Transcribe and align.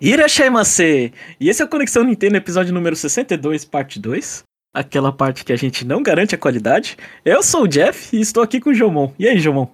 Irashaimase! 0.00 1.12
E 1.38 1.48
esse 1.48 1.62
é 1.62 1.64
o 1.64 1.68
Conexão 1.68 2.02
Nintendo, 2.02 2.36
episódio 2.36 2.74
número 2.74 2.96
62, 2.96 3.64
parte 3.64 4.00
2. 4.00 4.42
Aquela 4.74 5.12
parte 5.12 5.44
que 5.44 5.52
a 5.52 5.56
gente 5.56 5.84
não 5.84 6.02
garante 6.02 6.34
a 6.34 6.38
qualidade. 6.38 6.96
Eu 7.24 7.42
sou 7.42 7.62
o 7.62 7.68
Jeff 7.68 8.14
e 8.16 8.20
estou 8.20 8.42
aqui 8.42 8.60
com 8.60 8.70
o 8.70 8.74
Jomon. 8.74 9.12
E 9.18 9.28
aí, 9.28 9.38
Jomon? 9.38 9.68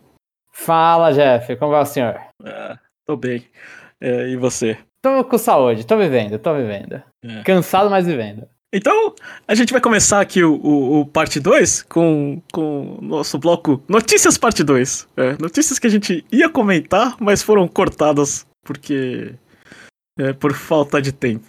Fala, 0.53 1.12
Jeff. 1.12 1.56
Como 1.56 1.72
vai 1.72 1.83
o 1.83 1.87
senhor? 1.87 2.21
Ah, 2.45 2.79
tô 3.06 3.17
bem. 3.17 3.46
É, 3.98 4.29
e 4.29 4.37
você? 4.37 4.77
Tô 5.03 5.25
com 5.25 5.38
saúde, 5.38 5.87
tô 5.87 5.96
vivendo, 5.96 6.39
tô 6.39 6.55
vivendo. 6.55 7.02
É. 7.25 7.43
Cansado, 7.43 7.89
mas 7.89 8.07
vivendo. 8.07 8.46
Então, 8.73 9.14
a 9.48 9.55
gente 9.55 9.73
vai 9.73 9.80
começar 9.80 10.21
aqui 10.21 10.45
o, 10.45 10.55
o, 10.55 11.00
o 11.00 11.07
parte 11.07 11.41
2 11.41 11.82
com, 11.84 12.41
com 12.52 12.98
o 12.98 13.02
nosso 13.02 13.39
bloco 13.39 13.82
Notícias 13.89 14.37
Parte 14.37 14.62
2. 14.62 15.09
É, 15.16 15.32
notícias 15.41 15.79
que 15.79 15.87
a 15.87 15.91
gente 15.91 16.25
ia 16.30 16.48
comentar, 16.48 17.16
mas 17.18 17.43
foram 17.43 17.66
cortadas 17.66 18.46
porque. 18.62 19.34
É, 20.21 20.34
por 20.34 20.52
falta 20.52 21.00
de 21.00 21.12
tempo. 21.12 21.48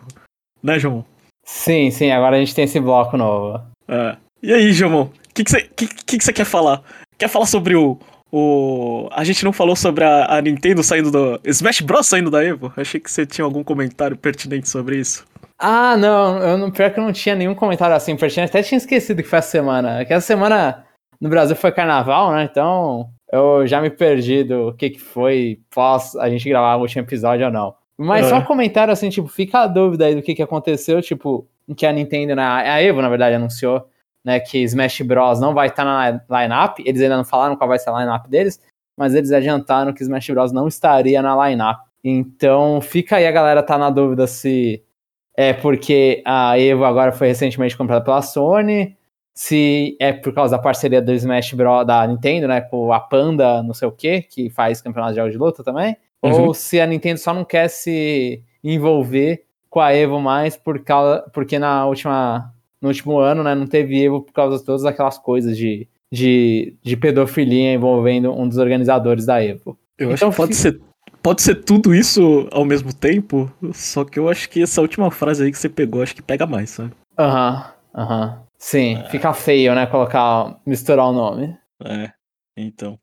Né, 0.63 0.79
João? 0.79 1.03
Sim, 1.43 1.91
sim, 1.91 2.09
agora 2.09 2.37
a 2.37 2.39
gente 2.39 2.55
tem 2.55 2.63
esse 2.63 2.79
bloco 2.79 3.17
novo. 3.17 3.61
É. 3.87 4.15
E 4.41 4.53
aí, 4.53 4.71
João? 4.71 5.03
O 5.03 5.33
que 5.33 5.43
você 5.43 5.61
que 5.61 5.87
que, 5.87 6.05
que, 6.05 6.17
que 6.17 6.33
quer 6.33 6.45
falar? 6.45 6.81
Quer 7.17 7.27
falar 7.27 7.45
sobre 7.45 7.75
o. 7.75 7.99
o... 8.31 9.09
A 9.11 9.23
gente 9.25 9.43
não 9.43 9.51
falou 9.51 9.75
sobre 9.75 10.05
a, 10.05 10.37
a 10.37 10.41
Nintendo 10.41 10.81
saindo 10.81 11.11
do. 11.11 11.39
Smash 11.43 11.81
Bros. 11.81 12.07
saindo 12.07 12.31
da 12.31 12.43
Evo? 12.43 12.71
Achei 12.77 12.99
que 12.99 13.11
você 13.11 13.25
tinha 13.25 13.43
algum 13.43 13.63
comentário 13.63 14.15
pertinente 14.15 14.69
sobre 14.69 14.97
isso. 14.97 15.25
Ah, 15.59 15.95
não, 15.97 16.37
eu 16.39 16.57
não, 16.57 16.71
pior 16.71 16.91
que 16.91 16.99
eu 16.99 17.03
não 17.03 17.13
tinha 17.13 17.35
nenhum 17.35 17.53
comentário 17.53 17.95
assim 17.95 18.15
pertinente, 18.15 18.49
até 18.49 18.63
tinha 18.63 18.77
esquecido 18.77 19.21
que 19.21 19.29
foi 19.29 19.39
a 19.39 19.43
semana. 19.43 20.05
Que 20.05 20.13
essa 20.13 20.25
semana 20.25 20.85
no 21.19 21.29
Brasil 21.29 21.55
foi 21.55 21.71
carnaval, 21.71 22.31
né? 22.31 22.47
Então 22.49 23.09
eu 23.31 23.67
já 23.67 23.79
me 23.79 23.89
perdi 23.89 24.43
do 24.43 24.73
que, 24.73 24.89
que 24.91 24.99
foi 24.99 25.59
pós 25.73 26.15
a 26.15 26.29
gente 26.29 26.49
gravar 26.49 26.75
o 26.77 26.81
último 26.81 27.03
episódio 27.03 27.45
ou 27.45 27.51
não. 27.51 27.80
Mas 28.01 28.25
É. 28.25 28.29
só 28.29 28.37
um 28.39 28.43
comentário 28.43 28.91
assim, 28.91 29.09
tipo, 29.09 29.27
fica 29.27 29.59
a 29.59 29.67
dúvida 29.67 30.05
aí 30.05 30.15
do 30.15 30.21
que, 30.21 30.33
que 30.33 30.41
aconteceu, 30.41 31.01
tipo, 31.01 31.47
que 31.77 31.85
a 31.85 31.91
Nintendo, 31.91 32.35
né, 32.35 32.43
a 32.43 32.81
Evo, 32.81 33.01
na 33.01 33.09
verdade, 33.09 33.35
anunciou, 33.35 33.87
né, 34.25 34.39
que 34.39 34.57
Smash 34.63 35.01
Bros. 35.01 35.39
não 35.39 35.53
vai 35.53 35.67
estar 35.67 35.85
na 35.85 36.19
lineup. 36.41 36.79
Eles 36.79 37.01
ainda 37.01 37.17
não 37.17 37.23
falaram 37.25 37.55
qual 37.55 37.67
vai 37.67 37.77
ser 37.79 37.89
a 37.91 37.99
lineup 37.99 38.27
deles, 38.27 38.59
mas 38.97 39.13
eles 39.13 39.31
adiantaram 39.31 39.93
que 39.93 40.01
Smash 40.03 40.29
Bros. 40.29 40.51
não 40.51 40.67
estaria 40.67 41.21
na 41.21 41.47
lineup. 41.47 41.79
Então 42.03 42.81
fica 42.81 43.17
aí 43.17 43.27
a 43.27 43.31
galera 43.31 43.61
tá 43.61 43.77
na 43.77 43.89
dúvida 43.91 44.25
se 44.25 44.83
é 45.37 45.53
porque 45.53 46.21
a 46.25 46.57
Evo 46.59 46.83
agora 46.83 47.11
foi 47.11 47.27
recentemente 47.27 47.77
comprada 47.77 48.03
pela 48.03 48.21
Sony, 48.23 48.97
se 49.33 49.95
é 49.99 50.11
por 50.11 50.33
causa 50.33 50.57
da 50.57 50.61
parceria 50.61 51.01
do 51.01 51.13
Smash 51.13 51.53
Bros. 51.53 51.85
da 51.85 52.05
Nintendo, 52.07 52.47
né, 52.47 52.61
com 52.61 52.91
a 52.91 52.99
Panda, 52.99 53.61
não 53.63 53.73
sei 53.73 53.87
o 53.87 53.91
que, 53.91 54.23
que 54.23 54.49
faz 54.49 54.81
campeonato 54.81 55.13
de 55.13 55.17
jogos 55.19 55.31
de 55.31 55.37
luta 55.37 55.63
também, 55.63 55.95
Uhum. 56.23 56.47
ou 56.47 56.53
se 56.53 56.79
a 56.79 56.85
Nintendo 56.87 57.19
só 57.19 57.33
não 57.33 57.43
quer 57.45 57.67
se 57.67 58.43
envolver 58.63 59.43
com 59.69 59.79
a 59.79 59.93
Evo 59.93 60.19
mais 60.19 60.55
por 60.57 60.79
causa, 60.83 61.21
porque 61.33 61.57
na 61.57 61.85
última, 61.85 62.53
no 62.81 62.89
último 62.89 63.19
ano, 63.19 63.43
né, 63.43 63.55
não 63.55 63.65
teve 63.65 64.01
Evo 64.03 64.21
por 64.21 64.33
causa 64.33 64.57
de 64.59 64.65
todas 64.65 64.85
aquelas 64.85 65.17
coisas 65.17 65.57
de, 65.57 65.87
de, 66.11 66.75
de 66.83 66.97
pedofilia 66.97 67.73
envolvendo 67.73 68.31
um 68.33 68.47
dos 68.47 68.57
organizadores 68.57 69.25
da 69.25 69.43
Evo. 69.43 69.77
Eu 69.97 70.11
Então 70.11 70.27
acho 70.27 70.31
que 70.31 70.37
pode 70.37 70.55
fi- 70.55 70.61
ser, 70.61 70.81
pode 71.23 71.41
ser 71.41 71.55
tudo 71.55 71.93
isso 71.95 72.47
ao 72.51 72.65
mesmo 72.65 72.93
tempo, 72.93 73.51
só 73.73 74.03
que 74.03 74.19
eu 74.19 74.29
acho 74.29 74.49
que 74.49 74.61
essa 74.61 74.81
última 74.81 75.09
frase 75.09 75.43
aí 75.43 75.51
que 75.51 75.57
você 75.57 75.69
pegou, 75.69 76.01
acho 76.03 76.15
que 76.15 76.21
pega 76.21 76.45
mais, 76.45 76.69
sabe? 76.71 76.91
Aham, 77.17 77.73
aham. 77.95 78.43
Sim, 78.57 79.03
fica 79.09 79.33
feio, 79.33 79.73
né, 79.73 79.87
colocar, 79.87 80.59
misturar 80.65 81.07
o 81.07 81.11
nome. 81.13 81.57
É, 81.83 82.11
então. 82.55 82.99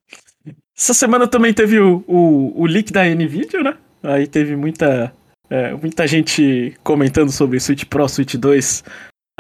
Essa 0.79 0.95
semana 0.95 1.27
também 1.27 1.53
teve 1.53 1.79
o, 1.81 2.05
o, 2.07 2.63
o 2.63 2.67
leak 2.67 2.93
da 2.93 3.05
NVIDIA, 3.05 3.63
né? 3.63 3.77
Aí 4.03 4.27
teve 4.29 4.55
muita, 4.55 5.13
é, 5.51 5.75
muita 5.75 6.07
gente 6.07 6.75
comentando 6.85 7.33
sobre 7.33 7.59
Switch 7.59 7.85
Pro, 7.85 8.09
Switch 8.09 8.37
2. 8.37 8.85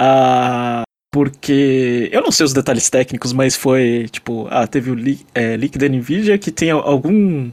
Ah, 0.00 0.82
porque 1.12 2.08
eu 2.12 2.20
não 2.22 2.32
sei 2.32 2.44
os 2.44 2.52
detalhes 2.52 2.90
técnicos, 2.90 3.32
mas 3.32 3.54
foi 3.56 4.08
tipo, 4.10 4.48
ah, 4.50 4.66
teve 4.66 4.90
o 4.90 4.94
leak, 4.94 5.24
é, 5.34 5.56
leak 5.56 5.78
da 5.78 5.88
NVIDIA 5.88 6.38
que 6.38 6.50
tem 6.50 6.70
algum. 6.70 7.50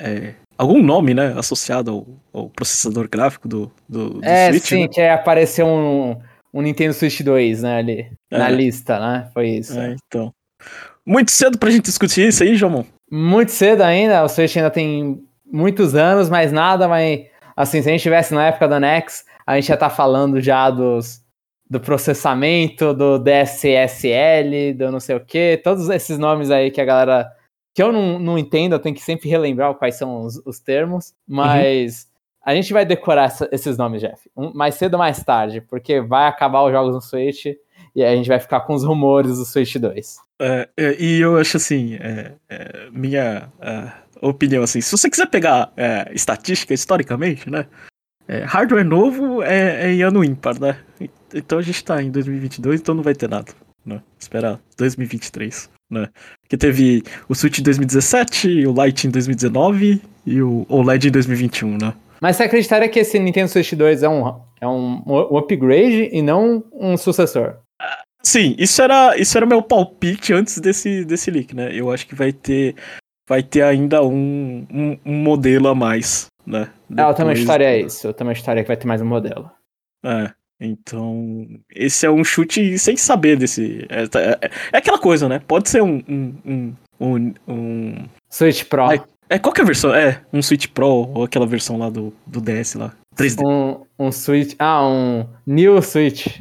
é, 0.00 0.34
algum 0.56 0.82
nome, 0.82 1.12
né? 1.12 1.34
Associado 1.36 1.90
ao, 1.90 2.06
ao 2.32 2.48
processador 2.48 3.08
gráfico 3.10 3.46
do, 3.46 3.70
do, 3.88 4.14
do 4.20 4.24
É, 4.24 4.48
Switch. 4.50 4.64
sim, 4.64 4.82
né? 4.82 4.88
que 4.88 5.00
apareceu 5.02 5.66
um, 5.66 6.16
um 6.52 6.62
Nintendo 6.62 6.94
Switch 6.94 7.20
2, 7.20 7.62
né, 7.62 7.76
ali, 7.76 8.10
na 8.30 8.48
É. 8.48 8.52
lista, 8.52 8.98
né, 8.98 9.30
foi 9.34 9.48
isso. 9.50 9.78
É, 9.78 9.94
então. 10.06 10.32
Muito 11.06 11.30
cedo 11.30 11.58
pra 11.58 11.70
gente 11.70 11.84
discutir 11.84 12.26
isso 12.28 12.42
aí, 12.42 12.54
Jomon. 12.56 12.84
Muito 13.10 13.50
cedo 13.52 13.82
ainda, 13.82 14.22
o 14.22 14.28
Switch 14.28 14.56
ainda 14.56 14.70
tem 14.70 15.22
muitos 15.50 15.94
anos, 15.94 16.28
mas 16.28 16.52
nada, 16.52 16.86
mas, 16.86 17.26
assim, 17.56 17.80
se 17.82 17.88
a 17.88 17.92
gente 17.92 18.00
estivesse 18.00 18.34
na 18.34 18.46
época 18.48 18.68
da 18.68 18.78
NeX, 18.78 19.24
a 19.46 19.54
gente 19.56 19.68
ia 19.68 19.74
estar 19.74 19.90
falando 19.90 20.40
já 20.40 20.68
dos, 20.70 21.22
do 21.70 21.80
processamento, 21.80 22.92
do 22.92 23.18
DSSL, 23.18 24.74
do 24.74 24.90
não 24.92 25.00
sei 25.00 25.16
o 25.16 25.24
que, 25.24 25.58
todos 25.64 25.88
esses 25.88 26.18
nomes 26.18 26.50
aí 26.50 26.70
que 26.70 26.80
a 26.80 26.84
galera, 26.84 27.30
que 27.74 27.82
eu 27.82 27.92
não, 27.92 28.18
não 28.18 28.38
entendo, 28.38 28.74
eu 28.74 28.78
tenho 28.78 28.94
que 28.94 29.00
sempre 29.02 29.28
relembrar 29.28 29.74
quais 29.74 29.94
são 29.96 30.20
os, 30.22 30.36
os 30.44 30.58
termos, 30.60 31.14
mas 31.26 32.06
a 32.44 32.54
gente 32.54 32.72
vai 32.72 32.84
decorar 32.84 33.24
essa- 33.24 33.48
esses 33.52 33.76
nomes, 33.78 34.00
Jeff, 34.02 34.30
um- 34.36 34.52
mais 34.54 34.74
cedo 34.74 34.94
ou 34.94 34.98
mais 34.98 35.22
tarde, 35.24 35.60
porque 35.62 36.00
vai 36.00 36.26
acabar 36.26 36.62
os 36.64 36.72
jogos 36.72 36.94
no 36.94 37.00
Switch 37.00 37.46
e 37.98 38.04
aí 38.04 38.12
a 38.12 38.16
gente 38.16 38.28
vai 38.28 38.38
ficar 38.38 38.60
com 38.60 38.74
os 38.74 38.84
rumores 38.84 39.38
do 39.38 39.44
Switch 39.44 39.74
2. 39.74 40.18
É, 40.40 40.68
é, 40.76 41.02
e 41.02 41.20
eu 41.20 41.36
acho 41.36 41.56
assim, 41.56 41.96
é, 41.96 42.32
é, 42.48 42.88
minha 42.92 43.50
é, 43.60 43.90
opinião 44.22 44.62
assim, 44.62 44.80
se 44.80 44.92
você 44.92 45.10
quiser 45.10 45.26
pegar 45.26 45.72
é, 45.76 46.08
estatística 46.14 46.72
historicamente, 46.72 47.50
né, 47.50 47.66
é, 48.28 48.44
hardware 48.44 48.84
novo 48.84 49.42
é, 49.42 49.86
é 49.86 49.92
em 49.92 50.02
ano 50.02 50.22
ímpar, 50.22 50.60
né, 50.60 50.78
então 51.34 51.58
a 51.58 51.62
gente 51.62 51.82
tá 51.82 52.00
em 52.00 52.08
2022, 52.12 52.80
então 52.80 52.94
não 52.94 53.02
vai 53.02 53.16
ter 53.16 53.28
nada, 53.28 53.52
né, 53.84 54.00
esperar 54.16 54.60
2023, 54.76 55.68
né, 55.90 56.08
porque 56.40 56.56
teve 56.56 57.02
o 57.28 57.34
Switch 57.34 57.58
em 57.58 57.64
2017, 57.64 58.64
o 58.64 58.84
Lite 58.84 59.08
em 59.08 59.10
2019 59.10 60.00
e 60.24 60.40
o 60.40 60.64
OLED 60.68 61.08
em 61.08 61.10
2021, 61.10 61.78
né. 61.78 61.94
Mas 62.22 62.36
você 62.36 62.44
acreditaria 62.44 62.88
que 62.88 63.00
esse 63.00 63.18
Nintendo 63.18 63.48
Switch 63.48 63.72
2 63.72 64.04
é 64.04 64.08
um, 64.08 64.40
é 64.60 64.68
um, 64.68 65.02
um 65.04 65.36
upgrade 65.36 66.10
e 66.12 66.22
não 66.22 66.62
um 66.72 66.96
sucessor? 66.96 67.56
Sim, 68.28 68.54
isso 68.58 68.82
era, 68.82 69.16
isso 69.16 69.34
era 69.38 69.46
meu 69.46 69.62
palpite 69.62 70.34
antes 70.34 70.58
desse, 70.58 71.02
desse 71.02 71.30
leak, 71.30 71.56
né? 71.56 71.70
Eu 71.72 71.90
acho 71.90 72.06
que 72.06 72.14
vai 72.14 72.30
ter, 72.30 72.74
vai 73.26 73.42
ter 73.42 73.62
ainda 73.62 74.04
um, 74.04 74.66
um, 74.70 74.98
um 75.02 75.14
modelo 75.14 75.66
a 75.68 75.74
mais, 75.74 76.26
né? 76.46 76.68
É, 76.94 77.00
eu 77.00 77.14
também 77.14 77.14
Depois- 77.14 77.38
estaria 77.38 77.80
isso. 77.80 78.06
Eu 78.06 78.12
também 78.12 78.34
estaria 78.34 78.62
que 78.62 78.68
vai 78.68 78.76
ter 78.76 78.86
mais 78.86 79.00
um 79.00 79.06
modelo. 79.06 79.50
É, 80.04 80.30
então, 80.60 81.46
esse 81.74 82.04
é 82.04 82.10
um 82.10 82.22
chute 82.22 82.78
sem 82.78 82.98
saber 82.98 83.38
desse... 83.38 83.86
É, 83.88 84.02
é- 84.02 84.50
é 84.72 84.76
aquela 84.76 84.98
coisa, 84.98 85.26
né? 85.26 85.40
Pode 85.48 85.70
ser 85.70 85.82
um... 85.82 86.02
um, 86.06 86.74
um, 87.00 87.34
um, 87.48 87.94
Switch 88.28 88.64
Pro. 88.64 88.90
É, 89.30 89.38
qual 89.38 89.54
que 89.54 89.62
é 89.62 89.64
a 89.64 89.66
versão? 89.66 89.94
É, 89.94 90.20
um 90.34 90.42
Switch 90.42 90.66
Pro 90.66 90.86
ou 91.14 91.24
aquela 91.24 91.46
versão 91.46 91.78
lá 91.78 91.88
do, 91.88 92.12
do 92.26 92.42
DS 92.42 92.74
lá. 92.74 92.92
3D. 93.16 93.40
Um, 93.42 94.06
um 94.06 94.12
Switch. 94.12 94.54
Ah, 94.58 94.86
um 94.86 95.26
New 95.46 95.80
Switch. 95.80 96.40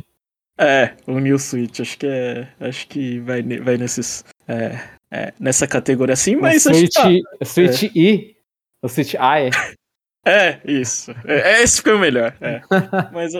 É, 0.57 0.93
o 1.05 1.19
New 1.19 1.37
Switch, 1.37 1.79
acho 1.79 1.97
que 1.97 2.07
é. 2.07 2.47
Acho 2.59 2.87
que 2.87 3.19
vai, 3.19 3.41
vai 3.43 3.77
nesses. 3.77 4.25
É, 4.47 4.79
é, 5.11 5.33
nessa 5.39 5.67
categoria 5.67 6.13
assim, 6.13 6.35
mas 6.35 6.65
acho 6.67 6.81
que 6.81 6.91
Switch, 6.91 7.23
tá. 7.39 7.45
Switch 7.45 7.83
I. 7.95 8.35
O 8.81 8.89
Switch 8.89 9.13
I. 9.13 9.49
É, 10.25 10.59
isso. 10.65 11.15
É, 11.25 11.63
esse 11.63 11.81
foi 11.81 11.93
o 11.93 11.99
melhor. 11.99 12.35
é. 12.41 12.59
mas, 13.13 13.31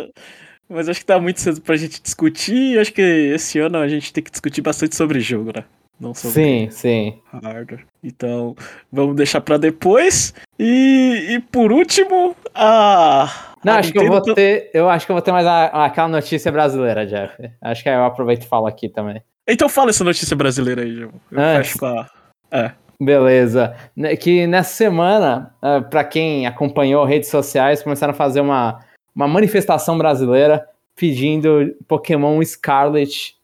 mas 0.69 0.87
acho 0.87 1.01
que 1.01 1.05
tá 1.05 1.19
muito 1.19 1.41
cedo 1.41 1.59
pra 1.59 1.75
gente 1.75 2.01
discutir. 2.01 2.79
Acho 2.79 2.93
que 2.93 3.01
esse 3.01 3.59
ano 3.59 3.77
a 3.79 3.89
gente 3.89 4.13
tem 4.13 4.23
que 4.23 4.31
discutir 4.31 4.61
bastante 4.61 4.95
sobre 4.95 5.19
jogo, 5.19 5.51
né? 5.53 5.65
Não 5.99 6.13
sobre 6.13 6.35
Sim, 6.41 6.69
sim. 6.71 7.19
hardware. 7.43 7.85
Então, 8.01 8.55
vamos 8.89 9.17
deixar 9.17 9.41
pra 9.41 9.57
depois. 9.57 10.33
E, 10.57 11.27
e 11.31 11.39
por 11.41 11.73
último, 11.73 12.37
a. 12.55 13.46
Não, 13.63 13.73
acho 13.73 13.91
que 13.91 13.99
eu 13.99 14.07
vou 14.07 14.21
ter. 14.21 14.69
Eu 14.73 14.89
acho 14.89 15.05
que 15.05 15.11
eu 15.11 15.15
vou 15.15 15.21
ter 15.21 15.31
mais 15.31 15.45
a- 15.45 15.85
aquela 15.85 16.07
notícia 16.07 16.51
brasileira, 16.51 17.05
Jeff. 17.05 17.33
Acho 17.61 17.83
que 17.83 17.89
aí 17.89 17.95
eu 17.95 18.05
aproveito 18.05 18.43
e 18.43 18.47
falo 18.47 18.67
aqui 18.67 18.87
também. 18.89 19.21
Então 19.47 19.67
fala 19.69 19.89
essa 19.89 20.03
notícia 20.03 20.35
brasileira 20.35 20.81
aí, 20.83 20.93
João. 20.95 21.11
Eu 21.31 21.39
Ah, 21.41 21.55
fecho 21.57 21.79
com 21.79 21.85
a. 21.85 22.09
É. 22.51 22.71
Beleza. 23.01 23.75
Ne- 23.95 24.15
Que 24.17 24.47
nessa 24.47 24.73
semana, 24.73 25.53
ah, 25.61 25.81
pra 25.81 26.03
quem 26.03 26.45
acompanhou 26.47 27.03
redes 27.05 27.29
sociais, 27.29 27.81
começaram 27.83 28.11
a 28.11 28.15
fazer 28.15 28.41
uma, 28.41 28.79
uma 29.15 29.27
manifestação 29.27 29.97
brasileira 29.97 30.67
pedindo 30.95 31.75
Pokémon 31.87 32.43
Scarlet 32.43 33.35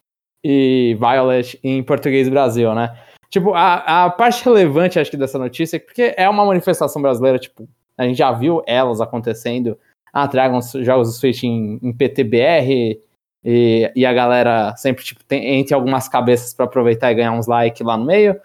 e 0.44 0.96
Violet 0.98 1.58
em 1.62 1.82
português 1.82 2.28
Brasil, 2.28 2.74
né? 2.74 2.96
Tipo, 3.30 3.54
a, 3.54 4.04
a 4.04 4.10
parte 4.10 4.44
relevante, 4.44 4.98
acho 4.98 5.10
que, 5.10 5.16
dessa 5.16 5.38
notícia 5.38 5.76
é 5.76 5.80
que 5.80 5.86
porque 5.86 6.14
é 6.16 6.28
uma 6.28 6.44
manifestação 6.44 7.00
brasileira, 7.00 7.38
tipo, 7.38 7.68
a 7.96 8.04
gente 8.04 8.18
já 8.18 8.30
viu 8.32 8.62
elas 8.66 9.00
acontecendo. 9.00 9.78
Ah, 10.16 10.28
tragam 10.28 10.58
os 10.58 10.70
jogos 10.70 11.08
do 11.08 11.14
Switch 11.14 11.42
em, 11.42 11.80
em 11.82 11.92
PTBR 11.92 13.00
e, 13.44 13.92
e 13.96 14.06
a 14.06 14.12
galera 14.12 14.76
sempre, 14.76 15.02
tipo, 15.04 15.24
tem, 15.24 15.58
entre 15.58 15.74
algumas 15.74 16.08
cabeças 16.08 16.54
pra 16.54 16.66
aproveitar 16.66 17.10
e 17.10 17.16
ganhar 17.16 17.32
uns 17.32 17.48
likes 17.48 17.84
lá 17.84 17.96
no 17.96 18.04
meio. 18.06 18.40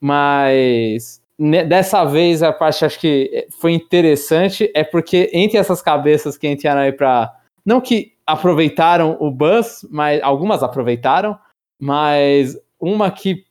Mas 0.00 1.20
dessa 1.66 2.04
vez 2.04 2.42
a 2.42 2.52
parte 2.52 2.84
acho 2.84 3.00
que 3.00 3.46
foi 3.58 3.72
interessante 3.72 4.70
é 4.74 4.84
porque 4.84 5.30
entre 5.32 5.56
essas 5.58 5.80
cabeças 5.80 6.36
que 6.36 6.46
entraram 6.46 6.82
aí 6.82 6.92
pra. 6.92 7.34
Não 7.64 7.80
que 7.80 8.12
aproveitaram 8.26 9.16
o 9.18 9.30
buzz, 9.30 9.86
mas 9.90 10.22
algumas 10.22 10.62
aproveitaram, 10.62 11.38
mas 11.80 12.56
uma 12.78 13.10
que 13.10 13.44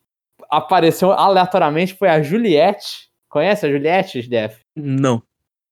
apareceu 0.50 1.12
aleatoriamente 1.12 1.96
foi 1.96 2.08
a 2.08 2.22
Juliette. 2.22 3.10
Conhece 3.28 3.66
a 3.66 3.72
Juliette, 3.72 4.30
Def? 4.30 4.60
Não. 4.76 5.22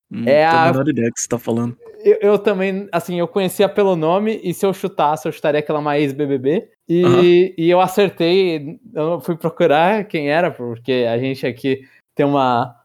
Não 0.09 0.27
É 0.27 0.43
a- 0.43 0.63
a 0.63 0.71
menor 0.71 0.89
ideia 0.89 1.07
do 1.07 1.13
que 1.13 1.21
você 1.21 1.27
tá 1.27 1.37
falando. 1.39 1.77
Eu, 2.03 2.17
eu 2.21 2.39
também, 2.39 2.87
assim, 2.91 3.19
eu 3.19 3.27
conhecia 3.27 3.67
pelo 3.69 3.95
nome, 3.95 4.39
e 4.43 4.53
se 4.53 4.65
eu 4.65 4.73
chutasse, 4.73 5.27
eu 5.27 5.31
chutaria 5.31 5.61
que 5.61 5.69
ela 5.71 5.79
é 5.79 5.81
uma 5.81 5.99
ex-BBB. 5.99 6.69
E, 6.87 7.03
Aham. 7.05 7.21
e 7.23 7.69
eu 7.69 7.79
acertei, 7.79 8.79
eu 8.93 9.19
fui 9.21 9.35
procurar 9.37 10.05
quem 10.05 10.29
era, 10.29 10.51
porque 10.51 11.05
a 11.09 11.17
gente 11.17 11.45
aqui 11.45 11.81
tem 12.15 12.25
uma, 12.25 12.75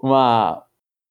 uma, 0.00 0.62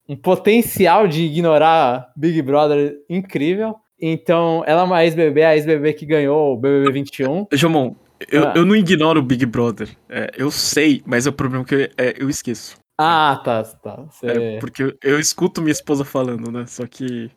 um 0.07 0.15
potencial 0.15 1.07
de 1.07 1.23
ignorar 1.23 2.11
Big 2.15 2.41
Brother 2.41 2.97
incrível. 3.09 3.75
Então, 3.99 4.63
ela 4.67 4.81
é 4.81 4.83
uma 4.83 5.03
ex-BBB, 5.03 5.43
a 5.43 5.55
ex-BBB 5.55 5.93
que 5.93 6.05
ganhou 6.05 6.53
o 6.53 6.57
BBB 6.57 6.91
21. 6.91 7.47
Jomon, 7.53 7.95
eu, 8.31 8.47
Ah. 8.47 8.53
eu 8.55 8.65
não 8.65 8.75
ignoro 8.75 9.19
o 9.19 9.23
Big 9.23 9.45
Brother. 9.45 9.89
É, 10.09 10.31
eu 10.37 10.51
sei, 10.51 11.01
mas 11.05 11.25
é 11.25 11.29
o 11.29 11.33
problema 11.33 11.65
que 11.65 11.75
eu, 11.75 11.81
é, 11.97 12.15
eu 12.17 12.29
esqueço. 12.29 12.77
Ah, 12.97 13.41
tá, 13.43 13.63
tá. 13.63 14.05
Você... 14.09 14.27
É, 14.27 14.59
porque 14.59 14.83
eu, 14.83 14.93
eu 15.03 15.19
escuto 15.19 15.61
minha 15.61 15.71
esposa 15.71 16.05
falando, 16.05 16.51
né? 16.51 16.65
Só 16.65 16.85
que. 16.87 17.29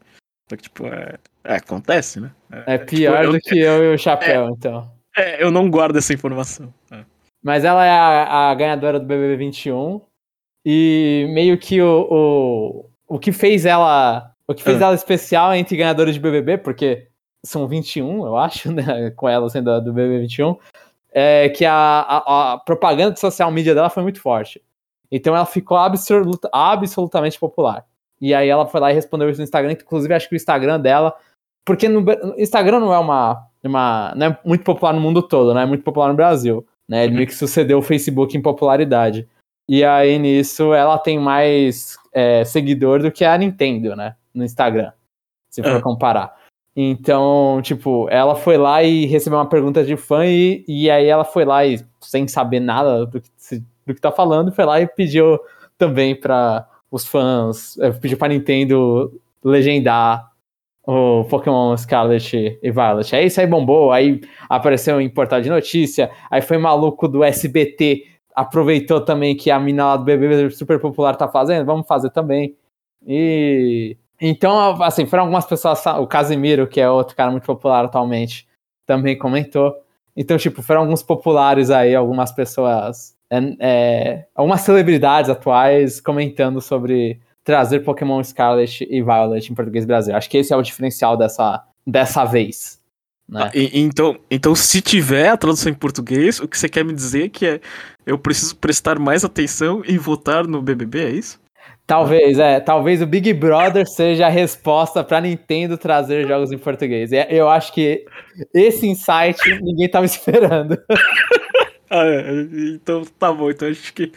Só 0.48 0.56
que, 0.56 0.62
tipo, 0.62 0.86
é. 0.86 1.16
é, 1.44 1.54
acontece, 1.56 2.20
né? 2.20 2.30
É 2.66 2.78
pior 2.78 3.18
tipo, 3.18 3.24
eu- 3.24 3.32
do 3.32 3.38
que 3.40 3.58
eu 3.58 3.84
e 3.84 3.94
o 3.94 3.98
Chapéu, 3.98 4.48
então. 4.50 4.90
É, 5.16 5.42
eu 5.42 5.50
não 5.50 5.68
guardo 5.70 5.96
essa 5.96 6.12
informação. 6.14 6.72
É. 6.90 7.04
Mas 7.42 7.64
ela 7.64 7.84
é 7.84 7.90
a, 7.90 8.50
a 8.50 8.54
ganhadora 8.54 8.98
do 8.98 9.06
BBB 9.06 9.36
21. 9.36 10.00
E 10.64 11.26
meio 11.30 11.56
que 11.58 11.80
o, 11.80 12.06
o, 12.10 13.14
o 13.16 13.18
que 13.18 13.32
fez 13.32 13.64
ela. 13.66 14.32
O 14.46 14.54
que 14.54 14.62
fez 14.62 14.80
Ah. 14.82 14.86
ela 14.86 14.94
especial 14.94 15.54
entre 15.54 15.76
ganhadores 15.76 16.14
de 16.14 16.20
BBB, 16.20 16.58
porque 16.58 17.08
são 17.44 17.68
21, 17.68 18.26
eu 18.26 18.36
acho, 18.36 18.70
né? 18.72 19.10
Com 19.16 19.28
ela 19.28 19.48
sendo 19.50 19.70
a 19.70 19.80
do 19.80 19.92
BBB 19.92 20.20
21. 20.20 20.56
É 21.12 21.48
que 21.48 21.64
a, 21.64 21.74
a, 21.74 22.52
a 22.54 22.58
propaganda 22.58 23.12
de 23.12 23.20
social 23.20 23.50
media 23.50 23.74
dela 23.74 23.88
foi 23.90 24.02
muito 24.02 24.20
forte. 24.20 24.62
Então 25.10 25.34
ela 25.34 25.46
ficou 25.46 25.76
absoluta, 25.76 26.48
absolutamente 26.52 27.38
popular. 27.38 27.84
E 28.20 28.34
aí 28.34 28.48
ela 28.48 28.66
foi 28.66 28.80
lá 28.80 28.90
e 28.90 28.94
respondeu 28.94 29.28
isso 29.30 29.38
no 29.40 29.44
Instagram. 29.44 29.72
Inclusive, 29.72 30.14
acho 30.14 30.28
que 30.28 30.34
o 30.34 30.36
Instagram 30.36 30.80
dela. 30.80 31.14
Porque 31.64 31.88
no 31.88 32.04
Instagram 32.38 32.80
não 32.80 32.92
é 32.94 32.98
uma, 32.98 33.46
uma. 33.62 34.14
Não 34.16 34.26
é 34.26 34.38
muito 34.44 34.64
popular 34.64 34.92
no 34.92 35.00
mundo 35.00 35.22
todo, 35.22 35.54
né? 35.54 35.62
É 35.62 35.66
muito 35.66 35.84
popular 35.84 36.08
no 36.08 36.14
Brasil. 36.14 36.66
Né? 36.88 37.02
Ele 37.04 37.10
Uhum. 37.12 37.16
meio 37.16 37.26
que 37.28 37.34
sucedeu 37.34 37.78
o 37.78 37.82
Facebook 37.82 38.36
em 38.36 38.42
popularidade. 38.42 39.28
E 39.68 39.84
aí, 39.84 40.18
nisso, 40.18 40.72
ela 40.72 40.96
tem 40.98 41.18
mais 41.18 41.96
é, 42.12 42.42
seguidor 42.44 43.02
do 43.02 43.12
que 43.12 43.24
a 43.24 43.36
Nintendo, 43.36 43.94
né? 43.94 44.16
No 44.34 44.42
Instagram. 44.44 44.92
Se 45.50 45.62
for 45.62 45.76
Ah. 45.76 45.82
comparar. 45.82 46.34
Então, 46.74 47.60
tipo, 47.62 48.08
ela 48.08 48.34
foi 48.36 48.56
lá 48.56 48.82
e 48.82 49.04
recebeu 49.04 49.38
uma 49.38 49.48
pergunta 49.48 49.84
de 49.84 49.96
fã 49.96 50.24
e, 50.24 50.64
e 50.68 50.88
aí 50.90 51.06
ela 51.06 51.24
foi 51.24 51.44
lá 51.44 51.66
e, 51.66 51.84
sem 52.00 52.26
saber 52.28 52.60
nada 52.60 53.04
do 53.04 53.20
que, 53.20 53.28
do 53.84 53.94
que 53.94 54.00
tá 54.00 54.12
falando, 54.12 54.52
foi 54.52 54.64
lá 54.64 54.80
e 54.80 54.86
pediu 54.86 55.38
também 55.76 56.14
para 56.14 56.66
os 56.90 57.06
fãs, 57.06 57.78
eh, 57.78 57.90
pediu 57.92 58.18
pra 58.18 58.28
Nintendo 58.28 59.12
legendar 59.44 60.30
o 60.86 61.24
Pokémon 61.24 61.76
Scarlet 61.76 62.58
e 62.62 62.70
Violet. 62.70 63.14
Aí 63.14 63.26
isso 63.26 63.40
aí 63.40 63.46
bombou, 63.46 63.92
aí 63.92 64.20
apareceu 64.48 65.00
em 65.00 65.08
portal 65.10 65.40
de 65.40 65.50
notícia, 65.50 66.10
aí 66.30 66.40
foi 66.40 66.56
maluco 66.56 67.06
do 67.06 67.22
SBT, 67.22 68.06
aproveitou 68.34 69.00
também 69.02 69.36
que 69.36 69.50
a 69.50 69.60
mina 69.60 69.84
lá 69.86 69.96
do 69.96 70.04
BBB 70.04 70.50
super 70.50 70.80
popular 70.80 71.14
tá 71.16 71.28
fazendo, 71.28 71.66
vamos 71.66 71.86
fazer 71.86 72.10
também. 72.10 72.56
E 73.06 73.96
então, 74.20 74.82
assim, 74.82 75.06
foram 75.06 75.24
algumas 75.24 75.46
pessoas, 75.46 75.84
o 75.86 76.06
Casimiro, 76.06 76.66
que 76.66 76.80
é 76.80 76.90
outro 76.90 77.14
cara 77.14 77.30
muito 77.30 77.44
popular 77.44 77.84
atualmente, 77.84 78.48
também 78.86 79.16
comentou. 79.16 79.74
Então, 80.16 80.36
tipo, 80.36 80.62
foram 80.62 80.80
alguns 80.82 81.02
populares 81.02 81.70
aí, 81.70 81.94
algumas 81.94 82.32
pessoas, 82.32 83.16
é, 83.30 83.38
é, 83.60 84.24
algumas 84.34 84.60
celebridades 84.62 85.30
atuais 85.30 86.00
comentando 86.00 86.60
sobre 86.60 87.20
trazer 87.44 87.80
Pokémon 87.80 88.22
Scarlet 88.22 88.86
e 88.90 89.02
Violet 89.02 89.50
em 89.50 89.54
português 89.54 89.84
brasileiro. 89.84 90.18
Acho 90.18 90.28
que 90.30 90.38
esse 90.38 90.52
é 90.52 90.56
o 90.56 90.62
diferencial 90.62 91.16
dessa, 91.16 91.62
dessa 91.86 92.24
vez. 92.24 92.78
Né? 93.28 93.42
Ah, 93.44 93.50
e- 93.54 93.80
então, 93.80 94.16
então, 94.30 94.54
se 94.54 94.80
tiver 94.80 95.28
a 95.28 95.36
tradução 95.36 95.70
em 95.70 95.74
português, 95.74 96.40
o 96.40 96.48
que 96.48 96.58
você 96.58 96.68
quer 96.68 96.84
me 96.84 96.92
dizer 96.92 97.24
é 97.24 97.28
que 97.28 97.46
é, 97.46 97.60
eu 98.06 98.18
preciso 98.18 98.56
prestar 98.56 98.98
mais 98.98 99.24
atenção 99.24 99.82
e 99.86 99.98
votar 99.98 100.46
no 100.46 100.62
BBB, 100.62 101.04
é 101.04 101.10
isso? 101.10 101.40
Talvez, 101.86 102.38
é. 102.38 102.60
Talvez 102.60 103.00
o 103.00 103.06
Big 103.06 103.32
Brother 103.32 103.86
seja 103.88 104.26
a 104.26 104.30
resposta 104.30 105.02
pra 105.02 105.22
Nintendo 105.22 105.78
trazer 105.78 106.26
jogos 106.28 106.52
em 106.52 106.58
português. 106.58 107.12
E 107.12 107.26
Eu 107.30 107.48
acho 107.48 107.72
que 107.72 108.04
esse 108.54 108.86
insight 108.86 109.38
ninguém 109.62 109.88
tava 109.88 110.04
esperando. 110.04 110.78
Ah, 111.90 112.04
é, 112.06 112.30
então 112.74 113.02
tá 113.18 113.32
bom. 113.32 113.50
Então 113.50 113.68
acho 113.68 113.92
que. 113.94 114.12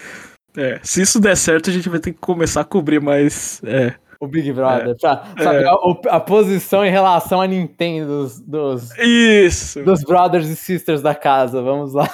é, 0.58 0.80
se 0.84 1.02
isso 1.02 1.20
der 1.20 1.38
certo, 1.38 1.70
a 1.70 1.74
gente 1.74 1.88
vai 1.90 2.00
ter 2.00 2.12
que 2.12 2.20
começar 2.20 2.62
a 2.62 2.66
cobrir 2.66 3.00
mais. 3.00 3.62
É, 3.64 3.94
O 4.20 4.28
Big 4.28 4.52
Brother. 4.52 4.96
Pra 5.00 5.24
saber 5.42 5.68
a, 5.68 6.16
a 6.16 6.20
posição 6.20 6.86
em 6.86 6.92
relação 6.92 7.40
a 7.42 7.48
Nintendo 7.48 8.08
dos, 8.24 8.40
dos, 8.42 8.98
isso! 8.98 9.82
dos 9.84 10.04
brothers 10.04 10.48
e 10.48 10.56
sisters 10.56 11.02
da 11.02 11.16
casa. 11.16 11.62
Vamos 11.62 11.94
lá. 11.94 12.10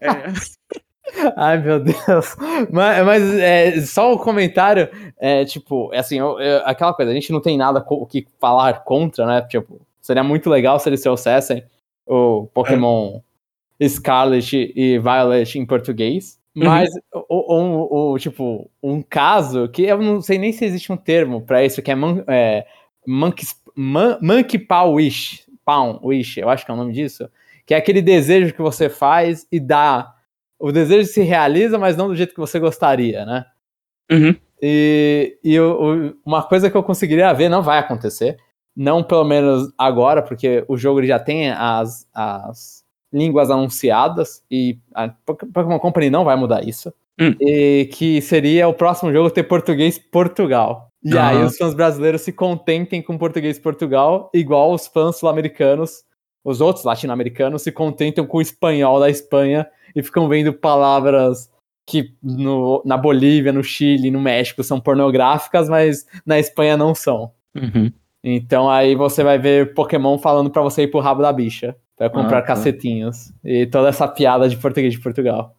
É, 0.00 0.08
Ai, 1.36 1.58
meu 1.58 1.78
Deus. 1.78 2.36
Mas, 2.70 3.04
mas, 3.06 3.34
é, 3.38 3.80
só 3.82 4.12
o 4.12 4.18
comentário, 4.18 4.88
é, 5.18 5.44
tipo, 5.44 5.88
é 5.94 5.98
assim, 6.00 6.18
eu- 6.18 6.38
eu- 6.40 6.62
aquela 6.66 6.92
coisa, 6.92 7.10
a 7.12 7.14
gente 7.14 7.30
não 7.32 7.40
tem 7.40 7.56
nada 7.56 7.84
o 7.88 8.04
que 8.06 8.26
falar 8.40 8.82
contra, 8.84 9.24
né? 9.24 9.42
Tipo, 9.42 9.80
seria 10.02 10.24
muito 10.24 10.50
legal 10.50 10.78
se 10.80 10.88
eles 10.88 11.00
trouxessem 11.00 11.62
o 12.06 12.48
Pokémon 12.52 13.20
Scarlet 13.82 14.72
e 14.74 14.98
Violet 14.98 15.58
em 15.58 15.66
português. 15.66 16.38
Mas, 16.54 16.88
o, 17.12 17.54
o- 17.54 18.12
o- 18.12 18.18
tipo, 18.18 18.70
um 18.82 19.02
caso 19.02 19.68
que 19.68 19.82
eu 19.82 19.98
não 20.00 20.22
sei 20.22 20.38
nem 20.38 20.52
se 20.52 20.64
existe 20.64 20.90
um 20.90 20.96
termo 20.96 21.42
pra 21.42 21.62
isso, 21.64 21.82
que 21.82 21.90
é, 21.90 21.94
mon, 21.94 22.22
é 22.26 22.66
monkey, 23.06 23.44
mon- 23.76 24.16
monkey 24.22 24.58
Paw 24.58 24.94
Wish. 24.94 25.44
Paw 25.64 26.00
Wish, 26.02 26.40
eu 26.40 26.48
acho 26.48 26.64
que 26.64 26.70
é 26.70 26.74
o 26.74 26.76
nome 26.76 26.92
disso. 26.94 27.28
Que 27.66 27.74
é 27.74 27.76
aquele 27.76 28.00
desejo 28.00 28.54
que 28.54 28.62
você 28.62 28.88
faz 28.88 29.46
e 29.52 29.60
dá. 29.60 30.14
O 30.58 30.72
desejo 30.72 31.06
se 31.08 31.20
realiza, 31.22 31.78
mas 31.78 31.96
não 31.96 32.08
do 32.08 32.14
jeito 32.16 32.32
que 32.32 32.40
você 32.40 32.58
gostaria, 32.58 33.26
né? 33.26 33.44
Uhum. 34.10 34.34
E, 34.62 35.36
e 35.44 35.56
uma 36.24 36.42
coisa 36.42 36.70
que 36.70 36.76
eu 36.76 36.82
conseguiria 36.82 37.30
ver 37.34 37.50
não 37.50 37.60
vai 37.62 37.78
acontecer. 37.78 38.38
Não 38.74 39.02
pelo 39.02 39.24
menos 39.24 39.70
agora, 39.76 40.22
porque 40.22 40.64
o 40.68 40.76
jogo 40.78 41.02
já 41.04 41.18
tem 41.18 41.50
as, 41.50 42.08
as 42.14 42.82
línguas 43.16 43.50
anunciadas 43.50 44.42
e 44.50 44.78
a 44.94 45.08
Poké- 45.08 45.46
Pokémon 45.46 45.78
Company 45.78 46.10
não 46.10 46.24
vai 46.24 46.36
mudar 46.36 46.62
isso. 46.66 46.92
Hum. 47.20 47.34
E 47.40 47.88
que 47.92 48.20
seria 48.20 48.68
o 48.68 48.74
próximo 48.74 49.10
jogo 49.12 49.30
ter 49.30 49.44
português 49.44 49.98
Portugal. 49.98 50.90
E 51.02 51.16
Ah. 51.16 51.28
aí 51.28 51.42
os 51.42 51.56
fãs 51.56 51.72
brasileiros 51.72 52.20
se 52.22 52.32
contentem 52.32 53.00
com 53.00 53.16
português 53.16 53.58
Portugal, 53.58 54.30
igual 54.34 54.72
os 54.72 54.86
fãs 54.86 55.16
sul-americanos, 55.16 56.04
os 56.44 56.60
outros 56.60 56.84
latino-americanos 56.84 57.62
se 57.62 57.72
contentam 57.72 58.26
com 58.26 58.38
o 58.38 58.42
espanhol 58.42 59.00
da 59.00 59.08
Espanha 59.08 59.66
e 59.94 60.02
ficam 60.02 60.28
vendo 60.28 60.52
palavras 60.52 61.50
que 61.88 62.12
no, 62.22 62.82
na 62.84 62.96
Bolívia, 62.96 63.52
no 63.52 63.62
Chile, 63.62 64.10
no 64.10 64.20
México 64.20 64.62
são 64.64 64.80
pornográficas, 64.80 65.68
mas 65.68 66.04
na 66.26 66.38
Espanha 66.38 66.76
não 66.76 66.94
são. 66.94 67.30
Uhum. 67.54 67.90
Então 68.22 68.68
aí 68.68 68.94
você 68.96 69.22
vai 69.22 69.38
ver 69.38 69.72
Pokémon 69.72 70.18
falando 70.18 70.50
pra 70.50 70.60
você 70.62 70.82
ir 70.82 70.88
pro 70.88 70.98
rabo 71.00 71.22
da 71.22 71.32
bicha, 71.32 71.76
pra 71.96 72.10
comprar 72.10 72.38
Ah, 72.38 72.42
tá. 72.42 72.46
cacetinhos. 72.48 73.32
E 73.44 73.66
toda 73.66 73.88
essa 73.88 74.06
piada 74.06 74.48
de 74.48 74.56
português 74.56 74.92
de 74.92 75.00
Portugal. 75.00 75.54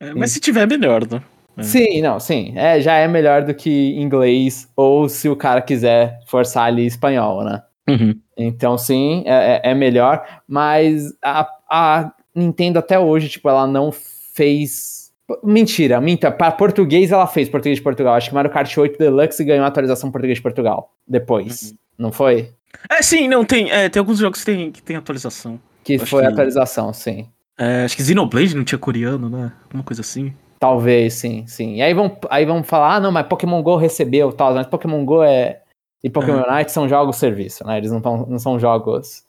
É, 0.00 0.14
mas 0.14 0.32
se 0.32 0.40
tiver, 0.40 0.66
melhor, 0.66 1.06
né? 1.10 1.22
É. 1.56 1.62
Sim, 1.62 2.00
não, 2.02 2.18
sim. 2.18 2.52
É, 2.56 2.80
já 2.80 2.94
é 2.96 3.06
melhor 3.08 3.42
do 3.44 3.54
que 3.54 3.94
inglês, 4.00 4.68
ou 4.76 5.08
se 5.08 5.28
o 5.28 5.36
cara 5.36 5.60
quiser 5.60 6.18
forçar 6.26 6.64
ali 6.66 6.86
espanhol, 6.86 7.44
né? 7.44 7.62
Uhum. 7.88 8.14
Então, 8.36 8.78
sim, 8.78 9.22
é, 9.26 9.60
é- 9.64 9.70
é 9.70 9.74
melhor. 9.74 10.24
Mas 10.48 11.12
a, 11.22 11.46
a 11.68 12.12
Nintendo 12.34 12.78
até 12.78 12.98
hoje, 12.98 13.28
tipo, 13.28 13.48
ela 13.48 13.66
não 13.66 13.90
fez. 13.92 15.10
Mentira, 15.44 16.00
minta. 16.00 16.30
Para 16.30 16.50
português 16.52 17.12
ela 17.12 17.26
fez 17.26 17.48
português 17.48 17.78
de 17.78 17.82
Portugal. 17.84 18.14
Acho 18.14 18.30
que 18.30 18.34
Mario 18.34 18.50
Kart 18.50 18.76
8 18.76 18.98
Deluxe 18.98 19.44
ganhou 19.44 19.64
a 19.64 19.68
atualização 19.68 20.10
português 20.10 20.38
de 20.38 20.42
Portugal. 20.42 20.92
Depois. 21.06 21.74
Não 21.98 22.10
foi? 22.10 22.50
É, 22.90 23.02
sim, 23.02 23.28
não, 23.28 23.44
tem, 23.44 23.70
é, 23.70 23.88
tem 23.88 24.00
alguns 24.00 24.18
jogos 24.18 24.40
que 24.40 24.46
tem, 24.46 24.70
que 24.72 24.82
tem 24.82 24.96
atualização. 24.96 25.60
Que 25.84 25.96
Acho 25.96 26.06
foi 26.06 26.22
que- 26.22 26.28
atualização, 26.28 26.92
sim. 26.92 27.28
É, 27.58 27.84
acho 27.84 27.96
que 27.96 28.02
Xenoblade 28.02 28.56
não 28.56 28.64
tinha 28.64 28.78
coreano, 28.78 29.28
né? 29.28 29.52
Alguma 29.64 29.82
coisa 29.84 30.00
assim. 30.00 30.32
Talvez, 30.58 31.14
sim, 31.14 31.46
sim. 31.46 31.76
E 31.76 31.82
aí 31.82 31.92
vão, 31.94 32.16
aí 32.30 32.44
vão 32.44 32.62
falar, 32.62 32.96
ah, 32.96 33.00
não, 33.00 33.10
mas 33.12 33.26
Pokémon 33.26 33.62
GO 33.62 33.76
recebeu 33.76 34.32
tal, 34.32 34.54
mas 34.54 34.66
Pokémon 34.66 35.04
GO 35.04 35.22
é. 35.22 35.60
E 36.02 36.08
Pokémon 36.08 36.42
Unite 36.48 36.72
são 36.72 36.88
jogos 36.88 37.16
serviço, 37.16 37.66
né? 37.66 37.76
Eles 37.78 37.90
não, 37.92 38.00
tão, 38.00 38.24
não 38.26 38.38
são 38.38 38.58
jogos 38.58 39.22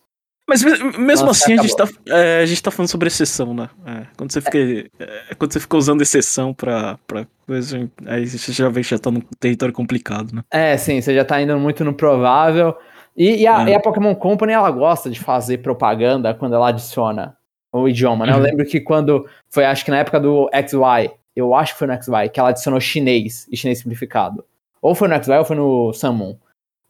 Mas 0.47 0.63
me- 0.63 0.77
mesmo 0.97 1.25
Nossa, 1.25 1.43
assim, 1.45 1.53
a 1.59 1.61
gente, 1.61 1.75
tá, 1.75 1.85
é, 2.07 2.39
a 2.41 2.45
gente 2.45 2.63
tá 2.63 2.71
falando 2.71 2.89
sobre 2.89 3.07
exceção, 3.07 3.53
né? 3.53 3.69
É, 3.85 4.05
quando, 4.17 4.31
você 4.31 4.39
fica, 4.41 4.57
é, 4.57 5.35
quando 5.37 5.51
você 5.53 5.59
fica 5.59 5.75
usando 5.77 6.01
exceção 6.01 6.53
pra, 6.53 6.97
pra 7.05 7.27
coisa, 7.45 7.89
aí 8.05 8.25
você 8.27 8.51
já 8.53 8.69
vê 8.69 8.81
que 8.81 8.89
já 8.89 8.99
tá 8.99 9.11
num 9.11 9.21
território 9.39 9.73
complicado, 9.73 10.33
né? 10.33 10.43
É, 10.51 10.77
sim, 10.77 11.01
você 11.01 11.13
já 11.13 11.25
tá 11.25 11.41
indo 11.41 11.57
muito 11.59 11.83
no 11.83 11.93
provável. 11.93 12.73
E, 13.21 13.41
e 13.41 13.47
a, 13.47 13.61
É. 13.67 13.69
e 13.69 13.75
a 13.75 13.79
Pokémon 13.79 14.15
Company, 14.15 14.51
ela 14.51 14.71
gosta 14.71 15.07
de 15.07 15.19
fazer 15.19 15.59
propaganda 15.59 16.33
quando 16.33 16.55
ela 16.55 16.69
adiciona 16.69 17.37
o 17.71 17.87
idioma, 17.87 18.25
né? 18.25 18.31
Eu 18.31 18.37
Uhum. 18.37 18.41
lembro 18.41 18.65
que 18.65 18.79
quando 18.81 19.27
foi, 19.47 19.63
acho 19.63 19.85
que 19.85 19.91
na 19.91 19.99
época 19.99 20.19
do 20.19 20.49
XY, 20.51 21.11
eu 21.35 21.53
acho 21.53 21.73
que 21.73 21.77
foi 21.79 21.87
no 21.87 21.93
XY, 21.93 22.29
que 22.29 22.39
ela 22.39 22.49
adicionou 22.49 22.79
chinês 22.81 23.47
e 23.51 23.55
chinês 23.55 23.77
simplificado. 23.77 24.43
Ou 24.81 24.95
foi 24.95 25.07
no 25.07 25.13
XY 25.23 25.37
ou 25.37 25.45
foi 25.45 25.55
no 25.55 25.93
Samon. 25.93 26.35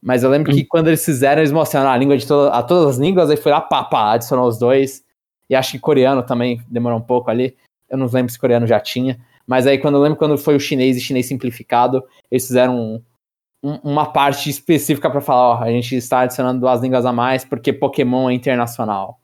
Mas 0.01 0.23
eu 0.23 0.29
lembro 0.29 0.53
que 0.53 0.63
quando 0.63 0.87
eles 0.87 1.03
fizeram, 1.03 1.41
eles 1.41 1.51
mostraram 1.51 1.89
a 1.89 1.97
língua 1.97 2.17
de 2.17 2.25
toda, 2.25 2.49
a 2.51 2.63
todas 2.63 2.91
as 2.91 2.97
línguas, 2.97 3.29
aí 3.29 3.35
foi 3.35 3.51
lá, 3.51 3.59
pá, 3.59 3.83
pá, 3.83 4.13
adicionou 4.13 4.47
os 4.47 4.57
dois. 4.57 5.03
E 5.49 5.55
acho 5.55 5.73
que 5.73 5.79
coreano 5.79 6.23
também 6.23 6.61
demorou 6.69 6.97
um 6.97 7.01
pouco 7.03 7.29
ali. 7.29 7.57
Eu 7.89 7.97
não 7.97 8.07
lembro 8.07 8.31
se 8.31 8.39
coreano 8.39 8.65
já 8.65 8.79
tinha. 8.79 9.19
Mas 9.45 9.67
aí 9.67 9.77
quando 9.77 9.95
eu 9.95 10.01
lembro 10.01 10.17
quando 10.17 10.37
foi 10.37 10.55
o 10.55 10.59
chinês 10.61 10.95
e 10.95 11.01
chinês 11.01 11.25
simplificado, 11.27 12.01
eles 12.31 12.47
fizeram 12.47 12.79
um- 12.79 13.01
uma 13.63 14.07
parte 14.11 14.49
específica 14.49 15.09
pra 15.09 15.21
falar, 15.21 15.59
ó, 15.59 15.63
a 15.63 15.69
gente 15.69 15.95
está 15.95 16.21
adicionando 16.21 16.61
duas 16.61 16.81
línguas 16.81 17.05
a 17.05 17.13
mais 17.13 17.45
porque 17.45 17.71
Pokémon 17.71 18.29
é 18.29 18.33
internacional, 18.33 19.19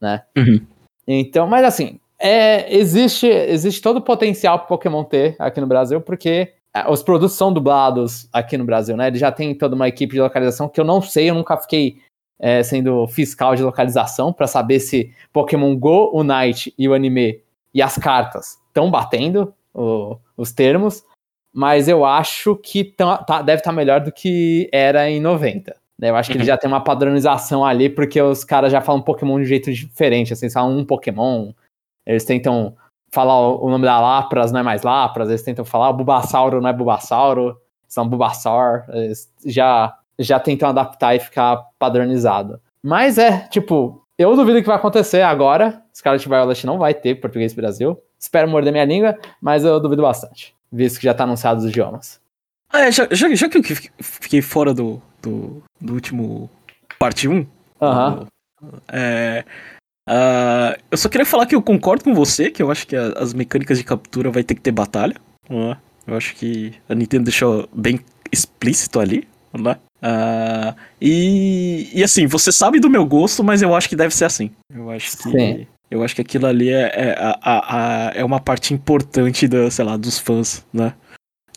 né? 0.00 0.24
Uhum. 0.36 0.60
Então, 1.06 1.46
mas 1.46 1.64
assim, 1.64 2.00
é, 2.18 2.74
existe, 2.76 3.26
existe 3.26 3.80
todo 3.80 3.98
o 3.98 4.02
potencial 4.02 4.58
pro 4.58 4.68
Pokémon 4.68 5.04
ter 5.04 5.36
aqui 5.38 5.60
no 5.60 5.66
Brasil, 5.66 6.00
porque 6.00 6.52
é, 6.74 6.90
os 6.90 7.02
produtos 7.02 7.36
são 7.36 7.52
dublados 7.52 8.28
aqui 8.32 8.58
no 8.58 8.64
Brasil, 8.64 8.96
né? 8.96 9.06
Ele 9.06 9.18
já 9.18 9.30
tem 9.30 9.54
toda 9.54 9.76
uma 9.76 9.86
equipe 9.88 10.14
de 10.14 10.20
localização 10.20 10.68
que 10.68 10.80
eu 10.80 10.84
não 10.84 11.00
sei, 11.00 11.30
eu 11.30 11.34
nunca 11.34 11.56
fiquei 11.56 11.98
é, 12.40 12.62
sendo 12.62 13.06
fiscal 13.06 13.54
de 13.54 13.62
localização 13.62 14.32
pra 14.32 14.46
saber 14.46 14.80
se 14.80 15.12
Pokémon 15.32 15.74
Go, 15.76 16.10
o 16.12 16.22
Night 16.24 16.74
e 16.76 16.88
o 16.88 16.92
anime 16.92 17.40
e 17.72 17.80
as 17.80 17.96
cartas 17.96 18.58
estão 18.68 18.90
batendo 18.90 19.54
o- 19.72 20.16
os 20.36 20.52
termos, 20.52 21.02
mas 21.56 21.88
eu 21.88 22.04
acho 22.04 22.54
que 22.56 22.84
tão- 22.84 23.16
tá- 23.24 23.40
deve 23.40 23.60
estar 23.60 23.72
melhor 23.72 24.00
do 24.00 24.12
que 24.12 24.68
era 24.70 25.08
em 25.10 25.18
90. 25.20 25.74
né? 25.98 26.10
Eu 26.10 26.16
acho 26.16 26.30
que 26.30 26.36
ele 26.36 26.42
Uhum. 26.42 26.46
já 26.48 26.58
tem 26.58 26.68
uma 26.68 26.84
padronização 26.84 27.64
ali, 27.64 27.88
porque 27.88 28.20
os 28.20 28.44
caras 28.44 28.70
já 28.70 28.82
falam 28.82 29.00
Pokémon 29.00 29.36
de 29.38 29.44
um 29.44 29.46
jeito 29.46 29.72
diferente. 29.72 30.30
Assim, 30.34 30.50
falam 30.50 30.76
um 30.76 30.84
Pokémon, 30.84 31.52
eles 32.04 32.22
tentam 32.26 32.76
falar 33.10 33.40
o 33.40 33.64
o 33.64 33.70
nome 33.70 33.86
da 33.86 33.98
Lapras, 33.98 34.52
não 34.52 34.60
é 34.60 34.62
mais 34.62 34.82
Lapras, 34.82 35.30
eles 35.30 35.42
tentam 35.42 35.64
falar 35.64 35.88
o 35.88 35.94
Bulbasauro 35.94 36.60
não 36.60 36.68
é 36.68 36.72
Bulbasauro, 36.74 37.56
são 37.88 38.06
Bulbasaur, 38.06 38.84
eles 38.90 39.32
já, 39.46 39.96
já 40.18 40.38
tentam 40.38 40.68
adaptar 40.68 41.14
e 41.16 41.20
ficar 41.20 41.64
padronizado. 41.78 42.60
Mas 42.82 43.16
é, 43.16 43.48
tipo, 43.48 44.02
eu 44.18 44.36
duvido 44.36 44.60
que 44.60 44.66
vai 44.66 44.76
acontecer 44.76 45.22
agora. 45.22 45.82
Scarlet 45.94 46.28
Violet 46.28 46.66
não 46.66 46.76
vai 46.78 46.92
ter 46.92 47.14
português 47.14 47.54
Brasil. 47.54 47.98
Espero 48.18 48.48
morder 48.48 48.70
minha 48.72 48.84
língua, 48.84 49.16
mas 49.40 49.64
eu 49.64 49.80
duvido 49.80 50.02
bastante, 50.02 50.54
visto 50.72 50.98
que 50.98 51.04
já 51.04 51.14
tá 51.14 51.24
anunciado 51.24 51.60
os 51.60 51.66
idiomas. 51.66 52.20
Ah, 52.72 52.80
é, 52.86 52.92
já, 52.92 53.06
já, 53.10 53.32
já 53.34 53.48
que 53.48 53.58
eu 53.58 53.62
fi- 53.62 53.90
fiquei 54.00 54.42
fora 54.42 54.74
do, 54.74 55.00
do, 55.22 55.62
do 55.80 55.94
último 55.94 56.50
parte 56.98 57.28
1, 57.28 57.46
Aham. 57.80 58.26
é, 58.88 59.44
ah, 60.08 60.76
eu 60.90 60.96
só 60.98 61.08
queria 61.08 61.26
falar 61.26 61.46
que 61.46 61.54
eu 61.54 61.62
concordo 61.62 62.04
com 62.04 62.14
você, 62.14 62.50
que 62.50 62.62
eu 62.62 62.70
acho 62.70 62.86
que 62.86 62.96
a- 62.96 63.12
as 63.18 63.32
mecânicas 63.34 63.78
de 63.78 63.84
captura 63.84 64.30
vai 64.30 64.42
ter 64.42 64.54
que 64.54 64.60
ter 64.60 64.72
batalha. 64.72 65.14
né? 65.48 65.76
Eu 66.06 66.16
acho 66.16 66.34
que 66.36 66.74
a 66.88 66.94
Nintendo 66.94 67.24
deixou 67.24 67.68
bem 67.72 67.98
explícito 68.30 69.00
ali. 69.00 69.26
Né? 69.52 69.76
Ah, 70.02 70.74
e, 71.00 71.90
e 71.94 72.02
assim, 72.04 72.26
você 72.26 72.52
sabe 72.52 72.78
do 72.78 72.90
meu 72.90 73.04
gosto, 73.06 73.42
mas 73.42 73.62
eu 73.62 73.74
acho 73.74 73.88
que 73.88 73.96
deve 73.96 74.14
ser 74.14 74.24
assim. 74.26 74.50
Eu 74.72 74.90
acho 74.90 75.16
que. 75.16 75.22
Sim. 75.30 75.66
Eu 75.90 76.02
acho 76.02 76.14
que 76.14 76.20
aquilo 76.22 76.46
ali 76.46 76.68
é, 76.70 76.90
é, 76.94 77.16
a- 77.18 77.38
a- 77.42 78.06
a- 78.08 78.12
é 78.14 78.24
uma 78.24 78.40
parte 78.40 78.74
importante 78.74 79.46
da, 79.46 79.70
sei 79.70 79.84
lá, 79.84 79.96
dos 79.96 80.18
fãs, 80.18 80.66
né? 80.72 80.94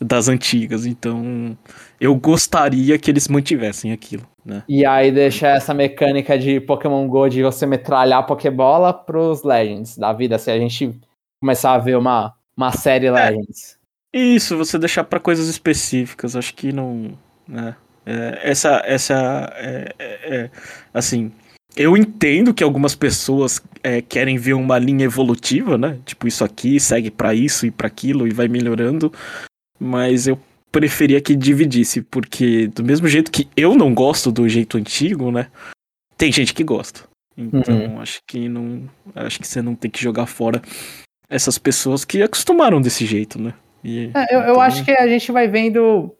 Das 0.00 0.28
antigas. 0.28 0.86
Então, 0.86 1.56
eu 2.00 2.14
gostaria 2.14 2.98
que 2.98 3.10
eles 3.10 3.28
mantivessem 3.28 3.92
aquilo, 3.92 4.26
né? 4.44 4.62
E 4.68 4.86
aí 4.86 5.10
deixa 5.12 5.48
essa 5.48 5.74
mecânica 5.74 6.38
de 6.38 6.60
Pokémon 6.60 7.06
GO 7.08 7.28
de 7.28 7.42
você 7.42 7.66
metralhar 7.66 8.20
a 8.20 8.22
Pokébola 8.22 8.92
pros 8.94 9.42
Legends 9.42 9.98
da 9.98 10.12
vida, 10.12 10.38
se 10.38 10.50
a 10.50 10.58
gente 10.58 10.98
começar 11.40 11.74
a 11.74 11.78
ver 11.78 11.96
uma, 11.98 12.32
uma 12.56 12.72
série 12.72 13.10
Legends. 13.10 13.78
Isso, 14.12 14.56
você 14.56 14.78
deixar 14.78 15.04
pra 15.04 15.20
coisas 15.20 15.48
específicas, 15.48 16.34
acho 16.34 16.54
que 16.54 16.72
não. 16.72 17.12
Né? 17.46 17.74
É, 18.06 18.40
essa. 18.50 18.82
essa 18.86 19.52
é, 19.56 19.94
é- 19.98 20.36
é, 20.36 20.50
assim. 20.94 21.30
Eu 21.76 21.96
entendo 21.96 22.52
que 22.52 22.64
algumas 22.64 22.94
pessoas 22.94 23.62
é, 23.82 24.02
querem 24.02 24.36
ver 24.36 24.54
uma 24.54 24.78
linha 24.78 25.04
evolutiva, 25.04 25.78
né? 25.78 25.98
Tipo, 26.04 26.26
isso 26.26 26.44
aqui 26.44 26.78
segue 26.80 27.10
pra 27.10 27.34
isso 27.34 27.64
e 27.66 27.70
pra 27.70 27.86
aquilo 27.86 28.26
e 28.26 28.32
vai 28.32 28.48
melhorando. 28.48 29.12
Mas 29.78 30.26
eu 30.26 30.38
preferia 30.70 31.20
que 31.20 31.34
dividisse, 31.34 32.02
porque 32.02 32.66
do 32.68 32.84
mesmo 32.84 33.08
jeito 33.08 33.30
que 33.30 33.48
eu 33.56 33.74
não 33.74 33.94
gosto 33.94 34.30
do 34.30 34.48
jeito 34.48 34.76
antigo, 34.76 35.30
né? 35.30 35.46
Tem 36.16 36.30
gente 36.30 36.52
que 36.52 36.62
gosta. 36.64 37.02
Então, 37.36 38.00
acho 38.00 38.20
que 38.26 38.48
não. 38.48 38.82
Acho 39.14 39.40
que 39.40 39.48
você 39.48 39.62
não 39.62 39.74
tem 39.74 39.90
que 39.90 40.02
jogar 40.02 40.26
fora 40.26 40.60
essas 41.28 41.56
pessoas 41.56 42.04
que 42.04 42.22
acostumaram 42.22 42.80
desse 42.80 43.06
jeito, 43.06 43.40
né? 43.40 43.54
E- 43.82 44.10
É, 44.14 44.34
eu, 44.34 44.40
eu 44.40 44.50
então- 44.50 44.60
acho 44.60 44.84
que 44.84 44.90
a 44.90 45.08
gente 45.08 45.32
vai 45.32 45.48
vendo. 45.48 46.12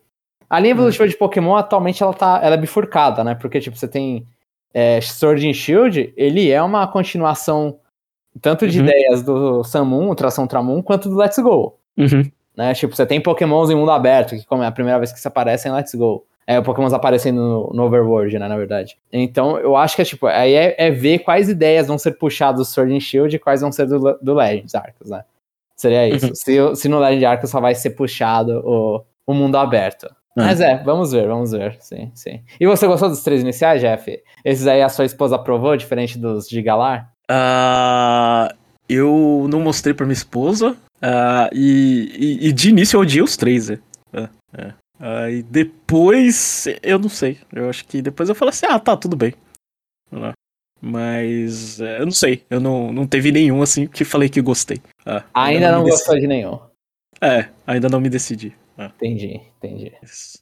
A 0.49 0.59
linha 0.59 0.73
evolutiva 0.73 1.07
de 1.07 1.17
Pokémon 1.17 1.57
atualmente 1.57 2.03
ela 2.03 2.15
tá, 2.15 2.41
ela 2.43 2.55
é 2.55 2.59
bifurcada, 2.59 3.23
né? 3.23 3.35
Porque 3.35 3.61
tipo, 3.61 3.77
você 3.77 3.87
tem 3.87 4.25
é, 4.73 5.01
Sword 5.01 5.49
and 5.49 5.53
Shield, 5.53 6.13
ele 6.17 6.51
é 6.51 6.63
uma 6.63 6.87
continuação 6.87 7.79
tanto 8.41 8.69
de 8.69 8.79
Uhum. 8.79 8.87
ideias 8.87 9.23
do 9.23 9.65
Samun, 9.65 10.15
Tração 10.15 10.45
Ultramon, 10.45 10.83
quanto 10.83 11.09
do 11.09 11.17
Let's 11.17 11.39
Go. 11.39 11.79
Uhum. 11.99 12.31
né? 12.57 12.73
Tipo, 12.75 12.95
você 12.95 13.05
tem 13.05 13.21
Pokémons 13.21 13.71
em 13.71 13.75
mundo 13.75 13.91
aberto, 13.91 14.37
que 14.37 14.47
como 14.47 14.63
é 14.63 14.67
a 14.67 14.73
primeira 14.73 14.99
vez 14.99 15.13
que 15.13 15.21
se 15.21 15.27
aparecem 15.29 15.71
em 15.71 15.75
Let's 15.75 15.95
Go. 15.95 16.25
É, 16.47 16.61
Pokémons 16.61 16.93
aparecendo 16.93 17.41
no, 17.41 17.71
no 17.73 17.85
Overworld, 17.85 18.37
né, 18.39 18.49
na 18.49 18.57
verdade. 18.57 18.99
Então, 19.13 19.57
eu 19.59 19.77
acho 19.77 19.95
que 19.95 20.03
é 20.03 20.05
tipo, 20.05 20.27
aí 20.27 20.55
é, 20.55 20.75
é 20.79 20.91
ver 20.91 21.21
quais 21.21 21.49
ideias 21.49 21.87
vão 21.87 21.97
ser 21.97 22.13
puxadas 22.13 22.59
do 22.59 22.65
Sword 22.65 22.95
and 22.95 23.01
Shield 23.01 23.37
e 23.37 23.39
quais 23.39 23.61
vão 23.61 23.71
ser 23.71 23.87
do, 23.87 24.19
do 24.21 24.35
Legends 24.35 24.75
Arcos, 24.75 25.11
né? 25.11 25.25
Seria 25.77 26.09
isso. 26.09 26.27
Uhum. 26.27 26.35
Se, 26.35 26.77
se 26.77 26.89
no 26.89 26.99
Legend 26.99 27.25
Arcos 27.25 27.51
só 27.51 27.61
vai 27.61 27.75
ser 27.75 27.91
puxado 27.91 28.63
o, 28.65 29.05
o 29.27 29.33
mundo 29.33 29.57
aberto. 29.57 30.11
É. 30.37 30.43
Mas 30.43 30.61
é, 30.61 30.77
vamos 30.85 31.13
ver, 31.13 31.27
vamos 31.27 31.51
ver. 31.53 31.77
Sim, 31.81 32.11
sim. 32.15 32.41
E 32.61 32.67
você 32.67 32.87
gostou 32.87 33.09
dos 33.09 33.23
três 33.23 33.41
iniciais, 33.43 33.81
Jeff? 33.81 34.23
Esses 34.45 34.67
aí 34.67 34.81
a 34.83 34.89
sua 34.89 35.05
esposa 35.05 35.37
aprovou, 35.37 35.77
diferente 35.77 36.19
dos 36.19 36.49
de 36.49 36.63
Galar? 36.63 37.13
Ah, 37.29 38.55
eu 38.89 39.47
não 39.51 39.61
mostrei 39.61 39.93
pra 39.95 40.07
minha 40.07 40.15
esposa. 40.15 40.77
ah, 41.03 41.49
e, 41.53 42.39
e- 42.43 42.49
e 42.49 42.53
de 42.53 42.69
início 42.71 42.97
eu 42.97 43.01
odiei 43.01 43.23
os 43.23 43.37
três, 43.37 43.71
é. 43.71 43.79
É, 44.13 44.29
é. 44.57 44.75
Aí 44.99 45.43
depois, 45.43 46.67
eu 46.83 46.99
não 46.99 47.09
sei. 47.09 47.39
Eu 47.53 47.71
acho 47.71 47.85
que 47.87 48.03
depois 48.03 48.29
eu 48.29 48.35
falei 48.35 48.51
assim, 48.51 48.67
ah, 48.69 48.79
tá, 48.79 48.97
tudo 48.97 49.17
bem. 49.17 49.33
Né? 50.13 50.33
Mas 50.81 51.81
é, 51.81 52.01
eu 52.01 52.05
não 52.05 52.13
sei. 52.13 52.45
Eu 52.51 52.61
não, 52.61 52.93
não 52.93 53.07
teve 53.07 53.31
nenhum 53.33 53.63
assim 53.63 53.87
que 53.87 54.05
falei 54.05 54.29
que 54.29 54.41
gostei. 54.41 54.81
Ah, 55.07 55.25
Ainda 55.35 55.71
não 55.73 55.85
me 55.85 55.91
gostou 55.91 56.19
de 56.19 56.27
nenhum. 56.27 56.59
É, 57.21 57.49
ainda 57.67 57.89
não 57.89 58.01
me 58.01 58.09
decidi. 58.09 58.55
Ah, 58.83 58.91
Entendi, 58.97 59.39
entendi. 59.59 59.93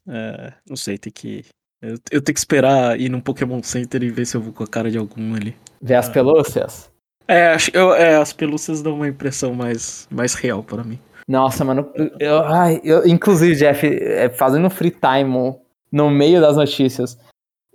é, 0.07 0.53
não 0.69 0.77
sei, 0.77 0.97
tem 0.97 1.11
que. 1.11 1.43
Eu, 1.81 1.95
eu 2.09 2.21
tenho 2.21 2.33
que 2.33 2.39
esperar 2.39 2.97
ir 2.99 3.09
num 3.09 3.19
Pokémon 3.19 3.61
Center 3.61 4.01
e 4.01 4.09
ver 4.09 4.25
se 4.25 4.37
eu 4.37 4.41
vou 4.41 4.53
com 4.53 4.63
a 4.63 4.67
cara 4.67 4.89
de 4.89 4.97
algum 4.97 5.35
ali. 5.35 5.53
Ver 5.81 5.95
as 5.95 6.07
Ah. 6.07 6.11
pelúcias? 6.13 6.89
É, 7.27 7.55
eu, 7.73 7.93
é, 7.93 8.15
as 8.15 8.31
pelúcias 8.31 8.81
dão 8.81 8.95
uma 8.95 9.07
impressão 9.09 9.53
mais, 9.53 10.07
mais 10.09 10.33
real 10.35 10.63
para 10.63 10.83
mim. 10.85 10.97
Nossa, 11.27 11.63
mano. 11.65 11.91
Eu, 12.17 12.39
ai, 12.43 12.79
eu, 12.83 13.05
inclusive, 13.05 13.55
Jeff, 13.55 13.85
é, 13.85 14.29
fazendo 14.29 14.69
free 14.69 14.89
time 14.91 15.53
no 15.91 16.09
meio 16.09 16.39
das 16.41 16.55
notícias. 16.55 17.19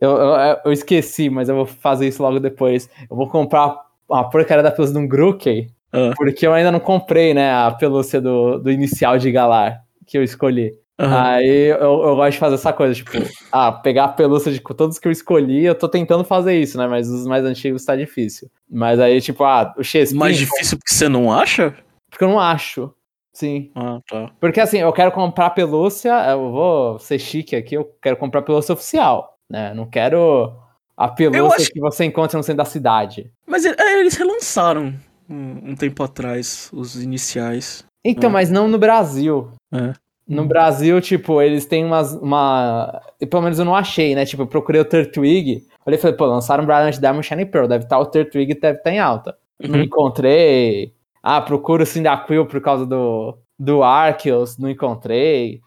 Eu, 0.00 0.10
eu, 0.16 0.58
eu 0.64 0.72
esqueci, 0.72 1.28
mas 1.30 1.48
eu 1.50 1.54
vou 1.56 1.66
fazer 1.66 2.08
isso 2.08 2.22
logo 2.22 2.40
depois. 2.40 2.88
Eu 3.08 3.16
vou 3.16 3.28
comprar 3.28 3.78
a 4.10 4.24
porcaria 4.24 4.62
da 4.62 4.72
pelúcia 4.72 4.94
de 4.94 4.98
um 5.00 5.06
Grookey, 5.06 5.68
Ah, 5.92 6.12
porque 6.16 6.46
eu 6.46 6.52
ainda 6.52 6.72
não 6.72 6.80
comprei, 6.80 7.32
né, 7.32 7.52
a 7.52 7.70
pelúcia 7.70 8.20
do, 8.20 8.58
do 8.58 8.70
inicial 8.70 9.18
de 9.18 9.30
Galar 9.30 9.83
que 10.06 10.16
eu 10.18 10.22
escolhi. 10.22 10.72
aham. 10.98 11.22
Aí 11.24 11.66
eu, 11.70 11.78
eu 12.02 12.16
gosto 12.16 12.32
de 12.32 12.38
fazer 12.38 12.54
essa 12.54 12.72
coisa, 12.72 12.94
tipo, 12.94 13.10
ah, 13.52 13.72
pegar 13.72 14.04
a 14.04 14.08
pelúcia 14.08 14.52
de 14.52 14.60
todos 14.60 14.98
que 14.98 15.08
eu 15.08 15.12
escolhi, 15.12 15.64
eu 15.64 15.74
tô 15.74 15.88
tentando 15.88 16.24
fazer 16.24 16.58
isso, 16.60 16.78
né, 16.78 16.86
mas 16.86 17.08
os 17.08 17.26
mais 17.26 17.44
antigos 17.44 17.84
tá 17.84 17.96
difícil. 17.96 18.50
Mas 18.70 18.98
aí, 19.00 19.20
tipo, 19.20 19.42
ah, 19.44 19.74
o 19.76 19.82
Chespin, 19.82 20.16
Mais 20.18 20.36
difícil 20.36 20.78
porque 20.78 20.94
você 20.94 21.08
não 21.08 21.32
acha? 21.32 21.74
porque 22.10 22.22
eu 22.24 22.28
não 22.28 22.38
acho. 22.40 22.92
Sim. 23.32 23.72
Ah, 23.74 23.98
tá. 24.08 24.30
Porque 24.38 24.60
assim, 24.60 24.78
eu 24.78 24.92
quero 24.92 25.10
comprar 25.10 25.50
pelúcia, 25.50 26.12
eu 26.30 26.52
vou 26.52 26.98
ser 27.00 27.18
chique 27.18 27.56
aqui, 27.56 27.74
eu 27.74 27.84
quero 28.00 28.16
comprar 28.16 28.42
pelúcia 28.42 28.72
oficial, 28.72 29.36
né? 29.50 29.74
Não 29.74 29.84
quero 29.90 30.56
a 30.96 31.08
pelúcia 31.08 31.62
acho- 31.62 31.72
que 31.72 31.80
você 31.80 32.04
encontra 32.04 32.36
no 32.38 32.44
centro 32.44 32.58
da 32.58 32.64
cidade. 32.64 33.32
Mas 33.44 33.64
é, 33.66 33.74
é, 33.76 33.98
eles 33.98 34.14
relançaram 34.14 34.94
um, 35.28 35.70
um 35.70 35.74
tempo 35.74 36.00
atrás 36.04 36.70
os 36.72 36.94
iniciais. 37.02 37.84
Então, 38.04 38.28
Hum. 38.30 38.32
mas 38.32 38.50
não 38.50 38.68
no 38.68 38.78
Brasil. 38.78 39.50
É. 39.72 39.92
No. 40.26 40.44
Brasil, 40.46 41.00
tipo, 41.00 41.40
eles 41.42 41.66
têm 41.66 41.84
umas. 41.84 42.14
Uma... 42.14 43.00
Pelo 43.28 43.42
menos 43.42 43.58
eu 43.58 43.64
não 43.64 43.74
achei, 43.76 44.14
né? 44.14 44.24
Tipo, 44.24 44.42
eu 44.42 44.46
procurei 44.46 44.80
o 44.80 44.84
Turtwig. 44.84 45.66
Olhei 45.84 45.98
e 45.98 46.00
falei, 46.00 46.16
pô, 46.16 46.24
lançaram 46.24 46.64
Brilliant 46.64 46.98
Diamond 46.98 47.26
Shining 47.26 47.46
Pearl. 47.46 47.66
Deve 47.68 47.84
estar 47.84 47.98
o 47.98 48.06
Turtwig 48.06 48.54
deve 48.58 48.78
estar 48.78 48.90
em 48.90 48.98
alta. 48.98 49.36
Não 49.60 49.78
Uhum. 49.78 49.84
encontrei. 49.84 50.94
Ah, 51.22 51.40
procuro 51.40 51.82
o 51.82 51.86
Cyndaquil 51.86 52.46
por 52.46 52.60
causa 52.60 52.86
do, 52.86 53.36
do 53.58 53.82
Arceus. 53.82 54.56
Não 54.58 54.70
encontrei. 54.70 55.60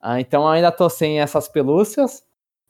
Ah, 0.00 0.20
então 0.20 0.42
eu 0.42 0.48
ainda 0.48 0.70
tô 0.70 0.88
sem 0.90 1.20
essas 1.20 1.48
pelúcias. 1.48 2.22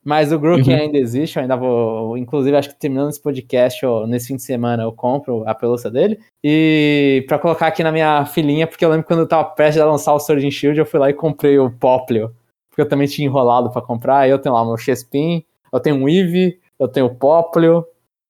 Mas 0.04 0.32
o 0.32 0.38
Grook 0.38 0.68
Uhum. 0.68 0.74
ainda 0.76 0.98
existe. 0.98 1.36
Eu 1.36 1.42
ainda 1.42 1.56
vou. 1.56 2.16
Inclusive, 2.18 2.56
acho 2.56 2.68
que 2.70 2.78
terminando 2.78 3.10
esse 3.10 3.22
podcast, 3.22 3.86
ou 3.86 4.06
nesse 4.06 4.28
fim 4.28 4.36
de 4.36 4.42
semana, 4.42 4.82
eu 4.82 4.92
compro 4.92 5.44
a 5.46 5.54
pelúcia 5.54 5.90
dele. 5.90 6.18
E 6.42 7.24
pra 7.28 7.38
colocar 7.38 7.68
aqui 7.68 7.84
na 7.84 7.92
minha 7.92 8.24
filinha, 8.26 8.66
porque 8.66 8.84
eu 8.84 8.88
lembro 8.90 9.06
quando 9.06 9.20
eu 9.20 9.28
tava 9.28 9.44
prestes 9.50 9.80
a 9.80 9.86
lançar 9.86 10.12
o 10.12 10.18
Sword 10.18 10.44
and 10.46 10.50
Shield, 10.50 10.78
eu 10.78 10.86
fui 10.86 10.98
lá 10.98 11.08
e 11.08 11.14
comprei 11.14 11.58
o 11.58 11.70
Poplio. 11.70 12.34
Porque 12.68 12.82
eu 12.82 12.88
também 12.88 13.06
tinha 13.06 13.26
enrolado 13.28 13.70
pra 13.70 13.80
comprar. 13.82 14.28
Eu 14.28 14.38
tenho 14.38 14.54
lá 14.54 14.62
o 14.62 14.66
meu 14.66 14.76
Chespin, 14.76 15.44
eu 15.72 15.78
tenho 15.78 16.02
o 16.02 16.08
Eevee, 16.08 16.58
eu 16.80 16.88
tenho 16.88 17.06
o 17.06 17.14
Poplio. 17.14 17.84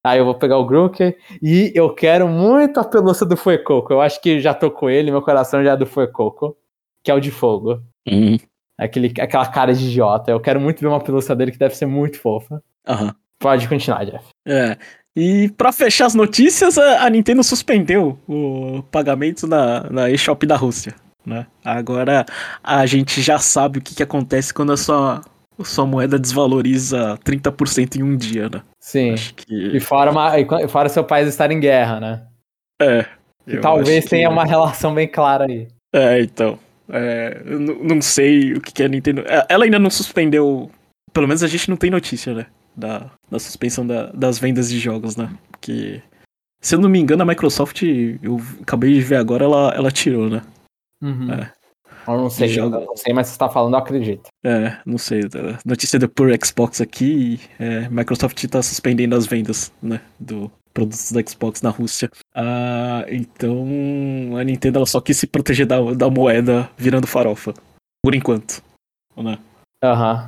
Aí 0.05 0.19
eu 0.19 0.25
vou 0.25 0.35
pegar 0.35 0.59
o 0.59 0.67
Grook. 0.67 1.17
E 1.41 1.73
eu 1.75 1.95
quero 1.95 2.26
muito 2.29 2.81
a 2.81 2.85
pelúcia 2.85 3.25
do 3.25 3.37
Fuecoco. 3.37 3.93
Eu 3.93 4.00
acho 4.00 4.21
que 4.21 4.41
já 4.41 4.52
tô 4.52 4.69
com 4.71 4.91
ele, 4.91 5.11
meu 5.12 5.23
coração 5.23 5.62
já 5.64 5.73
é 5.73 5.76
do 5.76 5.87
Fuecoco. 5.87 6.57
Que 7.05 7.11
é 7.11 7.14
o 7.14 7.21
de 7.21 7.31
fogo. 7.31 7.81
Uhum. 8.09 8.37
Aquele, 8.84 9.12
aquela 9.20 9.46
cara 9.46 9.74
de 9.74 9.84
idiota. 9.86 10.30
Eu 10.30 10.40
quero 10.40 10.60
muito 10.60 10.80
ver 10.80 10.86
uma 10.88 11.00
pelúcia 11.02 11.34
dele 11.34 11.52
que 11.52 11.58
deve 11.58 11.74
ser 11.76 11.86
muito 11.86 12.18
fofa. 12.20 12.62
Aham. 12.86 13.14
Pode 13.38 13.68
continuar, 13.68 14.04
Jeff. 14.04 14.24
É. 14.46 14.76
E 15.16 15.50
pra 15.56 15.72
fechar 15.72 16.06
as 16.06 16.14
notícias, 16.14 16.78
a, 16.78 17.04
a 17.04 17.10
Nintendo 17.10 17.42
suspendeu 17.44 18.18
o 18.28 18.82
pagamento 18.90 19.46
na, 19.46 19.90
na 19.90 20.10
eShop 20.10 20.46
da 20.46 20.56
Rússia. 20.56 20.94
Né? 21.24 21.46
Agora 21.64 22.24
a 22.64 22.84
gente 22.86 23.20
já 23.22 23.38
sabe 23.38 23.78
o 23.78 23.82
que, 23.82 23.94
que 23.94 24.02
acontece 24.02 24.52
quando 24.54 24.72
a 24.72 24.76
sua, 24.76 25.20
a 25.58 25.64
sua 25.64 25.86
moeda 25.86 26.18
desvaloriza 26.18 27.16
30% 27.24 27.96
em 27.96 28.02
um 28.02 28.16
dia, 28.16 28.48
né? 28.48 28.62
Sim. 28.80 29.12
Acho 29.12 29.30
E 29.48 29.70
que. 29.72 29.80
fora, 29.80 30.10
uma, 30.10 30.38
e 30.38 30.68
fora 30.68 30.88
seu 30.88 31.04
país 31.04 31.28
estar 31.28 31.50
em 31.52 31.60
guerra, 31.60 32.00
né? 32.00 32.26
É. 32.80 33.06
E 33.46 33.58
talvez 33.58 33.98
acho 33.98 34.02
que- 34.04 34.10
tenha 34.10 34.30
uma 34.30 34.44
relação 34.46 34.94
bem 34.94 35.06
clara 35.08 35.44
aí. 35.48 35.68
É, 35.94 36.20
então. 36.22 36.58
É, 36.92 37.42
não 37.44 38.02
sei 38.02 38.52
o 38.52 38.61
que, 38.61 38.72
que 38.72 38.82
a 38.82 38.88
Nintendo. 38.88 39.22
é, 39.22 39.46
Ela 39.49 39.64
ainda 39.64 39.78
não 39.78 39.88
suspendeu. 39.90 40.70
Pelo 41.12 41.26
menos 41.26 41.42
a 41.42 41.46
gente 41.49 41.68
não 41.70 41.76
tem 41.76 41.90
notícia, 41.90 42.34
né? 42.34 42.46
Da, 42.76 43.11
da 43.30 43.38
suspensão 43.38 43.87
da- 43.87 44.11
das 44.12 44.38
vendas 44.38 44.68
de 44.70 44.78
jogos, 44.78 45.16
né? 45.16 45.30
Porque. 45.50 46.02
Se 46.62 46.75
eu 46.76 46.80
não 46.80 46.88
me 46.88 46.99
engano, 47.00 47.22
a 47.22 47.26
Microsoft, 47.26 47.82
eu 47.82 48.40
acabei 48.61 48.92
de 48.94 49.00
ver 49.00 49.16
agora, 49.16 49.44
ela, 49.44 49.72
ela 49.75 49.90
tirou, 49.90 50.30
né? 50.30 50.42
Uhum. 51.02 51.32
É. 51.32 51.52
Eu 52.06 52.16
não 52.18 52.30
sei, 52.30 52.49
Joga- 52.49 52.78
eu 52.78 52.87
não 52.87 52.96
sei, 52.96 53.12
mas 53.12 53.28
você 53.28 53.38
tá 53.38 53.49
falando, 53.49 53.75
eu 53.75 53.78
acredito. 53.78 54.28
É, 54.44 54.76
não 54.87 54.99
sei. 54.99 55.20
a 55.22 55.58
Notícia 55.64 55.99
do 55.99 56.08
Pure 56.08 56.37
Xbox 56.44 56.80
aqui, 56.80 57.40
é, 57.58 57.88
Microsoft 57.88 58.44
tá 58.46 58.62
suspendendo 58.62 59.16
as 59.16 59.26
vendas, 59.26 59.72
né? 59.82 60.00
Do 60.20 60.50
produtos 60.73 61.12
da 61.12 61.21
Xbox 61.25 61.62
na 61.62 61.71
Rússia. 61.71 62.11
Ah, 62.35 63.05
então 63.09 63.67
a 64.38 64.45
Nintendo 64.45 64.79
ela 64.79 64.87
só 64.87 65.00
quis 65.00 65.17
se 65.17 65.26
proteger 65.26 65.67
da, 65.67 65.81
da 65.95 66.11
moeda 66.11 66.69
virando 66.76 67.07
farofa. 67.07 67.55
Por 68.05 68.14
enquanto. 68.14 68.62
Né? 69.17 69.38
Aham. 69.83 70.26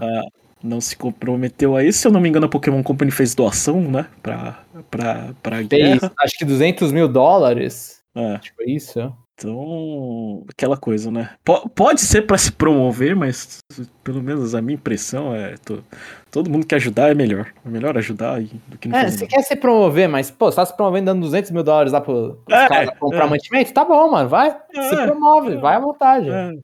Não 0.62 0.80
se 0.80 0.96
comprometeu 0.96 1.76
a 1.76 1.84
isso. 1.84 1.98
Se 1.98 2.06
eu 2.08 2.12
não 2.12 2.20
me 2.20 2.28
engano, 2.28 2.46
a 2.46 2.48
Pokémon 2.48 2.82
Company 2.82 3.10
fez 3.10 3.34
doação, 3.34 3.82
né? 3.82 4.06
Pra, 4.22 4.64
pra, 4.90 5.34
pra 5.42 5.56
Fez, 5.58 5.68
guerra. 5.68 6.12
acho 6.20 6.38
que 6.38 6.44
200 6.44 6.90
mil 6.90 7.06
dólares. 7.06 7.98
É, 8.14 8.38
Tipo 8.38 8.62
isso. 8.62 9.12
Então, 9.36 10.44
aquela 10.48 10.76
coisa, 10.76 11.10
né? 11.10 11.30
Po- 11.44 11.68
pode 11.68 12.00
ser 12.00 12.22
pra 12.22 12.38
se 12.38 12.52
promover, 12.52 13.16
mas 13.16 13.58
pelo 14.04 14.22
menos 14.22 14.54
a 14.54 14.62
minha 14.62 14.76
impressão 14.76 15.34
é. 15.34 15.56
to- 15.56 15.82
todo 16.30 16.48
mundo 16.48 16.66
que 16.66 16.74
ajudar 16.74 17.10
é 17.10 17.14
melhor. 17.14 17.52
É 17.64 17.68
melhor 17.68 17.98
ajudar 17.98 18.40
do 18.68 18.78
que 18.78 18.88
não 18.88 18.96
É, 18.98 19.10
você 19.10 19.26
quer 19.26 19.42
se 19.42 19.56
promover, 19.56 20.08
mas, 20.08 20.30
pô, 20.30 20.50
você 20.50 20.56
tá 20.56 20.66
se 20.66 20.76
promovendo 20.76 21.06
dando 21.06 21.22
200 21.22 21.50
mil 21.50 21.64
dólares 21.64 21.92
lá 21.92 22.00
pro, 22.00 22.40
pros 22.44 22.58
É, 22.58 22.68
caras 22.68 22.98
comprar 22.98 23.26
é. 23.26 23.28
mantimento? 23.30 23.72
Tá 23.72 23.84
bom, 23.84 24.10
mano, 24.10 24.28
vai. 24.28 24.50
se 24.72 24.94
É, 24.94 25.06
promove, 25.06 25.54
é. 25.54 25.56
vai 25.56 25.74
à 25.76 25.80
vontade. 25.80 26.28
É, 26.30 26.54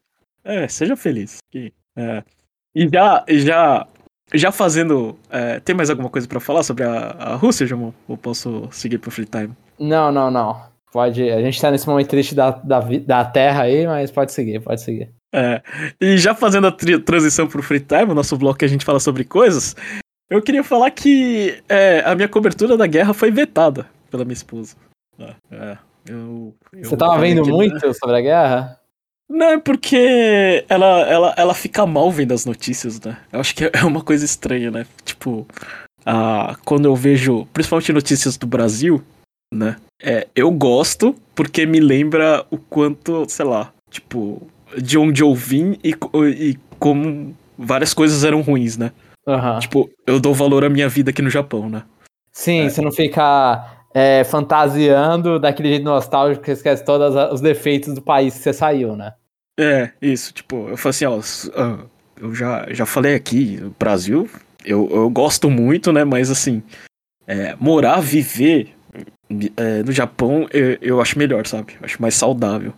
é, 0.45 0.69
seja 0.69 0.97
feliz. 0.97 1.39
É. 1.97 2.23
E 2.75 2.89
já, 2.89 3.25
já, 3.29 3.87
já 4.33 4.53
fazendo. 4.53 5.19
é, 5.29 5.59
tem 5.59 5.75
mais 5.75 5.91
alguma 5.91 6.09
coisa 6.09 6.29
pra 6.29 6.39
falar 6.39 6.63
sobre 6.63 6.85
a, 6.85 7.11
a 7.19 7.35
Rússia, 7.35 7.67
Jamon? 7.67 7.91
Ou 8.07 8.17
posso 8.17 8.69
seguir 8.71 8.99
pro 8.99 9.11
free 9.11 9.27
time? 9.27 9.51
Não, 9.79 10.13
não, 10.13 10.31
não. 10.31 10.70
Pode. 10.93 11.31
A 11.31 11.41
gente 11.41 11.61
tá 11.61 11.71
nesse 11.71 11.89
momento 11.89 12.09
triste 12.09 12.35
da, 12.35 12.51
da, 12.51 12.81
da 12.81 13.25
Terra 13.25 13.63
aí, 13.63 13.87
mas 13.87 14.11
pode 14.11 14.33
seguir, 14.33 14.61
pode 14.61 14.81
seguir. 14.81 15.09
É, 15.33 15.63
e 16.01 16.19
já 16.19 16.35
fazendo 16.35 16.67
a 16.67 16.73
transição 16.73 17.47
pro 17.47 17.63
free 17.63 17.81
time, 17.81 18.11
o 18.11 18.15
nosso 18.15 18.37
bloco 18.37 18.59
que 18.59 18.65
a 18.65 18.69
gente 18.69 18.85
fala 18.85 18.99
sobre 18.99 19.23
coisas, 19.23 19.77
eu 20.29 20.43
queria 20.43 20.65
falar 20.65 20.91
que 20.91 21.63
é, 21.69 22.03
a 22.05 22.15
minha 22.17 22.29
cobertura 22.29 22.77
da 22.77 22.87
guerra 22.87 23.15
foi 23.15 23.31
vetada 23.31 23.87
pela 24.11 24.25
minha 24.25 24.35
esposa. 24.35 24.75
É, 25.19 25.35
é, 25.53 25.79
eu, 26.09 26.55
eu 26.73 26.85
Você 26.85 26.97
tava 26.97 27.19
vendo 27.21 27.43
que- 27.45 27.51
muito 27.53 27.95
sobre 27.95 28.17
a 28.17 28.21
guerra? 28.21 28.77
Não, 29.29 29.47
é 29.53 29.59
porque 29.61 30.65
ela, 30.69 31.03
ela, 31.03 31.35
ela 31.37 31.55
fica 31.55 31.87
mal 31.87 32.11
vendo 32.11 32.35
as 32.35 32.45
notícias, 32.45 33.01
né? 33.01 33.17
Eu 33.33 33.39
acho 33.39 33.55
que 33.55 33.71
é 33.73 33.85
uma 33.85 34.03
coisa 34.03 34.25
estranha, 34.25 34.73
né? 34.73 34.85
Tipo, 35.05 35.47
ah, 36.05 36.57
quando 36.65 36.87
eu 36.87 36.97
vejo, 36.97 37.47
principalmente 37.53 37.93
notícias 37.93 38.37
do 38.37 38.49
Brasil, 38.49 39.01
né? 39.55 39.77
É, 40.03 40.27
eu 40.35 40.51
gosto 40.51 41.15
porque 41.35 41.67
me 41.67 41.81
lembra 41.81 42.45
o 42.51 42.57
quanto, 42.57 43.25
sei 43.29 43.45
lá, 43.45 43.73
tipo, 43.91 44.47
de 44.77 44.97
onde 44.97 45.23
eu 45.23 45.35
vim 45.35 45.79
e, 45.85 45.95
e 46.25 46.59
como 46.79 47.37
várias 47.59 47.93
coisas 47.93 48.25
eram 48.25 48.41
ruins, 48.41 48.77
né? 48.77 48.93
Aham. 49.27 49.59
Tipo, 49.59 49.91
eu 50.07 50.19
dou 50.19 50.33
valor 50.35 50.65
à 50.65 50.71
minha 50.71 50.89
vida 50.89 51.11
aqui 51.11 51.21
no 51.21 51.29
Japão, 51.31 51.69
né? 51.69 51.83
Sim, 52.33 52.63
É. 52.63 52.71
você 52.71 52.81
não 52.81 52.91
fica 52.91 53.83
é, 53.95 54.25
fantasiando 54.25 55.39
daquele 55.39 55.69
jeito 55.69 55.85
nostálgico 55.85 56.45
que 56.45 56.51
esquece 56.53 56.85
todos 56.85 57.15
os 57.33 57.41
defeitos 57.41 57.95
do 57.95 58.01
país 58.01 58.35
que 58.35 58.41
você 58.43 58.53
saiu, 58.53 58.97
né? 58.97 59.13
É, 59.59 59.91
isso, 60.01 60.33
tipo, 60.33 60.69
eu 60.69 60.77
falo 60.77 60.91
assim, 60.91 61.05
ó, 61.05 61.21
ah, 61.55 61.85
eu 62.19 62.35
já, 62.35 62.67
já 62.71 62.87
falei 62.87 63.15
aqui, 63.15 63.59
o 63.63 63.75
Brasil, 63.79 64.29
eu, 64.65 64.89
eu 64.91 65.11
gosto 65.11 65.51
muito, 65.51 65.93
né, 65.93 66.03
mas 66.05 66.31
assim, 66.31 66.63
é, 67.27 67.55
morar, 67.61 68.01
viver 68.01 68.75
é, 69.57 69.83
no 69.83 69.93
Japão, 69.93 70.47
eu, 70.53 70.77
eu 70.81 71.01
acho 71.01 71.19
melhor, 71.19 71.47
sabe? 71.47 71.75
Eu 71.81 71.85
acho 71.87 72.01
mais 72.03 72.15
saudável. 72.15 72.73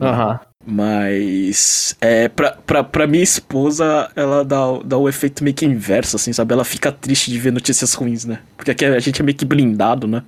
Aham. 0.00 0.40
Mas, 0.64 1.96
é, 2.00 2.28
pra, 2.28 2.52
pra, 2.52 2.84
pra 2.84 3.06
minha 3.06 3.22
esposa, 3.22 4.10
ela 4.16 4.44
dá, 4.44 4.66
o- 4.68 4.82
dá 4.82 4.96
o 4.96 5.08
efeito 5.08 5.42
meio 5.42 5.54
que 5.54 5.66
inverso, 5.66 6.16
assim, 6.16 6.32
sabe? 6.32 6.52
Ela 6.54 6.64
fica 6.64 6.90
triste 6.92 7.30
de 7.30 7.38
ver 7.38 7.52
notícias 7.52 7.94
ruins, 7.94 8.24
né? 8.24 8.40
Porque 8.56 8.70
aqui 8.70 8.84
a 8.84 8.98
gente 9.00 9.20
é 9.20 9.24
meio 9.24 9.36
que 9.36 9.44
blindado, 9.44 10.06
né? 10.06 10.22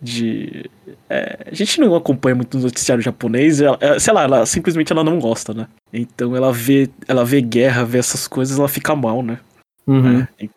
De. 0.00 0.68
é, 1.08 1.38
a 1.50 1.54
gente 1.54 1.80
não 1.80 1.94
acompanha 1.96 2.34
muito 2.36 2.58
o 2.58 2.60
noticiário 2.60 3.02
japonês, 3.02 3.60
ela- 3.62 3.78
é, 3.80 3.98
sei 3.98 4.12
lá, 4.12 4.24
ela 4.24 4.44
simplesmente 4.46 4.92
ela 4.92 5.02
não 5.02 5.18
gosta, 5.18 5.54
né? 5.54 5.68
Então 5.92 6.36
ela 6.36 6.52
vê, 6.52 6.90
ela 7.08 7.24
vê 7.24 7.40
guerra, 7.40 7.82
vê 7.84 7.96
essas 7.98 8.28
coisas, 8.28 8.58
ela 8.58 8.68
fica 8.68 8.94
mal, 8.94 9.22
né? 9.22 9.38
Uhum. 9.86 10.20
É, 10.38 10.48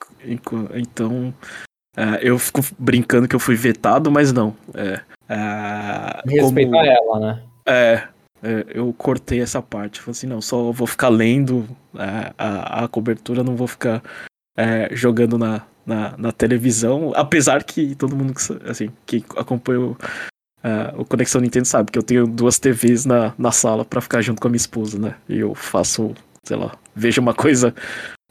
então, 0.76 1.34
é, 1.98 2.20
eu 2.22 2.38
fico 2.40 2.62
brincando 2.78 3.28
que 3.28 3.36
eu 3.36 3.40
fui 3.40 3.56
vetado, 3.56 4.12
mas 4.12 4.32
não. 4.32 4.56
É, 4.74 5.02
Respeita 6.26 6.72
como- 6.72 6.86
ela, 6.86 7.20
né? 7.20 7.44
é, 7.66 8.04
é, 8.42 8.66
eu 8.70 8.94
cortei 8.94 9.42
essa 9.42 9.62
parte. 9.62 10.00
Falei 10.00 10.12
assim, 10.12 10.28
não, 10.28 10.42
só 10.42 10.72
vou 10.72 10.88
ficar 10.88 11.10
lendo 11.10 11.68
é, 11.96 12.34
a, 12.38 12.84
a 12.84 12.88
cobertura, 12.88 13.44
não 13.44 13.56
vou 13.56 13.68
ficar 13.68 14.02
é, 14.58 14.90
jogando 14.94 15.38
na, 15.38 15.62
na, 15.86 16.16
na 16.18 16.32
televisão. 16.32 17.12
Apesar 17.16 17.64
que 17.64 17.96
todo 17.96 18.16
mundo 18.16 18.34
que, 18.34 18.70
assim, 18.70 18.90
que 19.06 19.24
acompanha 19.36 19.82
o, 19.82 19.98
o 20.98 21.06
Conexão 21.06 21.42
Nintendo 21.42 21.66
sabe 21.68 21.92
que 21.92 21.98
eu 21.98 22.04
tenho 22.04 22.26
duas 22.28 22.60
TVs 22.60 23.06
na, 23.06 23.34
na 23.38 23.52
sala 23.52 23.86
pra 23.86 24.02
ficar 24.02 24.22
junto 24.22 24.42
com 24.42 24.48
a 24.48 24.52
minha 24.52 24.58
esposa, 24.58 24.98
né? 25.00 25.16
E 25.28 25.40
eu 25.40 25.54
faço, 25.56 26.14
sei 26.44 26.58
lá, 26.58 26.72
vejo 26.96 27.22
uma 27.22 27.34
coisa 27.34 27.74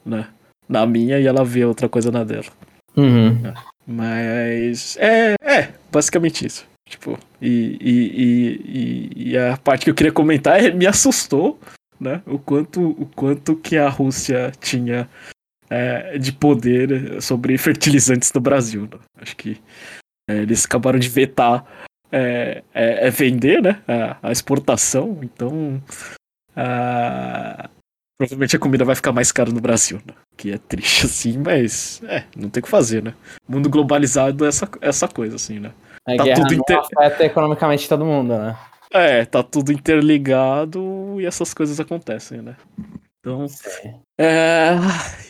né, 0.05 0.27
na 0.68 0.87
minha 0.87 1.18
e 1.18 1.27
ela 1.27 1.44
vê 1.44 1.64
outra 1.64 1.88
coisa 1.88 2.11
na 2.11 2.25
dela. 2.25 2.47
Uhum. 2.99 3.41
Mas 3.87 4.97
é, 4.99 5.35
é 5.43 5.73
basicamente 5.91 6.45
isso. 6.45 6.67
Tipo, 6.89 7.19
e, 7.41 7.77
e, 7.81 9.23
e, 9.25 9.31
e- 9.33 9.39
a 9.39 9.57
parte 9.57 9.85
que 9.85 9.91
eu 9.91 9.95
queria 9.95 10.13
comentar 10.13 10.63
é 10.63 10.71
me 10.71 10.87
assustou, 10.87 11.61
né? 12.01 12.23
O 12.27 12.39
quanto, 12.39 12.81
o 12.91 13.07
quanto 13.15 13.57
que 13.57 13.77
a 13.77 13.89
Rússia 13.89 14.51
tinha 14.61 15.09
é, 15.71 16.19
de 16.19 16.33
poder 16.33 17.21
sobre 17.21 17.57
fertilizantes 17.59 18.33
no 18.33 18.41
Brasil. 18.41 18.83
né? 18.91 18.99
Acho 19.21 19.37
que 19.37 19.61
é, 20.31 20.39
eles 20.39 20.65
acabaram 20.65 20.99
de 20.99 21.09
vetar 21.09 21.65
é, 22.11 22.63
é, 22.75 23.07
é 23.07 23.11
vender, 23.11 23.61
né? 23.63 23.83
A, 23.87 24.29
a 24.29 24.33
exportação, 24.33 25.19
então 25.23 25.83
ah, 26.57 27.69
provavelmente 28.19 28.57
a 28.57 28.59
comida 28.59 28.85
vai 28.85 28.95
ficar 28.95 29.13
mais 29.13 29.31
cara 29.31 29.51
no 29.53 29.61
Brasil, 29.61 30.01
né? 30.07 30.15
Que 30.38 30.53
é 30.53 30.59
triste 30.59 31.05
assim, 31.07 31.37
mas 31.37 32.01
é, 32.05 32.22
não 32.35 32.48
tem 32.48 32.61
o 32.61 32.64
que 32.64 32.70
fazer, 32.70 33.03
né? 33.03 33.12
Mundo 33.46 33.68
globalizado 33.68 34.44
é 34.44 34.48
essa, 34.48 34.68
essa 34.81 35.09
coisa, 35.09 35.37
assim, 35.37 35.59
né? 35.59 35.72
A 36.07 36.16
Tá 36.16 36.24
tudo 36.35 36.55
inter- 36.55 36.79
afeta 36.79 37.24
economicamente 37.27 37.87
todo 37.87 38.07
mundo, 38.07 38.38
né? 38.38 38.57
É, 38.90 39.27
tá 39.27 39.42
tudo 39.42 39.70
interligado 39.70 41.16
e 41.20 41.27
essas 41.27 41.53
coisas 41.53 41.79
acontecem, 41.79 42.40
né? 42.40 42.57
Então. 43.20 43.46
É... 44.18 44.77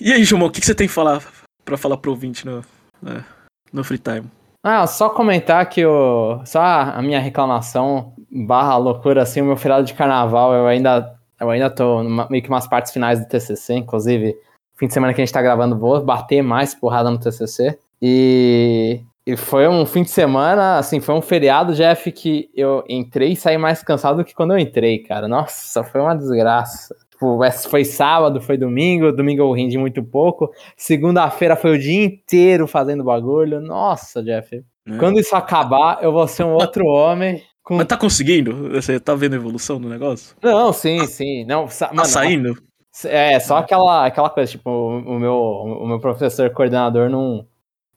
E 0.00 0.12
aí, 0.12 0.22
Gilmão, 0.22 0.48
o 0.48 0.50
que, 0.50 0.60
que 0.60 0.66
você 0.66 0.74
tem 0.74 0.86
que 0.86 0.92
falar 0.92 1.20
pra 1.64 1.76
falar 1.76 1.96
pro 1.96 2.12
ouvinte 2.12 2.46
no, 2.46 2.60
é, 3.04 3.24
no 3.72 3.82
free 3.82 3.98
time? 3.98 4.30
Ah, 4.62 4.86
só 4.86 5.08
comentar 5.08 5.68
que 5.68 5.84
o. 5.84 6.40
Só 6.44 6.60
a 6.60 7.00
minha 7.02 7.18
reclamação 7.18 8.12
barra 8.30 8.76
loucura, 8.76 9.22
assim, 9.22 9.40
o 9.40 9.44
meu 9.46 9.56
feriado 9.56 9.84
de 9.84 9.94
carnaval, 9.94 10.52
eu 10.54 10.66
ainda. 10.66 11.16
Eu 11.40 11.50
ainda 11.50 11.70
tô 11.70 12.02
numa, 12.02 12.28
meio 12.28 12.42
que 12.42 12.48
umas 12.48 12.66
partes 12.66 12.92
finais 12.92 13.20
do 13.20 13.26
TCC, 13.28 13.74
inclusive, 13.74 14.36
fim 14.78 14.86
de 14.86 14.94
semana 14.94 15.12
que 15.12 15.20
a 15.20 15.24
gente 15.24 15.34
tá 15.34 15.42
gravando, 15.42 15.78
vou 15.78 16.02
bater 16.02 16.42
mais 16.42 16.74
porrada 16.74 17.10
no 17.10 17.18
TCC. 17.18 17.78
E 18.00 19.02
e 19.28 19.36
foi 19.36 19.68
um 19.68 19.84
fim 19.84 20.04
de 20.04 20.10
semana, 20.10 20.78
assim, 20.78 21.00
foi 21.00 21.14
um 21.14 21.20
feriado, 21.20 21.74
Jeff, 21.74 22.10
que 22.10 22.48
eu 22.54 22.82
entrei 22.88 23.32
e 23.32 23.36
saí 23.36 23.58
mais 23.58 23.82
cansado 23.82 24.16
do 24.16 24.24
que 24.24 24.34
quando 24.34 24.52
eu 24.52 24.58
entrei, 24.58 25.00
cara. 25.00 25.28
Nossa, 25.28 25.84
foi 25.84 26.00
uma 26.00 26.14
desgraça. 26.14 26.96
Tipo, 27.10 27.38
foi 27.68 27.84
sábado, 27.84 28.40
foi 28.40 28.56
domingo, 28.56 29.12
domingo 29.12 29.42
eu 29.42 29.52
rendi 29.52 29.76
muito 29.76 30.02
pouco. 30.02 30.50
Segunda-feira 30.78 31.56
foi 31.56 31.72
o 31.72 31.78
dia 31.78 32.02
inteiro 32.06 32.66
fazendo 32.66 33.04
bagulho. 33.04 33.60
Nossa, 33.60 34.22
Jeff. 34.22 34.64
É. 34.88 34.96
Quando 34.96 35.20
isso 35.20 35.36
acabar, 35.36 35.98
eu 36.00 36.10
vou 36.10 36.26
ser 36.26 36.44
um 36.44 36.54
outro 36.54 36.86
homem. 36.88 37.42
Com... 37.62 37.76
Mas 37.76 37.86
tá 37.86 37.98
conseguindo? 37.98 38.70
Você 38.70 38.98
tá 38.98 39.14
vendo 39.14 39.34
a 39.34 39.36
evolução 39.36 39.78
do 39.78 39.90
negócio? 39.90 40.34
Não, 40.42 40.72
sim, 40.72 41.04
sim. 41.06 41.44
Não, 41.44 41.66
tá 41.66 41.90
mano, 41.92 42.08
saindo? 42.08 42.56
É, 43.04 43.38
só 43.38 43.58
aquela, 43.58 44.06
aquela 44.06 44.30
coisa, 44.30 44.50
tipo, 44.50 44.70
o 44.70 45.18
meu, 45.18 45.34
o 45.34 45.86
meu 45.86 46.00
professor 46.00 46.50
coordenador 46.50 47.08
não 47.08 47.46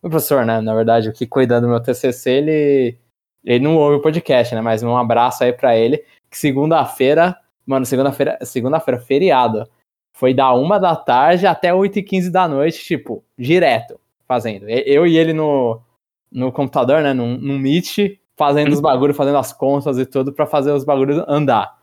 o 0.02 0.10
professor, 0.10 0.46
né, 0.46 0.60
na 0.62 0.74
verdade, 0.74 1.10
o 1.10 1.14
que 1.14 1.28
cuida 1.28 1.62
do 1.62 1.68
meu 1.68 1.80
TCC, 1.80 2.32
ele, 2.32 2.98
ele 3.46 3.64
não 3.64 3.78
ouve 3.78 3.98
o 3.98 4.02
podcast, 4.02 4.54
né, 4.56 4.62
mas 4.62 4.82
um 4.82 4.98
abraço 4.98 5.44
aí 5.44 5.54
para 5.54 5.78
ele, 5.78 6.04
que 6.30 6.38
segunda-feira, 6.38 7.38
mano, 7.66 7.86
segunda-feira, 7.86 8.38
segunda-feira, 8.42 9.00
feriado, 9.00 9.70
foi 10.12 10.34
da 10.34 10.52
uma 10.54 10.80
da 10.80 10.96
tarde 10.96 11.46
até 11.46 11.74
8 11.74 12.00
e 12.00 12.04
15 12.04 12.32
da 12.32 12.48
noite, 12.48 12.84
tipo, 12.84 13.24
direto, 13.38 14.00
fazendo. 14.28 14.68
Eu 14.68 15.06
e 15.06 15.18
ele 15.18 15.34
no, 15.34 15.80
no 16.32 16.52
computador, 16.52 17.02
né, 17.04 17.14
no, 17.14 17.38
no 17.38 17.60
Meet, 17.60 18.20
fazendo 18.36 18.74
os 18.74 18.82
bagulhos, 18.82 19.16
fazendo 19.16 19.38
as 19.38 19.54
contas 19.54 20.00
e 20.00 20.06
tudo 20.06 20.34
para 20.34 20.48
fazer 20.48 20.72
os 20.72 20.84
bagulhos 20.84 21.24
andar. 21.28 21.78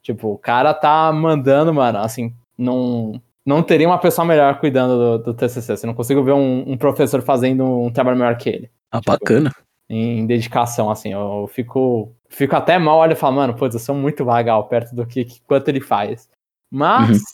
Tipo, 0.00 0.28
o 0.28 0.38
cara 0.38 0.72
tá 0.72 1.12
mandando, 1.12 1.74
mano, 1.74 1.98
assim, 1.98 2.32
num, 2.56 3.20
não 3.44 3.62
teria 3.62 3.86
uma 3.86 3.98
pessoa 3.98 4.24
melhor 4.24 4.58
cuidando 4.58 5.18
do, 5.18 5.24
do 5.24 5.34
TCC. 5.34 5.76
Você 5.76 5.86
não 5.86 5.94
consigo 5.94 6.22
ver 6.22 6.32
um, 6.32 6.72
um, 6.72 6.76
professor 6.78 7.20
fazendo 7.20 7.64
um 7.64 7.90
trabalho 7.90 8.16
melhor 8.16 8.36
que 8.36 8.48
ele. 8.48 8.70
Ah, 8.90 9.00
tipo, 9.00 9.12
bacana. 9.12 9.52
Em, 9.88 10.20
em, 10.20 10.26
dedicação, 10.26 10.90
assim. 10.90 11.12
Eu 11.12 11.48
fico, 11.52 12.14
fico 12.28 12.56
até 12.56 12.78
mal, 12.78 12.98
olho 12.98 13.12
e 13.12 13.16
falo, 13.16 13.36
mano, 13.36 13.54
putz, 13.54 13.74
eu 13.74 13.80
sou 13.80 13.94
muito 13.94 14.24
vagal 14.24 14.66
perto 14.66 14.94
do 14.94 15.06
que, 15.06 15.24
que 15.24 15.42
quanto 15.42 15.68
ele 15.68 15.80
faz. 15.80 16.28
Mas, 16.70 17.10
uhum. 17.10 17.24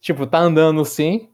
tipo, 0.00 0.26
tá 0.26 0.38
andando 0.38 0.84
sim. 0.84 1.28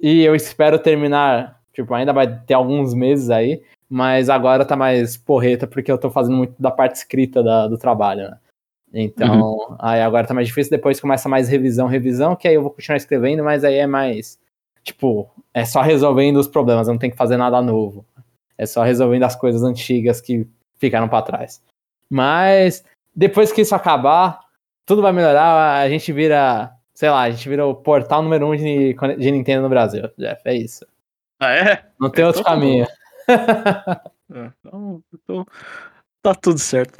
E 0.00 0.22
eu 0.22 0.34
espero 0.34 0.78
terminar, 0.78 1.60
tipo, 1.72 1.94
ainda 1.94 2.12
vai 2.12 2.40
ter 2.40 2.54
alguns 2.54 2.92
meses 2.92 3.30
aí. 3.30 3.62
Mas 3.88 4.28
agora 4.28 4.64
tá 4.64 4.74
mais 4.74 5.16
porreta 5.16 5.64
porque 5.64 5.92
eu 5.92 5.98
tô 5.98 6.10
fazendo 6.10 6.36
muito 6.36 6.60
da 6.60 6.72
parte 6.72 6.96
escrita 6.96 7.40
da, 7.40 7.68
do 7.68 7.78
trabalho, 7.78 8.30
né? 8.30 8.38
Então, 8.92 9.40
uhum. 9.52 9.76
aí 9.78 10.00
agora 10.00 10.26
tá 10.26 10.34
mais 10.34 10.46
difícil, 10.46 10.70
depois 10.70 11.00
começa 11.00 11.28
mais 11.28 11.48
revisão, 11.48 11.86
revisão, 11.86 12.36
que 12.36 12.48
aí 12.48 12.54
eu 12.54 12.62
vou 12.62 12.70
continuar 12.70 12.96
escrevendo, 12.96 13.44
mas 13.44 13.64
aí 13.64 13.74
é 13.74 13.86
mais, 13.86 14.38
tipo, 14.82 15.30
é 15.52 15.64
só 15.64 15.82
resolvendo 15.82 16.36
os 16.36 16.48
problemas, 16.48 16.88
não 16.88 16.98
tem 16.98 17.10
que 17.10 17.16
fazer 17.16 17.36
nada 17.36 17.60
novo. 17.60 18.04
É 18.56 18.64
só 18.64 18.82
resolvendo 18.82 19.24
as 19.24 19.36
coisas 19.36 19.62
antigas 19.62 20.20
que 20.20 20.46
ficaram 20.78 21.08
para 21.08 21.22
trás. 21.22 21.62
Mas, 22.08 22.84
depois 23.14 23.52
que 23.52 23.60
isso 23.60 23.74
acabar, 23.74 24.40
tudo 24.86 25.02
vai 25.02 25.12
melhorar, 25.12 25.80
a 25.80 25.88
gente 25.88 26.12
vira, 26.12 26.72
sei 26.94 27.10
lá, 27.10 27.22
a 27.22 27.30
gente 27.30 27.48
vira 27.48 27.66
o 27.66 27.74
portal 27.74 28.22
número 28.22 28.46
um 28.46 28.56
de, 28.56 28.94
de 29.18 29.30
Nintendo 29.30 29.62
no 29.62 29.68
Brasil, 29.68 30.08
Jeff, 30.16 30.40
é 30.44 30.54
isso. 30.54 30.86
Ah, 31.38 31.52
é? 31.52 31.84
Não 32.00 32.08
tem 32.08 32.24
outro 32.24 32.42
caminho. 32.42 32.86
é, 33.28 34.50
então, 34.60 35.02
então, 35.12 35.46
tá 36.22 36.34
tudo 36.34 36.58
certo. 36.58 36.98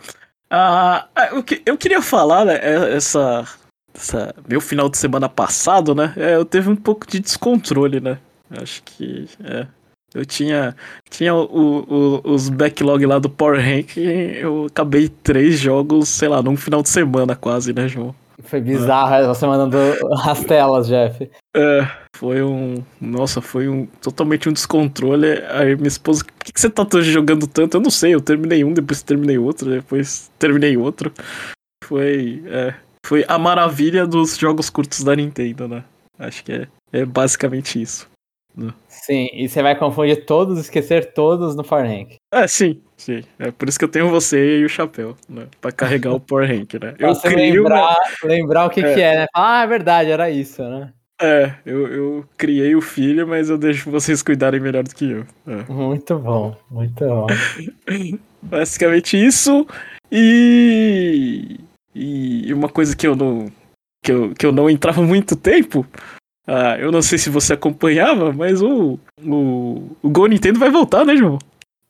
Ah, 0.51 1.09
eu, 1.33 1.45
eu 1.65 1.77
queria 1.77 2.01
falar, 2.01 2.45
né, 2.45 2.55
é, 2.63 2.95
essa, 2.95 3.45
essa, 3.93 4.35
meu 4.49 4.61
final 4.61 4.89
de 4.89 4.97
semana 4.97 5.29
passado, 5.29 5.95
né, 5.95 6.13
é, 6.17 6.37
eu 6.37 6.45
teve 6.45 6.69
um 6.69 6.77
pouco 6.77 7.07
de 7.07 7.19
descontrole, 7.19 8.01
né, 8.01 8.19
acho 8.51 8.81
que, 8.85 9.29
é, 9.43 9.67
eu 10.15 10.25
tinha, 10.25 10.77
tinha 11.11 11.35
o, 11.35 12.23
o, 12.25 12.33
os 12.33 12.49
backlog 12.49 13.05
lá 13.05 13.19
do 13.19 13.29
Power 13.29 13.61
Rank 13.61 13.97
eu 13.97 14.67
acabei 14.67 15.09
três 15.09 15.59
jogos, 15.59 16.09
sei 16.09 16.29
lá, 16.29 16.41
num 16.43 16.57
final 16.57 16.81
de 16.81 16.89
semana 16.89 17.35
quase, 17.35 17.73
né, 17.73 17.89
João? 17.89 18.15
Foi 18.43 18.61
bizarro 18.61 19.27
você 19.27 19.47
mandando 19.47 19.77
as 20.25 20.45
telas, 20.45 20.87
Jeff. 20.87 21.31
É, 21.55 21.89
foi 22.15 22.43
um. 22.43 22.83
Nossa, 23.01 23.41
foi 23.41 23.69
um 23.69 23.87
totalmente 23.87 24.49
um 24.49 24.53
descontrole. 24.53 25.43
Aí 25.51 25.75
minha 25.77 25.89
esposa, 25.89 26.25
por 26.25 26.45
que, 26.45 26.53
que 26.53 26.61
você 26.61 26.69
tá 26.69 26.87
jogando 27.01 27.47
tanto? 27.47 27.77
Eu 27.77 27.81
não 27.81 27.91
sei, 27.91 28.15
eu 28.15 28.21
terminei 28.21 28.63
um, 28.63 28.73
depois 28.73 29.03
terminei 29.03 29.39
outro, 29.39 29.71
depois 29.71 30.31
terminei 30.39 30.77
outro. 30.77 31.13
Foi. 31.85 32.43
É, 32.47 32.75
foi 33.07 33.25
a 33.29 33.39
maravilha 33.39 34.07
dos 34.07 34.37
jogos 34.37 34.69
curtos 34.69 35.03
da 35.03 35.15
Nintendo, 35.15 35.69
né? 35.69 35.85
Acho 36.19 36.43
que 36.45 36.53
é, 36.53 36.69
é 36.93 37.05
basicamente 37.05 37.81
isso. 37.81 38.09
Né? 38.57 38.73
Sim, 38.89 39.29
e 39.33 39.49
você 39.49 39.63
vai 39.63 39.77
confundir 39.77 40.25
todos, 40.25 40.59
esquecer 40.59 41.13
todos 41.13 41.55
no 41.55 41.63
Power 41.63 41.87
Rank. 41.87 42.15
É, 42.33 42.47
sim, 42.47 42.81
sim. 42.97 43.23
É 43.39 43.51
por 43.51 43.69
isso 43.69 43.79
que 43.79 43.85
eu 43.85 43.91
tenho 43.91 44.09
você 44.09 44.61
e 44.61 44.65
o 44.65 44.69
chapéu, 44.69 45.15
né? 45.29 45.47
Pra 45.61 45.71
carregar 45.71 46.15
o 46.15 46.21
Power 46.21 46.49
Rank, 46.49 46.75
né? 46.75 46.95
Eu 46.99 47.15
você 47.15 47.29
crio 47.29 47.63
lembrar, 47.65 47.97
lembrar 48.25 48.67
o 48.67 48.71
que 48.71 48.81
é. 48.81 48.95
que 48.95 49.01
é, 49.01 49.17
né? 49.19 49.27
Ah, 49.35 49.63
é 49.63 49.67
verdade, 49.67 50.11
era 50.11 50.31
isso, 50.31 50.63
né? 50.63 50.93
É, 51.21 51.55
eu, 51.65 51.87
eu 51.89 52.25
criei 52.37 52.75
o 52.75 52.83
filho, 52.83 53.27
mas 53.27 53.49
eu 53.49 53.57
deixo 53.57 53.91
vocês 53.91 54.23
cuidarem 54.23 54.61
melhor 54.61 54.83
do 54.83 54.95
que 54.95 55.11
eu. 55.11 55.27
É. 55.47 55.73
Muito 55.73 56.19
bom, 56.19 56.55
muito 56.71 57.05
bom. 57.05 57.27
Basicamente 58.43 59.17
isso. 59.17 59.67
E. 60.13 61.59
E 61.95 62.53
uma 62.53 62.69
coisa 62.69 62.95
que 62.95 63.07
eu 63.07 63.17
não. 63.17 63.51
Que 64.03 64.13
eu, 64.13 64.35
que 64.35 64.45
eu 64.45 64.53
não 64.53 64.69
entrava 64.69 65.03
muito 65.03 65.35
tempo. 65.35 65.87
Ah, 66.47 66.77
eu 66.79 66.93
não 66.93 67.03
sei 67.03 67.19
se 67.19 67.29
você 67.29 67.55
acompanhava, 67.55 68.33
mas 68.33 68.63
o, 68.63 68.99
o, 69.25 69.83
o 70.03 70.09
Go 70.09 70.27
Nintendo 70.27 70.59
vai 70.59 70.71
voltar, 70.71 71.05
né, 71.05 71.17
João? 71.17 71.39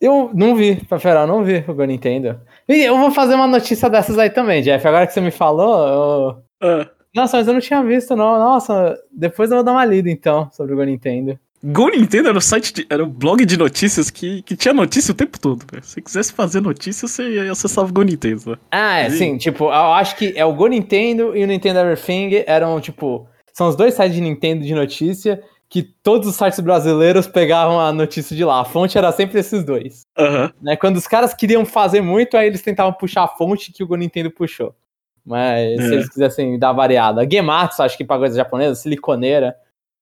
Eu 0.00 0.30
não 0.34 0.54
vi, 0.54 0.76
pra 0.86 0.98
ferar, 0.98 1.26
não 1.26 1.44
vi 1.44 1.64
o 1.66 1.74
Go 1.74 1.84
Nintendo. 1.84 2.40
E 2.68 2.82
eu 2.82 2.96
vou 2.98 3.10
fazer 3.10 3.34
uma 3.34 3.46
notícia 3.46 3.88
dessas 3.88 4.18
aí 4.18 4.30
também, 4.30 4.62
Jeff. 4.62 4.86
Agora 4.86 5.06
que 5.06 5.12
você 5.12 5.20
me 5.20 5.30
falou, 5.30 5.88
eu... 5.88 6.36
ah. 6.62 6.90
Nossa, 7.14 7.38
mas 7.38 7.46
eu 7.46 7.54
não 7.54 7.60
tinha 7.60 7.82
visto, 7.82 8.14
não. 8.14 8.38
Nossa, 8.38 8.94
depois 9.10 9.50
eu 9.50 9.56
vou 9.56 9.64
dar 9.64 9.72
uma 9.72 9.84
lida, 9.86 10.10
então, 10.10 10.50
sobre 10.52 10.74
o 10.74 10.76
Go 10.76 10.84
Nintendo. 10.84 11.38
Go 11.64 11.88
Nintendo 11.88 12.28
era 12.28 12.36
o 12.36 12.42
site, 12.42 12.72
de, 12.74 12.86
era 12.90 13.02
o 13.02 13.06
blog 13.06 13.44
de 13.44 13.56
notícias 13.56 14.10
que, 14.10 14.42
que 14.42 14.54
tinha 14.54 14.74
notícia 14.74 15.12
o 15.12 15.14
tempo 15.14 15.40
todo. 15.40 15.64
Véio. 15.70 15.82
Se 15.82 15.94
você 15.94 16.02
quisesse 16.02 16.32
fazer 16.32 16.60
notícia, 16.60 17.08
você 17.08 17.28
ia 17.28 17.50
acessar 17.50 17.84
o 17.84 17.92
Go 17.92 18.02
Nintendo. 18.02 18.50
Né? 18.50 18.56
Ah, 18.70 19.00
é, 19.00 19.08
e... 19.08 19.10
sim. 19.12 19.38
Tipo, 19.38 19.64
eu 19.64 19.70
acho 19.94 20.14
que 20.16 20.34
é 20.36 20.44
o 20.44 20.52
Go 20.52 20.66
Nintendo 20.66 21.34
e 21.34 21.42
o 21.42 21.46
Nintendo 21.46 21.80
Everything 21.80 22.44
eram, 22.46 22.78
tipo, 22.80 23.26
são 23.56 23.68
os 23.68 23.74
dois 23.74 23.94
sites 23.94 24.14
de 24.14 24.20
Nintendo 24.20 24.62
de 24.62 24.74
notícia 24.74 25.42
que 25.66 25.82
todos 25.82 26.28
os 26.28 26.36
sites 26.36 26.60
brasileiros 26.60 27.26
pegavam 27.26 27.80
a 27.80 27.90
notícia 27.90 28.36
de 28.36 28.44
lá. 28.44 28.60
A 28.60 28.66
fonte 28.66 28.98
era 28.98 29.10
sempre 29.12 29.40
esses 29.40 29.64
dois. 29.64 30.02
Uhum. 30.18 30.50
Né? 30.60 30.76
Quando 30.76 30.98
os 30.98 31.06
caras 31.06 31.32
queriam 31.32 31.64
fazer 31.64 32.02
muito, 32.02 32.36
aí 32.36 32.48
eles 32.48 32.60
tentavam 32.60 32.92
puxar 32.92 33.24
a 33.24 33.28
fonte 33.28 33.72
que 33.72 33.82
o 33.82 33.96
Nintendo 33.96 34.30
puxou. 34.30 34.74
Mas 35.24 35.80
é. 35.80 35.88
se 35.88 35.94
eles 35.94 36.08
quisessem 36.10 36.58
dar 36.58 36.74
variada. 36.74 37.26
Gematsu, 37.28 37.82
acho 37.82 37.96
que 37.96 38.04
pra 38.04 38.18
coisa 38.18 38.36
japonesa, 38.36 38.74
Siliconeira. 38.74 39.56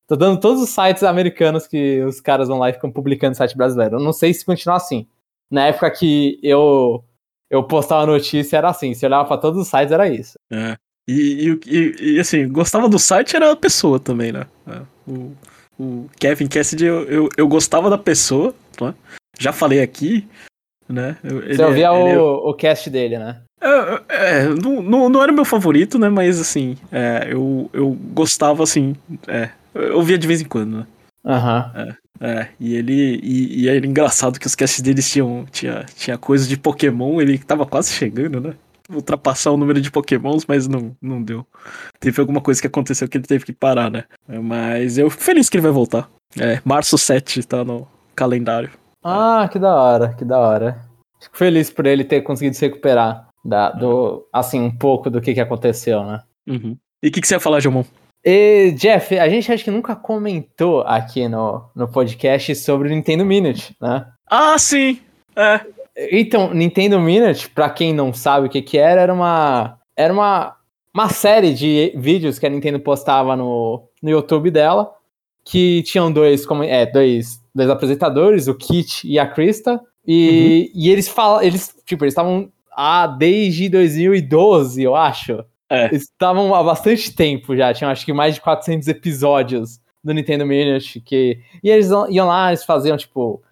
Tô 0.09 0.17
dando 0.17 0.41
todos 0.41 0.61
os 0.61 0.71
sites 0.71 1.05
americanos 1.05 1.69
que 1.69 2.03
os 2.03 2.21
caras 2.21 2.49
vão 2.49 2.59
lá 2.59 2.71
e 2.71 2.73
ficam 2.73 2.91
publicando 2.91 3.37
site 3.37 3.57
brasileiro. 3.57 3.99
Eu 3.99 4.03
não 4.03 4.13
sei 4.13 4.35
se 4.35 4.45
continua 4.45 4.79
assim. 4.79 5.07
Na 5.49 5.69
época 5.69 5.89
que 5.93 6.41
eu 6.43 7.05
eu 7.49 7.63
postava 7.63 8.05
notícia 8.05 8.57
era 8.57 8.69
assim, 8.69 8.95
se 8.95 9.07
olhava 9.07 9.29
pra 9.29 9.39
todos 9.39 9.61
os 9.61 9.69
sites 9.69 9.93
era 9.93 10.09
isso. 10.09 10.37
É. 10.53 10.77
E, 11.07 11.59
e, 11.67 11.97
e, 12.15 12.21
assim, 12.21 12.49
gostava 12.49 12.89
do 12.89 12.99
site 12.99 13.37
era 13.37 13.53
a 13.53 13.57
pessoa 13.57 14.01
também, 14.01 14.33
né? 14.33 14.47
É, 14.67 14.81
o, 15.07 15.33
o 15.79 16.09
Kevin 16.19 16.47
Cassidy, 16.47 16.87
eu, 16.87 17.05
eu, 17.05 17.29
eu 17.37 17.47
gostava 17.47 17.91
da 17.91 17.99
pessoa, 17.99 18.55
né? 18.81 18.95
já 19.39 19.53
falei 19.53 19.83
aqui, 19.83 20.27
né? 20.89 21.17
Ele, 21.23 21.57
Você 21.57 21.65
ouvia 21.65 21.93
ele, 21.93 22.11
é 22.11 22.19
o, 22.19 22.51
o 22.51 22.55
cast 22.55 22.89
dele, 22.89 23.19
né? 23.19 23.41
É, 23.61 24.03
é, 24.09 24.49
não, 24.49 24.83
não, 24.83 25.09
não 25.09 25.23
era 25.23 25.33
meu 25.33 25.45
favorito, 25.45 25.99
né? 25.99 26.09
Mas 26.09 26.41
assim, 26.41 26.77
é, 26.91 27.29
eu, 27.31 27.69
eu 27.73 27.91
gostava 28.13 28.63
assim, 28.63 28.95
é, 29.27 29.51
eu 29.75 29.97
ouvia 29.97 30.19
de 30.19 30.27
vez 30.27 30.41
em 30.41 30.47
quando, 30.47 30.79
né? 30.79 30.87
Aham. 31.25 31.73
Uhum. 31.75 31.81
É, 31.81 31.97
é, 32.21 32.49
e 32.61 32.75
ele. 32.75 33.21
E, 33.23 33.63
e 33.63 33.69
era 33.69 33.87
engraçado 33.87 34.39
que 34.39 34.47
os 34.47 34.55
casts 34.55 34.81
deles 34.81 35.11
tinham. 35.11 35.47
Tinha, 35.51 35.85
tinha 35.97 36.19
coisa 36.19 36.47
de 36.47 36.57
Pokémon, 36.57 37.21
ele 37.21 37.39
tava 37.39 37.67
quase 37.67 37.93
chegando, 37.93 38.41
né? 38.41 38.55
Ultrapassar 38.91 39.51
o 39.51 39.57
número 39.57 39.81
de 39.81 39.91
pokémons, 39.91 40.45
mas 40.47 40.69
não, 40.69 40.97
não 41.01 41.23
deu. 41.23 41.47
Teve 41.99 42.21
alguma 42.21 42.41
coisa 42.41 42.61
que 42.61 42.67
aconteceu 42.67 43.09
que 43.09 43.17
ele 43.17 43.27
teve 43.27 43.45
que 43.45 43.53
parar, 43.53 43.91
né? 43.91 44.05
Mas 44.29 44.99
eu 44.99 45.11
fico 45.11 45.23
feliz 45.23 45.49
que 45.49 45.57
ele 45.57 45.63
vai 45.63 45.73
voltar. 45.73 46.09
É, 46.39 46.61
março 46.65 46.99
7 46.99 47.47
tá 47.47 47.65
no 47.65 47.87
calendário. 48.15 48.71
Ah, 49.03 49.49
que 49.51 49.59
da 49.59 49.75
hora, 49.75 50.15
que 50.15 50.25
da 50.25 50.39
hora. 50.39 50.81
Fico 51.21 51.37
feliz 51.37 51.71
por 51.71 51.87
ele 51.87 52.05
ter 52.05 52.23
conseguido 52.23 52.57
se 52.57 52.67
recuperar. 52.67 53.29
Da, 53.45 53.71
do, 53.71 54.27
assim, 54.33 54.59
um 54.61 54.75
pouco 54.75 55.11
do 55.11 55.21
que, 55.21 55.35
que 55.35 55.41
aconteceu, 55.41 56.03
né? 56.03 56.23
Uhum. 56.49 56.77
E 57.03 57.09
o 57.09 57.13
que, 57.13 57.21
que 57.21 57.29
você 57.29 57.35
ia 57.35 57.41
falar, 57.41 57.61
Jomon? 57.61 57.85
E, 58.25 58.73
Jeff, 58.73 59.19
a 59.19 59.29
gente 59.29 59.53
acho 59.53 59.63
que 59.63 59.71
nunca 59.71 59.95
comentou 59.95 60.81
aqui 60.81 61.29
no, 61.29 61.69
no 61.77 61.87
podcast 61.87 62.57
sobre 62.57 62.89
o 62.89 62.91
Nintendo 62.91 63.23
Minute, 63.23 63.77
né? 63.79 64.07
Ah, 64.27 64.57
sim! 64.59 64.99
É. 65.37 65.61
Então, 65.97 66.53
Nintendo 66.53 67.01
Minute, 67.01 67.49
pra 67.51 67.71
quem 67.71 67.93
não 67.93 68.13
sabe 68.13 68.47
o 68.47 68.51
que 68.51 68.61
que 68.63 68.77
era, 68.77 69.01
era 69.01 69.15
uma, 69.15 69.79
era 69.97 70.13
uma, 70.13 70.57
uma 70.93 71.09
série 71.09 71.55
de 71.55 71.93
vídeos 71.97 72.39
que 72.39 72.47
a 72.47 72.51
Nintendo 72.51 72.81
postava 72.81 73.37
no, 73.37 73.89
no 74.03 74.11
YouTube 74.11 74.51
dela, 74.51 74.93
que 75.45 75.83
tinham 75.85 76.11
dois, 76.11 76.45
como, 76.45 76.65
é, 76.65 76.85
dois, 76.85 77.41
dois 77.55 77.71
apresentadores, 77.71 78.49
o 78.49 78.55
Kit 78.55 79.07
e 79.07 79.19
a 79.19 79.27
Krista, 79.27 79.81
e, 80.07 80.71
uhum. 80.75 80.81
e 80.83 80.91
eles 80.91 81.09
falam, 81.09 81.43
eles, 81.43 81.75
tipo, 81.87 82.05
eles 82.05 82.13
estavam 82.13 82.51
ah, 82.77 83.07
desde 83.07 83.69
2012, 83.69 84.83
eu 84.83 84.97
acho. 84.97 85.45
É. 85.71 85.87
Eles 85.87 86.03
estavam 86.03 86.55
há 86.55 86.63
bastante 86.63 87.15
tempo 87.15 87.57
já, 87.57 87.73
tinham 87.73 87.91
acho 87.91 88.05
que 88.05 88.13
mais 88.13 88.35
de 88.35 88.41
400 88.41 88.89
episódios 88.89 89.81
do 90.03 90.13
Nintendo 90.13 90.45
Minute, 90.45 91.01
que... 91.01 91.39
E 91.63 91.71
eles 91.71 91.89
iam 92.11 92.27
lá, 92.27 92.49
eles 92.49 92.65
faziam, 92.65 92.97
tipo, 92.97 93.43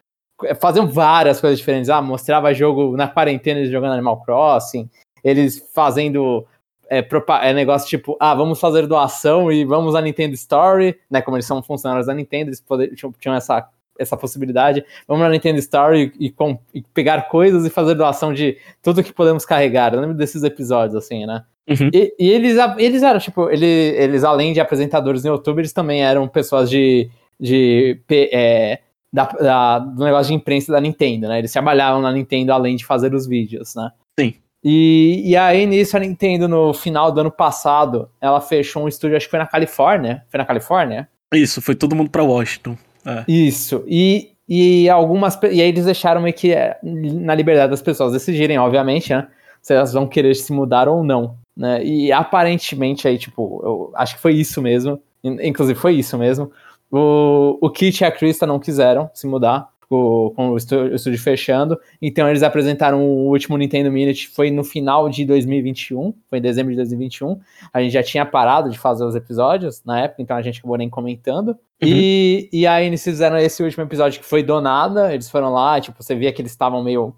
faziam 0.60 0.86
várias 0.86 1.40
coisas 1.40 1.58
diferentes. 1.58 1.90
Ah, 1.90 2.02
mostrava 2.02 2.52
jogo 2.52 2.96
na 2.96 3.08
quarentena, 3.08 3.60
eles 3.60 3.70
jogando 3.70 3.92
Animal 3.92 4.22
Crossing, 4.22 4.88
eles 5.24 5.70
fazendo 5.74 6.46
é, 6.92 7.06
é, 7.42 7.54
negócio 7.54 7.88
tipo, 7.88 8.16
ah, 8.20 8.34
vamos 8.34 8.60
fazer 8.60 8.86
doação 8.86 9.50
e 9.50 9.64
vamos 9.64 9.94
à 9.94 10.02
Nintendo 10.02 10.34
Story, 10.34 10.94
né? 11.10 11.22
Como 11.22 11.36
eles 11.38 11.46
são 11.46 11.62
funcionários 11.62 12.06
da 12.06 12.12
Nintendo, 12.12 12.50
eles 12.50 12.60
poder, 12.60 12.94
tinham, 12.94 13.34
essa, 13.34 13.66
essa 13.98 14.14
possibilidade. 14.14 14.84
Vamos 15.08 15.22
na 15.22 15.30
Nintendo 15.30 15.58
Story 15.58 16.12
e, 16.20 16.26
e, 16.26 16.34
e, 16.74 16.82
pegar 16.92 17.28
coisas 17.28 17.64
e 17.64 17.70
fazer 17.70 17.94
doação 17.94 18.34
de 18.34 18.58
tudo 18.82 19.02
que 19.02 19.12
podemos 19.12 19.46
carregar. 19.46 19.94
Eu 19.94 20.00
lembro 20.00 20.16
desses 20.16 20.42
episódios, 20.42 20.94
assim, 20.94 21.24
né? 21.24 21.44
Uhum. 21.66 21.90
E, 21.94 22.14
e, 22.18 22.30
eles, 22.30 22.58
eles 22.76 23.02
eram, 23.02 23.20
tipo, 23.20 23.48
ele, 23.48 23.64
eles, 23.64 24.22
além 24.22 24.52
de 24.52 24.60
apresentadores 24.60 25.24
no 25.24 25.30
YouTube, 25.30 25.60
eles 25.60 25.72
também 25.72 26.04
eram 26.04 26.28
pessoas 26.28 26.68
de. 26.68 27.08
de 27.40 27.98
é, 28.10 28.80
da, 29.12 29.24
da, 29.26 29.78
do 29.78 30.04
negócio 30.04 30.28
de 30.28 30.34
imprensa 30.34 30.72
da 30.72 30.80
Nintendo, 30.80 31.28
né? 31.28 31.38
Eles 31.38 31.52
trabalhavam 31.52 32.00
na 32.00 32.10
Nintendo 32.12 32.52
além 32.52 32.76
de 32.76 32.86
fazer 32.86 33.14
os 33.14 33.26
vídeos, 33.26 33.74
né? 33.74 33.90
Sim. 34.18 34.34
E, 34.64 35.22
e 35.24 35.36
aí, 35.36 35.66
nisso, 35.66 35.96
a 35.96 36.00
Nintendo, 36.00 36.48
no 36.48 36.72
final 36.72 37.10
do 37.10 37.20
ano 37.20 37.30
passado, 37.30 38.08
ela 38.20 38.40
fechou 38.40 38.84
um 38.84 38.88
estúdio, 38.88 39.16
acho 39.16 39.26
que 39.26 39.30
foi 39.30 39.40
na 39.40 39.46
Califórnia. 39.46 40.24
Foi 40.30 40.38
na 40.38 40.44
Califórnia? 40.44 41.08
Isso, 41.34 41.60
foi 41.60 41.74
todo 41.74 41.96
mundo 41.96 42.10
pra 42.10 42.22
Washington. 42.22 42.76
É. 43.04 43.24
Isso. 43.26 43.84
E, 43.86 44.32
e 44.48 44.88
algumas. 44.88 45.38
E 45.42 45.60
aí 45.60 45.68
eles 45.68 45.84
deixaram 45.84 46.22
meio 46.22 46.34
que 46.34 46.52
é, 46.52 46.78
na 46.82 47.34
liberdade 47.34 47.70
das 47.70 47.82
pessoas 47.82 48.12
decidirem, 48.12 48.58
obviamente, 48.58 49.12
né? 49.12 49.26
Se 49.60 49.74
elas 49.74 49.92
vão 49.92 50.06
querer 50.06 50.34
se 50.34 50.52
mudar 50.52 50.88
ou 50.88 51.02
não. 51.02 51.36
Né? 51.56 51.84
E 51.84 52.12
aparentemente 52.12 53.06
aí, 53.06 53.18
tipo, 53.18 53.60
eu 53.64 53.92
acho 53.94 54.16
que 54.16 54.20
foi 54.22 54.34
isso 54.34 54.62
mesmo. 54.62 55.00
Inclusive, 55.22 55.78
foi 55.78 55.94
isso 55.94 56.18
mesmo. 56.18 56.50
O, 56.92 57.56
o 57.58 57.70
Kit 57.70 58.02
e 58.02 58.04
a 58.04 58.12
Krista 58.12 58.46
não 58.46 58.60
quiseram 58.60 59.10
se 59.14 59.26
mudar 59.26 59.72
com, 59.88 60.32
com 60.36 60.50
o, 60.50 60.56
estúdio, 60.56 61.18
fechando. 61.18 61.80
Então 62.00 62.28
eles 62.28 62.42
apresentaram 62.42 63.02
o 63.02 63.28
último 63.30 63.56
Nintendo 63.56 63.90
Minute, 63.90 64.28
foi 64.28 64.50
no 64.50 64.62
final 64.62 65.08
de 65.08 65.24
2021, 65.24 66.14
foi 66.28 66.38
em 66.38 66.42
dezembro 66.42 66.70
de 66.70 66.76
2021. 66.76 67.40
A 67.72 67.82
gente 67.82 67.92
já 67.92 68.02
tinha 68.02 68.26
parado 68.26 68.70
de 68.70 68.78
fazer 68.78 69.04
os 69.04 69.14
episódios 69.14 69.82
na 69.84 70.00
época, 70.00 70.20
então 70.20 70.36
a 70.36 70.42
gente 70.42 70.58
acabou 70.58 70.76
nem 70.76 70.90
comentando. 70.90 71.48
Uhum. 71.48 71.56
E, 71.80 72.48
e 72.52 72.66
aí 72.66 72.86
eles 72.86 73.02
fizeram 73.02 73.38
esse 73.38 73.62
último 73.62 73.84
episódio 73.84 74.20
que 74.20 74.26
foi 74.26 74.42
do 74.42 74.60
nada, 74.60 75.12
eles 75.12 75.30
foram 75.30 75.50
lá, 75.50 75.80
tipo, 75.80 76.02
você 76.02 76.14
via 76.14 76.32
que 76.32 76.42
eles 76.42 76.52
estavam 76.52 76.82
meio, 76.84 77.14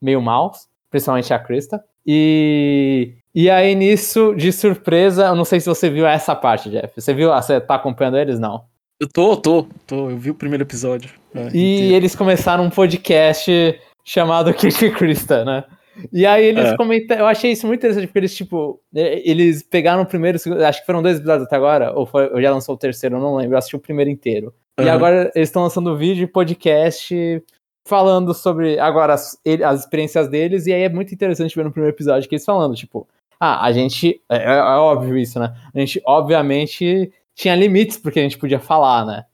meio 0.00 0.22
maus, 0.22 0.68
principalmente 0.90 1.32
a 1.34 1.38
Krista. 1.38 1.84
E, 2.06 3.14
e 3.34 3.50
aí, 3.50 3.74
nisso, 3.74 4.34
de 4.34 4.52
surpresa, 4.52 5.26
eu 5.26 5.34
não 5.34 5.44
sei 5.44 5.60
se 5.60 5.68
você 5.68 5.90
viu 5.90 6.06
essa 6.06 6.34
parte, 6.34 6.70
Jeff. 6.70 6.98
Você 6.98 7.12
viu? 7.12 7.30
Você 7.30 7.60
tá 7.60 7.74
acompanhando 7.74 8.16
eles? 8.16 8.38
Não. 8.38 8.64
Eu 9.00 9.08
tô, 9.08 9.36
tô, 9.36 9.66
tô. 9.86 10.10
Eu 10.10 10.16
vi 10.16 10.30
o 10.30 10.34
primeiro 10.34 10.64
episódio. 10.64 11.10
É, 11.32 11.50
e 11.54 11.76
inteiro. 11.76 11.94
eles 11.94 12.16
começaram 12.16 12.64
um 12.64 12.70
podcast 12.70 13.80
chamado 14.04 14.52
Kiki 14.52 14.90
Krista, 14.90 15.44
né? 15.44 15.64
E 16.12 16.26
aí 16.26 16.46
eles 16.46 16.64
é. 16.64 16.76
comentaram. 16.76 17.20
Eu 17.22 17.26
achei 17.26 17.52
isso 17.52 17.64
muito 17.64 17.78
interessante, 17.78 18.08
porque 18.08 18.18
eles, 18.18 18.34
tipo, 18.34 18.80
eles 18.92 19.62
pegaram 19.62 20.02
o 20.02 20.06
primeiro, 20.06 20.36
acho 20.66 20.80
que 20.80 20.86
foram 20.86 21.00
dois 21.00 21.16
episódios 21.16 21.46
até 21.46 21.54
agora, 21.54 21.92
ou, 21.92 22.06
foi, 22.06 22.28
ou 22.32 22.42
já 22.42 22.50
lançou 22.50 22.74
o 22.74 22.78
terceiro, 22.78 23.16
eu 23.16 23.20
não 23.20 23.36
lembro, 23.36 23.54
eu 23.54 23.58
assisti 23.58 23.76
o 23.76 23.80
primeiro 23.80 24.10
inteiro. 24.10 24.52
Uhum. 24.78 24.86
E 24.86 24.88
agora 24.88 25.30
eles 25.34 25.48
estão 25.48 25.62
lançando 25.62 25.96
vídeo 25.96 26.24
e 26.24 26.26
podcast 26.26 27.42
falando 27.86 28.34
sobre 28.34 28.78
agora 28.78 29.14
as, 29.14 29.40
as 29.64 29.80
experiências 29.80 30.28
deles, 30.28 30.66
e 30.66 30.72
aí 30.72 30.82
é 30.82 30.88
muito 30.88 31.14
interessante 31.14 31.54
ver 31.54 31.64
no 31.64 31.72
primeiro 31.72 31.94
episódio 31.94 32.28
que 32.28 32.34
eles 32.34 32.44
falando, 32.44 32.74
tipo, 32.74 33.08
ah, 33.40 33.64
a 33.64 33.72
gente. 33.72 34.20
É, 34.28 34.36
é, 34.36 34.58
é 34.58 34.62
óbvio 34.62 35.16
isso, 35.16 35.38
né? 35.38 35.54
A 35.72 35.78
gente, 35.78 36.02
obviamente, 36.04 37.12
tinha 37.38 37.54
limites 37.54 37.96
porque 37.96 38.18
a 38.18 38.22
gente 38.22 38.36
podia 38.36 38.58
falar, 38.58 39.06
né? 39.06 39.24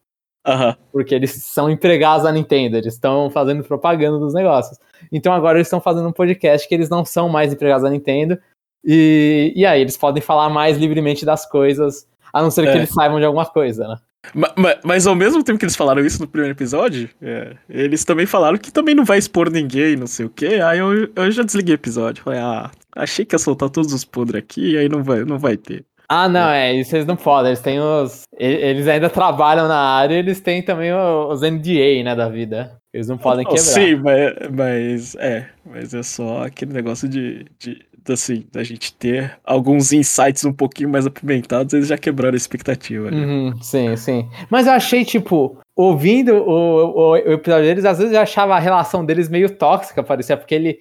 Uhum. 0.46 0.74
Porque 0.92 1.14
eles 1.14 1.30
são 1.42 1.70
empregados 1.70 2.24
da 2.24 2.30
Nintendo, 2.30 2.76
eles 2.76 2.92
estão 2.92 3.30
fazendo 3.30 3.64
propaganda 3.64 4.18
dos 4.18 4.34
negócios. 4.34 4.78
Então 5.10 5.32
agora 5.32 5.56
eles 5.56 5.66
estão 5.66 5.80
fazendo 5.80 6.06
um 6.06 6.12
podcast 6.12 6.68
que 6.68 6.74
eles 6.74 6.90
não 6.90 7.02
são 7.02 7.30
mais 7.30 7.50
empregados 7.50 7.82
da 7.82 7.88
Nintendo. 7.88 8.38
E, 8.84 9.54
e 9.56 9.64
aí 9.64 9.80
eles 9.80 9.96
podem 9.96 10.22
falar 10.22 10.50
mais 10.50 10.76
livremente 10.76 11.24
das 11.24 11.48
coisas, 11.48 12.06
a 12.30 12.42
não 12.42 12.50
ser 12.50 12.68
é. 12.68 12.72
que 12.72 12.76
eles 12.76 12.90
saibam 12.90 13.18
de 13.18 13.24
alguma 13.24 13.46
coisa, 13.46 13.88
né? 13.88 13.96
Mas, 14.34 14.78
mas, 14.82 15.06
ao 15.06 15.14
mesmo 15.14 15.42
tempo 15.42 15.58
que 15.58 15.64
eles 15.64 15.76
falaram 15.76 16.04
isso 16.04 16.20
no 16.20 16.28
primeiro 16.28 16.54
episódio, 16.54 17.10
é, 17.20 17.56
eles 17.68 18.04
também 18.04 18.24
falaram 18.24 18.56
que 18.56 18.72
também 18.72 18.94
não 18.94 19.04
vai 19.04 19.18
expor 19.18 19.50
ninguém, 19.50 19.96
não 19.96 20.06
sei 20.06 20.24
o 20.24 20.30
quê. 20.30 20.60
Aí 20.64 20.78
eu, 20.78 21.10
eu 21.14 21.30
já 21.30 21.42
desliguei 21.42 21.74
o 21.74 21.76
episódio. 21.76 22.24
Falei, 22.24 22.40
ah, 22.40 22.70
achei 22.96 23.24
que 23.24 23.34
ia 23.34 23.38
soltar 23.38 23.68
todos 23.68 23.92
os 23.92 24.04
podres 24.04 24.42
aqui, 24.42 24.78
aí 24.78 24.88
não 24.88 25.02
vai, 25.02 25.24
não 25.24 25.38
vai 25.38 25.58
ter. 25.58 25.84
Ah, 26.08 26.28
não, 26.28 26.48
é, 26.48 26.72
isso 26.74 26.94
eles 26.94 27.06
não 27.06 27.16
podem. 27.16 27.50
Eles 27.50 27.60
têm 27.60 27.80
os. 27.80 28.22
Eles 28.36 28.86
ainda 28.88 29.08
trabalham 29.08 29.68
na 29.68 29.78
área 29.78 30.14
eles 30.14 30.40
têm 30.40 30.62
também 30.62 30.92
os 30.92 31.40
NDA, 31.40 32.02
né, 32.04 32.14
da 32.14 32.28
vida. 32.28 32.76
Eles 32.92 33.08
não 33.08 33.18
podem 33.18 33.44
quebrar. 33.44 33.60
Sim, 33.60 33.96
mas, 33.96 34.32
mas 34.52 35.14
é, 35.16 35.48
mas 35.64 35.94
é 35.94 36.02
só 36.02 36.44
aquele 36.44 36.72
negócio 36.72 37.08
de, 37.08 37.44
de 37.58 37.84
assim, 38.12 38.46
da 38.52 38.62
gente 38.62 38.92
ter 38.92 39.38
alguns 39.44 39.92
insights 39.92 40.44
um 40.44 40.52
pouquinho 40.52 40.90
mais 40.90 41.06
apimentados, 41.06 41.72
eles 41.72 41.88
já 41.88 41.96
quebraram 41.96 42.34
a 42.34 42.36
expectativa. 42.36 43.10
Né? 43.10 43.16
Uhum, 43.16 43.62
sim, 43.62 43.96
sim. 43.96 44.28
Mas 44.50 44.66
eu 44.66 44.72
achei, 44.74 45.04
tipo, 45.04 45.58
ouvindo 45.74 46.34
o, 46.34 46.84
o, 46.84 47.10
o, 47.12 47.16
episódio 47.16 47.64
deles, 47.64 47.84
às 47.84 47.98
vezes 47.98 48.12
eu 48.12 48.20
achava 48.20 48.54
a 48.54 48.58
relação 48.58 49.04
deles 49.04 49.28
meio 49.28 49.50
tóxica, 49.50 50.02
parecia, 50.02 50.36
porque 50.36 50.54
ele, 50.54 50.78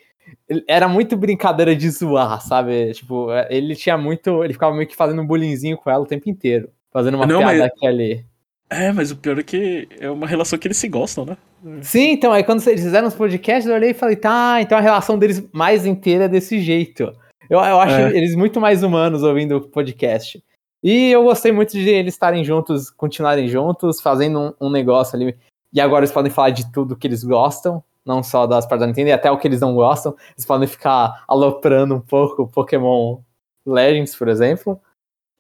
era 0.67 0.87
muito 0.87 1.15
brincadeira 1.15 1.75
de 1.75 1.89
zoar, 1.89 2.41
sabe? 2.41 2.93
Tipo, 2.93 3.27
ele 3.49 3.75
tinha 3.75 3.97
muito. 3.97 4.43
Ele 4.43 4.53
ficava 4.53 4.75
meio 4.75 4.87
que 4.87 4.95
fazendo 4.95 5.21
um 5.21 5.27
bullyingzinho 5.27 5.77
com 5.77 5.89
ela 5.89 6.03
o 6.03 6.07
tempo 6.07 6.29
inteiro. 6.29 6.69
Fazendo 6.91 7.15
uma 7.15 7.25
Não, 7.25 7.39
piada 7.39 7.57
mas... 7.57 7.65
aqui 7.67 7.87
ali. 7.87 8.25
É, 8.69 8.91
mas 8.91 9.11
o 9.11 9.15
pior 9.15 9.37
é 9.37 9.43
que 9.43 9.87
é 9.99 10.09
uma 10.09 10.25
relação 10.25 10.57
que 10.57 10.67
eles 10.67 10.77
se 10.77 10.87
gostam, 10.87 11.25
né? 11.25 11.37
Sim, 11.81 12.11
então, 12.11 12.33
aí 12.33 12.43
quando 12.43 12.67
eles 12.67 12.81
fizeram 12.81 13.07
os 13.07 13.13
podcasts, 13.13 13.67
eu 13.67 13.75
olhei 13.75 13.91
e 13.91 13.93
falei, 13.93 14.15
tá, 14.15 14.59
então 14.61 14.77
a 14.77 14.81
relação 14.81 15.17
deles 15.17 15.47
mais 15.51 15.85
inteira 15.85 16.25
é 16.25 16.27
desse 16.27 16.59
jeito. 16.59 17.13
Eu, 17.49 17.59
eu 17.59 17.79
acho 17.79 17.95
é. 17.95 18.17
eles 18.17 18.35
muito 18.35 18.59
mais 18.59 18.83
humanos 18.83 19.21
ouvindo 19.21 19.57
o 19.57 19.61
podcast. 19.61 20.43
E 20.83 21.11
eu 21.11 21.23
gostei 21.23 21.51
muito 21.51 21.71
de 21.71 21.87
eles 21.87 22.13
estarem 22.13 22.43
juntos, 22.43 22.89
continuarem 22.89 23.47
juntos, 23.47 24.01
fazendo 24.01 24.39
um, 24.59 24.67
um, 24.67 24.71
negócio 24.71 25.15
ali. 25.15 25.35
E 25.71 25.79
agora 25.79 26.01
eles 26.03 26.11
podem 26.11 26.31
falar 26.31 26.49
de 26.49 26.71
tudo 26.71 26.95
que 26.95 27.07
eles 27.07 27.23
gostam, 27.23 27.81
não 28.05 28.21
só 28.23 28.45
das 28.45 28.65
partes 28.65 28.81
da 28.81 28.87
Nintendo, 28.87 29.09
e 29.09 29.13
até 29.13 29.31
o 29.31 29.37
que 29.37 29.47
eles 29.47 29.61
não 29.61 29.75
gostam. 29.75 30.15
Eles 30.35 30.45
podem 30.45 30.67
ficar 30.67 31.23
aloprando 31.27 31.95
um 31.95 32.01
pouco 32.01 32.47
Pokémon 32.47 33.19
Legends, 33.65 34.15
por 34.15 34.27
exemplo. 34.27 34.79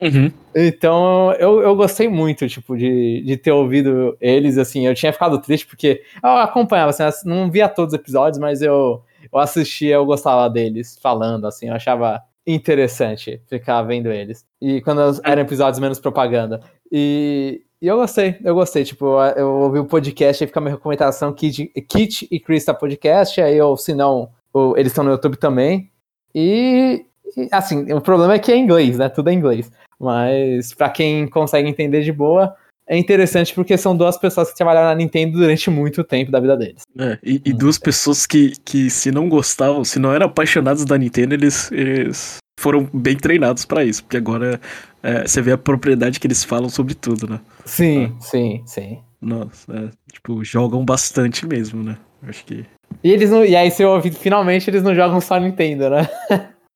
Uhum. 0.01 0.31
Então, 0.53 1.31
eu, 1.33 1.61
eu 1.61 1.75
gostei 1.75 2.09
muito, 2.09 2.47
tipo, 2.47 2.75
de, 2.75 3.23
de 3.25 3.37
ter 3.37 3.51
ouvido 3.51 4.17
eles, 4.19 4.57
assim, 4.57 4.85
eu 4.85 4.93
tinha 4.93 5.13
ficado 5.13 5.39
triste 5.39 5.65
porque 5.65 6.01
eu 6.21 6.29
acompanhava, 6.29 6.89
assim, 6.89 7.03
não 7.25 7.49
via 7.49 7.69
todos 7.69 7.93
os 7.93 7.99
episódios, 7.99 8.37
mas 8.37 8.61
eu, 8.61 9.01
eu 9.31 9.39
assistia, 9.39 9.95
eu 9.95 10.05
gostava 10.05 10.49
deles 10.49 10.99
falando, 11.01 11.47
assim, 11.47 11.69
eu 11.69 11.75
achava 11.75 12.21
interessante 12.45 13.41
ficar 13.47 13.81
vendo 13.83 14.11
eles. 14.11 14.45
E 14.61 14.81
quando 14.81 15.01
eram 15.23 15.41
episódios 15.41 15.79
menos 15.79 15.99
propaganda. 15.99 16.59
E, 16.91 17.61
e 17.83 17.87
eu 17.87 17.97
gostei, 17.97 18.37
eu 18.41 18.55
gostei, 18.55 18.85
tipo, 18.85 19.21
eu 19.35 19.49
ouvi 19.55 19.77
o 19.77 19.83
podcast 19.83 20.41
e 20.41 20.47
fica 20.47 20.57
a 20.57 20.63
minha 20.63 20.73
recomendação, 20.73 21.33
Kit, 21.33 21.67
Kit 21.89 22.25
e 22.31 22.39
Krista 22.39 22.73
Podcast, 22.73 23.41
aí 23.41 23.57
eu, 23.57 23.75
se 23.75 23.93
não, 23.93 24.29
eles 24.77 24.93
estão 24.93 25.03
no 25.03 25.11
YouTube 25.11 25.35
também. 25.35 25.91
E, 26.33 27.05
e, 27.35 27.49
assim, 27.51 27.91
o 27.91 27.99
problema 27.99 28.35
é 28.35 28.39
que 28.39 28.53
é 28.53 28.55
inglês, 28.55 28.97
né? 28.97 29.09
Tudo 29.09 29.29
é 29.29 29.33
inglês. 29.33 29.69
Mas 29.99 30.73
para 30.73 30.89
quem 30.89 31.27
consegue 31.27 31.67
entender 31.67 32.03
de 32.03 32.13
boa, 32.13 32.55
é 32.87 32.97
interessante 32.97 33.53
porque 33.53 33.77
são 33.77 33.97
duas 33.97 34.17
pessoas 34.17 34.49
que 34.49 34.55
trabalharam 34.55 34.87
na 34.87 34.95
Nintendo 34.95 35.37
durante 35.37 35.69
muito 35.69 36.05
tempo 36.05 36.31
da 36.31 36.39
vida 36.39 36.55
deles. 36.55 36.83
É, 36.97 37.19
e, 37.21 37.41
e 37.43 37.51
duas 37.51 37.77
pessoas 37.77 38.25
que, 38.25 38.53
que 38.63 38.89
se 38.89 39.11
não 39.11 39.27
gostavam, 39.27 39.83
se 39.83 39.99
não 39.99 40.13
eram 40.13 40.27
apaixonados 40.27 40.85
da 40.85 40.97
Nintendo, 40.97 41.33
eles, 41.33 41.69
eles 41.69 42.37
foram 42.59 42.87
bem 42.93 43.15
treinados 43.15 43.65
para 43.65 43.83
isso, 43.83 44.03
porque 44.03 44.17
agora 44.17 44.59
é, 45.01 45.27
você 45.27 45.41
vê 45.41 45.51
a 45.51 45.57
propriedade 45.57 46.19
que 46.19 46.27
eles 46.27 46.43
falam 46.43 46.69
sobre 46.69 46.93
tudo, 46.93 47.27
né? 47.27 47.39
Sim, 47.65 48.15
é. 48.17 48.21
sim, 48.21 48.63
sim. 48.65 48.99
Nossa, 49.21 49.71
é, 49.73 49.89
tipo, 50.11 50.43
jogam 50.43 50.83
bastante 50.83 51.45
mesmo, 51.45 51.83
né? 51.83 51.97
Acho 52.27 52.45
que. 52.45 52.65
E 53.03 53.11
eles 53.11 53.29
não, 53.29 53.43
e 53.43 53.55
aí 53.55 53.71
você 53.71 53.83
ouve, 53.83 54.11
finalmente 54.11 54.69
eles 54.69 54.83
não 54.83 54.93
jogam 54.93 55.19
só 55.19 55.39
Nintendo, 55.39 55.89
né? 55.89 56.09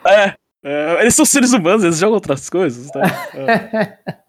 É, 0.05 0.33
é, 0.63 1.01
eles 1.01 1.15
são 1.15 1.25
seres 1.25 1.53
humanos, 1.53 1.83
eles 1.83 1.97
jogam 1.97 2.15
outras 2.15 2.49
coisas, 2.49 2.89
tá? 2.91 3.01
É. 3.33 4.17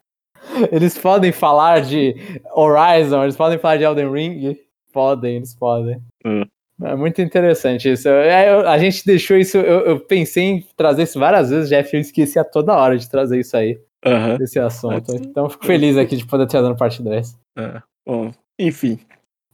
Eles 0.71 0.97
podem 0.97 1.31
falar 1.31 1.81
de 1.81 2.15
Horizon, 2.53 3.23
eles 3.23 3.35
podem 3.35 3.59
falar 3.59 3.77
de 3.77 3.83
Elden 3.83 4.11
Ring. 4.11 4.57
Podem, 4.91 5.37
eles 5.37 5.53
podem. 5.53 6.01
Hum. 6.25 6.43
É 6.81 6.95
muito 6.95 7.21
interessante 7.21 7.91
isso. 7.91 8.07
É, 8.07 8.51
eu- 8.53 8.67
a 8.67 8.77
gente 8.77 9.05
deixou 9.05 9.35
isso. 9.37 9.57
Eu, 9.57 9.81
eu 9.85 9.99
pensei 9.99 10.43
em 10.43 10.67
trazer 10.77 11.03
isso 11.03 11.19
várias 11.19 11.49
vezes, 11.49 11.69
Jeff. 11.69 11.93
Eu 11.93 11.99
esqueci 12.01 12.39
a 12.39 12.43
toda 12.43 12.73
hora 12.75 12.97
de 12.97 13.09
trazer 13.09 13.39
isso 13.39 13.57
aí, 13.57 13.79
Aham. 14.05 14.37
esse 14.39 14.59
assunto. 14.59 15.13
Então 15.15 15.45
eu 15.45 15.49
fico 15.49 15.65
feliz 15.65 15.97
aqui 15.97 16.15
de 16.15 16.25
poder 16.25 16.47
trazer 16.47 16.69
no 16.69 16.77
parte 16.77 17.01
2. 17.03 17.37
é. 17.57 17.81
Bom, 18.07 18.31
enfim. 18.57 18.97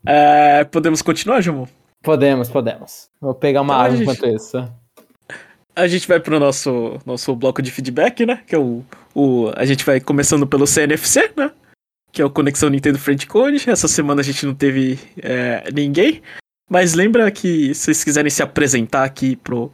É, 0.05 0.63
podemos 0.65 1.01
continuar, 1.01 1.41
Jamon? 1.41 1.65
Podemos, 2.03 2.47
podemos. 2.49 3.09
Vou 3.19 3.33
pegar 3.33 3.61
uma 3.61 3.73
Então 3.73 3.81
a 3.81 3.85
água 3.85 3.97
gente- 3.97 4.03
enquanto 4.17 4.35
isso. 4.35 4.71
A 5.75 5.87
gente 5.87 6.07
vai 6.07 6.19
pro 6.19 6.39
nosso, 6.39 6.99
nosso 7.05 7.35
bloco 7.35 7.61
de 7.61 7.69
feedback, 7.71 8.25
né? 8.25 8.41
Que 8.47 8.55
é 8.55 8.59
o, 8.59 8.81
o. 9.13 9.51
A 9.57 9.65
gente 9.65 9.83
vai 9.83 9.99
começando 9.99 10.47
pelo 10.47 10.65
CNFC, 10.67 11.31
né? 11.35 11.51
Que 12.13 12.21
é 12.21 12.25
o 12.25 12.29
Conexão 12.29 12.69
Nintendo 12.69 12.97
Friend 12.97 13.27
Code. 13.27 13.69
Essa 13.69 13.87
semana 13.89 14.21
a 14.21 14.23
gente 14.23 14.45
não 14.45 14.53
teve 14.55 14.97
é, 15.21 15.63
ninguém. 15.73 16.21
Mas 16.69 16.93
lembra 16.93 17.29
que 17.31 17.73
se 17.73 17.85
vocês 17.85 18.03
quiserem 18.03 18.29
se 18.29 18.41
apresentar 18.41 19.03
aqui 19.03 19.35
pro, 19.35 19.71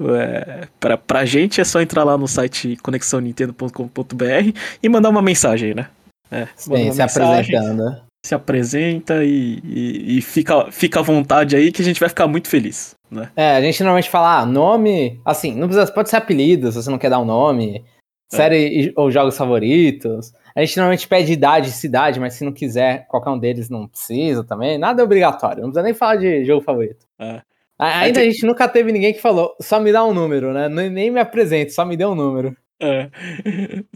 é, 0.00 0.68
pra, 0.78 0.96
pra 0.96 1.24
gente, 1.24 1.60
é 1.60 1.64
só 1.64 1.80
entrar 1.80 2.04
lá 2.04 2.18
no 2.18 2.28
site 2.28 2.76
conexãonintendo.com.br 2.82 4.58
e 4.82 4.88
mandar 4.88 5.08
uma 5.08 5.22
mensagem, 5.22 5.74
né? 5.74 5.88
É, 6.30 6.46
Sim, 6.56 6.92
se 6.92 6.98
mensagem, 6.98 7.56
apresentando. 7.56 8.02
Se 8.24 8.34
apresenta 8.34 9.24
e, 9.24 9.60
e, 9.62 10.18
e 10.18 10.22
fica, 10.22 10.70
fica 10.72 11.00
à 11.00 11.02
vontade 11.02 11.54
aí 11.54 11.70
que 11.70 11.82
a 11.82 11.84
gente 11.84 12.00
vai 12.00 12.08
ficar 12.08 12.26
muito 12.26 12.48
feliz, 12.48 12.94
né? 13.10 13.30
É, 13.36 13.56
a 13.56 13.60
gente 13.60 13.82
normalmente 13.82 14.10
fala 14.10 14.40
ah, 14.40 14.46
nome. 14.46 15.20
Assim, 15.24 15.54
não 15.54 15.68
precisa, 15.68 15.92
pode 15.92 16.10
ser 16.10 16.16
apelido 16.16 16.72
se 16.72 16.82
você 16.82 16.90
não 16.90 16.98
quer 16.98 17.10
dar 17.10 17.20
um 17.20 17.24
nome. 17.24 17.84
É. 18.32 18.36
Série 18.36 18.92
ou 18.96 19.10
jogos 19.10 19.36
favoritos. 19.36 20.32
A 20.56 20.60
gente 20.64 20.76
normalmente 20.76 21.08
pede 21.08 21.32
idade 21.32 21.68
e 21.68 21.72
cidade, 21.72 22.20
mas 22.20 22.34
se 22.34 22.44
não 22.44 22.52
quiser, 22.52 23.06
qualquer 23.08 23.30
um 23.30 23.38
deles 23.38 23.68
não 23.68 23.88
precisa 23.88 24.44
também. 24.44 24.78
Nada 24.78 25.02
é 25.02 25.04
obrigatório. 25.04 25.62
Não 25.62 25.70
precisa 25.70 25.82
nem 25.82 25.94
falar 25.94 26.16
de 26.16 26.44
jogo 26.44 26.62
favorito. 26.64 27.06
É. 27.18 27.42
A- 27.76 27.98
Ainda 28.00 28.20
a 28.20 28.24
gente 28.24 28.46
nunca 28.46 28.68
teve 28.68 28.92
ninguém 28.92 29.12
que 29.12 29.20
falou, 29.20 29.54
só 29.60 29.80
me 29.80 29.90
dá 29.90 30.04
um 30.04 30.14
número, 30.14 30.52
né? 30.52 30.68
Nem 30.68 31.10
me 31.10 31.18
apresente, 31.18 31.72
só 31.72 31.84
me 31.84 31.96
dê 31.96 32.04
um 32.06 32.14
número. 32.14 32.56
É. 32.80 33.10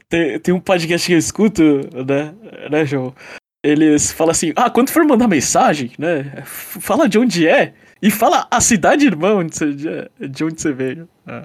Tem, 0.09 0.39
tem 0.41 0.55
um 0.55 0.61
podcast 0.61 1.07
que 1.07 1.13
eu 1.13 1.19
escuto, 1.19 1.63
né, 2.07 2.35
né, 2.71 2.85
João? 2.85 3.15
Eles 3.63 4.11
falam 4.13 4.31
assim: 4.33 4.53
ah, 4.57 4.71
quando 4.71 4.91
for 4.91 5.05
mandar 5.05 5.29
mensagem, 5.29 5.93
né? 5.99 6.43
Fala 6.45 7.09
de 7.09 7.19
onde 7.19 7.47
é 7.47 7.75
e 8.01 8.11
fala 8.11 8.47
a 8.51 8.61
cidade 8.61 9.05
irmã 9.07 9.35
onde 9.35 9.55
você, 9.57 9.73
de- 9.73 10.29
de 10.29 10.45
onde 10.45 10.61
você 10.61 10.73
veio. 10.73 11.09
É. 11.27 11.45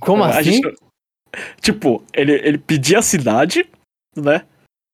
Como 0.00 0.22
A 0.24 0.30
assim? 0.38 0.54
gente- 0.54 0.74
tipo, 1.60 2.02
ele, 2.12 2.32
ele 2.32 2.58
pedia 2.58 2.98
a 3.00 3.02
cidade, 3.02 3.68
né? 4.16 4.42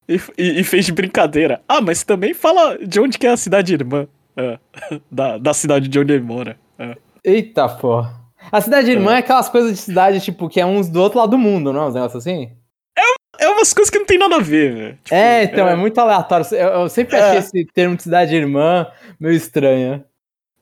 E, 0.08 0.20
e- 0.36 0.60
e 0.60 0.64
fez 0.64 0.84
de 0.86 0.92
brincadeira. 0.92 1.60
Ah, 1.68 1.80
mas 1.80 2.02
também 2.02 2.34
fala 2.34 2.76
de 2.78 2.98
onde 3.00 3.18
que 3.18 3.26
é 3.26 3.30
a 3.30 3.36
cidade 3.36 3.72
irmã. 3.74 4.06
É. 4.36 4.58
Da, 5.10 5.38
da 5.38 5.52
cidade 5.54 5.88
de 5.88 5.98
onde 5.98 6.12
ele 6.12 6.22
mora. 6.24 6.56
É. 6.78 6.96
Eita, 7.24 7.68
pô. 7.68 8.04
A 8.50 8.60
cidade 8.60 8.90
irmã 8.90 9.14
é 9.14 9.18
aquelas 9.18 9.48
coisas 9.48 9.72
de 9.72 9.76
cidade, 9.78 10.20
tipo, 10.20 10.48
que 10.48 10.60
é 10.60 10.64
uns 10.66 10.88
do 10.88 11.00
outro 11.00 11.18
lado 11.18 11.30
do 11.32 11.38
mundo, 11.38 11.72
não? 11.72 11.84
é 11.84 11.86
Uns 11.88 11.94
negócios 11.94 12.26
assim? 12.26 12.50
É 13.38 13.48
umas 13.48 13.72
coisas 13.72 13.88
que 13.90 13.98
não 13.98 14.04
tem 14.06 14.18
nada 14.18 14.36
a 14.36 14.40
ver, 14.40 14.74
velho. 14.74 14.98
Tipo, 15.02 15.14
É, 15.14 15.44
então, 15.44 15.66
é, 15.68 15.74
muito 15.74 15.98
aleatório. 15.98 16.44
Eu, 16.52 16.68
eu 16.82 16.88
sempre 16.90 17.16
achei 17.16 17.36
É. 17.36 17.38
esse 17.38 17.64
termo 17.72 17.96
de 17.96 18.02
cidade 18.02 18.34
irmã 18.34 18.86
meio 19.18 19.34
estranho. 19.34 20.04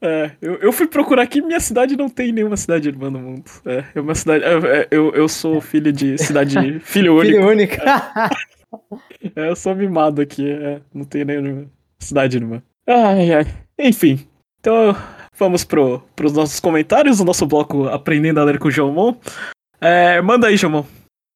É, 0.01 0.31
eu, 0.41 0.55
eu 0.57 0.73
fui 0.73 0.87
procurar 0.87 1.23
aqui, 1.23 1.41
minha 1.41 1.59
cidade 1.59 1.97
não 1.97 2.09
tem 2.09 2.31
nenhuma 2.33 2.57
cidade 2.57 2.89
irmã 2.89 3.11
no 3.11 3.19
mundo. 3.19 3.51
É, 3.67 3.85
é 3.95 4.01
uma 4.01 4.15
cidade. 4.15 4.45
é, 4.45 4.81
é, 4.81 4.89
eu, 4.91 5.13
eu 5.13 5.29
sou 5.29 5.61
filho 5.61 5.93
de 5.93 6.17
cidade. 6.19 6.55
filho 6.81 7.17
único. 7.17 7.35
Filho 7.35 7.49
único. 7.49 7.77
É, 9.35 9.49
eu 9.49 9.57
sou 9.57 9.75
mimado 9.75 10.21
aqui. 10.21 10.51
é, 10.51 10.83
não 10.93 11.03
tem 11.03 11.25
nenhuma 11.25 11.67
cidade 11.99 12.37
irmã. 12.37 12.63
Ai, 12.87 13.33
ai. 13.33 13.47
Enfim. 13.79 14.29
Então, 14.61 14.95
vamos 15.39 15.65
pro, 15.65 16.03
pros 16.15 16.35
nossos 16.35 16.61
comentários, 16.61 17.19
o 17.19 17.25
nosso 17.25 17.47
bloco 17.47 17.89
Aprendendo 17.89 18.41
a 18.41 18.45
Ler 18.45 18.59
com 18.59 18.69
o 18.69 18.71
Jomon. 18.71 19.15
É, 19.81 20.21
manda 20.21 20.49
aí, 20.49 20.57
Jomon. 20.59 20.85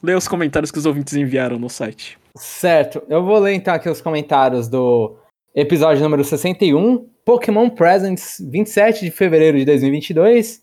Lê 0.02 0.14
os 0.14 0.28
comentários 0.28 0.70
que 0.70 0.78
os 0.78 0.84
ouvintes 0.84 1.14
enviaram 1.14 1.58
no 1.58 1.70
site. 1.70 2.18
certo, 2.36 3.02
eu 3.08 3.24
vou 3.24 3.38
ler 3.38 3.54
então 3.54 3.72
aqui 3.72 3.88
os 3.88 4.02
comentários 4.02 4.68
do 4.68 5.16
episódio 5.54 6.02
número 6.02 6.24
61, 6.24 7.06
Pokémon 7.24 7.68
Presents, 7.68 8.38
27 8.50 9.04
de 9.04 9.10
fevereiro 9.10 9.58
de 9.58 9.64
2022, 9.64 10.60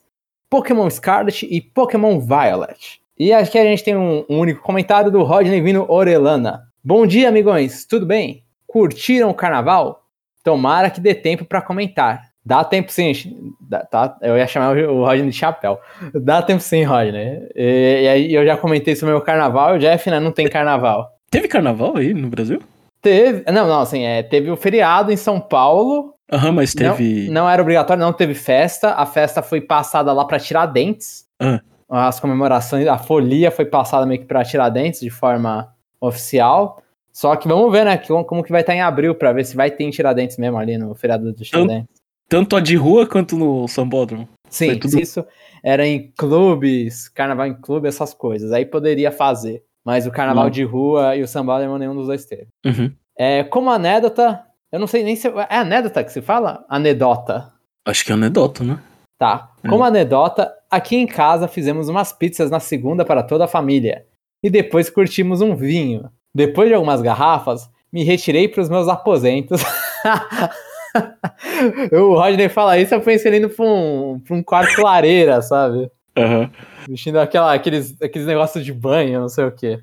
Pokémon 0.50 0.90
Scarlet 0.90 1.48
e 1.50 1.62
Pokémon 1.62 2.20
Violet. 2.20 3.00
E 3.18 3.32
aqui 3.34 3.58
a 3.58 3.64
gente 3.64 3.84
tem 3.84 3.96
um, 3.96 4.26
um 4.30 4.40
único 4.40 4.62
comentário 4.62 5.12
do 5.12 5.24
Rodney 5.24 5.62
Vino 5.62 5.86
Orelana. 5.90 6.62
Bom 6.84 7.06
dia, 7.06 7.30
amigões, 7.30 7.86
tudo 7.86 8.06
bem? 8.06 8.44
Curtiram 8.66 9.30
o 9.30 9.34
carnaval? 9.34 10.04
Tomara 10.44 10.90
que 10.90 11.02
dê 11.02 11.14
tempo 11.14 11.44
pra 11.46 11.62
comentar. 11.62 12.30
Dá 12.46 12.64
tempo 12.64 12.92
sim, 12.92 13.12
dá- 13.60 13.86
tá? 13.86 14.18
Eu 14.22 14.38
ia 14.38 14.48
chamar 14.48 14.76
o 14.76 15.04
Rodney 15.06 15.30
de 15.30 15.36
chapéu. 15.36 15.78
Dá 16.14 16.42
tempo 16.42 16.62
sim, 16.62 16.84
Rodney. 16.84 17.48
E, 17.54 18.02
e 18.04 18.08
aí 18.08 18.34
eu 18.34 18.46
já 18.46 18.56
comentei 18.58 18.96
sobre 18.96 19.14
o 19.14 19.18
meu 19.18 19.24
carnaval, 19.26 19.76
o 19.76 19.78
Jeff, 19.78 20.10
né, 20.10 20.20
não 20.20 20.32
tem 20.32 20.48
carnaval. 20.50 21.10
Teve 21.30 21.48
carnaval 21.48 21.98
aí 21.98 22.14
no 22.14 22.28
Brasil? 22.30 22.60
Teve, 23.02 23.50
não, 23.52 23.68
não, 23.68 23.80
assim, 23.82 24.04
é, 24.04 24.22
teve 24.24 24.52
o 24.52 24.58
feriado 24.58 25.12
em 25.12 25.16
São 25.18 25.40
Paulo, 25.40 26.14
Aham, 26.32 26.52
mas 26.52 26.76
não, 26.76 26.96
teve. 26.96 27.30
não 27.30 27.50
era 27.50 27.62
obrigatório, 27.62 28.04
não 28.04 28.12
teve 28.12 28.34
festa, 28.34 28.92
a 28.94 29.06
festa 29.06 29.42
foi 29.42 29.62
passada 29.62 30.12
lá 30.12 30.26
pra 30.26 30.40
Tiradentes, 30.40 31.26
Ah. 31.40 31.62
as 31.90 32.20
comemorações, 32.20 32.88
a 32.88 32.98
folia 32.98 33.52
foi 33.52 33.66
passada 33.66 34.06
meio 34.06 34.20
que 34.20 34.28
pra 34.28 34.44
Tiradentes 34.44 35.00
de 35.00 35.10
forma 35.10 35.74
oficial, 36.02 36.82
só 37.14 37.36
que 37.36 37.48
vamos 37.48 37.72
ver, 37.72 37.86
né, 37.86 37.98
como 38.28 38.44
que 38.44 38.52
vai 38.52 38.62
estar 38.62 38.76
em 38.76 38.82
abril 38.82 39.16
pra 39.16 39.32
ver 39.32 39.46
se 39.46 39.56
vai 39.56 39.72
ter 39.72 39.86
em 39.86 39.90
Tiradentes 39.92 40.38
mesmo 40.38 40.58
ali 40.58 40.78
no 40.78 40.94
feriado 40.94 41.32
de 41.34 41.44
Tiradentes. 41.46 42.00
Tanto 42.28 42.56
a 42.56 42.60
de 42.60 42.76
rua 42.76 43.08
quanto 43.08 43.36
no 43.36 43.68
Sambódromo. 43.68 44.28
Sim, 44.50 44.78
tudo- 44.78 45.00
isso 45.00 45.26
era 45.64 45.88
em 45.88 46.12
clubes, 46.18 47.08
carnaval 47.10 47.48
em 47.48 47.54
clube, 47.56 47.88
essas 47.88 48.14
coisas. 48.14 48.52
Aí 48.52 48.66
poderia 48.66 49.12
fazer. 49.12 49.64
Mas 49.86 50.06
o 50.06 50.12
carnaval 50.12 50.46
Não. 50.46 50.52
de 50.52 50.64
rua 50.64 51.16
e 51.16 51.22
o 51.22 51.28
sambódromo 51.28 51.78
nenhum 51.78 51.96
dos 51.96 52.08
dois 52.08 52.26
teve. 52.26 52.48
Uhum. 52.66 52.92
É, 53.18 53.44
como 53.44 53.70
anedota, 53.70 54.44
eu 54.72 54.80
não 54.80 54.88
sei 54.88 55.04
nem 55.04 55.16
se. 55.16 55.28
É 55.28 55.58
anedota 55.58 56.04
que 56.04 56.12
se 56.12 56.22
fala? 56.22 56.66
Anedota. 56.70 57.52
Acho 57.88 58.06
que 58.06 58.12
é 58.12 58.16
anedota, 58.16 58.64
né? 58.64 58.80
Tá. 59.18 59.52
Como 59.68 59.84
anedota, 59.84 60.54
aqui 60.70 60.96
em 60.96 61.06
casa 61.06 61.48
fizemos 61.48 61.90
umas 61.90 62.14
pizzas 62.14 62.50
na 62.50 62.60
segunda 62.60 63.04
para 63.04 63.24
toda 63.24 63.46
a 63.46 63.48
família. 63.48 64.06
E 64.42 64.50
depois 64.50 64.90
curtimos 64.90 65.42
um 65.42 65.56
vinho. 65.56 66.10
Depois 66.34 66.70
de 66.70 66.76
algumas 66.76 67.02
garrafas, 67.02 67.70
me 67.92 68.04
retirei 68.04 68.48
para 68.48 68.62
os 68.62 68.70
meus 68.70 68.88
aposentos. 68.88 69.62
o 71.92 72.14
Rodney 72.14 72.48
fala 72.48 72.78
isso, 72.78 72.94
eu 72.94 73.02
pensei 73.02 73.36
indo 73.36 73.50
pra 73.50 73.66
um, 73.66 74.22
pra 74.26 74.36
um 74.36 74.44
quarto 74.44 74.82
lareira, 74.82 75.42
sabe? 75.42 75.90
Aham. 76.18 76.52
Vestindo 76.88 77.20
aquela, 77.20 77.54
aqueles, 77.54 78.00
aqueles 78.02 78.28
negócios 78.28 78.64
de 78.64 78.74
banho, 78.74 79.22
não 79.22 79.30
sei 79.30 79.46
o 79.46 79.52
quê. 79.52 79.80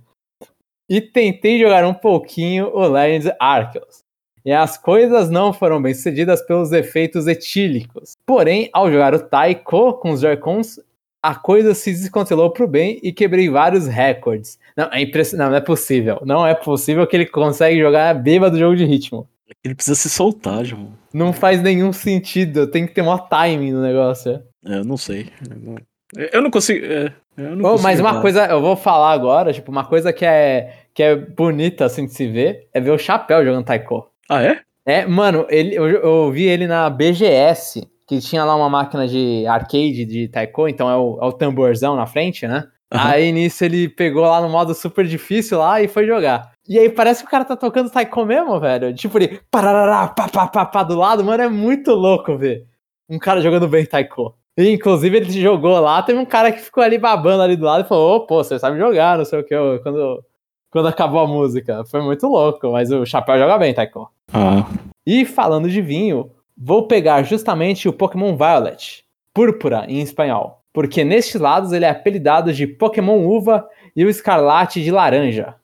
E 0.89 1.01
tentei 1.01 1.59
jogar 1.59 1.85
um 1.85 1.95
pouquinho 1.95 2.69
o 2.69 2.87
Legends 2.87 3.33
Arceus. 3.41 4.05
E 4.45 4.53
as 4.53 4.79
coisas 4.79 5.29
não 5.29 5.53
foram 5.53 5.83
bem 5.83 5.93
sucedidas 5.93 6.41
pelos 6.43 6.71
efeitos 6.71 7.27
etílicos. 7.27 8.13
Porém, 8.25 8.71
ao 8.73 8.91
jogar 8.91 9.13
o 9.13 9.19
Taiko 9.19 9.95
com 9.95 10.13
os 10.13 10.21
Joy-Cons, 10.21 10.79
a 11.21 11.35
coisa 11.35 11.75
se 11.75 11.91
descontrolou 11.91 12.51
pro 12.51 12.69
bem 12.69 13.01
e 13.03 13.13
quebrei 13.13 13.49
vários 13.49 13.89
recordes. 13.89 14.57
Não, 14.77 14.89
é 14.93 15.01
impressionante, 15.01 15.51
não, 15.51 15.57
é 15.57 15.61
possível. 15.61 16.21
Não 16.25 16.47
é 16.47 16.55
possível 16.55 17.05
que 17.09 17.17
ele 17.17 17.27
consegue 17.27 17.81
jogar 17.81 18.15
bêbado 18.15 18.57
jogo 18.57 18.77
de 18.77 18.85
ritmo. 18.85 19.29
Ele 19.65 19.75
precisa 19.75 19.97
se 19.97 20.09
soltar, 20.09 20.65
João. 20.65 20.93
Não 21.13 21.33
faz 21.33 21.61
nenhum 21.61 21.93
sentido. 21.93 22.69
Tem 22.69 22.87
que 22.87 22.95
ter 22.95 23.03
maior 23.03 23.29
timing 23.29 23.73
no 23.73 23.83
negócio. 23.83 24.41
É, 24.65 24.79
eu 24.79 24.85
não 24.85 24.97
sei. 24.97 25.29
Eu 25.51 25.57
não, 25.59 25.77
eu 26.15 26.41
não 26.43 26.51
consigo. 26.51 26.85
é, 26.85 27.13
eu 27.37 27.57
não 27.57 27.65
Ô, 27.65 27.71
consigo 27.73 27.83
mas 27.83 28.01
uma 28.01 28.09
jogar. 28.11 28.23
coisa, 28.23 28.47
eu 28.47 28.61
vou 28.61 28.77
falar 28.77 29.13
agora, 29.13 29.53
tipo, 29.53 29.71
uma 29.71 29.85
coisa 29.85 30.13
que 30.13 30.25
é, 30.25 30.73
que 30.95 31.03
é 31.03 31.17
bonita, 31.17 31.85
assim, 31.85 32.07
de 32.07 32.13
se 32.13 32.27
ver, 32.29 32.69
é 32.73 32.81
ver 32.81 32.91
o 32.91 32.99
Chapéu 32.99 33.45
jogando 33.45 33.65
Taiko. 33.65 34.09
Ah, 34.29 34.43
é? 34.43 34.61
É, 34.87 35.05
mano, 35.07 35.47
ele, 35.51 35.75
eu, 35.75 35.89
eu 35.89 36.31
vi 36.31 36.45
ele 36.45 36.67
na 36.67 36.89
BGS, 36.89 37.87
que 38.07 38.21
tinha 38.21 38.45
lá 38.45 38.55
uma 38.55 38.71
máquina 38.71 39.07
de 39.09 39.45
arcade 39.47 40.05
de 40.05 40.29
Taiko, 40.29 40.69
então 40.69 40.89
é 40.89 40.97
o, 40.97 41.19
é 41.21 41.25
o 41.27 41.33
tamborzão 41.33 41.97
na 41.97 42.07
frente, 42.07 42.47
né? 42.47 42.65
Aham. 42.93 43.11
Aí 43.11 43.33
nisso 43.33 43.65
ele 43.65 43.89
pegou 43.89 44.23
lá 44.23 44.41
no 44.41 44.49
modo 44.49 44.73
super 44.73 45.05
difícil 45.05 45.59
lá 45.59 45.83
e 45.83 45.89
foi 45.89 46.07
jogar. 46.07 46.53
E 46.69 46.79
aí 46.79 46.89
parece 46.89 47.23
que 47.23 47.27
o 47.27 47.31
cara 47.31 47.45
tá 47.45 47.57
tocando 47.57 47.91
Taiko 47.91 48.25
mesmo, 48.25 48.61
velho. 48.61 48.95
Tipo, 48.95 49.19
ele 49.19 49.41
parará, 49.51 50.07
pá, 50.07 50.29
pá, 50.29 50.47
pá, 50.47 50.65
pá, 50.65 50.83
do 50.85 50.95
lado, 50.97 51.25
mano, 51.25 51.43
é 51.43 51.49
muito 51.49 51.91
louco 51.93 52.37
ver 52.39 52.65
um 53.09 53.19
cara 53.19 53.41
jogando 53.41 53.67
bem 53.67 53.85
Taiko. 53.85 54.37
E, 54.57 54.71
inclusive, 54.71 55.17
ele 55.17 55.31
jogou 55.31 55.79
lá, 55.81 56.03
teve 56.03 56.19
um 56.19 56.25
cara 56.25 56.51
que 56.51 56.61
ficou 56.61 56.83
ali 56.83 56.97
babando 56.99 57.43
ali 57.43 57.57
do 57.57 57.65
lado 57.67 57.85
e 57.85 57.89
falou, 57.89 58.17
ô, 58.17 58.21
pô, 58.27 58.43
você 58.43 58.59
sabe 58.59 58.79
jogar, 58.79 59.19
não 59.19 59.25
sei 59.25 59.41
o 59.41 59.45
que, 59.45 59.55
quando, 59.83 60.25
quando 60.71 60.89
acabou 60.89 61.21
a 61.21 61.27
música. 61.27 61.85
Foi 61.85 62.01
muito 62.01 62.27
louco, 62.27 62.73
mas 62.73 62.91
o 62.91 63.05
Chapéu 63.05 63.39
joga 63.39 63.59
bem, 63.59 63.75
Taiko. 63.75 64.11
Ah. 64.33 64.67
E 65.07 65.25
falando 65.27 65.69
de 65.69 65.83
vinho, 65.83 66.31
vou 66.57 66.87
pegar 66.87 67.23
justamente 67.23 67.89
o 67.89 67.93
Pokémon 67.93 68.35
Violet, 68.37 69.05
Púrpura 69.35 69.85
em 69.89 70.01
espanhol. 70.01 70.63
porque 70.73 71.05
nestes 71.05 71.41
lados 71.41 71.73
ele 71.73 71.87
é 71.87 71.89
apelidado 71.89 72.53
de 72.53 72.67
Pokémon 72.67 73.27
Uva 73.27 73.67
e 73.97 74.05
o 74.05 74.11
Escarlate 74.11 74.83
de 74.83 74.91
Laranja. 74.91 75.55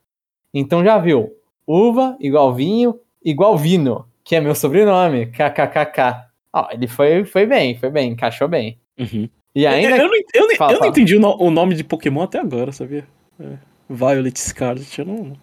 Então 0.51 0.83
já 0.83 0.97
viu, 0.97 1.31
Uva 1.67 2.17
igual 2.19 2.51
vinho 2.51 2.99
igual 3.23 3.55
Vino, 3.55 4.05
que 4.23 4.35
é 4.35 4.41
meu 4.41 4.55
sobrenome, 4.55 5.27
kkkk. 5.27 6.27
Ó, 6.51 6.67
ele 6.71 6.87
foi, 6.87 7.23
foi 7.25 7.45
bem, 7.45 7.77
foi 7.77 7.91
bem, 7.91 8.11
encaixou 8.11 8.47
bem. 8.47 8.79
Uhum. 8.99 9.29
E 9.55 9.65
ainda. 9.67 9.97
Eu, 9.97 10.03
eu, 10.05 10.07
não, 10.41 10.51
eu, 10.51 10.55
Fala, 10.57 10.73
eu 10.73 10.79
não 10.79 10.87
entendi 10.87 11.15
o, 11.15 11.19
no- 11.19 11.37
o 11.41 11.51
nome 11.51 11.75
de 11.75 11.83
Pokémon 11.83 12.23
até 12.23 12.39
agora, 12.39 12.71
sabia? 12.71 13.07
É. 13.39 13.57
Violet 13.89 14.39
Scarlet, 14.39 14.99
eu 14.99 15.05
não. 15.05 15.33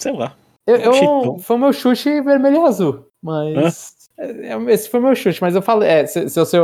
Sei 0.00 0.12
lá. 0.12 0.34
Eu, 0.66 0.76
eu- 0.76 0.92
Chitão. 0.92 1.38
foi 1.38 1.56
o 1.56 1.58
meu 1.58 1.72
chute 1.72 2.20
vermelho 2.20 2.56
e 2.56 2.66
azul. 2.66 3.06
Mas. 3.22 4.10
é, 4.18 4.52
é, 4.52 4.72
Esse 4.72 4.88
foi 4.88 5.00
o 5.00 5.02
meu 5.02 5.14
chute, 5.14 5.40
mas 5.40 5.54
eu 5.54 5.62
falei. 5.62 5.88
É, 5.88 6.06
se, 6.06 6.28
se 6.28 6.38
você 6.38 6.58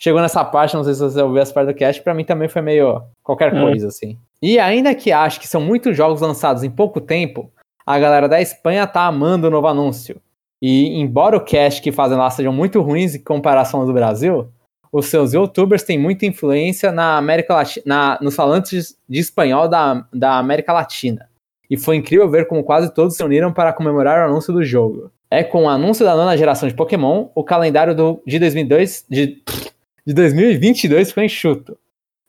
chegou 0.00 0.20
nessa 0.20 0.44
parte, 0.44 0.74
não 0.74 0.84
sei 0.84 0.94
se 0.94 1.00
você 1.00 1.20
ouviu 1.20 1.42
essa 1.42 1.52
parte 1.52 1.68
do 1.72 1.74
cast, 1.74 2.02
pra 2.02 2.14
mim 2.14 2.24
também 2.24 2.48
foi 2.48 2.62
meio 2.62 3.02
qualquer 3.22 3.54
É. 3.54 3.60
coisa, 3.60 3.88
assim. 3.88 4.18
E 4.40 4.58
ainda 4.58 4.94
que 4.94 5.10
acho 5.12 5.40
que 5.40 5.48
são 5.48 5.60
muitos 5.60 5.96
jogos 5.96 6.20
lançados 6.20 6.62
em 6.62 6.70
pouco 6.70 7.00
tempo, 7.00 7.50
a 7.86 7.98
galera 7.98 8.28
da 8.28 8.40
Espanha 8.40 8.86
tá 8.86 9.06
amando 9.06 9.48
o 9.48 9.50
novo 9.50 9.66
anúncio. 9.66 10.20
E 10.62 10.98
embora 11.00 11.36
o 11.36 11.44
cast 11.44 11.82
que 11.82 11.92
fazem 11.92 12.16
lá 12.16 12.30
sejam 12.30 12.52
muito 12.52 12.80
ruins 12.80 13.14
em 13.14 13.22
comparação 13.22 13.80
ao 13.80 13.86
do 13.86 13.92
Brasil, 13.92 14.48
os 14.94 15.06
seus 15.06 15.34
youtubers 15.34 15.82
têm 15.82 15.98
muita 15.98 16.24
influência 16.24 16.92
na 16.92 17.16
América 17.16 17.54
Latina, 17.54 18.18
nos 18.20 18.36
falantes 18.36 18.96
de 19.08 19.18
espanhol 19.18 19.68
da, 19.68 20.06
da 20.12 20.38
América 20.38 20.72
Latina 20.72 21.28
e 21.68 21.76
foi 21.76 21.96
incrível 21.96 22.28
ver 22.30 22.46
como 22.46 22.62
quase 22.62 22.92
todos 22.94 23.16
se 23.16 23.24
uniram 23.24 23.52
para 23.52 23.72
comemorar 23.72 24.20
o 24.20 24.30
anúncio 24.30 24.52
do 24.52 24.62
jogo. 24.62 25.10
É 25.28 25.42
com 25.42 25.64
o 25.64 25.68
anúncio 25.68 26.04
da 26.04 26.14
nona 26.14 26.36
geração 26.36 26.68
de 26.68 26.74
Pokémon, 26.74 27.28
o 27.34 27.42
calendário 27.42 27.94
do, 27.94 28.22
de 28.24 28.38
2002 28.38 29.06
de, 29.10 29.42
de 30.06 30.14
2022 30.14 31.08
ficou 31.08 31.24
enxuto. 31.24 31.76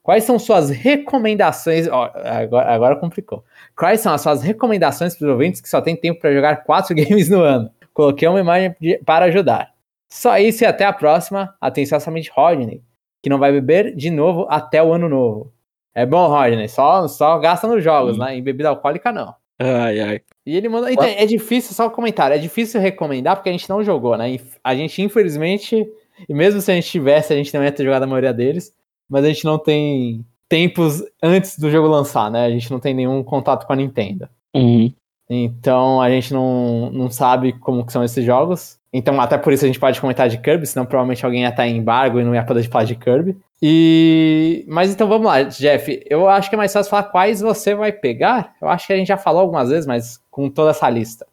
Quais 0.02 0.24
são 0.24 0.40
suas 0.40 0.72
recomendações? 0.72 1.88
Ó, 1.88 2.12
agora, 2.16 2.74
agora 2.74 2.96
complicou. 2.96 3.44
Quais 3.76 4.00
são 4.00 4.14
as 4.14 4.22
suas 4.22 4.42
recomendações 4.42 5.16
para 5.16 5.28
os 5.28 5.32
ouvintes 5.32 5.62
que 5.62 5.70
só 5.70 5.82
tem 5.82 5.96
tempo 5.96 6.20
para 6.20 6.34
jogar 6.34 6.64
quatro 6.64 6.94
games 6.98 7.30
no 7.30 7.42
ano? 7.42 7.70
Coloquei 7.94 8.28
uma 8.28 8.40
imagem 8.40 8.76
para 9.06 9.26
ajudar. 9.26 9.75
Só 10.10 10.38
isso 10.38 10.64
e 10.64 10.68
até 10.68 10.86
a 10.86 10.94
próxima. 10.94 11.54
Atenciosamente, 11.60 12.32
Rodney, 12.34 12.82
que 13.22 13.30
não 13.30 13.40
vai 13.40 13.52
beber 13.52 13.96
de 13.96 14.10
novo 14.10 14.46
até 14.50 14.82
o 14.82 14.94
ano 14.94 15.10
novo. 15.10 15.54
É 15.94 16.06
bom, 16.06 16.28
Rodney, 16.28 16.68
só, 16.68 17.08
só 17.08 17.38
gasta 17.40 17.68
nos 17.68 17.84
jogos, 17.84 18.18
Hum. 18.18 18.20
né? 18.20 18.36
Em 18.38 18.44
bebida 18.44 18.70
alcoólica, 18.70 19.12
não. 19.12 19.34
Ai, 19.58 20.00
ai. 20.02 20.22
E 20.46 20.56
ele 20.58 20.68
mandou. 20.68 20.90
Então, 20.90 21.06
é 21.06 21.26
difícil, 21.26 21.74
só 21.74 21.88
um 21.88 21.90
comentário, 21.90 22.36
é 22.36 22.40
difícil 22.40 22.82
recomendar 22.82 23.36
porque 23.38 23.50
a 23.50 23.52
gente 23.54 23.70
não 23.70 23.84
jogou, 23.84 24.18
né? 24.18 24.38
A 24.64 24.76
gente, 24.76 25.02
infelizmente, 25.02 25.88
e 26.28 26.34
mesmo 26.34 26.60
se 26.60 26.72
a 26.72 26.76
gente 26.76 26.90
tivesse, 26.90 27.32
a 27.32 27.36
gente 27.36 27.54
não 27.54 27.64
ia 27.64 27.72
ter 27.72 27.86
jogado 27.86 28.04
a 28.04 28.08
maioria 28.08 28.34
deles, 28.34 28.74
mas 29.10 29.24
a 29.24 29.28
gente 29.30 29.46
não 29.46 29.58
tem 29.58 30.26
tempos 30.50 31.02
antes 31.24 31.58
do 31.58 31.72
jogo 31.72 31.88
lançar, 31.88 32.30
né? 32.30 32.46
A 32.46 32.50
gente 32.50 32.70
não 32.70 32.80
tem 32.80 32.94
nenhum 32.94 33.24
contato 33.24 33.66
com 33.66 33.74
a 33.74 33.76
Nintendo. 33.76 34.28
Uhum. 34.54 34.94
Então 35.30 36.02
a 36.02 36.10
gente 36.10 36.34
não, 36.34 36.92
não 36.92 37.10
sabe 37.10 37.54
como 37.54 37.86
que 37.86 37.92
são 37.94 38.04
esses 38.04 38.24
jogos. 38.24 38.78
Então, 38.98 39.20
até 39.20 39.38
por 39.38 39.52
isso 39.52 39.66
a 39.66 39.68
gente 39.68 39.80
pode 39.80 40.00
comentar 40.00 40.30
de 40.30 40.38
Kirby, 40.38 40.66
senão 40.66 40.86
provavelmente 40.86 41.26
alguém 41.26 41.42
ia 41.42 41.50
estar 41.50 41.68
em 41.68 41.76
embargo 41.76 42.18
e 42.18 42.24
não 42.24 42.34
ia 42.34 42.46
poder 42.46 42.64
falar 42.70 42.86
de 42.86 42.96
Kirby. 42.96 43.38
E. 43.62 44.64
Mas 44.70 44.90
então 44.90 45.06
vamos 45.06 45.28
lá, 45.28 45.44
Jeff. 45.44 46.02
Eu 46.10 46.30
acho 46.30 46.48
que 46.48 46.56
é 46.56 46.58
mais 46.58 46.72
fácil 46.72 46.90
falar 46.90 47.04
quais 47.04 47.42
você 47.42 47.76
vai 47.76 47.92
pegar. 47.92 48.56
Eu 48.62 48.70
acho 48.70 48.88
que 48.88 48.94
a 48.94 48.96
gente 48.96 49.08
já 49.08 49.18
falou 49.18 49.42
algumas 49.42 49.68
vezes, 49.68 49.86
mas 49.86 50.18
com 50.32 50.50
toda 50.50 50.72
essa 50.72 50.90
lista. 50.90 51.28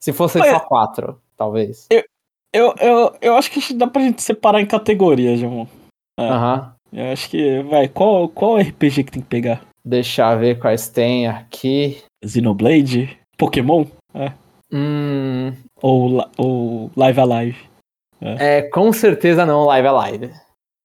Se 0.00 0.12
fosse 0.12 0.40
Olha- 0.40 0.54
só 0.54 0.60
quatro, 0.60 1.20
talvez. 1.36 1.86
Eu, 2.52 2.74
eu, 2.80 3.14
eu 3.20 3.36
acho 3.36 3.48
que 3.48 3.74
dá 3.74 3.86
pra 3.86 4.02
gente 4.02 4.20
separar 4.20 4.60
em 4.60 4.66
categorias, 4.66 5.38
João. 5.38 5.68
É. 6.18 6.28
Aham. 6.28 6.74
Eu 6.92 7.12
acho 7.12 7.30
que, 7.30 7.62
vai, 7.62 7.86
qual, 7.88 8.28
qual 8.28 8.58
RPG 8.58 9.04
que 9.04 9.12
tem 9.12 9.22
que 9.22 9.28
pegar? 9.28 9.62
Deixa 9.84 10.32
eu 10.32 10.38
ver 10.38 10.58
quais 10.58 10.88
tem 10.88 11.28
aqui. 11.28 12.02
Xenoblade? 12.24 13.16
Pokémon? 13.38 13.84
Hum. 14.72 15.52
Ou, 15.88 16.24
ou 16.38 16.90
Live 16.96 17.20
Alive? 17.20 17.58
É 18.22 18.62
com 18.62 18.90
certeza 18.90 19.44
não 19.44 19.66
Live 19.66 19.86
Alive. 19.88 20.30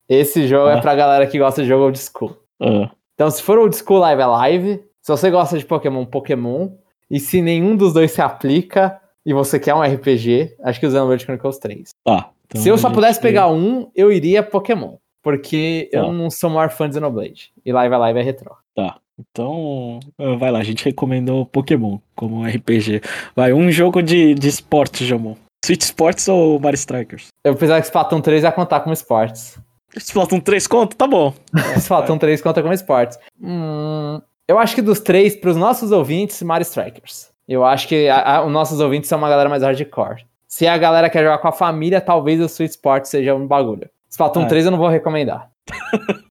Esse 0.06 0.46
jogo 0.46 0.68
é 0.68 0.74
Ah. 0.74 0.80
pra 0.82 0.94
galera 0.94 1.26
que 1.26 1.38
gosta 1.38 1.62
de 1.62 1.68
jogo 1.68 1.84
old 1.84 1.98
school. 1.98 2.36
Ah, 2.60 2.90
Então, 3.14 3.30
se 3.30 3.42
for 3.42 3.58
old 3.58 3.74
school 3.74 3.98
live 3.98 4.20
é 4.20 4.26
live, 4.26 4.84
se 5.00 5.10
você 5.10 5.30
gosta 5.30 5.56
de 5.58 5.64
Pokémon, 5.64 6.04
Pokémon, 6.04 6.70
e 7.10 7.18
se 7.18 7.40
nenhum 7.40 7.76
dos 7.76 7.92
dois 7.94 8.10
se 8.12 8.20
aplica 8.20 9.00
e 9.24 9.32
você 9.32 9.58
quer 9.58 9.74
um 9.74 9.80
RPG, 9.82 10.54
acho 10.62 10.78
que 10.80 10.86
o 10.86 10.90
Xenoblade 10.90 11.24
Chronicles 11.24 11.58
3. 11.58 11.90
tá. 12.04 12.30
Então 12.46 12.60
se 12.60 12.68
eu 12.68 12.76
só 12.76 12.88
a 12.88 12.90
pudesse 12.90 13.20
pegar 13.20 13.48
um, 13.48 13.90
eu 13.94 14.10
iria 14.12 14.42
Pokémon, 14.42 14.96
porque 15.22 15.88
eu 15.92 16.06
Tá. 16.06 16.12
não 16.12 16.28
sou 16.30 16.50
o 16.50 16.54
maior 16.54 16.68
fã 16.70 16.88
de 16.88 16.94
Xenoblade, 16.96 17.52
e 17.64 17.72
live 17.72 17.94
é 17.94 17.98
live 17.98 18.18
é 18.18 18.22
retrô. 18.22 18.54
Tá. 18.74 18.98
Então, 19.30 20.00
ah, 20.18 20.34
vai 20.36 20.50
lá, 20.50 20.58
a 20.60 20.64
gente 20.64 20.84
recomendou 20.84 21.44
Pokémon 21.46 21.98
como 22.14 22.44
RPG. 22.44 23.00
Vai, 23.36 23.52
um 23.52 23.70
jogo 23.70 24.02
de, 24.02 24.34
de 24.34 24.48
esporte, 24.48 25.04
Jamon. 25.04 25.34
Switch 25.64 25.82
Sports 25.82 26.26
ou 26.28 26.58
Mario 26.58 26.76
Strikers? 26.76 27.28
Eu 27.44 27.54
pensava 27.54 27.80
que 27.80 27.86
Splatoon 27.86 28.20
3 28.20 28.42
ia 28.44 28.52
contar 28.52 28.80
como 28.80 28.92
esportes. 28.94 29.58
Splatoon 29.94 30.40
3 30.40 30.66
conto? 30.66 30.96
Tá 30.96 31.06
bom. 31.06 31.34
Splatoon 31.76 32.16
3 32.18 32.40
conta 32.40 32.62
como 32.62 32.72
esportes. 32.72 33.18
Hum, 33.40 34.20
eu 34.48 34.58
acho 34.58 34.74
que 34.74 34.80
dos 34.82 35.00
três, 35.00 35.36
pros 35.36 35.56
nossos 35.56 35.92
ouvintes, 35.92 36.40
Mario 36.42 36.62
Strikers. 36.64 37.28
Eu 37.46 37.64
acho 37.64 37.86
que 37.88 38.08
a- 38.08 38.36
a- 38.36 38.44
os 38.46 38.52
nossos 38.52 38.80
ouvintes 38.80 39.08
são 39.08 39.18
uma 39.18 39.28
galera 39.28 39.48
mais 39.50 39.62
hardcore. 39.62 40.24
Se 40.48 40.66
a 40.66 40.78
galera 40.78 41.10
quer 41.10 41.22
jogar 41.24 41.38
com 41.38 41.48
a 41.48 41.52
família, 41.52 42.00
talvez 42.00 42.40
o 42.40 42.48
Switch 42.48 42.70
Sports 42.70 43.10
seja 43.10 43.34
um 43.34 43.46
bagulho. 43.46 43.88
Splatoon 44.08 44.44
É. 44.44 44.46
3 44.46 44.64
eu 44.64 44.70
não 44.70 44.78
vou 44.78 44.88
recomendar. 44.88 45.50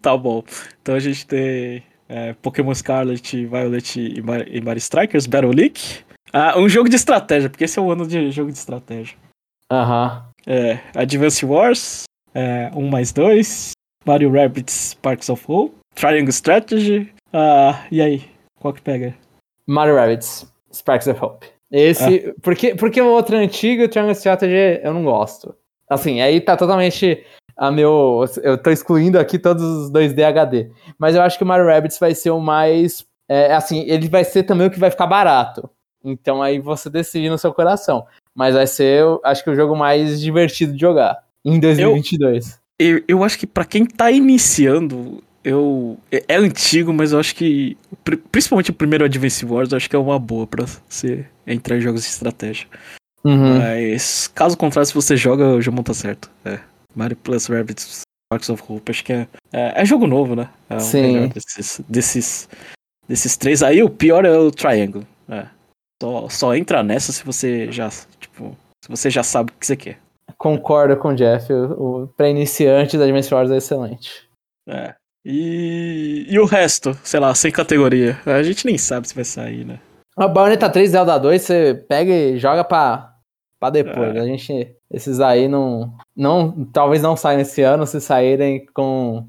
Tá 0.00 0.16
bom. 0.16 0.42
Então 0.80 0.94
a 0.94 0.98
gente 0.98 1.26
tem 1.26 1.82
é, 2.10 2.34
Pokémon 2.42 2.74
Scarlet, 2.74 3.46
Violet 3.46 3.96
e 4.00 4.20
Mar- 4.20 4.48
e 4.48 4.60
Mario 4.60 4.78
Strikers, 4.78 5.26
Battle 5.26 5.52
League. 5.54 5.80
Ah, 6.32 6.58
um 6.58 6.68
jogo 6.68 6.88
de 6.88 6.96
estratégia, 6.96 7.48
porque 7.48 7.64
esse 7.64 7.78
é 7.78 7.82
o 7.82 7.90
ano 7.90 8.06
de 8.06 8.30
jogo 8.30 8.50
de 8.52 8.58
estratégia. 8.58 9.16
Aham. 9.70 10.24
É, 10.46 10.78
Advance 10.94 11.44
Wars, 11.44 12.04
é, 12.34 12.70
1 12.74 12.88
mais 12.88 13.12
2, 13.12 13.72
Mario 14.04 14.32
Rabbids 14.32 14.90
Sparks 14.92 15.28
of 15.28 15.44
Hope, 15.46 15.74
Triangle 15.94 16.30
Strategy. 16.30 17.12
Ah, 17.32 17.84
e 17.90 18.00
aí? 18.02 18.24
Qual 18.58 18.72
que 18.74 18.80
pega? 18.82 19.14
Mario 19.66 19.94
Rabbids, 19.96 20.50
Sparks 20.72 21.06
of 21.06 21.24
Hope. 21.24 21.46
Esse. 21.70 22.34
Porque, 22.42 22.74
porque 22.74 23.00
o 23.00 23.10
outro 23.12 23.36
antigo, 23.36 23.84
o 23.84 23.88
Triangle 23.88 24.12
Strategy, 24.14 24.80
eu 24.82 24.92
não 24.92 25.04
gosto. 25.04 25.54
Assim, 25.88 26.20
aí 26.20 26.40
tá 26.40 26.56
totalmente. 26.56 27.24
A 27.60 27.70
meu, 27.70 28.24
eu 28.42 28.56
tô 28.56 28.70
excluindo 28.70 29.18
aqui 29.18 29.38
todos 29.38 29.62
os 29.62 29.90
2D 29.90 30.22
HD. 30.24 30.70
Mas 30.98 31.14
eu 31.14 31.20
acho 31.20 31.36
que 31.36 31.44
o 31.44 31.46
Mario 31.46 31.66
Rabbids 31.66 31.98
vai 31.98 32.14
ser 32.14 32.30
o 32.30 32.40
mais. 32.40 33.04
É, 33.28 33.52
assim, 33.54 33.84
ele 33.86 34.08
vai 34.08 34.24
ser 34.24 34.44
também 34.44 34.66
o 34.66 34.70
que 34.70 34.80
vai 34.80 34.90
ficar 34.90 35.06
barato. 35.06 35.68
Então 36.02 36.42
aí 36.42 36.58
você 36.58 36.88
decide 36.88 37.28
no 37.28 37.36
seu 37.36 37.52
coração. 37.52 38.06
Mas 38.34 38.54
vai 38.54 38.66
ser, 38.66 39.02
eu 39.02 39.20
acho 39.22 39.44
que 39.44 39.50
o 39.50 39.54
jogo 39.54 39.76
mais 39.76 40.18
divertido 40.22 40.72
de 40.72 40.80
jogar. 40.80 41.18
Em 41.44 41.60
2022. 41.60 42.58
Eu, 42.78 43.02
eu 43.06 43.22
acho 43.22 43.38
que 43.38 43.46
pra 43.46 43.66
quem 43.66 43.84
tá 43.84 44.10
iniciando, 44.10 45.22
eu 45.44 45.98
é, 46.10 46.24
é 46.28 46.36
antigo, 46.36 46.94
mas 46.94 47.12
eu 47.12 47.20
acho 47.20 47.34
que 47.34 47.76
pri- 48.02 48.16
principalmente 48.16 48.70
o 48.70 48.74
primeiro 48.74 49.04
Advance 49.04 49.44
Wars, 49.44 49.70
eu 49.70 49.76
acho 49.76 49.90
que 49.90 49.94
é 49.96 49.98
uma 49.98 50.18
boa 50.18 50.46
pra 50.46 50.64
você 50.88 51.26
entrar 51.46 51.76
em 51.76 51.80
jogos 51.82 52.04
de 52.04 52.08
estratégia. 52.08 52.66
Uhum. 53.22 53.58
Mas 53.58 54.28
caso 54.34 54.56
contrário, 54.56 54.86
se 54.86 54.94
você 54.94 55.14
joga, 55.14 55.44
o 55.46 55.60
Jamon 55.60 55.82
tá 55.82 55.92
certo. 55.92 56.30
É. 56.42 56.58
Mario 56.94 57.16
Plus 57.16 57.46
Rabbids 57.46 58.04
Sparks 58.32 58.50
of 58.50 58.62
Hope, 58.68 58.90
acho 58.90 59.04
que 59.04 59.12
é, 59.12 59.28
é, 59.52 59.82
é 59.82 59.84
jogo 59.84 60.06
novo, 60.06 60.36
né? 60.36 60.48
É 60.68 60.76
o 60.76 60.80
Sim. 60.80 61.28
desses, 61.28 61.80
desses, 61.88 62.48
desses 63.08 63.36
três 63.36 63.62
aí, 63.62 63.82
o 63.82 63.90
pior 63.90 64.24
é 64.24 64.30
o 64.30 64.50
Triangle. 64.50 65.06
É. 65.28 65.46
Só, 66.02 66.28
só 66.28 66.54
entra 66.54 66.82
nessa 66.82 67.12
se 67.12 67.24
você 67.24 67.70
já, 67.70 67.90
tipo, 68.18 68.56
se 68.82 68.88
você 68.88 69.10
já 69.10 69.22
sabe 69.22 69.50
o 69.50 69.54
que 69.58 69.66
você 69.66 69.76
quer. 69.76 69.98
Concordo 70.38 70.96
com 70.96 71.08
o 71.08 71.14
Jeff. 71.14 71.52
O, 71.52 72.04
o, 72.04 72.08
pra 72.08 72.30
iniciantes, 72.30 72.98
Advance 72.98 73.32
Wars 73.32 73.50
é 73.50 73.56
excelente. 73.58 74.28
É. 74.66 74.94
E, 75.24 76.26
e 76.28 76.38
o 76.38 76.46
resto, 76.46 76.96
sei 77.04 77.20
lá, 77.20 77.34
sem 77.34 77.52
categoria. 77.52 78.18
A 78.24 78.42
gente 78.42 78.64
nem 78.64 78.78
sabe 78.78 79.06
se 79.06 79.14
vai 79.14 79.24
sair, 79.24 79.66
né? 79.66 79.78
A 80.16 80.26
Bayonetta 80.26 80.70
3 80.70 80.90
Zelda 80.90 81.18
2, 81.18 81.42
você 81.42 81.84
pega 81.88 82.12
e 82.12 82.38
joga 82.38 82.64
pra, 82.64 83.09
pra 83.60 83.70
depois. 83.70 84.16
É. 84.16 84.18
A 84.18 84.24
gente. 84.24 84.74
Esses 84.90 85.20
aí 85.20 85.46
não, 85.46 85.92
não. 86.16 86.64
Talvez 86.72 87.02
não 87.02 87.14
saiam 87.14 87.40
esse 87.40 87.62
ano, 87.62 87.86
se 87.86 88.00
saírem 88.00 88.66
com. 88.72 89.28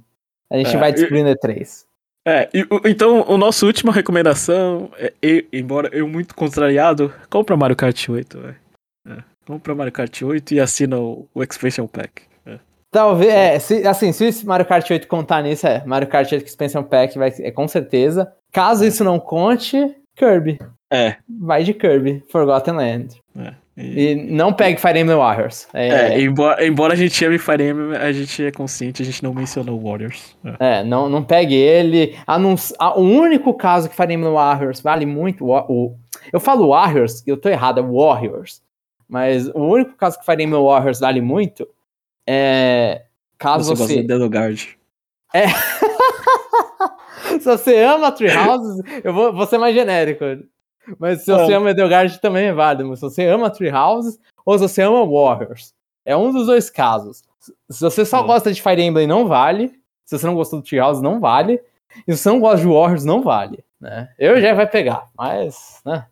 A 0.50 0.58
gente 0.58 0.76
É, 0.76 0.80
vai 0.80 0.92
descobrir 0.92 1.24
E3. 1.24 1.86
É, 2.26 2.50
e 2.54 2.66
então, 2.86 3.26
o 3.28 3.38
nosso 3.38 3.66
última 3.66 3.92
recomendação, 3.92 4.92
é, 4.98 5.12
embora 5.52 5.90
eu 5.92 6.08
muito 6.08 6.36
contrariado, 6.36 7.12
compra 7.30 7.58
Mario 7.58 7.76
Kart 7.76 8.10
8, 8.10 8.40
velho. 8.40 8.56
É, 9.08 9.24
compra 9.46 9.74
Mario 9.74 9.92
Kart 9.92 10.22
8 10.22 10.54
e 10.54 10.60
assina 10.60 11.00
o, 11.00 11.28
o 11.34 11.42
Expansion 11.42 11.88
Pack. 11.88 12.24
É. 12.46 12.60
Talvez, 12.92 13.34
é, 13.34 13.58
se, 13.60 13.88
assim, 13.88 14.12
se 14.12 14.26
esse 14.26 14.46
Mario 14.46 14.68
Kart 14.68 14.88
8 14.90 15.08
contar 15.08 15.42
nisso, 15.42 15.66
é 15.66 15.84
Mario 15.84 16.08
Kart 16.08 16.32
8 16.32 16.46
Expansion 16.46 16.84
Pack 16.84 17.18
vai, 17.18 17.34
é 17.40 17.50
com 17.50 17.68
certeza. 17.68 18.32
Caso 18.52 18.86
isso 18.86 19.04
não 19.04 19.20
conte, 19.20 19.78
Kirby. 20.16 20.60
É, 20.92 21.16
Vai 21.40 21.64
de 21.64 21.74
Kirby, 21.74 22.22
Forgotten 22.30 22.74
Land. 22.76 23.20
E, 23.36 23.56
e 23.78 24.16
não 24.16 24.52
pegue 24.52 24.80
Fire 24.80 25.00
Emblem 25.00 25.18
Warriors. 25.18 25.68
É, 25.74 25.88
é 25.88 26.22
embora, 26.22 26.66
embora, 26.66 26.94
a 26.94 26.96
gente 26.96 27.24
ame 27.24 27.38
Fire 27.38 27.64
Emblem, 27.64 27.98
a 27.98 28.12
gente 28.12 28.44
é 28.44 28.52
consciente, 28.52 29.02
a 29.02 29.06
gente 29.06 29.24
não 29.24 29.34
mencionou 29.34 29.80
Warriors. 29.80 30.36
É, 30.60 30.80
é 30.80 30.84
não, 30.84 31.08
não 31.08 31.24
pegue 31.24 31.56
ele. 31.56 32.18
Anunci... 32.28 32.74
O 32.96 33.02
único 33.02 33.54
caso 33.54 33.90
que 33.90 33.96
Fire 33.96 34.14
Emblem 34.14 34.34
Warriors 34.34 34.82
vale 34.82 35.06
muito. 35.06 35.46
O, 35.46 35.96
eu 36.34 36.40
falo 36.40 36.70
Warriors, 36.70 37.24
eu 37.26 37.38
tô 37.38 37.48
errado, 37.48 37.80
é 37.80 37.84
Warriors. 37.84 38.62
Mas 39.08 39.48
o 39.48 39.60
único 39.60 39.96
caso 39.96 40.20
que 40.20 40.26
Fire 40.26 40.44
Emblem 40.44 40.64
Warriors 40.64 41.00
vale 41.00 41.22
muito 41.22 41.68
é. 42.28 43.04
Caso 43.38 43.76
você. 43.76 43.96
você... 43.96 44.04
Gosta 44.04 44.28
Guard. 44.28 44.68
É. 45.34 45.48
se 47.40 47.46
você 47.46 47.84
ama 47.84 48.12
Tree 48.12 48.30
Houses, 48.30 48.84
eu 49.04 49.14
vou, 49.14 49.34
vou 49.34 49.48
ser 49.48 49.58
mais 49.58 49.74
genérico. 49.74 50.24
Mas 51.00 51.24
se 51.24 51.32
você 51.32 51.54
é. 51.54 51.56
ama 51.56 51.72
Edelgard 51.72 52.20
também 52.20 52.48
é 52.48 52.54
válido. 52.54 52.90
Mas 52.90 53.00
se 53.00 53.04
você 53.06 53.26
ama 53.26 53.50
Tree 53.50 53.72
Houses 53.72 54.20
ou 54.46 54.58
se 54.58 54.68
você 54.68 54.82
ama 54.82 55.06
Warriors. 55.06 55.74
É 56.06 56.16
um 56.16 56.32
dos 56.32 56.48
dois 56.48 56.70
casos. 56.70 57.24
Se 57.70 57.82
você 57.82 58.06
só 58.06 58.24
é. 58.24 58.28
gosta 58.28 58.52
de 58.52 58.62
Fire 58.62 58.82
Emblem, 58.82 59.08
não 59.08 59.28
vale. 59.28 59.72
Se 60.06 60.18
você 60.18 60.26
não 60.26 60.36
gostou 60.36 60.60
do 60.60 60.66
Tree 60.66 60.80
Houses, 60.80 61.02
não 61.02 61.20
vale. 61.20 61.62
E 62.08 62.12
se 62.14 62.18
você 62.20 62.30
não 62.30 62.40
gosta 62.40 62.62
de 62.62 62.68
Warriors, 62.68 63.06
não 63.06 63.22
vale. 63.22 63.64
Né? 63.80 64.10
Eu 64.18 64.40
já 64.42 64.54
vai 64.54 64.68
pegar, 64.68 65.08
mas. 65.18 65.82
Né? 65.86 66.06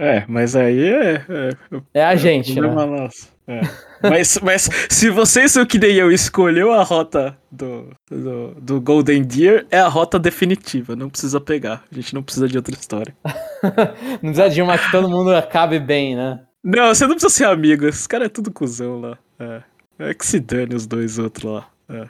É, 0.00 0.24
mas 0.28 0.54
aí 0.54 0.92
é. 0.92 1.14
É, 1.14 2.00
é 2.00 2.04
a 2.04 2.14
gente, 2.14 2.60
né? 2.60 2.68
Nossa. 2.68 3.33
É. 3.46 3.60
mas, 4.02 4.38
mas 4.42 4.70
se 4.88 5.10
vocês 5.10 5.52
são 5.52 5.66
que 5.66 5.78
nem 5.78 5.94
eu 5.96 6.10
escolheu 6.10 6.72
a 6.72 6.82
rota 6.82 7.36
do, 7.50 7.90
do, 8.10 8.54
do, 8.54 8.80
Golden 8.80 9.22
Deer, 9.22 9.66
é 9.70 9.78
a 9.78 9.88
rota 9.88 10.18
definitiva. 10.18 10.96
Não 10.96 11.10
precisa 11.10 11.40
pegar. 11.40 11.84
A 11.90 11.94
gente 11.94 12.14
não 12.14 12.22
precisa 12.22 12.48
de 12.48 12.56
outra 12.56 12.74
história. 12.74 13.14
não 14.22 14.32
precisa 14.32 14.48
de 14.48 14.62
uma 14.62 14.78
que 14.78 14.90
todo 14.90 15.10
mundo 15.10 15.34
acabe 15.34 15.78
bem, 15.78 16.16
né? 16.16 16.40
Não, 16.62 16.88
você 16.88 17.06
não 17.06 17.14
precisa 17.14 17.34
ser 17.34 17.44
amigo. 17.44 17.86
Esse 17.86 18.08
cara 18.08 18.24
é 18.24 18.28
tudo 18.28 18.50
cuzão 18.50 19.00
lá. 19.00 19.18
É, 19.38 19.62
é 19.98 20.14
que 20.14 20.24
se 20.24 20.40
dane 20.40 20.74
os 20.74 20.86
dois 20.86 21.18
outros 21.18 21.52
lá. 21.52 21.68
É. 21.90 22.08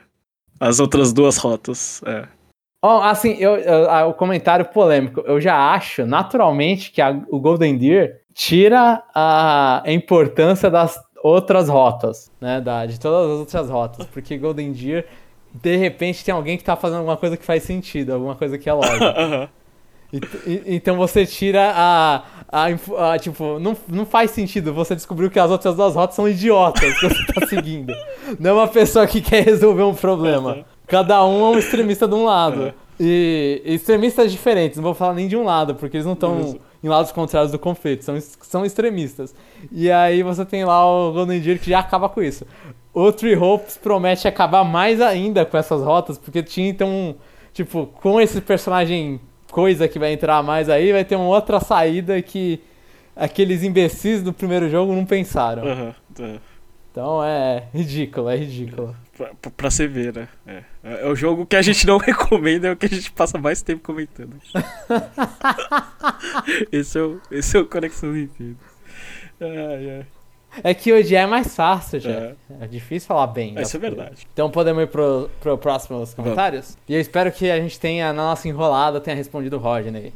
As 0.61 0.79
outras 0.79 1.13
duas 1.13 1.37
rotas. 1.37 2.01
É. 2.07 2.29
Oh, 2.81 3.01
assim, 3.01 3.33
eu, 3.41 3.57
eu, 3.57 4.09
o 4.09 4.15
comentário 4.15 4.67
polêmico. 4.67 5.21
Eu 5.27 5.41
já 5.41 5.73
acho, 5.73 6.07
naturalmente, 6.07 6.93
que 6.93 7.03
a, 7.03 7.11
o 7.29 7.41
Golden 7.41 7.77
Deer 7.77 8.21
tira 8.35 9.03
a 9.15 9.83
importância 9.87 10.71
das 10.71 10.97
outras 11.25 11.71
rotas, 11.71 12.31
né? 12.39 12.61
Da, 12.61 12.85
de 12.85 13.01
todas 13.01 13.31
as 13.31 13.39
outras 13.39 13.71
rotas. 13.71 14.07
Porque 14.13 14.37
Golden 14.37 14.73
Deer, 14.73 15.07
de 15.55 15.75
repente, 15.75 16.23
tem 16.23 16.35
alguém 16.35 16.59
que 16.59 16.63
tá 16.63 16.77
fazendo 16.77 16.99
alguma 16.99 17.17
coisa 17.17 17.35
que 17.35 17.45
faz 17.45 17.63
sentido, 17.63 18.13
alguma 18.13 18.35
coisa 18.35 18.59
que 18.59 18.69
é 18.69 18.73
lógica. 18.75 19.51
então 20.67 20.97
você 20.97 21.25
tira 21.25 21.73
a, 21.75 22.23
a, 22.47 23.13
a, 23.13 23.19
Tipo, 23.19 23.59
não, 23.59 23.75
não 23.89 24.07
faz 24.07 24.31
sentido 24.31 24.73
você 24.73 24.95
descobriu 24.95 25.29
que 25.31 25.41
as 25.41 25.51
outras 25.51 25.75
duas 25.75 25.97
rotas 25.97 26.15
são 26.15 26.29
idiotas 26.29 26.95
que 27.01 27.09
você 27.09 27.33
tá 27.33 27.47
seguindo. 27.47 27.95
Não 28.39 28.51
é 28.51 28.53
uma 28.53 28.69
pessoa 28.69 29.07
que 29.07 29.23
quer 29.23 29.43
resolver 29.45 29.83
um 29.83 29.95
problema. 29.95 30.65
Cada 30.87 31.25
um 31.25 31.41
é 31.47 31.57
um 31.57 31.59
extremista 31.59 32.07
de 32.07 32.15
um 32.15 32.25
lado. 32.25 32.75
E 32.99 33.63
extremistas 33.65 34.31
diferentes, 34.31 34.77
não 34.77 34.85
vou 34.85 34.95
falar 34.95 35.15
nem 35.15 35.27
de 35.27 35.37
um 35.37 35.43
lado, 35.43 35.75
porque 35.75 35.97
eles 35.97 36.07
não 36.07 36.13
estão 36.13 36.59
em 36.83 36.89
lados 36.89 37.11
contrários 37.11 37.51
do 37.51 37.59
conflito, 37.59 38.05
são, 38.05 38.21
são 38.43 38.65
extremistas. 38.65 39.35
E 39.73 39.91
aí 39.91 40.23
você 40.23 40.45
tem 40.45 40.65
lá 40.65 40.87
o 40.87 41.13
Golden 41.13 41.41
Deer 41.41 41.59
que 41.59 41.71
já 41.71 41.81
acaba 41.81 42.09
com 42.09 42.23
isso. 42.23 42.47
O 42.93 43.11
Three 43.11 43.37
Hopes 43.37 43.77
promete 43.77 44.29
acabar 44.29 44.63
mais 44.63 45.01
ainda 45.01 45.45
com 45.45 45.57
essas 45.57 45.83
rotas, 45.83 46.17
porque 46.19 46.43
tinha 46.43 46.69
então, 46.69 47.17
tipo, 47.53 47.87
com 48.01 48.21
esse 48.21 48.41
personagem 48.41 49.21
coisa 49.51 49.89
que 49.89 49.99
vai 49.99 50.13
entrar 50.13 50.43
mais 50.43 50.69
aí, 50.69 50.93
vai 50.93 51.05
ter 51.05 51.17
uma 51.17 51.27
outra 51.27 51.59
saída 51.61 52.21
que 52.23 52.61
aqueles 53.17 53.63
imbecis 53.63 54.23
do 54.23 54.33
primeiro 54.33 54.69
jogo 54.69 54.93
não 54.95 55.05
pensaram. 55.05 55.65
Uhum, 55.65 55.95
uhum. 56.19 56.39
Então 56.91 57.25
é 57.25 57.65
ridículo, 57.75 58.29
é 58.29 58.37
ridículo. 58.37 58.95
Pra, 59.17 59.31
pra 59.57 59.71
você 59.71 59.87
ver, 59.87 60.13
né? 60.13 60.29
É. 60.47 60.63
é 60.83 61.07
o 61.07 61.15
jogo 61.15 61.47
que 61.47 61.55
a 61.55 61.63
gente 61.63 61.87
não 61.87 61.99
recomenda, 62.03 62.69
é 62.69 62.73
o 62.73 62.77
que 62.77 62.87
a 62.87 62.89
gente 62.89 63.13
passa 63.13 63.39
mais 63.39 63.63
tempo 63.63 63.83
comentando. 63.83 64.37
esse, 66.73 66.99
é 66.99 67.03
o, 67.03 67.21
esse 67.31 67.57
é 67.57 67.61
o 67.61 67.67
Conexão 67.67 68.17
Infinita. 68.17 68.65
É 70.63 70.73
que 70.73 70.93
hoje 70.93 71.17
é 71.17 71.27
mais 71.27 71.55
fácil, 71.55 71.99
já. 71.99 72.11
É. 72.11 72.35
é 72.61 72.67
difícil 72.67 73.07
falar 73.07 73.27
bem. 73.29 73.61
Isso 73.61 73.77
é 73.77 73.81
verdade. 73.81 74.27
Então 74.33 74.51
podemos 74.51 74.83
ir 74.83 74.87
pro, 74.87 75.31
pro 75.41 75.59
próximos 75.59 76.15
comentários? 76.15 76.67
Vamos. 76.67 76.79
E 76.89 76.95
eu 76.95 77.01
espero 77.01 77.31
que 77.33 77.51
a 77.51 77.61
gente 77.61 77.79
tenha, 77.81 78.13
na 78.13 78.23
nossa 78.23 78.49
enrolada, 78.49 79.01
tenha 79.01 79.17
respondido 79.17 79.57
o 79.57 79.61
Rodney. 79.61 80.13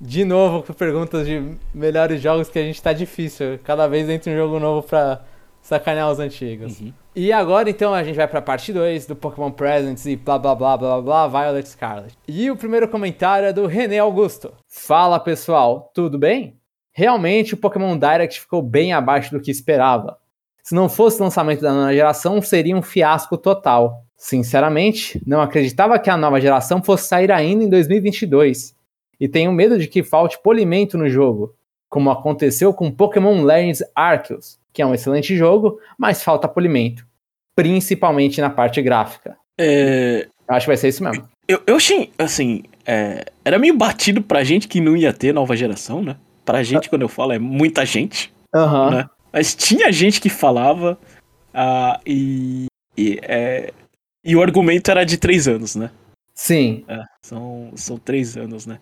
De 0.00 0.24
novo, 0.24 0.62
com 0.62 0.72
perguntas 0.72 1.26
de 1.26 1.56
melhores 1.72 2.20
jogos 2.20 2.48
que 2.48 2.58
a 2.58 2.62
gente 2.62 2.82
tá 2.82 2.92
difícil. 2.92 3.58
Cada 3.62 3.86
vez 3.86 4.08
entra 4.08 4.32
um 4.32 4.36
jogo 4.36 4.58
novo 4.58 4.86
pra 4.86 5.22
sacanear 5.62 6.10
os 6.10 6.18
antigos. 6.18 6.80
Uhum. 6.80 6.92
E 7.16 7.32
agora 7.32 7.70
então 7.70 7.94
a 7.94 8.02
gente 8.02 8.16
vai 8.16 8.26
pra 8.26 8.42
parte 8.42 8.72
2 8.72 9.06
do 9.06 9.14
Pokémon 9.14 9.52
Presents 9.52 10.04
e 10.04 10.16
blá 10.16 10.36
blá 10.36 10.52
blá 10.52 10.76
blá 10.76 11.00
blá 11.00 11.28
Violet 11.28 11.68
Scarlet. 11.68 12.12
E 12.26 12.50
o 12.50 12.56
primeiro 12.56 12.88
comentário 12.88 13.46
é 13.46 13.52
do 13.52 13.66
René 13.66 14.00
Augusto. 14.00 14.52
Fala 14.66 15.20
pessoal, 15.20 15.92
tudo 15.94 16.18
bem? 16.18 16.58
Realmente 16.92 17.54
o 17.54 17.56
Pokémon 17.56 17.96
Direct 17.96 18.40
ficou 18.40 18.60
bem 18.60 18.92
abaixo 18.92 19.30
do 19.30 19.40
que 19.40 19.52
esperava. 19.52 20.18
Se 20.60 20.74
não 20.74 20.88
fosse 20.88 21.20
o 21.20 21.22
lançamento 21.22 21.60
da 21.60 21.72
nova 21.72 21.94
geração, 21.94 22.42
seria 22.42 22.76
um 22.76 22.82
fiasco 22.82 23.38
total. 23.38 24.02
Sinceramente, 24.16 25.22
não 25.24 25.40
acreditava 25.40 26.00
que 26.00 26.10
a 26.10 26.16
nova 26.16 26.40
geração 26.40 26.82
fosse 26.82 27.06
sair 27.06 27.30
ainda 27.30 27.62
em 27.62 27.68
2022. 27.68 28.74
E 29.20 29.28
tenho 29.28 29.52
medo 29.52 29.78
de 29.78 29.86
que 29.86 30.02
falte 30.02 30.36
polimento 30.42 30.98
no 30.98 31.08
jogo, 31.08 31.54
como 31.88 32.10
aconteceu 32.10 32.74
com 32.74 32.90
Pokémon 32.90 33.44
Legends 33.44 33.84
Arceus, 33.94 34.58
que 34.74 34.82
é 34.82 34.86
um 34.86 34.92
excelente 34.92 35.36
jogo, 35.36 35.78
mas 35.96 36.22
falta 36.22 36.48
polimento, 36.48 37.06
principalmente 37.54 38.40
na 38.40 38.50
parte 38.50 38.82
gráfica. 38.82 39.36
É... 39.58 40.26
Acho 40.48 40.66
que 40.66 40.70
vai 40.70 40.76
ser 40.76 40.88
isso 40.88 41.02
mesmo. 41.02 41.26
Eu, 41.46 41.62
eu 41.66 41.76
achei, 41.76 42.10
assim, 42.18 42.64
é... 42.84 43.24
era 43.44 43.58
meio 43.58 43.76
batido 43.76 44.20
pra 44.20 44.42
gente 44.42 44.66
que 44.66 44.80
não 44.80 44.96
ia 44.96 45.12
ter 45.12 45.32
nova 45.32 45.56
geração, 45.56 46.02
né? 46.02 46.16
Pra 46.44 46.62
gente, 46.64 46.90
quando 46.90 47.02
eu 47.02 47.08
falo, 47.08 47.32
é 47.32 47.38
muita 47.38 47.86
gente. 47.86 48.34
Uhum. 48.52 48.90
Né? 48.90 49.08
Mas 49.32 49.54
tinha 49.54 49.90
gente 49.92 50.20
que 50.20 50.28
falava 50.28 50.98
uh, 51.54 52.00
e, 52.04 52.66
e, 52.98 53.20
é... 53.22 53.72
e 54.24 54.34
o 54.34 54.42
argumento 54.42 54.90
era 54.90 55.04
de 55.04 55.16
três 55.16 55.46
anos, 55.46 55.76
né? 55.76 55.90
Sim. 56.34 56.84
É, 56.88 57.00
são, 57.22 57.70
são 57.76 57.96
três 57.96 58.36
anos, 58.36 58.66
né? 58.66 58.80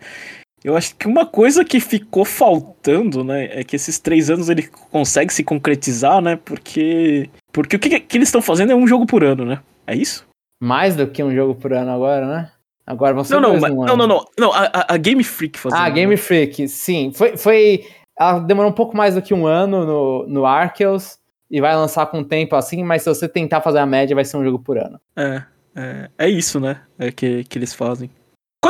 Eu 0.65 0.77
acho 0.77 0.95
que 0.95 1.07
uma 1.07 1.27
coisa 1.27 1.65
que 1.65 1.81
ficou 1.81 2.25
faltando, 2.25 3.25
né, 3.25 3.49
é 3.51 3.65
que 3.65 3.75
esses 3.75 3.99
três 3.99 4.31
anos 4.31 4.49
ele 4.49 4.69
consegue 4.91 5.33
se 5.33 5.43
concretizar, 5.43 6.21
né? 6.21 6.37
Porque. 6.37 7.29
Porque 7.53 7.77
o 7.77 7.79
que, 7.79 8.01
que 8.01 8.17
eles 8.17 8.29
estão 8.29 8.41
fazendo 8.41 8.73
é 8.73 8.75
um 8.75 8.87
jogo 8.87 9.07
por 9.07 9.25
ano, 9.25 9.45
né? 9.45 9.61
É 9.87 9.95
isso? 9.95 10.27
Mais 10.63 10.95
do 10.95 11.07
que 11.07 11.23
um 11.23 11.35
jogo 11.35 11.55
por 11.55 11.73
ano 11.73 11.91
agora, 11.91 12.27
né? 12.27 12.51
Agora 12.87 13.15
você 13.15 13.35
não, 13.35 13.41
não, 13.41 13.61
mas, 13.61 13.75
não, 13.75 13.97
não, 13.97 14.07
não, 14.07 14.25
não, 14.39 14.53
a, 14.53 14.87
a 14.89 14.97
Game 14.97 15.23
Freak 15.23 15.59
fazendo. 15.59 15.79
Ah, 15.79 15.85
a 15.85 15.91
Game 15.91 16.17
Freak, 16.17 16.69
sim. 16.69 17.13
Foi, 17.13 17.37
foi. 17.37 17.85
Ela 18.19 18.41
demorou 18.41 18.71
um 18.71 18.75
pouco 18.75 18.97
mais 18.97 19.15
do 19.15 19.23
que 19.23 19.33
um 19.33 19.47
ano 19.47 19.85
no, 19.85 20.27
no 20.29 20.47
Arceus 20.47 21.19
e 21.51 21.61
vai 21.61 21.75
lançar 21.75 22.07
com 22.07 22.25
tempo 22.25 22.57
assim, 22.57 22.83
mas 22.83 23.03
se 23.03 23.09
você 23.09 23.29
tentar 23.29 23.61
fazer 23.61 23.79
a 23.79 23.87
média, 23.87 24.15
vai 24.15 24.25
ser 24.25 24.37
um 24.37 24.45
jogo 24.45 24.59
por 24.59 24.79
ano. 24.79 25.01
É, 25.17 25.43
é, 25.77 26.11
é 26.19 26.29
isso, 26.29 26.59
né? 26.59 26.81
É 26.99 27.11
que, 27.13 27.45
que 27.45 27.59
eles 27.59 27.75
fazem. 27.75 28.11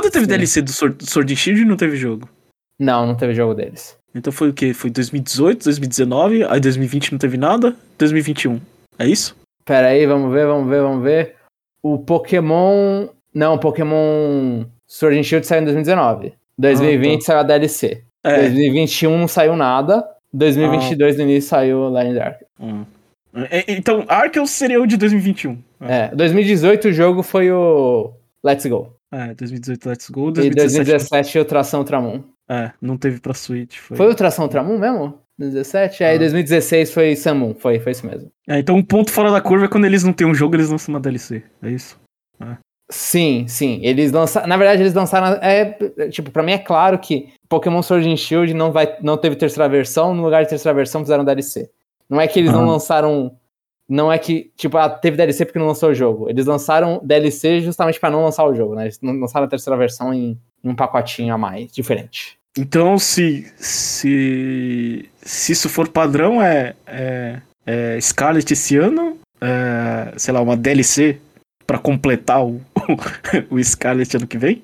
Quando 0.03 0.13
teve 0.13 0.25
Sim. 0.25 0.31
DLC 0.31 0.63
do 0.63 0.73
Sword, 0.73 1.05
Sword 1.09 1.33
and 1.33 1.37
Shield 1.37 1.65
não 1.65 1.77
teve 1.77 1.97
jogo? 1.97 2.29
Não, 2.77 3.07
não 3.07 3.15
teve 3.15 3.35
jogo 3.35 3.55
deles. 3.55 3.97
Então 4.13 4.33
foi 4.33 4.49
o 4.49 4.53
quê? 4.53 4.75
Foi 4.75 4.91
2018, 4.91 5.65
2019, 5.65 6.45
aí 6.45 6.61
2020 6.61 7.13
não 7.13 7.19
teve 7.19 7.37
nada, 7.37 7.77
2021. 7.99 8.61
É 8.99 9.07
isso? 9.07 9.37
Pera 9.65 9.89
aí, 9.89 10.05
vamos 10.05 10.33
ver, 10.33 10.45
vamos 10.45 10.69
ver, 10.69 10.83
vamos 10.83 11.05
ver. 11.05 11.37
O 11.81 11.99
Pokémon. 11.99 13.07
Não, 13.33 13.55
o 13.55 13.59
Pokémon 13.59 14.65
Sword 14.89 15.19
and 15.19 15.23
Shield 15.23 15.47
saiu 15.47 15.63
em 15.63 15.65
2019. 15.67 16.35
2020 16.59 17.15
ah, 17.15 17.19
tá. 17.19 17.25
saiu 17.25 17.39
a 17.39 17.43
DLC. 17.45 18.03
É. 18.25 18.41
2021 18.41 19.19
não 19.19 19.29
saiu 19.29 19.57
nada. 19.57 20.05
2022 20.33 21.15
ah. 21.15 21.19
no 21.19 21.31
início 21.31 21.49
saiu 21.49 21.89
Legend 21.89 22.19
Dark. 22.19 22.41
Hum. 22.61 22.85
Então, 23.69 24.05
Arceus 24.09 24.51
seria 24.51 24.83
o 24.83 24.87
de 24.87 24.97
2021. 24.97 25.59
É, 25.81 26.09
2018 26.09 26.89
o 26.89 26.93
jogo 26.93 27.23
foi 27.23 27.51
o 27.51 28.13
Let's 28.45 28.67
Go. 28.67 28.95
É, 29.13 29.35
2018 29.35 29.89
Let's 29.89 30.11
Go. 30.11 30.31
2017, 30.31 30.73
e 30.73 30.85
2017 30.85 31.39
Ultração 31.39 31.81
Ultramon. 31.81 32.23
É, 32.49 32.73
não 32.81 32.97
teve 32.97 33.21
pra 33.21 33.35
Switch. 33.35 33.77
Foi, 33.79 33.97
foi 33.97 34.09
Ultração 34.09 34.47
Ultramon 34.47 34.79
mesmo? 34.79 35.19
2017? 35.39 36.05
Ah. 36.05 36.09
Aí 36.09 36.19
2016 36.19 36.93
foi 36.93 37.17
Samun, 37.17 37.55
foi, 37.55 37.79
foi 37.79 37.93
isso 37.93 38.07
mesmo. 38.07 38.31
É, 38.49 38.59
então 38.59 38.77
um 38.77 38.83
ponto 38.83 39.11
fora 39.11 39.31
da 39.31 39.41
curva 39.41 39.67
é 39.67 39.69
quando 39.69 39.85
eles 39.85 40.03
não 40.03 40.13
têm 40.13 40.27
um 40.27 40.35
jogo, 40.35 40.57
eles 40.57 40.71
lançam 40.71 40.95
uma 40.95 41.01
DLC. 41.01 41.43
É 41.63 41.71
isso? 41.71 42.01
É. 42.41 42.57
Sim, 42.91 43.47
sim. 43.49 43.81
Eles 43.83 44.13
lançaram. 44.13 44.47
Na 44.47 44.57
verdade, 44.57 44.83
eles 44.83 44.93
lançaram. 44.93 45.39
É, 45.41 45.79
tipo, 46.11 46.31
pra 46.31 46.43
mim 46.43 46.53
é 46.53 46.59
claro 46.59 46.99
que 46.99 47.33
Pokémon 47.49 47.81
Sword 47.81 48.09
and 48.09 48.17
Shield 48.17 48.53
não, 48.53 48.71
vai, 48.71 48.99
não 49.01 49.17
teve 49.17 49.37
terceira 49.37 49.69
versão, 49.69 50.15
no 50.15 50.23
lugar 50.23 50.43
de 50.43 50.51
terceira 50.51 50.75
versão 50.75 51.01
fizeram 51.01 51.25
DLC. 51.25 51.71
Não 52.09 52.21
é 52.21 52.29
que 52.29 52.39
eles 52.39 52.53
não 52.53 52.67
lançaram 52.67 53.35
não 53.93 54.11
é 54.11 54.19
que, 54.19 54.51
tipo, 54.57 54.79
ah, 54.79 54.89
teve 54.89 55.19
DLC 55.19 55.45
porque 55.45 55.59
não 55.59 55.67
lançou 55.67 55.91
o 55.91 55.95
jogo. 55.95 56.31
Eles 56.31 56.47
lançaram 56.47 56.99
DLC 57.05 57.61
justamente 57.61 58.01
para 58.01 58.11
não 58.11 58.25
lançar 58.25 58.47
o 58.47 58.55
jogo, 58.55 58.75
né? 58.75 58.85
Eles 58.85 58.99
lançaram 59.03 59.45
a 59.45 59.49
terceira 59.49 59.77
versão 59.77 60.15
em, 60.15 60.39
em, 60.65 60.71
um 60.71 60.75
pacotinho 60.75 61.35
a 61.35 61.37
mais, 61.37 61.71
diferente. 61.71 62.39
Então, 62.57 62.97
se, 62.97 63.53
se, 63.59 65.11
se 65.21 65.53
isso 65.53 65.69
for 65.69 65.89
padrão, 65.89 66.41
é, 66.43 66.75
é, 66.87 67.43
é 67.67 68.01
Scarlet 68.01 68.51
esse 68.51 68.79
ano, 68.79 69.19
é, 69.39 70.15
sei 70.17 70.33
lá, 70.33 70.41
uma 70.41 70.57
DLC 70.57 71.19
para 71.67 71.79
completar 71.79 72.43
o, 72.47 72.63
o 73.51 73.63
Scarlet 73.63 74.17
ano 74.17 74.27
que 74.27 74.39
vem? 74.39 74.63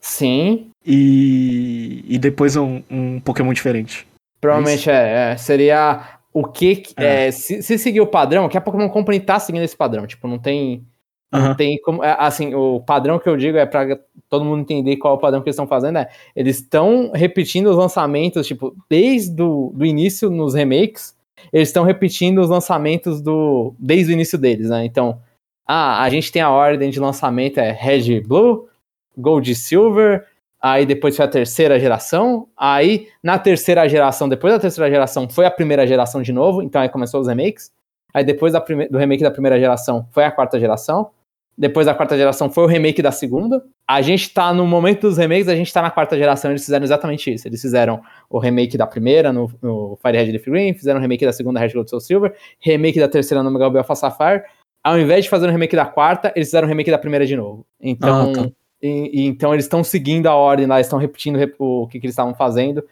Sim. 0.00 0.70
E, 0.86 2.02
e 2.08 2.18
depois 2.18 2.56
um, 2.56 2.82
um 2.90 3.20
Pokémon 3.20 3.52
diferente. 3.52 4.06
Provavelmente 4.40 4.88
é, 4.88 5.32
é, 5.32 5.36
seria 5.36 6.19
o 6.32 6.44
que. 6.44 6.82
É. 6.96 7.26
É, 7.26 7.30
se, 7.30 7.62
se 7.62 7.78
seguir 7.78 8.00
o 8.00 8.06
padrão, 8.06 8.48
que 8.48 8.56
a 8.56 8.60
Pokémon 8.60 8.88
Company 8.88 9.20
tá 9.20 9.38
seguindo 9.38 9.62
esse 9.62 9.76
padrão. 9.76 10.06
Tipo, 10.06 10.28
não 10.28 10.38
tem. 10.38 10.84
Não 11.32 11.54
tem 11.54 11.80
como. 11.80 12.02
É, 12.02 12.16
assim, 12.18 12.54
o 12.54 12.80
padrão 12.80 13.18
que 13.18 13.28
eu 13.28 13.36
digo 13.36 13.56
é 13.56 13.64
para 13.64 14.00
todo 14.28 14.44
mundo 14.44 14.62
entender 14.62 14.96
qual 14.96 15.14
é 15.14 15.16
o 15.16 15.20
padrão 15.20 15.40
que 15.40 15.48
eles 15.48 15.54
estão 15.54 15.66
fazendo. 15.66 15.98
É, 15.98 16.08
eles 16.34 16.56
estão 16.56 17.12
repetindo 17.14 17.68
os 17.68 17.76
lançamentos, 17.76 18.46
tipo, 18.48 18.74
desde 18.88 19.40
o 19.40 19.72
do 19.72 19.84
início 19.84 20.28
nos 20.28 20.54
remakes, 20.54 21.16
eles 21.52 21.68
estão 21.68 21.84
repetindo 21.84 22.38
os 22.38 22.48
lançamentos 22.48 23.20
do 23.20 23.74
desde 23.78 24.12
o 24.12 24.14
início 24.14 24.36
deles, 24.36 24.70
né? 24.70 24.84
Então, 24.84 25.20
ah, 25.66 26.02
a 26.02 26.10
gente 26.10 26.32
tem 26.32 26.42
a 26.42 26.50
ordem 26.50 26.90
de 26.90 26.98
lançamento 26.98 27.58
é 27.58 27.70
Red 27.70 28.22
Blue, 28.22 28.68
Gold 29.16 29.54
Silver, 29.54 30.26
aí 30.60 30.84
depois 30.84 31.16
foi 31.16 31.24
a 31.24 31.28
terceira 31.28 31.78
geração, 31.80 32.48
aí 32.56 33.08
na 33.22 33.38
terceira 33.38 33.88
geração, 33.88 34.28
depois 34.28 34.52
da 34.52 34.60
terceira 34.60 34.90
geração, 34.90 35.28
foi 35.28 35.46
a 35.46 35.50
primeira 35.50 35.86
geração 35.86 36.20
de 36.22 36.32
novo, 36.32 36.62
então 36.62 36.80
aí 36.80 36.88
começou 36.88 37.20
os 37.20 37.28
remakes. 37.28 37.72
Aí 38.12 38.24
depois 38.24 38.52
do 38.52 38.98
remake 38.98 39.22
da 39.22 39.30
primeira 39.30 39.58
geração 39.58 40.06
foi 40.10 40.24
a 40.24 40.30
quarta 40.30 40.58
geração. 40.58 41.10
Depois 41.56 41.86
da 41.86 41.94
quarta 41.94 42.16
geração 42.16 42.48
foi 42.50 42.64
o 42.64 42.66
remake 42.66 43.02
da 43.02 43.12
segunda. 43.12 43.62
A 43.86 44.00
gente 44.00 44.32
tá 44.32 44.52
no 44.52 44.66
momento 44.66 45.02
dos 45.02 45.18
remakes, 45.18 45.46
a 45.46 45.54
gente 45.54 45.72
tá 45.72 45.82
na 45.82 45.90
quarta 45.90 46.16
geração, 46.16 46.50
eles 46.50 46.64
fizeram 46.64 46.84
exatamente 46.84 47.32
isso. 47.32 47.46
Eles 47.46 47.60
fizeram 47.60 48.00
o 48.28 48.38
remake 48.38 48.78
da 48.78 48.86
primeira 48.86 49.32
no, 49.32 49.50
no 49.60 49.98
Red 50.02 50.32
Leaf 50.32 50.46
Green, 50.46 50.72
fizeram 50.74 50.98
o 50.98 51.02
remake 51.02 51.24
da 51.24 51.32
segunda 51.32 51.60
Red 51.60 51.68
Gold 51.68 51.90
Soul 51.90 52.00
Silver, 52.00 52.34
remake 52.60 52.98
da 52.98 53.08
terceira 53.08 53.42
no 53.42 53.50
Mega 53.50 53.78
Alpha 53.78 53.94
Sapphire. 53.94 54.42
Ao 54.82 54.98
invés 54.98 55.24
de 55.24 55.30
fazer 55.30 55.46
o 55.46 55.50
remake 55.50 55.76
da 55.76 55.84
quarta, 55.84 56.32
eles 56.34 56.48
fizeram 56.48 56.66
o 56.66 56.68
remake 56.68 56.90
da 56.90 56.98
primeira 56.98 57.26
de 57.26 57.36
novo. 57.36 57.66
Então, 57.78 58.30
ah, 58.30 58.32
tá. 58.32 58.50
E, 58.82 59.22
e, 59.22 59.26
então 59.26 59.52
eles 59.52 59.64
estão 59.64 59.84
seguindo 59.84 60.26
a 60.26 60.34
ordem 60.34 60.66
lá, 60.66 60.80
estão 60.80 60.98
repetindo 60.98 61.38
o 61.58 61.86
que, 61.86 62.00
que 62.00 62.06
eles 62.06 62.14
estavam 62.14 62.34
fazendo. 62.34 62.82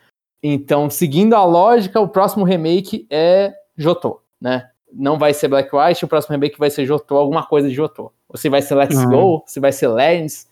Então, 0.42 0.88
seguindo 0.88 1.34
a 1.34 1.44
lógica, 1.44 2.00
o 2.00 2.08
próximo 2.08 2.44
remake 2.44 3.06
é 3.10 3.54
Jotô, 3.76 4.20
né? 4.40 4.70
Não 4.92 5.18
vai 5.18 5.34
ser 5.34 5.48
Black 5.48 5.74
White, 5.74 6.04
o 6.04 6.08
próximo 6.08 6.32
remake 6.32 6.58
vai 6.58 6.70
ser 6.70 6.86
Jotô, 6.86 7.16
alguma 7.16 7.44
coisa 7.44 7.68
de 7.68 7.74
Jotô 7.74 8.12
se 8.36 8.48
vai 8.48 8.60
ser 8.62 8.74
Let's 8.74 8.96
uhum. 8.96 9.10
Go, 9.10 9.44
se 9.46 9.60
vai 9.60 9.72
ser 9.72 9.88
Legends, 9.88 10.48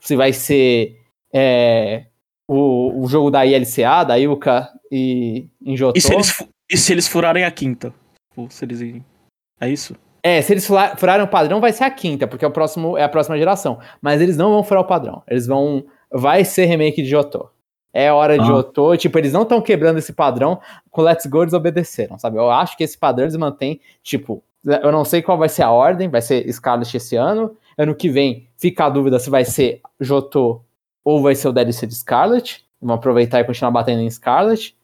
se 0.00 0.16
vai 0.16 0.32
ser 0.32 0.98
é, 1.32 2.06
o, 2.48 3.04
o 3.04 3.08
jogo 3.08 3.30
da 3.30 3.46
ILCA, 3.46 4.04
da 4.04 4.18
Ilka 4.18 4.68
e 4.90 5.46
em 5.64 5.76
Jotô. 5.76 5.98
E 5.98 6.00
se 6.00 6.12
eles, 6.12 6.48
e 6.68 6.76
se 6.76 6.92
eles 6.92 7.06
furarem 7.06 7.44
a 7.44 7.50
quinta? 7.50 7.94
Ou 8.36 8.50
se 8.50 8.64
eles 8.64 9.02
É 9.60 9.68
isso? 9.68 9.94
É, 10.22 10.42
se 10.42 10.52
eles 10.52 10.66
furarem 10.96 11.24
o 11.24 11.28
padrão, 11.28 11.60
vai 11.60 11.72
ser 11.72 11.84
a 11.84 11.90
quinta, 11.90 12.26
porque 12.26 12.44
é, 12.44 12.48
o 12.48 12.50
próximo, 12.50 12.96
é 12.96 13.04
a 13.04 13.08
próxima 13.08 13.38
geração. 13.38 13.78
Mas 14.00 14.20
eles 14.20 14.36
não 14.36 14.50
vão 14.50 14.62
furar 14.62 14.82
o 14.82 14.86
padrão. 14.86 15.22
Eles 15.28 15.46
vão. 15.46 15.84
Vai 16.12 16.44
ser 16.44 16.66
remake 16.66 17.02
de 17.02 17.08
Jotô. 17.08 17.48
É 17.92 18.12
hora 18.12 18.36
de 18.36 18.44
ah. 18.44 18.46
Jotô. 18.46 18.96
Tipo, 18.96 19.18
eles 19.18 19.32
não 19.32 19.42
estão 19.42 19.60
quebrando 19.60 19.98
esse 19.98 20.12
padrão. 20.12 20.60
Com 20.90 21.02
Let's 21.02 21.26
Go 21.26 21.42
eles 21.42 21.54
obedeceram, 21.54 22.18
sabe? 22.18 22.38
Eu 22.38 22.50
acho 22.50 22.76
que 22.76 22.84
esse 22.84 22.98
padrão 22.98 23.24
eles 23.24 23.36
mantêm, 23.36 23.80
tipo, 24.02 24.42
eu 24.64 24.92
não 24.92 25.04
sei 25.04 25.22
qual 25.22 25.38
vai 25.38 25.48
ser 25.48 25.62
a 25.62 25.70
ordem, 25.70 26.08
vai 26.08 26.20
ser 26.20 26.50
Scarlet 26.52 26.96
esse 26.96 27.16
ano. 27.16 27.56
Ano 27.78 27.94
que 27.94 28.10
vem 28.10 28.48
fica 28.58 28.84
a 28.84 28.90
dúvida 28.90 29.18
se 29.18 29.30
vai 29.30 29.44
ser 29.44 29.80
Jotô 29.98 30.62
ou 31.02 31.22
vai 31.22 31.34
ser 31.34 31.48
o 31.48 31.52
DLC 31.52 31.86
de 31.86 31.94
Scarlet. 31.94 32.64
Vamos 32.80 32.96
aproveitar 32.96 33.40
e 33.40 33.44
continuar 33.44 33.70
batendo 33.70 34.02
em 34.02 34.10
Scarlet. 34.10 34.76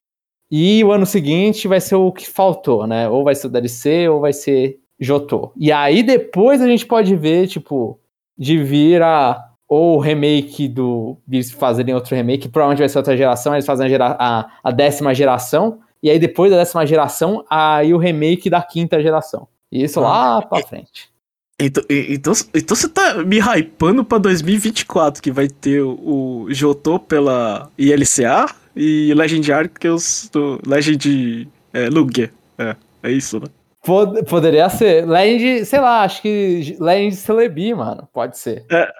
E 0.50 0.82
o 0.84 0.92
ano 0.92 1.04
seguinte 1.04 1.68
vai 1.68 1.80
ser 1.80 1.96
o 1.96 2.12
que 2.12 2.28
faltou, 2.28 2.86
né? 2.86 3.08
Ou 3.08 3.24
vai 3.24 3.34
ser 3.34 3.48
o 3.48 3.50
DLC 3.50 4.08
ou 4.08 4.20
vai 4.20 4.32
ser 4.32 4.78
Jotô. 4.98 5.52
E 5.56 5.70
aí 5.70 6.02
depois 6.02 6.60
a 6.60 6.66
gente 6.66 6.86
pode 6.86 7.14
ver, 7.14 7.48
tipo, 7.48 7.98
de 8.36 8.62
vir 8.62 9.02
a 9.02 9.42
ou 9.68 9.96
o 9.96 10.00
remake 10.00 10.68
do. 10.68 11.16
de 11.26 11.42
fazerem 11.52 11.94
outro 11.94 12.14
remake, 12.14 12.48
provavelmente 12.48 12.78
vai 12.78 12.88
ser 12.88 12.98
outra 12.98 13.16
geração, 13.16 13.52
eles 13.52 13.66
fazem 13.66 13.86
a, 13.86 13.88
gera, 13.88 14.16
a, 14.18 14.48
a 14.62 14.70
décima 14.70 15.12
geração, 15.14 15.80
e 16.02 16.08
aí 16.08 16.18
depois 16.18 16.50
da 16.50 16.58
décima 16.58 16.86
geração, 16.86 17.44
aí 17.50 17.92
o 17.92 17.98
remake 17.98 18.48
da 18.48 18.62
quinta 18.62 19.02
geração. 19.02 19.48
Isso 19.70 20.00
lá 20.00 20.40
pra 20.42 20.62
frente. 20.62 21.10
Então, 21.58 21.82
então, 21.88 22.32
então 22.54 22.76
você 22.76 22.88
tá 22.88 23.24
me 23.24 23.40
hypando 23.40 24.04
pra 24.04 24.18
2024, 24.18 25.22
que 25.22 25.32
vai 25.32 25.48
ter 25.48 25.80
o 25.80 26.46
Jotô 26.50 26.98
pela 26.98 27.70
ILCA 27.78 28.46
e 28.76 29.12
Legend 29.14 29.52
Arceus 29.52 30.28
do 30.30 30.60
Legend 30.66 31.48
é, 31.72 31.88
Lugia. 31.88 32.30
É, 32.58 32.76
é 33.02 33.10
isso, 33.10 33.40
né? 33.40 33.46
Pod 33.86 34.24
poderia 34.24 34.68
ser. 34.68 35.06
Legend, 35.06 35.64
sei 35.64 35.78
lá, 35.78 36.02
acho 36.02 36.20
que 36.20 36.76
Legend 36.80 37.14
Celebi, 37.14 37.72
mano. 37.72 38.08
Pode 38.12 38.36
ser. 38.36 38.64
É. 38.68 38.92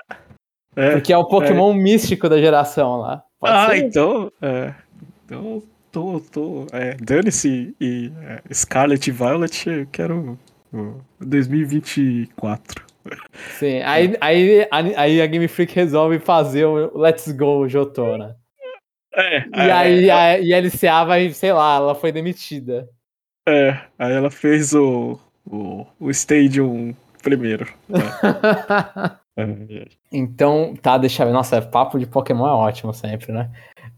é 0.77 0.91
Porque 0.93 1.13
é 1.13 1.19
o 1.19 1.25
Pokémon 1.27 1.73
é. 1.73 1.77
místico 1.77 2.29
da 2.29 2.39
geração 2.39 2.99
lá. 2.99 3.23
Pode 3.41 3.53
ah, 3.53 3.69
ser. 3.69 3.79
então. 3.79 4.33
É. 4.41 4.73
Então, 5.25 5.63
tô. 5.91 6.21
tô 6.21 6.67
é, 6.73 6.95
Dane-se 6.95 7.75
e 7.81 8.13
é, 8.23 8.55
Scarlet 8.55 9.09
e 9.09 9.11
Violet, 9.11 9.69
eu 9.69 9.87
quero 9.91 10.39
2024. 11.21 12.87
Sim, 13.59 13.83
aí, 13.83 14.17
aí, 14.21 14.67
aí 14.71 15.23
a 15.23 15.27
Game 15.27 15.49
Freak 15.49 15.75
resolve 15.75 16.19
fazer 16.19 16.65
o 16.65 16.97
Let's 16.99 17.31
Go 17.33 17.69
Jotô, 17.69 18.17
né? 18.17 18.35
É, 19.15 19.39
e 19.39 19.69
é, 19.69 19.73
aí 19.73 20.11
a, 20.11 20.33
a 20.33 20.61
LCA 20.61 21.05
vai, 21.05 21.31
sei 21.33 21.53
lá, 21.53 21.77
ela 21.77 21.95
foi 21.95 22.13
demitida. 22.13 22.89
É, 23.49 23.79
aí 23.99 24.13
ela 24.13 24.31
fez 24.31 24.75
o, 24.75 25.19
o, 25.47 25.87
o 26.01 26.11
Stadium 26.11 26.95
primeiro. 27.23 27.67
É. 29.37 29.87
então, 30.13 30.75
tá, 30.81 30.99
deixa 30.99 31.23
eu 31.23 31.29
ver. 31.29 31.33
Nossa, 31.33 31.63
papo 31.63 31.99
de 31.99 32.07
Pokémon 32.07 32.47
é 32.47 32.53
ótimo 32.53 32.93
sempre, 32.93 33.33
né? 33.33 33.51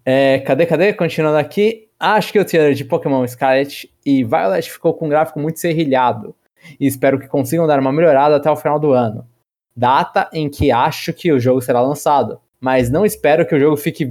É, 0.04 0.38
cadê, 0.40 0.66
cadê? 0.66 0.92
Continuando 0.92 1.38
aqui. 1.38 1.88
Acho 1.98 2.32
que 2.32 2.38
o 2.38 2.44
trailer 2.44 2.74
de 2.74 2.84
Pokémon 2.84 3.26
Scarlet 3.26 3.90
e 4.06 4.22
Violet 4.22 4.70
ficou 4.70 4.94
com 4.94 5.06
um 5.06 5.08
gráfico 5.08 5.40
muito 5.40 5.58
serrilhado 5.58 6.34
e 6.78 6.86
espero 6.86 7.18
que 7.18 7.26
consigam 7.26 7.66
dar 7.66 7.80
uma 7.80 7.92
melhorada 7.92 8.36
até 8.36 8.50
o 8.50 8.56
final 8.56 8.78
do 8.78 8.92
ano. 8.92 9.26
Data 9.76 10.28
em 10.32 10.48
que 10.48 10.70
acho 10.70 11.12
que 11.12 11.32
o 11.32 11.40
jogo 11.40 11.60
será 11.60 11.80
lançado, 11.80 12.40
mas 12.60 12.90
não 12.90 13.04
espero 13.04 13.46
que 13.46 13.54
o 13.54 13.60
jogo 13.60 13.76
fique 13.76 14.04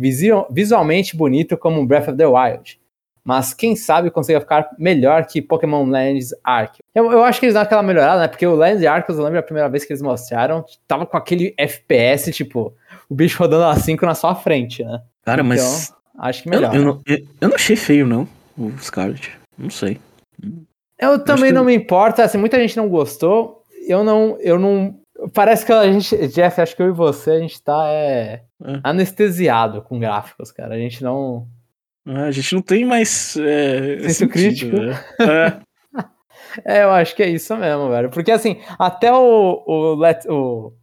visualmente 0.50 1.16
bonito 1.16 1.58
como 1.58 1.86
Breath 1.86 2.10
of 2.10 2.18
the 2.18 2.26
Wild. 2.26 2.80
Mas 3.28 3.54
quem 3.54 3.76
sabe 3.76 4.10
consiga 4.10 4.40
ficar 4.40 4.70
melhor 4.80 5.26
que 5.26 5.42
Pokémon 5.42 5.84
Legends 5.84 6.34
Arceus. 6.42 6.80
Eu, 6.96 7.12
eu, 7.12 7.26
acho 7.26 7.42
que 7.42 7.46
eles 7.48 7.56
dão 7.56 7.62
aquela 7.62 7.84
melhorada, 7.84 8.22
né? 8.22 8.28
Porque 8.30 8.48
o 8.48 8.56
Legends 8.56 8.86
Arceus, 8.86 9.18
eu 9.18 9.26
lembro 9.26 9.38
a 9.38 9.44
primeira 9.44 9.68
vez 9.68 9.84
que 9.84 9.92
eles 9.92 10.02
mostraram, 10.02 10.64
tava 10.88 11.06
com 11.06 11.18
aquele 11.18 11.54
FPS, 11.58 12.32
tipo, 12.32 12.74
o 13.10 13.14
bicho 13.14 13.38
rodando 13.38 13.66
a 13.66 13.76
5 13.76 14.06
na 14.06 14.16
sua 14.16 14.34
frente, 14.34 14.82
né? 14.82 15.02
Cara, 15.26 15.42
então, 15.42 15.50
mas. 15.50 15.94
Acho 16.18 16.44
que 16.44 16.50
melhor. 16.50 16.74
Eu, 16.74 16.80
eu, 16.80 16.86
não, 16.86 17.02
eu, 17.42 17.50
não 17.50 17.56
achei 17.56 17.76
feio, 17.76 18.08
não, 18.08 18.26
o 18.58 18.72
Scarlet. 18.80 19.38
Não 19.58 19.70
sei. 19.70 20.00
Eu 20.98 21.22
também 21.22 21.52
não 21.52 21.66
me 21.66 21.76
importo, 21.76 22.22
assim, 22.22 22.38
muita 22.38 22.58
gente 22.62 22.78
não 22.78 22.88
gostou. 22.88 23.62
Eu 23.86 24.06
não, 24.06 24.38
eu 24.40 24.58
não. 24.58 24.98
Parece 25.34 25.66
que 25.66 25.74
a 25.74 25.92
gente, 25.92 26.16
Jeff, 26.30 26.62
acho 26.62 26.78
que 26.78 26.82
eu 26.82 26.88
e 26.88 26.94
você, 26.94 27.32
a 27.32 27.40
gente 27.40 27.62
tá 27.62 27.90
é, 27.90 28.44
é. 28.64 28.80
anestesiado 28.86 29.82
com 29.82 30.00
gráficos, 30.00 30.50
cara. 30.50 30.76
A 30.76 30.78
gente 30.78 31.04
não. 31.04 31.46
É, 32.08 32.22
a 32.22 32.32
gente 32.32 32.56
não 32.56 32.62
tem 32.62 32.86
mais. 32.86 33.36
É, 33.38 34.00
Senso 34.02 34.14
sentido, 34.14 34.32
crítico. 34.32 34.78
Né? 34.78 35.04
É. 36.66 36.78
é, 36.80 36.84
eu 36.84 36.92
acho 36.92 37.16
que 37.16 37.24
é 37.24 37.30
isso 37.30 37.56
mesmo, 37.58 37.90
velho. 37.90 38.10
Porque 38.10 38.32
assim, 38.32 38.62
até 38.80 39.12
o, 39.12 39.64
o, 39.66 39.96
Let, 39.96 40.26
o, 40.30 40.74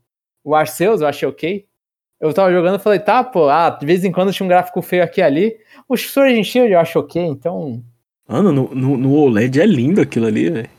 o 0.44 0.54
Arceus 0.54 1.00
eu 1.00 1.06
achei 1.06 1.26
ok. 1.26 1.66
Eu 2.20 2.32
tava 2.32 2.52
jogando 2.52 2.78
e 2.78 2.82
falei, 2.82 2.98
tá, 2.98 3.22
pô, 3.24 3.48
ah, 3.48 3.70
de 3.70 3.84
vez 3.84 4.04
em 4.04 4.12
quando 4.12 4.32
tinha 4.32 4.44
um 4.44 4.48
gráfico 4.48 4.80
feio 4.80 5.02
aqui 5.02 5.20
e 5.20 5.24
ali. 5.24 5.56
O 5.88 5.94
and 5.94 6.42
Shield 6.42 6.72
eu 6.72 6.78
acho 6.78 6.98
ok, 6.98 7.22
então 7.22 7.82
Mano, 8.26 8.52
no, 8.52 8.74
no, 8.74 8.96
no 8.96 9.14
OLED 9.14 9.60
é 9.60 9.66
lindo 9.66 10.00
aquilo 10.00 10.26
ali, 10.26 10.48
velho. 10.48 10.70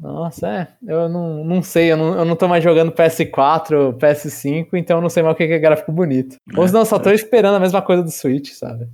Nossa, 0.00 0.48
é. 0.48 0.68
Eu 0.84 1.08
não, 1.08 1.44
não 1.44 1.62
sei, 1.62 1.92
eu 1.92 1.96
não, 1.96 2.18
eu 2.18 2.24
não 2.24 2.34
tô 2.34 2.48
mais 2.48 2.64
jogando 2.64 2.90
PS4, 2.90 3.96
PS5, 3.96 4.70
então 4.74 4.98
eu 4.98 5.00
não 5.00 5.08
sei 5.08 5.22
mais 5.22 5.34
o 5.34 5.36
que 5.36 5.44
é 5.44 5.58
gráfico 5.58 5.92
bonito. 5.92 6.36
É, 6.52 6.58
Ou 6.58 6.68
não, 6.72 6.84
só 6.84 6.98
tô 6.98 7.10
é. 7.10 7.14
esperando 7.14 7.54
a 7.54 7.60
mesma 7.60 7.80
coisa 7.80 8.02
do 8.02 8.10
Switch, 8.10 8.50
sabe? 8.50 8.88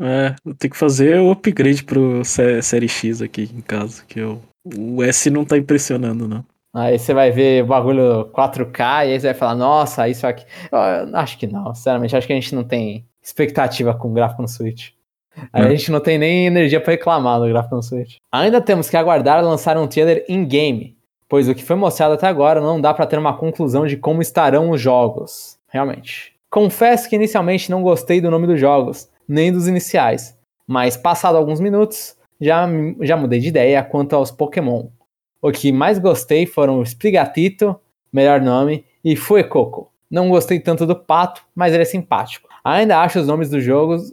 É, 0.00 0.34
eu 0.46 0.54
tenho 0.54 0.70
que 0.70 0.78
fazer 0.78 1.20
o 1.20 1.30
upgrade 1.30 1.84
pro 1.84 2.22
Série 2.24 2.88
X 2.88 3.20
aqui 3.20 3.50
em 3.54 3.60
casa, 3.60 4.02
que 4.08 4.18
eu, 4.18 4.40
o 4.76 5.02
S 5.02 5.28
não 5.30 5.44
tá 5.44 5.58
impressionando, 5.58 6.26
não. 6.26 6.44
Aí 6.72 6.98
você 6.98 7.12
vai 7.12 7.30
ver 7.32 7.64
o 7.64 7.66
bagulho 7.66 8.30
4K 8.32 8.78
e 8.78 9.12
aí 9.12 9.20
você 9.20 9.26
vai 9.26 9.34
falar, 9.34 9.56
nossa, 9.56 10.08
isso 10.08 10.26
aqui. 10.26 10.44
Eu 10.70 10.78
acho 11.16 11.36
que 11.36 11.46
não, 11.46 11.74
sinceramente, 11.74 12.16
acho 12.16 12.26
que 12.26 12.32
a 12.32 12.36
gente 12.36 12.54
não 12.54 12.62
tem 12.62 13.04
expectativa 13.22 13.92
com 13.92 14.12
gráfico 14.12 14.40
no 14.40 14.48
Switch. 14.48 14.90
A 15.52 15.62
é. 15.62 15.70
gente 15.70 15.90
não 15.90 16.00
tem 16.00 16.18
nem 16.18 16.46
energia 16.46 16.80
para 16.80 16.92
reclamar 16.92 17.40
no 17.40 17.48
gráfico 17.48 17.74
no 17.74 17.82
Switch. 17.82 18.16
Ainda 18.32 18.60
temos 18.60 18.88
que 18.88 18.96
aguardar 18.96 19.44
lançar 19.44 19.76
um 19.76 19.86
trailer 19.86 20.24
in-game, 20.28 20.96
pois 21.28 21.48
o 21.48 21.54
que 21.54 21.62
foi 21.62 21.76
mostrado 21.76 22.14
até 22.14 22.26
agora 22.26 22.60
não 22.60 22.80
dá 22.80 22.94
para 22.94 23.06
ter 23.06 23.18
uma 23.18 23.36
conclusão 23.36 23.86
de 23.86 23.96
como 23.96 24.22
estarão 24.22 24.70
os 24.70 24.80
jogos. 24.80 25.58
Realmente. 25.68 26.34
Confesso 26.48 27.08
que 27.08 27.16
inicialmente 27.16 27.70
não 27.70 27.82
gostei 27.82 28.20
do 28.20 28.30
nome 28.30 28.46
dos 28.46 28.58
jogos, 28.58 29.08
nem 29.30 29.52
dos 29.52 29.68
iniciais. 29.68 30.36
Mas 30.66 30.96
passado 30.96 31.38
alguns 31.38 31.60
minutos, 31.60 32.16
já, 32.40 32.68
já 33.00 33.16
mudei 33.16 33.38
de 33.38 33.48
ideia 33.48 33.82
quanto 33.82 34.16
aos 34.16 34.32
Pokémon. 34.32 34.88
O 35.40 35.52
que 35.52 35.70
mais 35.70 36.00
gostei 36.00 36.46
foram 36.46 36.80
o 36.80 36.82
Sprigatito, 36.82 37.76
melhor 38.12 38.40
nome, 38.40 38.84
e 39.04 39.14
Fuecoco. 39.14 39.90
Não 40.10 40.28
gostei 40.28 40.58
tanto 40.58 40.84
do 40.84 40.96
Pato, 40.96 41.42
mas 41.54 41.72
ele 41.72 41.82
é 41.82 41.86
simpático. 41.86 42.48
Ainda 42.64 43.00
acho 43.00 43.20
os 43.20 43.26
nomes 43.26 43.48
dos 43.48 43.62
jogos. 43.62 44.12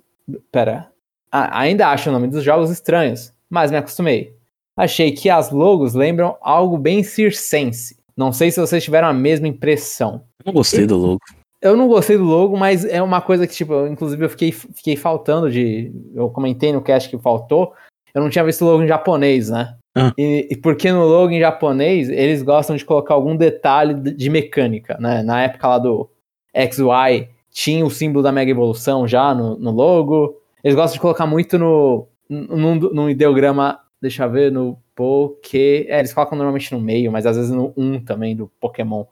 Pera. 0.52 0.92
Ainda 1.32 1.88
acho 1.90 2.10
o 2.10 2.14
nome 2.14 2.28
dos 2.28 2.44
jogos 2.44 2.70
estranhos, 2.70 3.34
mas 3.50 3.72
me 3.72 3.78
acostumei. 3.78 4.36
Achei 4.76 5.12
que 5.12 5.30
as 5.30 5.50
logos 5.50 5.96
lembram 5.96 6.38
algo 6.42 6.78
bem 6.78 7.02
circense. 7.02 7.98
Não 8.16 8.32
sei 8.32 8.52
se 8.52 8.60
vocês 8.60 8.84
tiveram 8.84 9.08
a 9.08 9.14
mesma 9.14 9.48
impressão. 9.48 10.22
Não 10.46 10.54
gostei 10.54 10.86
do 10.86 10.96
logo. 10.96 11.20
Eu 11.62 11.76
não 11.76 11.88
gostei 11.88 12.18
do 12.18 12.24
logo, 12.24 12.56
mas 12.56 12.86
é 12.86 13.02
uma 13.02 13.22
coisa 13.22 13.48
que, 13.48 13.54
tipo, 13.54 13.74
eu, 13.74 13.88
inclusive 13.88 14.24
eu 14.24 14.30
fiquei, 14.30 14.52
fiquei 14.52 14.96
faltando 14.96 15.50
de. 15.50 15.92
Eu 16.14 16.30
comentei 16.30 16.72
no 16.72 16.82
cast 16.82 17.10
que 17.10 17.18
faltou. 17.18 17.74
Eu 18.14 18.22
não 18.22 18.30
tinha 18.30 18.44
visto 18.44 18.64
o 18.64 18.66
logo 18.66 18.84
em 18.84 18.88
japonês, 18.88 19.50
né? 19.50 19.76
Ah. 19.96 20.14
E, 20.18 20.48
e, 20.52 20.58
porque 20.58 20.92
no 20.92 21.06
logo 21.06 21.32
em 21.32 21.40
japonês 21.40 22.10
eles 22.10 22.44
gostam 22.44 22.76
de 22.76 22.86
colocar 22.86 23.16
algum 23.16 23.36
detalhe 23.36 23.96
de 23.96 24.30
mecânica, 24.30 24.98
né? 25.00 25.24
Na 25.24 25.42
época 25.42 25.68
lá 25.68 25.80
do 25.80 26.10
XY 26.56 27.28
tinha 27.52 27.84
o 27.84 27.90
símbolo 27.90 28.22
da 28.22 28.32
Mega 28.32 28.52
Evolução 28.52 29.08
já 29.08 29.34
no, 29.34 29.58
no 29.58 29.72
logo. 29.72 30.40
Eles 30.64 30.76
gostam 30.76 30.94
de 30.94 31.00
colocar 31.00 31.26
muito 31.26 31.58
no, 31.58 32.08
no, 32.30 32.76
no 32.76 33.10
ideograma, 33.10 33.80
deixa 34.00 34.26
eu 34.26 34.32
ver, 34.32 34.52
no 34.52 34.78
Poké. 34.96 35.86
É, 35.88 36.00
eles 36.00 36.14
colocam 36.14 36.38
normalmente 36.38 36.72
no 36.72 36.80
meio, 36.80 37.12
mas 37.12 37.26
às 37.26 37.36
vezes 37.36 37.52
no 37.52 37.74
1 37.76 38.06
também 38.06 38.36
do 38.36 38.52
Pokémon. 38.60 39.06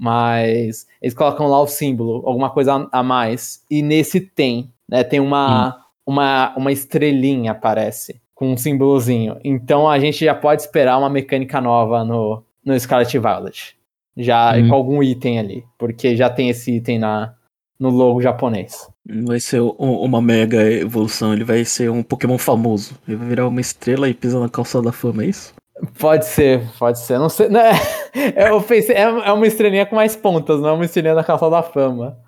Mas 0.00 0.86
eles 1.02 1.12
colocam 1.12 1.46
lá 1.46 1.60
o 1.60 1.66
símbolo, 1.66 2.22
alguma 2.24 2.48
coisa 2.48 2.88
a 2.90 3.02
mais. 3.02 3.62
E 3.70 3.82
nesse 3.82 4.18
tem, 4.18 4.72
né? 4.88 5.04
Tem 5.04 5.20
uma, 5.20 5.68
hum. 5.68 5.72
uma, 6.06 6.54
uma 6.56 6.72
estrelinha, 6.72 7.50
aparece, 7.50 8.18
com 8.34 8.50
um 8.50 8.56
símbolozinho. 8.56 9.36
Então 9.44 9.86
a 9.86 9.98
gente 9.98 10.24
já 10.24 10.34
pode 10.34 10.62
esperar 10.62 10.96
uma 10.96 11.10
mecânica 11.10 11.60
nova 11.60 12.02
no, 12.02 12.42
no 12.64 12.80
Scarlet 12.80 13.18
Violet. 13.18 13.76
Já 14.16 14.56
hum. 14.56 14.70
com 14.70 14.74
algum 14.74 15.02
item 15.02 15.38
ali. 15.38 15.64
Porque 15.76 16.16
já 16.16 16.30
tem 16.30 16.48
esse 16.48 16.76
item 16.76 16.98
na, 16.98 17.34
no 17.78 17.90
logo 17.90 18.22
japonês. 18.22 18.88
Vai 19.06 19.38
ser 19.38 19.60
uma 19.60 20.22
mega 20.22 20.62
evolução, 20.70 21.34
ele 21.34 21.44
vai 21.44 21.62
ser 21.66 21.90
um 21.90 22.02
Pokémon 22.02 22.38
famoso. 22.38 22.98
Ele 23.06 23.18
vai 23.18 23.28
virar 23.28 23.48
uma 23.48 23.60
estrela 23.60 24.08
e 24.08 24.14
pisa 24.14 24.40
na 24.40 24.48
calça 24.48 24.80
da 24.80 24.92
fama, 24.92 25.24
é 25.24 25.26
isso? 25.26 25.52
Pode 25.98 26.26
ser, 26.26 26.62
pode 26.78 26.98
ser. 26.98 27.18
Não 27.18 27.28
sei. 27.28 27.48
Né? 27.48 27.70
Eu 28.36 28.60
pensei, 28.62 28.96
é, 28.96 29.02
é 29.02 29.32
uma 29.32 29.46
estrelinha 29.46 29.86
com 29.86 29.96
mais 29.96 30.16
pontas, 30.16 30.60
não 30.60 30.70
é 30.70 30.72
uma 30.72 30.84
estrelinha 30.84 31.14
da 31.14 31.24
Calça 31.24 31.48
da 31.48 31.62
Fama. 31.62 32.18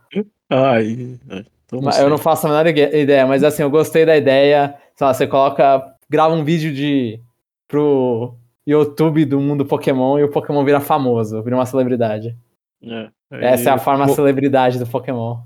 Ai, 0.48 1.18
então 1.64 1.80
não 1.80 1.90
eu 1.90 2.10
não 2.10 2.18
faço 2.18 2.46
a 2.46 2.50
menor 2.50 2.66
ideia, 2.66 3.26
mas 3.26 3.42
assim, 3.42 3.62
eu 3.62 3.70
gostei 3.70 4.04
da 4.04 4.16
ideia. 4.16 4.74
Sei 4.94 5.06
lá, 5.06 5.14
você 5.14 5.26
coloca, 5.26 5.82
grava 6.10 6.34
um 6.34 6.44
vídeo 6.44 6.72
de 6.72 7.18
pro 7.66 8.34
YouTube 8.66 9.24
do 9.24 9.40
mundo 9.40 9.64
Pokémon 9.64 10.18
e 10.18 10.24
o 10.24 10.30
Pokémon 10.30 10.62
vira 10.64 10.80
famoso, 10.80 11.42
vira 11.42 11.56
uma 11.56 11.64
celebridade. 11.64 12.36
É, 12.82 13.08
Essa 13.30 13.70
é 13.70 13.72
a 13.72 13.78
forma 13.78 14.06
vou... 14.06 14.14
celebridade 14.14 14.78
do 14.78 14.86
Pokémon. 14.86 15.38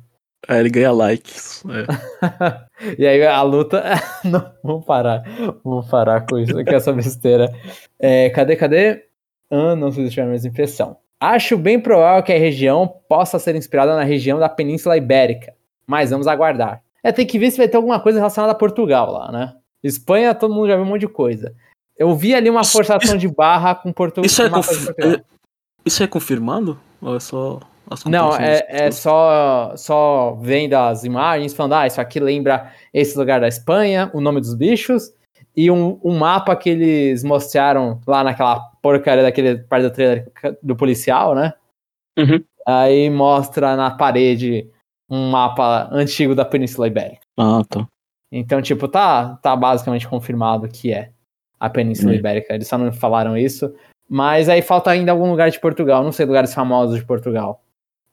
É, 0.48 0.60
ele 0.60 0.70
ganha 0.70 0.92
likes. 0.92 1.64
É. 1.66 2.96
e 2.98 3.06
aí 3.06 3.26
a 3.26 3.42
luta. 3.42 3.82
não, 4.24 4.52
vamos 4.62 4.84
parar. 4.84 5.22
Vamos 5.64 5.88
parar 5.88 6.26
com 6.26 6.38
isso, 6.38 6.52
com 6.52 6.74
essa 6.74 6.92
besteira. 6.92 7.52
É, 7.98 8.30
cadê, 8.30 8.56
cadê? 8.56 9.04
Ah, 9.50 9.74
não 9.74 9.90
sei 9.90 10.04
se 10.04 10.10
tiver 10.10 10.22
a 10.22 10.30
mesma 10.30 10.48
impressão. 10.48 10.96
Acho 11.18 11.56
bem 11.56 11.80
provável 11.80 12.22
que 12.22 12.32
a 12.32 12.38
região 12.38 12.86
possa 13.08 13.38
ser 13.38 13.56
inspirada 13.56 13.96
na 13.96 14.02
região 14.02 14.38
da 14.38 14.48
Península 14.48 14.96
Ibérica, 14.96 15.54
mas 15.86 16.10
vamos 16.10 16.26
aguardar. 16.26 16.82
É, 17.02 17.10
tem 17.10 17.26
que 17.26 17.38
ver 17.38 17.50
se 17.50 17.56
vai 17.56 17.68
ter 17.68 17.76
alguma 17.76 17.98
coisa 18.00 18.18
relacionada 18.18 18.52
a 18.52 18.56
Portugal 18.56 19.10
lá, 19.10 19.32
né? 19.32 19.54
Espanha, 19.82 20.34
todo 20.34 20.54
mundo 20.54 20.68
já 20.68 20.76
viu 20.76 20.84
um 20.84 20.88
monte 20.88 21.02
de 21.02 21.08
coisa. 21.08 21.54
Eu 21.96 22.14
vi 22.14 22.34
ali 22.34 22.50
uma 22.50 22.64
forçação 22.64 23.16
de 23.16 23.28
barra 23.28 23.74
com 23.74 23.92
Portugal. 23.92 24.26
Isso, 24.26 24.42
é, 24.42 24.50
conf... 24.50 24.88
é, 24.98 25.22
isso 25.84 26.02
é 26.02 26.06
confirmado? 26.06 26.78
Ou 27.00 27.16
é 27.16 27.20
só 27.20 27.60
não, 28.06 28.34
é, 28.36 28.66
é 28.68 28.90
só, 28.90 29.74
só 29.76 30.34
vendo 30.40 30.74
as 30.74 31.04
imagens, 31.04 31.54
falando, 31.54 31.74
ah, 31.74 31.86
isso 31.86 32.00
aqui 32.00 32.18
lembra 32.18 32.72
esse 32.92 33.16
lugar 33.16 33.40
da 33.40 33.48
Espanha, 33.48 34.10
o 34.12 34.20
nome 34.20 34.40
dos 34.40 34.54
bichos, 34.54 35.12
e 35.56 35.70
um, 35.70 35.98
um 36.04 36.18
mapa 36.18 36.54
que 36.56 36.70
eles 36.70 37.24
mostraram 37.24 38.00
lá 38.06 38.22
naquela 38.22 38.60
porcaria 38.82 39.22
daquele 39.22 39.58
parte 39.58 39.84
do 39.84 39.90
trailer 39.90 40.30
do 40.62 40.76
policial, 40.76 41.34
né? 41.34 41.52
Uhum. 42.18 42.42
Aí 42.66 43.08
mostra 43.08 43.76
na 43.76 43.90
parede 43.90 44.68
um 45.08 45.30
mapa 45.30 45.88
antigo 45.92 46.34
da 46.34 46.44
Península 46.44 46.88
Ibérica. 46.88 47.20
Ah, 47.38 47.62
tá. 47.68 47.86
Então, 48.30 48.60
tipo, 48.60 48.88
tá, 48.88 49.36
tá 49.36 49.54
basicamente 49.54 50.08
confirmado 50.08 50.68
que 50.68 50.92
é 50.92 51.10
a 51.58 51.70
Península 51.70 52.12
uhum. 52.12 52.18
Ibérica. 52.18 52.54
Eles 52.54 52.66
só 52.66 52.76
não 52.76 52.92
falaram 52.92 53.36
isso. 53.36 53.72
Mas 54.08 54.48
aí 54.48 54.62
falta 54.62 54.90
ainda 54.90 55.12
algum 55.12 55.30
lugar 55.30 55.50
de 55.50 55.60
Portugal. 55.60 56.02
Não 56.02 56.12
sei 56.12 56.26
lugares 56.26 56.52
famosos 56.52 56.98
de 56.98 57.04
Portugal. 57.04 57.62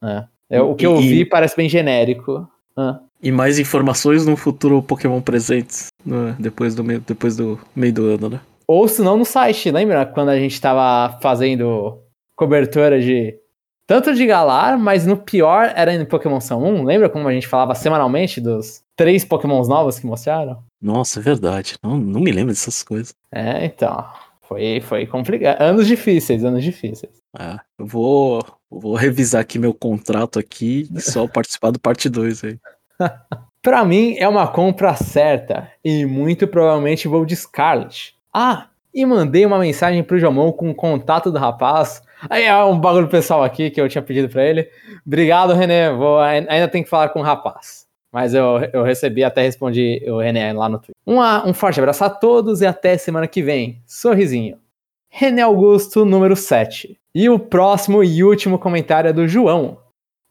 É. 0.04 0.26
é 0.58 0.62
o 0.62 0.76
que 0.76 0.86
eu 0.86 1.00
e, 1.00 1.08
vi 1.08 1.26
parece 1.26 1.56
bem 1.56 1.70
genérico. 1.70 2.48
Ah. 2.76 3.00
E 3.22 3.32
mais 3.32 3.58
informações 3.58 4.26
no 4.26 4.36
futuro 4.36 4.84
Pokémon 4.84 5.22
presentes, 5.22 5.88
né? 6.06 6.36
depois, 6.38 6.76
do 6.76 6.84
meio, 6.84 7.00
depois 7.00 7.38
do 7.38 7.60
meio 7.76 7.94
do 7.94 8.06
ano, 8.06 8.30
né? 8.30 8.42
Ou 8.68 8.88
se 8.88 9.02
não 9.02 9.18
no 9.18 9.26
site, 9.26 9.72
lembra 9.72 10.06
quando 10.06 10.30
a 10.30 10.38
gente 10.38 10.60
tava 10.60 11.18
fazendo 11.20 12.00
cobertura 12.36 13.00
de 13.00 13.38
tanto 13.86 14.14
de 14.14 14.26
Galar, 14.26 14.78
mas 14.78 15.06
no 15.06 15.18
pior 15.18 15.72
era 15.76 15.98
no 15.98 16.06
Pokémon 16.06 16.40
São 16.40 16.64
1. 16.64 16.84
Lembra 16.84 17.10
como 17.10 17.28
a 17.28 17.34
gente 17.34 17.48
falava 17.48 17.76
semanalmente 17.76 18.40
dos 18.40 18.82
três 18.96 19.26
Pokémons 19.26 19.68
novos 19.68 20.00
que 20.00 20.06
mostraram? 20.06 20.64
Nossa, 20.82 21.20
é 21.20 21.24
verdade. 21.24 21.76
Não, 21.84 21.98
não 21.98 22.22
me 22.22 22.32
lembro 22.32 22.54
dessas 22.54 22.82
coisas. 22.82 23.14
É, 23.32 23.66
então. 23.66 24.06
Foi, 24.54 24.82
foi 24.82 25.08
complicado. 25.08 25.60
Anos 25.60 25.88
difíceis, 25.88 26.46
anos 26.46 26.64
difíceis. 26.64 27.12
É, 27.40 27.58
eu 27.80 27.88
vou, 27.88 28.40
vou 28.70 28.96
revisar 28.96 29.42
aqui 29.42 29.58
meu 29.58 29.74
contrato 29.74 30.38
aqui 30.38 30.88
e 30.94 31.02
só 31.02 31.26
participar 31.28 31.72
do 31.72 31.80
parte 31.80 32.08
2 32.08 32.44
aí. 32.44 32.60
pra 33.64 33.84
mim 33.84 34.16
é 34.20 34.28
uma 34.28 34.48
compra 34.48 34.94
certa 34.96 35.72
e 35.84 36.06
muito 36.06 36.48
provavelmente 36.48 37.08
vou 37.08 37.26
de 37.26 37.36
Scarlet. 37.36 38.14
Ah, 38.32 38.68
e 38.94 39.04
mandei 39.08 39.44
uma 39.44 39.58
mensagem 39.58 40.04
pro 40.04 40.20
Jomon 40.20 40.52
com 40.52 40.70
o 40.70 40.76
contato 40.76 41.32
do 41.32 41.40
rapaz. 41.40 42.04
Aí 42.30 42.44
é 42.44 42.64
um 42.64 42.80
bagulho 42.80 43.08
pessoal 43.08 43.44
aqui 43.44 43.72
que 43.72 43.82
eu 43.82 43.90
tinha 43.90 44.04
pedido 44.04 44.30
para 44.30 44.46
ele. 44.46 44.70
Obrigado, 45.06 45.54
René. 45.54 45.92
Vou, 45.92 46.20
ainda 46.20 46.68
tem 46.68 46.84
que 46.84 46.90
falar 46.90 47.10
com 47.10 47.22
o 47.22 47.24
rapaz. 47.24 47.88
Mas 48.14 48.36
eu, 48.36 48.60
eu 48.72 48.84
recebi, 48.84 49.24
até 49.24 49.42
respondi 49.42 50.00
o 50.08 50.20
René 50.20 50.54
lá 50.54 50.70
no 50.70 50.78
Twitter. 50.78 50.96
Um, 51.06 51.20
um 51.50 51.54
forte 51.54 51.80
abraço 51.80 52.04
a 52.04 52.10
todos 52.12 52.62
e 52.62 52.66
até 52.66 52.96
semana 52.96 53.28
que 53.28 53.42
vem. 53.42 53.82
Sorrisinho. 53.88 54.60
René 55.10 55.42
Augusto, 55.42 56.06
número 56.06 56.36
7. 56.36 56.96
E 57.16 57.28
o 57.28 57.40
próximo 57.40 58.04
e 58.04 58.24
último 58.24 58.60
comentário 58.60 59.10
é 59.10 59.14
do 59.14 59.28
João. 59.28 59.80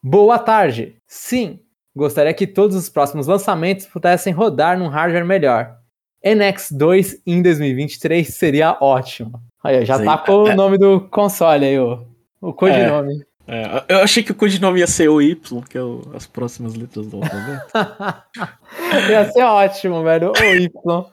Boa 0.01 0.39
tarde. 0.39 0.95
Sim, 1.05 1.59
gostaria 1.93 2.33
que 2.33 2.47
todos 2.47 2.75
os 2.75 2.87
próximos 2.87 3.27
lançamentos 3.27 3.85
pudessem 3.85 4.31
rodar 4.31 4.79
num 4.79 4.87
hardware 4.87 5.25
melhor. 5.25 5.77
NX2 6.25 7.21
em 7.27 7.41
2023 7.41 8.27
seria 8.27 8.77
ótimo. 8.79 9.41
Aí, 9.61 9.83
já 9.83 9.97
Sim, 9.97 10.05
tá 10.05 10.17
com 10.17 10.47
é, 10.47 10.53
o 10.53 10.55
nome 10.55 10.77
do 10.77 11.01
console 11.09 11.65
aí, 11.65 11.79
o, 11.79 12.05
o 12.41 12.53
codinome. 12.53 13.21
É. 13.21 13.25
É, 13.47 13.83
eu 13.89 13.99
achei 13.99 14.23
que 14.23 14.31
o 14.31 14.35
codinome 14.35 14.79
ia 14.79 14.87
ser 14.87 15.09
o 15.09 15.21
Y, 15.21 15.61
que 15.69 15.77
é 15.77 15.81
o, 15.81 16.01
as 16.13 16.25
próximas 16.25 16.75
letras 16.75 17.07
do 17.07 17.17
alfabeto. 17.17 17.71
ia 19.09 19.31
ser 19.31 19.43
ótimo, 19.43 20.03
velho. 20.03 20.31
O 20.31 20.43
Y. 20.43 21.05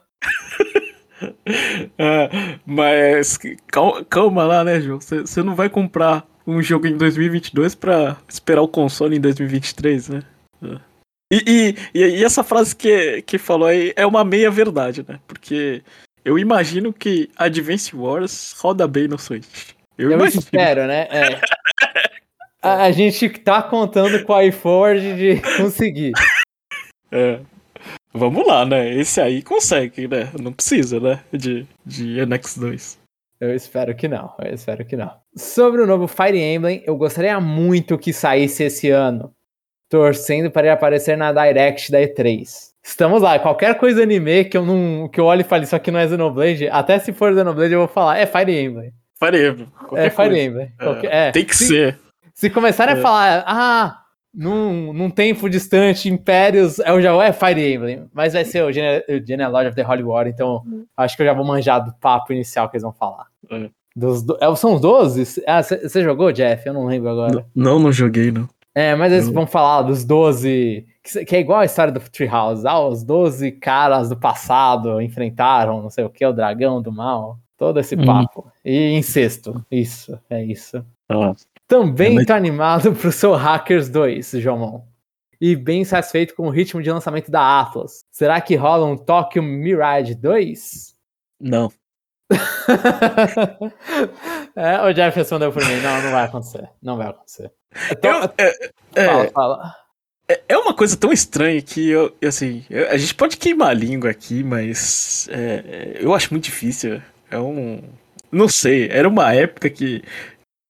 é, 1.99 2.59
mas 2.65 3.39
calma, 3.67 4.05
calma, 4.05 4.45
lá, 4.45 4.65
né, 4.65 4.81
João? 4.81 5.01
Você 5.01 5.43
não 5.43 5.55
vai 5.55 5.69
comprar 5.69 6.25
um 6.47 6.63
jogo 6.63 6.87
em 6.87 6.97
2022 6.97 7.75
pra 7.75 8.17
esperar 8.29 8.63
o 8.63 8.69
console 8.69 9.17
em 9.17 9.21
2023, 9.21 10.09
né? 10.09 10.23
É. 10.63 10.79
E, 11.33 11.75
e, 11.95 12.01
e, 12.01 12.25
essa 12.25 12.43
frase 12.43 12.75
que, 12.75 13.23
que 13.23 13.39
falou 13.39 13.69
aí 13.69 13.93
é 13.95 14.05
uma 14.05 14.25
meia 14.25 14.51
verdade, 14.51 15.05
né? 15.07 15.21
Porque 15.29 15.83
eu 16.25 16.39
imagino 16.39 16.93
que 16.93 17.31
Advance 17.37 17.95
Wars 17.95 18.55
roda 18.59 18.87
bem 18.89 19.07
no 19.07 19.19
Switch. 19.19 19.71
Eu, 19.97 20.11
eu 20.11 20.25
espero, 20.25 20.87
né? 20.87 21.07
É. 21.11 21.41
A, 22.63 22.85
a 22.85 22.91
gente 22.93 23.29
tá 23.29 23.63
contando 23.63 24.25
com 24.25 24.35
a 24.35 24.45
iForge 24.45 25.15
de 25.15 25.41
conseguir. 25.57 26.13
É. 27.13 27.41
Vamos 28.15 28.47
lá, 28.47 28.65
né? 28.65 28.95
Esse 28.95 29.21
aí 29.21 29.43
consegue, 29.43 30.07
né? 30.07 30.31
Não 30.41 30.53
precisa, 30.53 31.01
né? 31.01 31.25
De, 31.33 31.67
de 31.85 32.19
NX2. 32.21 32.99
Eu 33.41 33.55
espero 33.55 33.93
que 33.97 34.07
não, 34.07 34.33
eu 34.39 34.55
espero 34.55 34.85
que 34.85 34.95
não. 34.97 35.11
Sobre 35.35 35.81
o 35.81 35.87
novo 35.87 36.07
Fire 36.07 36.39
Emblem, 36.39 36.85
eu 36.87 36.97
gostaria 36.97 37.41
muito 37.41 37.99
que 37.99 38.13
saísse 38.13 38.63
esse 38.63 38.91
ano. 38.91 39.33
Torcendo 39.89 40.53
para 40.53 40.69
ele 40.69 40.71
aparecer 40.71 41.17
na 41.17 41.33
Direct 41.33 41.91
da 41.91 41.99
E3. 41.99 42.71
Estamos 42.85 43.23
lá, 43.23 43.39
qualquer 43.39 43.77
coisa 43.77 44.03
anime 44.03 44.45
que 44.45 44.57
eu 44.57 44.65
não 44.65 45.09
que 45.09 45.19
eu 45.19 45.25
olhe 45.25 45.41
e 45.41 45.45
fale 45.45 45.65
isso 45.65 45.75
aqui 45.75 45.91
não 45.91 45.99
é 45.99 46.07
Xenoblade, 46.07 46.69
até 46.69 46.99
se 46.99 47.13
for 47.13 47.35
Xenoblade 47.35 47.73
eu 47.73 47.81
vou 47.81 47.89
falar, 47.89 48.19
é 48.19 48.25
Fire 48.25 48.57
Emblem. 48.57 48.93
Fire 49.19 49.49
Emblem. 49.49 49.69
É 49.95 50.11
Fire 50.11 50.39
Emblem. 50.39 50.73
É, 50.79 51.29
é, 51.29 51.33
tem 51.33 51.45
que 51.45 51.57
sim. 51.57 51.67
ser. 51.67 51.99
Se 52.41 52.49
começarem 52.49 52.95
é. 52.95 52.99
a 52.99 53.03
falar, 53.03 53.45
ah, 53.47 54.01
num, 54.35 54.95
num 54.95 55.11
tempo 55.11 55.47
distante, 55.51 56.09
Impérios, 56.09 56.79
eu 56.79 57.03
já 57.03 57.13
é 57.23 57.33
Fire 57.35 57.75
Emblem, 57.75 58.09
mas 58.15 58.33
vai 58.33 58.47
ser 58.47 58.65
o, 58.65 58.73
Gene, 58.73 59.05
o 59.11 59.27
Genealogy 59.27 59.67
of 59.69 59.77
the 59.77 59.87
Holy 59.87 60.03
War, 60.03 60.27
então 60.27 60.63
acho 60.97 61.17
que 61.17 61.23
eu 61.23 61.27
já 61.27 61.35
vou 61.35 61.45
manjar 61.45 61.85
do 61.85 61.93
papo 62.01 62.33
inicial 62.33 62.67
que 62.71 62.77
eles 62.77 62.83
vão 62.83 62.95
falar. 62.95 63.27
É. 63.51 63.69
Dos, 63.95 64.23
do- 64.23 64.39
é, 64.41 64.57
são 64.57 64.73
os 64.75 64.81
12? 64.81 65.43
Ah, 65.47 65.63
você 65.63 66.03
jogou, 66.03 66.33
Jeff? 66.33 66.67
Eu 66.67 66.73
não 66.73 66.87
lembro 66.87 67.11
agora. 67.11 67.45
Não, 67.55 67.79
não 67.79 67.93
joguei, 67.93 68.31
não. 68.33 68.49
É, 68.75 68.95
mas 68.95 69.13
eles 69.13 69.27
Não. 69.27 69.35
vão 69.35 69.47
falar 69.47 69.83
dos 69.83 70.03
12, 70.05 70.87
que, 71.03 71.11
se- 71.11 71.25
que 71.27 71.37
é 71.37 71.41
igual 71.41 71.59
a 71.59 71.65
história 71.67 71.93
do 71.93 72.01
Treehouse. 72.01 72.67
Ah, 72.67 72.81
os 72.81 73.03
12 73.03 73.53
caras 73.53 74.09
do 74.09 74.17
passado 74.17 74.99
enfrentaram 75.03 75.83
não 75.83 75.91
sei 75.91 76.05
o 76.05 76.09
que, 76.09 76.25
o 76.25 76.33
dragão 76.33 76.81
do 76.81 76.91
mal. 76.91 77.37
Todo 77.59 77.79
esse 77.81 77.97
Uhum. 77.97 78.07
papo. 78.07 78.51
E 78.65 78.93
incesto. 78.97 79.63
Isso, 79.71 80.19
é 80.31 80.43
isso. 80.43 80.83
Ah, 81.09 81.35
Também 81.71 82.13
É, 82.13 82.15
mas- 82.17 82.27
tô 82.27 82.33
animado 82.35 82.93
pro 82.95 83.11
Soul 83.13 83.37
Hackers 83.37 83.89
2, 83.89 84.33
Jomon. 84.33 84.85
E 85.41 85.57
bem 85.57 85.85
satisfeito 85.87 86.35
com 86.35 86.49
o 86.49 86.51
ritmo 86.51 86.83
de 86.83 86.91
lançamento 86.91 87.31
da 87.31 87.61
Atlas. 87.61 88.05
Será 88.11 88.39
que 88.43 88.55
rola 88.57 88.85
um 88.85 88.97
Tokyo 88.99 89.43
Mirage 89.43 90.15
2? 90.15 90.95
não. 91.41 91.73
é, 94.55 94.81
o 94.83 94.93
Jeff 94.93 95.17
respondeu 95.19 95.53
por 95.53 95.65
mim. 95.67 95.81
Não, 95.81 96.03
não 96.03 96.11
vai 96.13 96.25
acontecer. 96.25 96.69
Não 96.83 96.97
vai 96.97 97.09
acontecer. 97.09 97.51
Então, 97.91 98.23
Eu- 98.23 98.31
é, 98.39 98.71
é, 98.95 99.05
fala, 99.07 99.29
fala. 99.33 99.75
é 100.49 100.57
uma 100.57 100.75
coisa 100.75 100.97
tão 100.97 101.13
estranha 101.13 101.61
que 101.63 101.89
eu, 101.91 102.15
eu, 102.21 102.29
assim, 102.29 102.65
eu- 102.71 102.89
a 102.91 102.97
gente 102.97 103.15
pode 103.15 103.37
queimar 103.37 103.71
a 103.71 103.75
língua 103.75 104.11
aqui, 104.11 104.43
mas 104.45 105.29
é, 105.33 105.99
eu 106.01 106.15
acho 106.15 106.33
muito 106.33 106.45
difícil. 106.45 107.03
É 107.31 107.39
um. 107.39 107.83
Não 108.31 108.49
sei, 108.49 108.89
era 108.91 109.09
uma 109.09 109.35
época 109.35 109.69
que, 109.69 110.03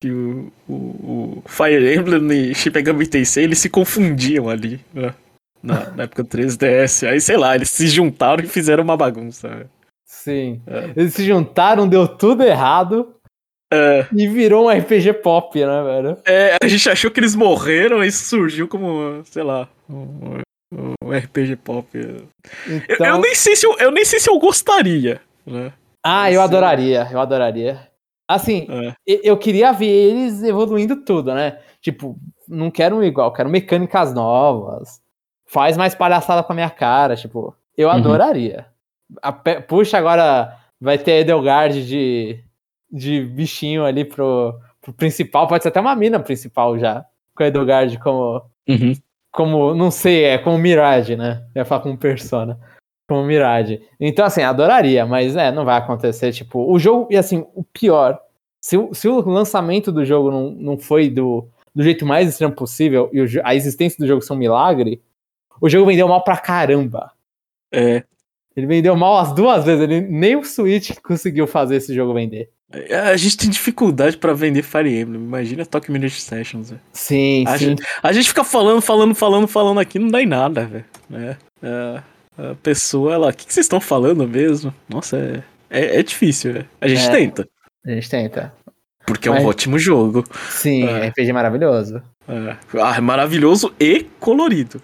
que 0.00 0.10
o, 0.10 0.50
o, 0.68 0.72
o 0.72 1.42
Fire 1.46 1.94
Emblem 1.94 2.50
e 2.50 2.54
Shin 2.54 2.70
Megami 2.74 3.06
Tensei 3.06 3.44
eles 3.44 3.58
se 3.58 3.68
confundiam 3.68 4.48
ali, 4.48 4.80
né? 4.94 5.14
Na, 5.62 5.90
na 5.90 6.02
época 6.04 6.22
do 6.22 6.28
3DS. 6.30 7.06
Aí, 7.06 7.20
sei 7.20 7.36
lá, 7.36 7.54
eles 7.54 7.68
se 7.70 7.86
juntaram 7.86 8.42
e 8.42 8.46
fizeram 8.46 8.82
uma 8.82 8.96
bagunça. 8.96 9.48
né? 9.48 9.66
Sim. 10.06 10.62
É. 10.66 10.90
Eles 10.96 11.12
se 11.14 11.24
juntaram, 11.26 11.86
deu 11.86 12.08
tudo 12.08 12.42
errado 12.42 13.14
É, 13.72 14.06
e 14.16 14.26
virou 14.26 14.66
um 14.66 14.70
RPG 14.70 15.12
pop, 15.22 15.58
né, 15.58 15.82
velho? 15.82 16.16
é, 16.24 16.56
a 16.62 16.66
gente 16.66 16.88
achou 16.88 17.10
que 17.10 17.20
eles 17.20 17.34
morreram 17.36 18.02
e 18.02 18.10
surgiu 18.10 18.66
como, 18.66 19.22
sei 19.26 19.42
lá, 19.42 19.68
um, 19.88 20.40
um 21.04 21.10
RPG 21.12 21.56
pop. 21.56 21.86
Eu, 21.94 22.26
Então... 22.88 23.06
eu 23.06 23.18
nem 23.18 23.34
sei 23.34 23.54
se 23.54 23.66
eu, 23.66 23.76
eu 23.78 23.90
nem 23.90 24.04
sei 24.04 24.18
se 24.18 24.30
eu 24.30 24.38
gostaria, 24.38 25.20
né? 25.46 25.72
Ah, 26.02 26.32
eu 26.32 26.40
adoraria, 26.40 27.06
eu 27.12 27.20
adoraria. 27.20 27.86
Assim, 28.34 28.66
É. 28.70 28.94
eu 29.24 29.36
queria 29.36 29.72
ver 29.72 29.86
eles 29.88 30.42
evoluindo 30.42 30.96
tudo, 31.04 31.34
né? 31.34 31.58
Tipo, 31.80 32.16
não 32.48 32.70
quero 32.70 32.96
um 32.96 33.02
igual, 33.02 33.32
quero 33.32 33.48
mecânicas 33.50 34.14
novas. 34.14 35.00
Faz 35.46 35.76
mais 35.76 35.94
palhaçada 35.94 36.42
com 36.44 36.52
a 36.52 36.54
minha 36.54 36.70
cara, 36.70 37.16
tipo, 37.16 37.54
eu 37.76 37.88
Uhum. 37.88 37.94
adoraria. 37.94 38.66
A 39.20 39.32
Puxa, 39.32 39.98
agora 39.98 40.56
vai 40.80 40.96
ter 40.96 41.22
Edelgard 41.22 41.84
de, 41.86 42.38
de 42.90 43.22
bichinho 43.24 43.84
ali 43.84 44.04
pro, 44.04 44.54
pro 44.80 44.92
principal, 44.92 45.48
pode 45.48 45.62
ser 45.64 45.70
até 45.70 45.80
uma 45.80 45.96
mina 45.96 46.20
principal 46.20 46.78
já, 46.78 47.04
com 47.34 47.42
a 47.42 47.46
Edelgard 47.48 47.98
como, 47.98 48.42
Uhum. 48.68 48.92
como, 49.32 49.74
não 49.74 49.90
sei, 49.90 50.24
é 50.24 50.38
como 50.38 50.56
Mirage, 50.58 51.16
né? 51.16 51.42
Eu 51.54 51.60
ia 51.60 51.64
falar 51.64 51.80
como 51.82 51.98
Persona. 51.98 52.58
Como 53.10 53.26
Mirage. 53.26 53.82
Então, 53.98 54.24
assim, 54.24 54.40
adoraria, 54.40 55.04
mas 55.04 55.34
é, 55.34 55.50
não 55.50 55.64
vai 55.64 55.76
acontecer. 55.76 56.30
Tipo, 56.30 56.72
o 56.72 56.78
jogo, 56.78 57.08
e 57.10 57.16
assim, 57.16 57.44
o 57.56 57.64
pior, 57.64 58.16
se 58.60 58.76
o, 58.76 58.94
se 58.94 59.08
o 59.08 59.20
lançamento 59.28 59.90
do 59.90 60.04
jogo 60.04 60.30
não, 60.30 60.50
não 60.52 60.78
foi 60.78 61.10
do, 61.10 61.48
do 61.74 61.82
jeito 61.82 62.06
mais 62.06 62.28
extremo 62.28 62.54
possível 62.54 63.10
e 63.12 63.20
o 63.20 63.26
a 63.42 63.52
existência 63.52 63.98
do 63.98 64.06
jogo 64.06 64.22
ser 64.22 64.32
um 64.32 64.36
milagre, 64.36 65.02
o 65.60 65.68
jogo 65.68 65.86
vendeu 65.86 66.06
mal 66.06 66.22
pra 66.22 66.36
caramba. 66.36 67.10
É, 67.72 68.04
Ele 68.56 68.68
vendeu 68.68 68.94
mal 68.94 69.18
as 69.18 69.32
duas 69.34 69.64
vezes, 69.64 69.82
ele, 69.82 70.02
nem 70.02 70.36
o 70.36 70.44
Switch 70.44 70.92
conseguiu 71.02 71.48
fazer 71.48 71.74
esse 71.78 71.92
jogo 71.92 72.14
vender. 72.14 72.48
É, 72.72 72.96
a 72.96 73.16
gente 73.16 73.36
tem 73.36 73.50
dificuldade 73.50 74.16
pra 74.18 74.32
vender 74.32 74.62
Fire 74.62 75.00
Emblem. 75.00 75.20
Imagina 75.20 75.66
Tokyo 75.66 75.92
Mirage 75.92 76.20
Sessions, 76.20 76.70
velho. 76.70 76.80
Sim, 76.92 77.42
A 77.48 77.58
sim. 77.58 77.64
gente, 77.64 77.82
a 78.00 78.12
gente 78.12 78.28
fica 78.28 78.44
falando, 78.44 78.80
falando, 78.80 79.16
falando, 79.16 79.48
falando 79.48 79.80
aqui, 79.80 79.98
não 79.98 80.06
dá 80.06 80.22
em 80.22 80.26
nada, 80.26 80.64
velho. 80.64 80.84
É, 81.12 81.36
é, 81.60 82.02
a 82.38 82.54
pessoa, 82.62 83.14
ela, 83.14 83.28
o 83.28 83.32
que, 83.32 83.46
que 83.46 83.52
vocês 83.52 83.64
estão 83.66 83.80
falando 83.80 84.26
mesmo? 84.26 84.72
Nossa, 84.88 85.16
é, 85.18 85.42
é, 85.70 85.98
é 85.98 86.02
difícil, 86.02 86.52
velho. 86.52 86.68
A 86.80 86.88
gente 86.88 87.06
É. 87.06 87.10
tenta, 87.10 87.48
A 87.86 87.90
gente 87.90 88.08
tenta. 88.10 88.52
porque 89.06 89.28
é 89.28 89.30
um 89.30 89.34
Mas- 89.34 89.44
ótimo 89.44 89.78
jogo. 89.78 90.24
Sim, 90.50 90.84
É. 90.86 91.08
RPG 91.08 91.32
maravilhoso. 91.32 92.02
É, 92.28 92.56
ah, 92.80 92.96
é 92.96 93.00
maravilhoso 93.00 93.74
e 93.80 94.04
colorido. 94.20 94.80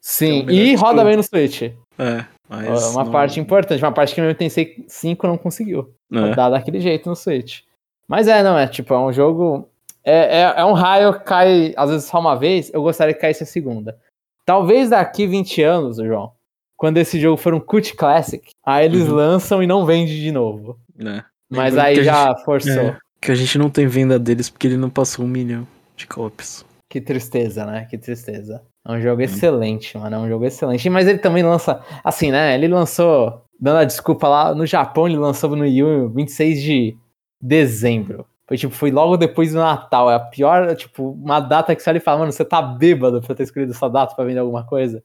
Sim, 0.00 0.40
É 0.40 0.42
o 0.42 0.46
melhor 0.46 0.64
e 0.66 0.74
roda 0.76 1.04
bem 1.04 1.16
no 1.16 1.22
Switch. 1.22 1.62
É, 1.62 2.24
mas 2.48 2.84
uma 2.94 3.04
não- 3.04 3.10
parte 3.10 3.40
importante, 3.40 3.82
uma 3.82 3.92
parte 3.92 4.14
que 4.14 4.20
meu 4.20 4.34
Tensei 4.34 4.84
5 4.88 5.26
não 5.26 5.36
conseguiu. 5.36 5.92
né? 6.10 6.32
Dá 6.34 6.48
daquele 6.48 6.78
jeito 6.80 7.08
no 7.08 7.16
Switch. 7.16 7.62
Mas 8.08 8.28
é, 8.28 8.40
não, 8.42 8.56
é 8.56 8.68
tipo, 8.68 8.94
é 8.94 8.98
um 8.98 9.12
jogo. 9.12 9.68
É, 10.04 10.42
é, 10.42 10.54
é 10.58 10.64
um 10.64 10.72
raio 10.72 11.12
que 11.14 11.24
cai, 11.24 11.74
às 11.76 11.90
vezes, 11.90 12.06
só 12.06 12.20
uma 12.20 12.36
vez. 12.36 12.70
Eu 12.72 12.80
gostaria 12.82 13.12
que 13.12 13.20
caísse 13.20 13.42
a 13.42 13.46
segunda. 13.46 13.98
Talvez 14.44 14.90
daqui 14.90 15.26
20 15.26 15.60
anos, 15.62 15.96
João, 15.96 16.30
quando 16.76 16.98
esse 16.98 17.18
jogo 17.20 17.36
for 17.36 17.54
um 17.54 17.60
cult 17.60 17.94
classic, 17.94 18.50
aí 18.64 18.84
eles 18.84 19.08
Uhum. 19.08 19.14
lançam 19.14 19.62
e 19.62 19.66
não 19.66 19.84
vendem 19.86 20.06
de 20.06 20.30
novo. 20.32 20.78
né? 20.98 21.24
Mas 21.50 21.74
Lembrando 21.74 21.86
aí 21.86 22.04
já 22.04 22.28
gente- 22.28 22.44
forçou. 22.44 22.72
é, 22.72 22.98
que 23.20 23.30
a 23.30 23.34
gente 23.34 23.58
não 23.58 23.68
tem 23.70 23.86
venda 23.86 24.18
deles 24.18 24.48
porque 24.50 24.66
ele 24.66 24.76
não 24.76 24.88
passou 24.90 25.24
um 25.24 25.28
milhão 25.28 25.66
de 25.96 26.06
cópias. 26.06 26.64
Que 26.88 27.00
tristeza, 27.00 27.66
né? 27.66 27.86
Que 27.90 27.98
tristeza. 27.98 28.62
É 28.86 28.92
um 28.92 29.00
jogo 29.00 29.20
excelente, 29.20 29.98
mano. 29.98 30.16
É 30.16 30.18
um 30.20 30.28
jogo 30.28 30.44
excelente. 30.44 30.88
Mas 30.88 31.06
ele 31.08 31.18
também 31.18 31.42
lança. 31.42 31.80
Assim, 32.04 32.30
né? 32.30 32.54
Ele 32.54 32.68
lançou. 32.68 33.42
Dando 33.60 33.78
a 33.78 33.84
desculpa 33.84 34.28
lá, 34.28 34.54
no 34.54 34.64
Japão 34.66 35.06
ele 35.08 35.16
lançou 35.18 35.54
no 35.56 35.66
Yu 35.66 36.08
26 36.14 36.62
de 36.62 36.96
dezembro. 37.40 38.26
Foi 38.46 38.56
tipo, 38.56 38.74
foi 38.74 38.90
logo 38.90 39.16
depois 39.16 39.52
do 39.52 39.58
Natal. 39.58 40.10
É 40.10 40.14
a 40.14 40.20
pior, 40.20 40.74
tipo, 40.76 41.10
uma 41.12 41.40
data 41.40 41.74
que 41.74 41.82
você 41.82 41.90
olha 41.90 41.96
e 41.98 42.00
fala, 42.00 42.20
mano, 42.20 42.32
você 42.32 42.44
tá 42.44 42.62
bêbado 42.62 43.20
pra 43.20 43.34
ter 43.34 43.42
escolhido 43.42 43.72
essa 43.72 43.88
data 43.88 44.14
pra 44.14 44.24
vender 44.24 44.38
alguma 44.40 44.64
coisa. 44.64 45.02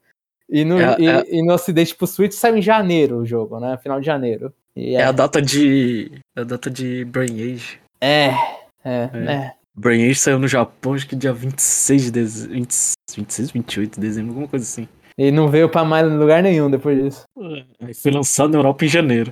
E 0.52 0.66
no, 0.66 0.80
É, 0.80 0.96
e, 1.00 1.08
é. 1.08 1.24
e 1.30 1.42
no 1.46 1.54
Ocidente, 1.54 1.90
tipo, 1.92 2.04
o 2.06 2.08
Switch 2.08 2.34
saiu 2.34 2.58
em 2.58 2.62
janeiro 2.62 3.18
o 3.18 3.26
jogo, 3.26 3.60
né? 3.60 3.78
Final 3.82 4.00
de 4.00 4.06
janeiro. 4.06 4.54
E 4.76 4.96
É 4.96 5.02
é, 5.02 5.04
a 5.06 5.12
data 5.12 5.42
de. 5.42 6.12
É 6.36 6.42
a 6.42 6.44
data 6.44 6.70
de 6.70 7.06
Brain 7.06 7.42
Age. 7.42 7.80
é, 8.02 8.28
é, 8.84 9.10
É. 9.14 9.32
é. 9.34 9.52
Brain 9.74 10.04
Age 10.06 10.16
saiu 10.16 10.38
no 10.38 10.48
Japão, 10.50 10.94
acho 10.94 11.08
que 11.08 11.16
dia 11.16 11.32
26 11.32 12.04
de 12.04 12.12
dezembro. 12.12 12.56
26, 13.16 13.52
28 13.52 13.96
de 13.96 14.02
dezembro, 14.02 14.32
alguma 14.32 14.48
coisa 14.48 14.66
assim. 14.66 14.88
E 15.18 15.32
não 15.32 15.48
veio 15.48 15.70
pra 15.70 15.84
mais 15.86 16.12
lugar 16.12 16.44
nenhum 16.44 16.70
depois 16.70 17.02
disso. 17.02 17.24
Aí 17.82 17.94
foi 17.94 18.12
lançado 18.12 18.52
na 18.52 18.60
Europa 18.60 18.84
em 18.84 18.90
janeiro. 18.90 19.32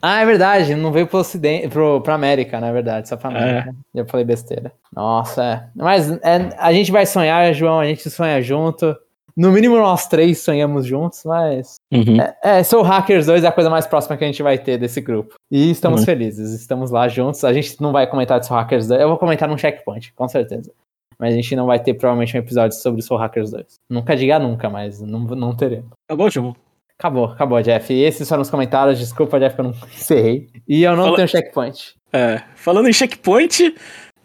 Ah, 0.00 0.20
é 0.22 0.26
verdade, 0.26 0.74
não 0.74 0.92
veio 0.92 1.06
pro 1.06 1.18
ocidente, 1.18 1.68
pro, 1.68 2.00
pra 2.00 2.14
América, 2.14 2.58
na 2.60 2.72
verdade, 2.72 3.08
só 3.08 3.16
pra 3.16 3.30
É. 3.32 3.36
América. 3.50 3.74
Eu 3.94 4.06
falei 4.06 4.24
besteira. 4.24 4.72
Nossa, 4.94 5.44
é. 5.44 5.68
Mas 5.74 6.10
é, 6.10 6.48
a 6.58 6.72
gente 6.72 6.90
vai 6.90 7.04
sonhar, 7.04 7.52
João, 7.52 7.80
a 7.80 7.84
gente 7.86 8.08
sonha 8.08 8.40
junto. 8.40 8.96
No 9.36 9.50
mínimo 9.52 9.76
nós 9.76 10.06
três 10.08 10.38
sonhamos 10.40 10.86
juntos, 10.86 11.22
mas. 11.24 11.74
Uhum. 11.92 12.16
É, 12.42 12.62
Soul 12.62 12.82
Hackers 12.82 13.26
2 13.26 13.44
é 13.44 13.48
a 13.48 13.52
coisa 13.52 13.68
mais 13.68 13.86
próxima 13.86 14.16
que 14.16 14.24
a 14.24 14.26
gente 14.26 14.42
vai 14.42 14.56
ter 14.58 14.78
desse 14.78 15.00
grupo. 15.00 15.34
E 15.50 15.70
estamos 15.70 16.00
Uhum. 16.00 16.06
felizes, 16.06 16.52
estamos 16.52 16.90
lá 16.90 17.06
juntos. 17.08 17.44
A 17.44 17.52
gente 17.52 17.80
não 17.80 17.92
vai 17.92 18.06
comentar 18.06 18.40
de 18.40 18.46
Soul 18.46 18.58
Hackers 18.60 18.88
2, 18.88 19.00
eu 19.00 19.08
vou 19.08 19.18
comentar 19.18 19.48
num 19.48 19.58
checkpoint, 19.58 20.12
com 20.14 20.26
certeza. 20.26 20.72
Mas 21.18 21.32
a 21.32 21.36
gente 21.36 21.54
não 21.56 21.66
vai 21.66 21.78
ter 21.78 21.94
provavelmente 21.94 22.36
um 22.36 22.40
episódio 22.40 22.76
sobre 22.78 23.02
Soul 23.02 23.20
Hackers 23.20 23.50
2. 23.50 23.64
Nunca 23.90 24.16
diga 24.16 24.38
nunca, 24.38 24.68
mas 24.70 25.00
não, 25.00 25.20
não 25.20 25.54
teremos. 25.54 25.90
Acabou, 26.08 26.30
João? 26.30 26.56
Acabou, 26.98 27.24
acabou, 27.26 27.62
Jeff. 27.62 27.92
E 27.92 28.02
esses 28.04 28.26
foram 28.26 28.40
os 28.42 28.48
comentários. 28.50 28.98
Desculpa, 28.98 29.38
Jeff, 29.38 29.54
que 29.54 29.60
eu 29.60 29.64
não 29.66 29.72
encerrei. 29.94 30.48
E 30.66 30.82
eu 30.82 30.96
não 30.96 31.04
Fala- 31.04 31.16
tenho 31.16 31.28
checkpoint. 31.28 31.94
É, 32.12 32.42
falando 32.54 32.88
em 32.88 32.92
checkpoint, 32.92 33.74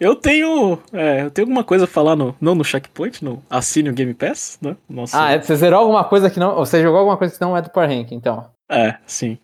eu 0.02 0.16
tenho. 0.16 0.80
É, 0.92 1.22
eu 1.22 1.30
tenho 1.30 1.46
alguma 1.46 1.62
coisa 1.62 1.84
a 1.84 1.86
falar 1.86 2.16
no. 2.16 2.34
Não 2.40 2.56
no 2.56 2.64
checkpoint, 2.64 3.24
no 3.24 3.40
Assine 3.48 3.88
o 3.88 3.92
Game 3.92 4.12
Pass, 4.12 4.58
né? 4.60 4.76
Ah, 5.12 5.40
você 5.40 5.54
zerou 5.54 5.78
alguma 5.78 6.02
coisa 6.02 6.28
que 6.28 6.40
não. 6.40 6.56
Ou 6.56 6.66
você 6.66 6.82
jogou 6.82 6.98
alguma 6.98 7.16
coisa 7.16 7.32
que 7.32 7.40
não 7.40 7.56
é 7.56 7.62
do 7.62 7.70
Power 7.70 7.88
Rank, 7.88 8.10
então. 8.10 8.50
É, 8.68 8.96
sim. 9.06 9.38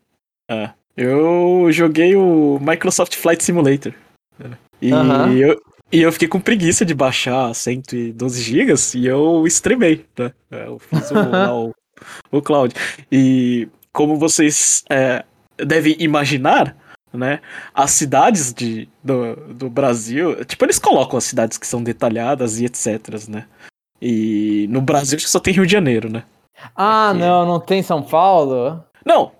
É. 0.50 0.70
Eu 0.96 1.68
joguei 1.70 2.16
o 2.16 2.58
Microsoft 2.60 3.14
Flight 3.14 3.44
Simulator. 3.44 3.94
É. 4.40 4.50
E, 4.82 4.90
eu, 5.40 5.62
e 5.92 6.02
eu 6.02 6.10
fiquei 6.10 6.26
com 6.26 6.40
preguiça 6.40 6.84
de 6.84 6.92
baixar 6.92 7.54
112 7.54 8.42
GB 8.42 8.74
e 8.96 9.06
eu 9.06 9.46
streamei, 9.46 10.04
né? 10.18 10.32
É, 10.50 10.66
Eu 10.66 10.80
fiz 10.80 11.10
o, 11.12 11.14
lá 11.30 11.54
o, 11.54 11.72
o 12.32 12.42
cloud. 12.42 12.74
E 13.12 13.68
como 13.92 14.16
vocês 14.16 14.82
é, 14.90 15.24
devem 15.56 15.94
imaginar, 16.00 16.76
né? 17.18 17.40
As 17.74 17.90
cidades 17.90 18.52
de, 18.54 18.88
do, 19.02 19.34
do 19.52 19.68
Brasil, 19.70 20.44
tipo, 20.44 20.64
eles 20.64 20.78
colocam 20.78 21.18
as 21.18 21.24
cidades 21.24 21.58
que 21.58 21.66
são 21.66 21.82
detalhadas 21.82 22.58
e 22.60 22.64
etc, 22.64 23.28
né? 23.28 23.46
E 24.00 24.66
no 24.70 24.80
Brasil 24.80 25.16
acho 25.16 25.26
que 25.26 25.30
só 25.30 25.40
tem 25.40 25.52
Rio 25.52 25.66
de 25.66 25.72
Janeiro, 25.72 26.08
né? 26.10 26.22
Ah, 26.74 27.10
Aqui. 27.10 27.18
não, 27.20 27.44
não 27.46 27.60
tem 27.60 27.82
São 27.82 28.02
Paulo? 28.02 28.82
Não, 29.04 29.32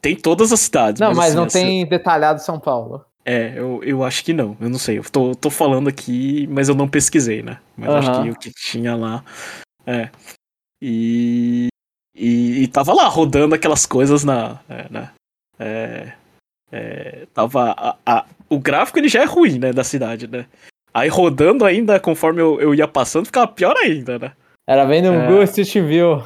tem 0.00 0.14
todas 0.14 0.52
as 0.52 0.60
cidades. 0.60 1.00
Não, 1.00 1.14
mas 1.14 1.28
assim, 1.28 1.36
não 1.36 1.46
essa- 1.46 1.58
tem 1.58 1.86
detalhado 1.86 2.40
São 2.42 2.60
Paulo. 2.60 3.04
É, 3.24 3.52
eu, 3.56 3.80
eu 3.84 4.02
acho 4.02 4.24
que 4.24 4.32
não. 4.32 4.56
Eu 4.60 4.68
não 4.68 4.78
sei. 4.78 4.98
Eu 4.98 5.04
tô, 5.04 5.32
tô 5.34 5.48
falando 5.48 5.88
aqui, 5.88 6.46
mas 6.48 6.68
eu 6.68 6.74
não 6.74 6.88
pesquisei, 6.88 7.40
né? 7.40 7.58
Mas 7.76 7.88
acho 7.90 8.10
Aham. 8.10 8.24
que 8.24 8.30
o 8.30 8.34
que 8.36 8.50
tinha 8.50 8.96
lá. 8.96 9.24
É. 9.86 10.10
E. 10.80 11.68
E, 12.14 12.64
e 12.64 12.68
tava 12.68 12.92
lá 12.92 13.06
rodando 13.08 13.54
aquelas 13.54 13.86
coisas 13.86 14.24
na. 14.24 14.58
É, 14.68 14.86
né? 14.90 15.10
É, 15.58 16.12
é, 16.72 17.26
tava. 17.34 17.72
a- 17.76 17.96
a- 18.04 18.24
o 18.48 18.58
gráfico 18.58 18.98
ele 18.98 19.08
já 19.08 19.22
é 19.22 19.24
ruim, 19.24 19.58
né? 19.58 19.72
Da 19.72 19.84
cidade, 19.84 20.26
né? 20.26 20.46
Aí 20.92 21.08
rodando 21.08 21.64
ainda, 21.64 21.98
conforme 22.00 22.40
eu, 22.42 22.60
eu 22.60 22.74
ia 22.74 22.88
passando, 22.88 23.26
ficava 23.26 23.46
pior 23.46 23.74
ainda, 23.76 24.18
né? 24.18 24.32
Era 24.68 24.84
vendo 24.84 25.10
um 25.10 25.20
É. 25.22 25.26
Google 25.26 25.42
Street 25.44 25.72
View. 25.86 26.22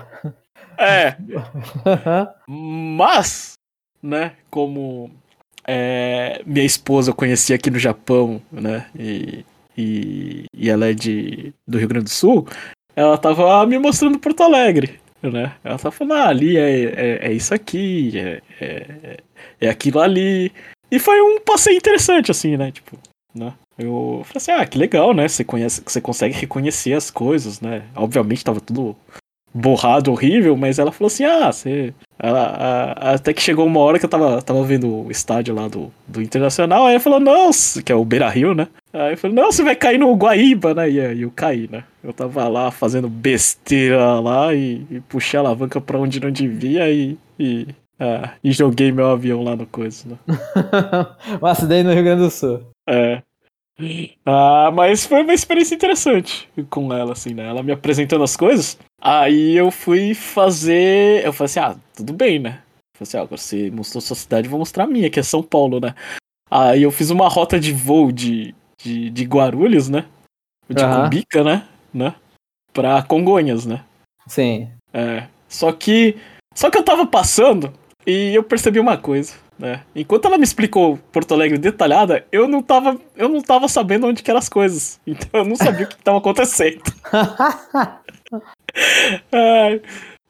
É. 0.78 1.16
Mas, 2.48 3.52
né, 4.02 4.32
como 4.50 5.10
é, 5.66 6.42
minha 6.46 6.64
esposa 6.66 7.10
eu 7.10 7.14
conheci 7.14 7.52
aqui 7.54 7.70
no 7.70 7.78
Japão, 7.78 8.40
né, 8.52 8.86
e, 8.98 9.44
e, 9.76 10.44
e 10.54 10.70
ela 10.70 10.86
é 10.86 10.92
de, 10.94 11.52
do 11.66 11.78
Rio 11.78 11.88
Grande 11.88 12.04
do 12.04 12.10
Sul, 12.10 12.46
ela 12.94 13.16
tava 13.18 13.64
me 13.66 13.78
mostrando 13.78 14.18
Porto 14.18 14.42
Alegre, 14.42 15.00
né, 15.30 15.54
ela 15.64 15.78
tava 15.78 15.90
falando, 15.90 16.14
ah, 16.14 16.28
ali 16.28 16.56
é, 16.56 16.84
é, 16.84 17.28
é 17.28 17.32
isso 17.32 17.54
aqui, 17.54 18.18
é, 18.18 18.42
é, 18.60 19.16
é 19.60 19.68
aquilo 19.68 20.00
ali, 20.00 20.52
e 20.90 20.98
foi 20.98 21.20
um 21.20 21.40
passeio 21.40 21.76
interessante, 21.76 22.30
assim, 22.30 22.56
né, 22.56 22.70
tipo, 22.70 22.98
né, 23.34 23.52
eu 23.78 24.22
falei 24.24 24.36
assim, 24.36 24.52
ah, 24.52 24.66
que 24.66 24.78
legal, 24.78 25.12
né, 25.14 25.28
você, 25.28 25.44
conhece, 25.44 25.82
você 25.84 26.00
consegue 26.00 26.34
reconhecer 26.34 26.92
as 26.92 27.10
coisas, 27.10 27.60
né, 27.60 27.82
obviamente 27.94 28.44
tava 28.44 28.60
tudo 28.60 28.96
borrado, 29.56 30.12
horrível, 30.12 30.56
mas 30.56 30.78
ela 30.78 30.92
falou 30.92 31.06
assim: 31.08 31.24
ah, 31.24 31.50
você. 31.50 31.94
Ela, 32.18 32.94
a- 32.98 33.12
até 33.14 33.32
que 33.32 33.42
chegou 33.42 33.66
uma 33.66 33.80
hora 33.80 33.98
que 33.98 34.04
eu 34.04 34.08
tava, 34.08 34.40
tava 34.40 34.62
vendo 34.64 35.06
o 35.06 35.10
estádio 35.10 35.54
lá 35.54 35.68
do, 35.68 35.92
do 36.08 36.22
Internacional, 36.22 36.86
aí 36.86 36.92
ela 36.94 37.00
falou, 37.00 37.20
não, 37.20 37.50
que 37.84 37.92
é 37.92 37.94
o 37.94 38.04
Beira 38.06 38.28
Rio, 38.30 38.54
né? 38.54 38.68
Aí 38.92 39.12
eu 39.12 39.18
falei, 39.18 39.36
não, 39.36 39.52
você 39.52 39.62
vai 39.62 39.76
cair 39.76 39.98
no 39.98 40.14
Guaíba, 40.14 40.72
né? 40.72 40.90
E 40.90 41.00
aí 41.00 41.22
eu 41.22 41.30
caí, 41.34 41.68
né? 41.70 41.84
Eu 42.02 42.12
tava 42.14 42.48
lá 42.48 42.70
fazendo 42.70 43.08
besteira 43.08 44.18
lá 44.20 44.54
e, 44.54 44.86
e 44.90 45.00
puxei 45.00 45.36
a 45.38 45.42
alavanca 45.42 45.80
pra 45.80 45.98
onde 45.98 46.20
não 46.20 46.30
devia 46.30 46.90
e. 46.90 47.18
e 47.38 47.66
ah, 47.98 48.32
e 48.44 48.52
joguei 48.52 48.92
meu 48.92 49.06
avião 49.06 49.42
lá 49.42 49.56
no 49.56 49.66
coisa, 49.66 50.06
né? 50.06 50.16
um 51.40 51.46
acidente 51.46 51.84
no 51.84 51.94
Rio 51.94 52.04
Grande 52.04 52.22
do 52.22 52.30
Sul. 52.30 52.60
É. 52.86 53.22
Ah, 54.24 54.70
mas 54.72 55.04
foi 55.04 55.22
uma 55.22 55.34
experiência 55.34 55.74
interessante 55.74 56.48
com 56.70 56.92
ela, 56.92 57.12
assim, 57.12 57.34
né? 57.34 57.46
Ela 57.46 57.62
me 57.62 57.72
apresentando 57.72 58.24
as 58.24 58.36
coisas. 58.36 58.78
Aí 59.00 59.54
eu 59.54 59.70
fui 59.70 60.14
fazer. 60.14 61.24
Eu 61.24 61.32
falei 61.32 61.46
assim: 61.46 61.60
ah, 61.60 61.76
tudo 61.94 62.12
bem, 62.12 62.38
né? 62.38 62.62
Eu 62.94 62.98
falei 62.98 63.02
assim: 63.02 63.16
ah, 63.18 63.22
agora 63.22 63.36
você 63.36 63.70
mostrou 63.70 64.00
sua 64.00 64.16
cidade, 64.16 64.48
vou 64.48 64.58
mostrar 64.58 64.84
a 64.84 64.86
minha, 64.86 65.10
que 65.10 65.20
é 65.20 65.22
São 65.22 65.42
Paulo, 65.42 65.78
né? 65.78 65.94
Aí 66.50 66.82
eu 66.82 66.90
fiz 66.90 67.10
uma 67.10 67.28
rota 67.28 67.60
de 67.60 67.72
voo 67.72 68.10
de, 68.10 68.54
de, 68.80 69.10
de 69.10 69.24
Guarulhos, 69.24 69.88
né? 69.88 70.06
De. 70.68 70.82
Cumbica, 70.82 71.44
né? 71.44 71.68
né? 71.92 72.14
Pra 72.72 73.02
Congonhas, 73.02 73.66
né? 73.66 73.84
Sim. 74.26 74.70
É. 74.92 75.26
Só 75.48 75.72
que. 75.72 76.16
Só 76.54 76.70
que 76.70 76.78
eu 76.78 76.82
tava 76.82 77.06
passando 77.06 77.72
e 78.06 78.34
eu 78.34 78.42
percebi 78.42 78.80
uma 78.80 78.96
coisa, 78.96 79.34
né? 79.58 79.82
Enquanto 79.94 80.26
ela 80.26 80.38
me 80.38 80.44
explicou 80.44 80.98
Porto 81.10 81.34
Alegre 81.34 81.58
detalhada, 81.58 82.26
eu 82.30 82.46
não 82.48 82.62
tava, 82.62 82.98
eu 83.16 83.28
não 83.28 83.40
tava 83.40 83.68
sabendo 83.68 84.06
onde 84.06 84.22
que 84.22 84.30
eram 84.30 84.38
as 84.38 84.48
coisas. 84.48 85.00
Então 85.06 85.40
eu 85.40 85.44
não 85.44 85.56
sabia 85.56 85.86
o 85.86 85.88
que 85.88 85.96
que 85.96 86.02
tava 86.02 86.18
acontecendo. 86.18 86.82
Ai, 89.32 89.80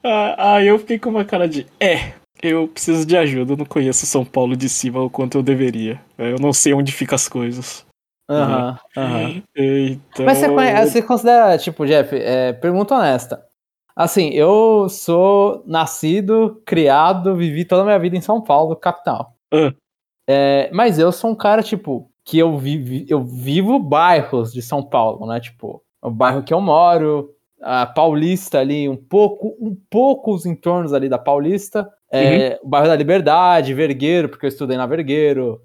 ah, 0.03 0.55
Aí 0.55 0.67
eu 0.67 0.79
fiquei 0.79 0.97
com 0.97 1.09
uma 1.09 1.25
cara 1.25 1.47
de. 1.47 1.67
É, 1.79 2.13
eu 2.41 2.67
preciso 2.67 3.05
de 3.05 3.17
ajuda. 3.17 3.53
Eu 3.53 3.57
não 3.57 3.65
conheço 3.65 4.05
São 4.05 4.23
Paulo 4.23 4.55
de 4.55 4.69
cima 4.69 5.01
o 5.01 5.09
quanto 5.09 5.37
eu 5.37 5.43
deveria. 5.43 5.99
Eu 6.17 6.37
não 6.39 6.53
sei 6.53 6.73
onde 6.73 6.91
ficam 6.91 7.15
as 7.15 7.27
coisas. 7.27 7.85
Aham, 8.29 8.77
aham. 8.95 9.43
Então. 9.55 10.25
Mas 10.25 10.37
você, 10.37 10.47
você 10.85 11.01
considera, 11.01 11.57
tipo, 11.57 11.85
Jeff, 11.85 12.13
é, 12.15 12.53
pergunta 12.53 12.95
honesta. 12.95 13.46
Assim, 13.97 14.29
eu 14.29 14.87
sou 14.89 15.63
nascido, 15.65 16.61
criado, 16.63 17.35
vivi 17.35 17.65
toda 17.65 17.81
a 17.81 17.85
minha 17.85 17.97
vida 17.97 18.15
em 18.15 18.21
São 18.21 18.39
Paulo, 18.39 18.75
capital. 18.75 19.33
Ah. 19.51 19.73
É, 20.29 20.69
mas 20.71 20.99
eu 20.99 21.11
sou 21.11 21.31
um 21.31 21.35
cara, 21.35 21.63
tipo, 21.63 22.11
que 22.23 22.37
eu, 22.37 22.55
vivi, 22.59 23.07
eu 23.09 23.23
vivo 23.23 23.79
bairros 23.79 24.53
de 24.53 24.61
São 24.61 24.83
Paulo, 24.83 25.25
né? 25.25 25.39
Tipo, 25.39 25.81
o 25.99 26.11
bairro 26.11 26.43
que 26.43 26.53
eu 26.53 26.61
moro, 26.61 27.33
a 27.59 27.87
Paulista 27.87 28.59
ali, 28.59 28.87
um 28.87 28.95
pouco, 28.95 29.57
um 29.59 29.75
pouco 29.89 30.31
os 30.35 30.45
entornos 30.45 30.93
ali 30.93 31.09
da 31.09 31.17
Paulista, 31.17 31.91
é, 32.11 32.59
o 32.61 32.67
bairro 32.67 32.87
da 32.87 32.95
Liberdade, 32.95 33.73
Vergueiro, 33.73 34.29
porque 34.29 34.45
eu 34.45 34.49
estudei 34.49 34.77
na 34.77 34.85
Vergueiro. 34.85 35.59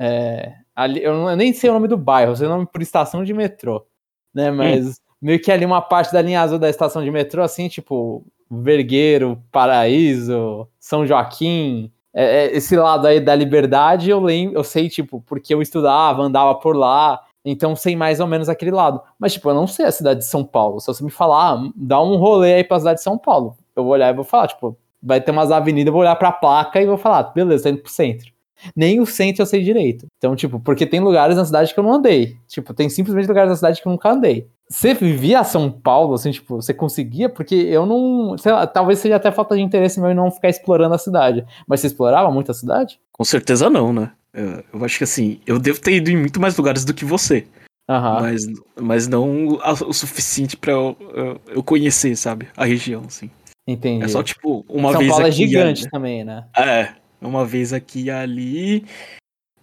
É, 0.00 0.54
ali, 0.74 1.02
eu, 1.02 1.12
não- 1.12 1.30
eu 1.30 1.36
nem 1.36 1.52
sei 1.52 1.68
o 1.68 1.74
nome 1.74 1.86
do 1.88 1.98
bairro, 1.98 2.32
eu 2.32 2.36
sei 2.36 2.46
o 2.46 2.50
nome 2.50 2.66
por 2.66 2.80
estação 2.80 3.22
de 3.22 3.34
metrô, 3.34 3.86
né? 4.34 4.50
Mas 4.50 5.00
meio 5.24 5.40
que 5.40 5.50
ali 5.50 5.64
uma 5.64 5.80
parte 5.80 6.12
da 6.12 6.20
linha 6.20 6.42
azul 6.42 6.58
da 6.58 6.68
estação 6.68 7.02
de 7.02 7.10
metrô, 7.10 7.42
assim, 7.42 7.66
tipo, 7.66 8.22
Vergueiro, 8.50 9.42
Paraíso, 9.50 10.68
São 10.78 11.06
Joaquim, 11.06 11.90
é, 12.12 12.44
é, 12.44 12.54
esse 12.54 12.76
lado 12.76 13.06
aí 13.06 13.18
da 13.20 13.34
liberdade, 13.34 14.10
eu 14.10 14.20
lembro, 14.20 14.58
eu 14.58 14.62
sei, 14.62 14.86
tipo, 14.86 15.22
porque 15.26 15.54
eu 15.54 15.62
estudava, 15.62 16.22
andava 16.22 16.54
por 16.54 16.76
lá, 16.76 17.22
então 17.42 17.74
sei 17.74 17.96
mais 17.96 18.20
ou 18.20 18.26
menos 18.26 18.50
aquele 18.50 18.70
lado. 18.70 19.00
Mas, 19.18 19.32
tipo, 19.32 19.48
eu 19.48 19.54
não 19.54 19.66
sei 19.66 19.86
a 19.86 19.92
cidade 19.92 20.20
de 20.20 20.26
São 20.26 20.44
Paulo. 20.44 20.78
Se 20.78 20.88
você 20.88 21.02
me 21.02 21.10
falar, 21.10 21.54
ah, 21.54 21.70
dá 21.74 22.02
um 22.02 22.16
rolê 22.16 22.54
aí 22.54 22.64
pra 22.64 22.78
cidade 22.78 22.98
de 22.98 23.04
São 23.04 23.16
Paulo, 23.16 23.56
eu 23.74 23.82
vou 23.82 23.92
olhar 23.94 24.12
e 24.12 24.14
vou 24.14 24.24
falar, 24.24 24.48
tipo, 24.48 24.76
vai 25.02 25.22
ter 25.22 25.30
umas 25.30 25.50
avenidas, 25.50 25.86
eu 25.86 25.92
vou 25.92 26.02
olhar 26.02 26.16
pra 26.16 26.32
placa 26.32 26.82
e 26.82 26.86
vou 26.86 26.98
falar, 26.98 27.22
beleza, 27.32 27.64
tá 27.64 27.70
indo 27.70 27.80
pro 27.80 27.90
centro. 27.90 28.30
Nem 28.76 29.00
o 29.00 29.06
centro 29.06 29.42
eu 29.42 29.46
sei 29.46 29.62
direito. 29.62 30.06
Então, 30.18 30.36
tipo, 30.36 30.60
porque 30.60 30.86
tem 30.86 31.00
lugares 31.00 31.36
na 31.36 31.44
cidade 31.46 31.72
que 31.72 31.80
eu 31.80 31.84
não 31.84 31.94
andei. 31.94 32.36
Tipo, 32.46 32.72
tem 32.74 32.88
simplesmente 32.90 33.26
lugares 33.26 33.50
na 33.50 33.56
cidade 33.56 33.80
que 33.80 33.88
eu 33.88 33.92
nunca 33.92 34.10
andei. 34.10 34.48
Você 34.68 34.94
vivia 34.94 35.44
São 35.44 35.70
Paulo, 35.70 36.14
assim, 36.14 36.30
tipo, 36.30 36.56
você 36.56 36.72
conseguia? 36.72 37.28
Porque 37.28 37.54
eu 37.54 37.84
não. 37.84 38.36
Sei 38.38 38.50
lá, 38.50 38.66
talvez 38.66 38.98
seja 38.98 39.16
até 39.16 39.30
falta 39.30 39.54
de 39.54 39.62
interesse 39.62 40.00
meu 40.00 40.10
em 40.10 40.14
não 40.14 40.30
ficar 40.30 40.48
explorando 40.48 40.94
a 40.94 40.98
cidade. 40.98 41.44
Mas 41.66 41.80
você 41.80 41.88
explorava 41.88 42.30
muito 42.30 42.50
a 42.50 42.54
cidade? 42.54 42.98
Com 43.12 43.24
certeza 43.24 43.68
não, 43.68 43.92
né? 43.92 44.10
Eu, 44.32 44.64
eu 44.72 44.84
acho 44.84 44.98
que 44.98 45.04
assim, 45.04 45.40
eu 45.46 45.58
devo 45.58 45.80
ter 45.80 45.96
ido 45.96 46.10
em 46.10 46.16
muito 46.16 46.40
mais 46.40 46.56
lugares 46.56 46.84
do 46.84 46.94
que 46.94 47.04
você. 47.04 47.46
Aham. 47.88 48.22
Mas, 48.22 48.46
mas 48.80 49.06
não 49.08 49.58
o 49.86 49.92
suficiente 49.92 50.56
pra 50.56 50.72
eu, 50.72 50.96
eu, 51.14 51.40
eu 51.56 51.62
conhecer, 51.62 52.16
sabe? 52.16 52.48
A 52.56 52.64
região, 52.64 53.02
assim. 53.06 53.30
Entendi. 53.68 54.04
É 54.04 54.08
só, 54.08 54.22
tipo, 54.22 54.64
uma 54.68 54.92
São 54.92 55.00
vez 55.00 55.10
Paulo 55.10 55.26
é 55.26 55.28
aqui. 55.28 55.44
e 55.44 55.46
gigante 55.46 55.82
ali. 55.82 55.90
também, 55.90 56.24
né? 56.24 56.46
É, 56.56 56.94
uma 57.20 57.44
vez 57.44 57.72
aqui 57.72 58.04
e 58.04 58.10
ali. 58.10 58.86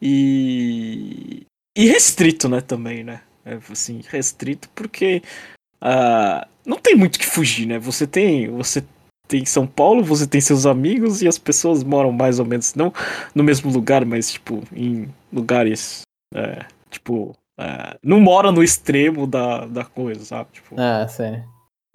E. 0.02 1.44
E 1.78 1.88
restrito, 1.88 2.50
né, 2.50 2.62
também, 2.62 3.04
né? 3.04 3.22
É, 3.46 3.58
assim, 3.72 4.02
restrito 4.10 4.70
porque. 4.76 5.22
ah, 5.82 6.48
não 6.66 6.78
tem 6.78 6.96
muito 6.96 7.18
que 7.18 7.26
fugir, 7.26 7.66
né? 7.68 7.80
Você 7.80 8.06
tem. 8.06 8.50
Você 8.52 8.84
tem 9.28 9.46
São 9.46 9.66
Paulo, 9.66 10.04
você 10.04 10.28
tem 10.28 10.42
seus 10.42 10.66
amigos 10.66 11.22
e 11.22 11.28
as 11.28 11.38
pessoas 11.38 11.84
moram 11.84 12.12
mais 12.12 12.38
ou 12.38 12.46
menos, 12.46 12.76
não 12.76 12.94
no 13.34 13.44
mesmo 13.44 13.72
lugar, 13.72 14.06
mas, 14.06 14.34
tipo, 14.34 14.62
em 14.74 15.08
lugares. 15.32 16.02
é, 16.36 16.66
tipo. 16.90 17.34
é, 17.60 17.98
não 18.04 18.20
mora 18.20 18.52
no 18.52 18.62
extremo 18.64 19.26
da, 19.26 19.66
da 19.66 19.86
coisa, 19.86 20.24
sabe? 20.26 20.50
Tipo, 20.54 20.80
É, 20.80 21.08
sei. 21.08 21.44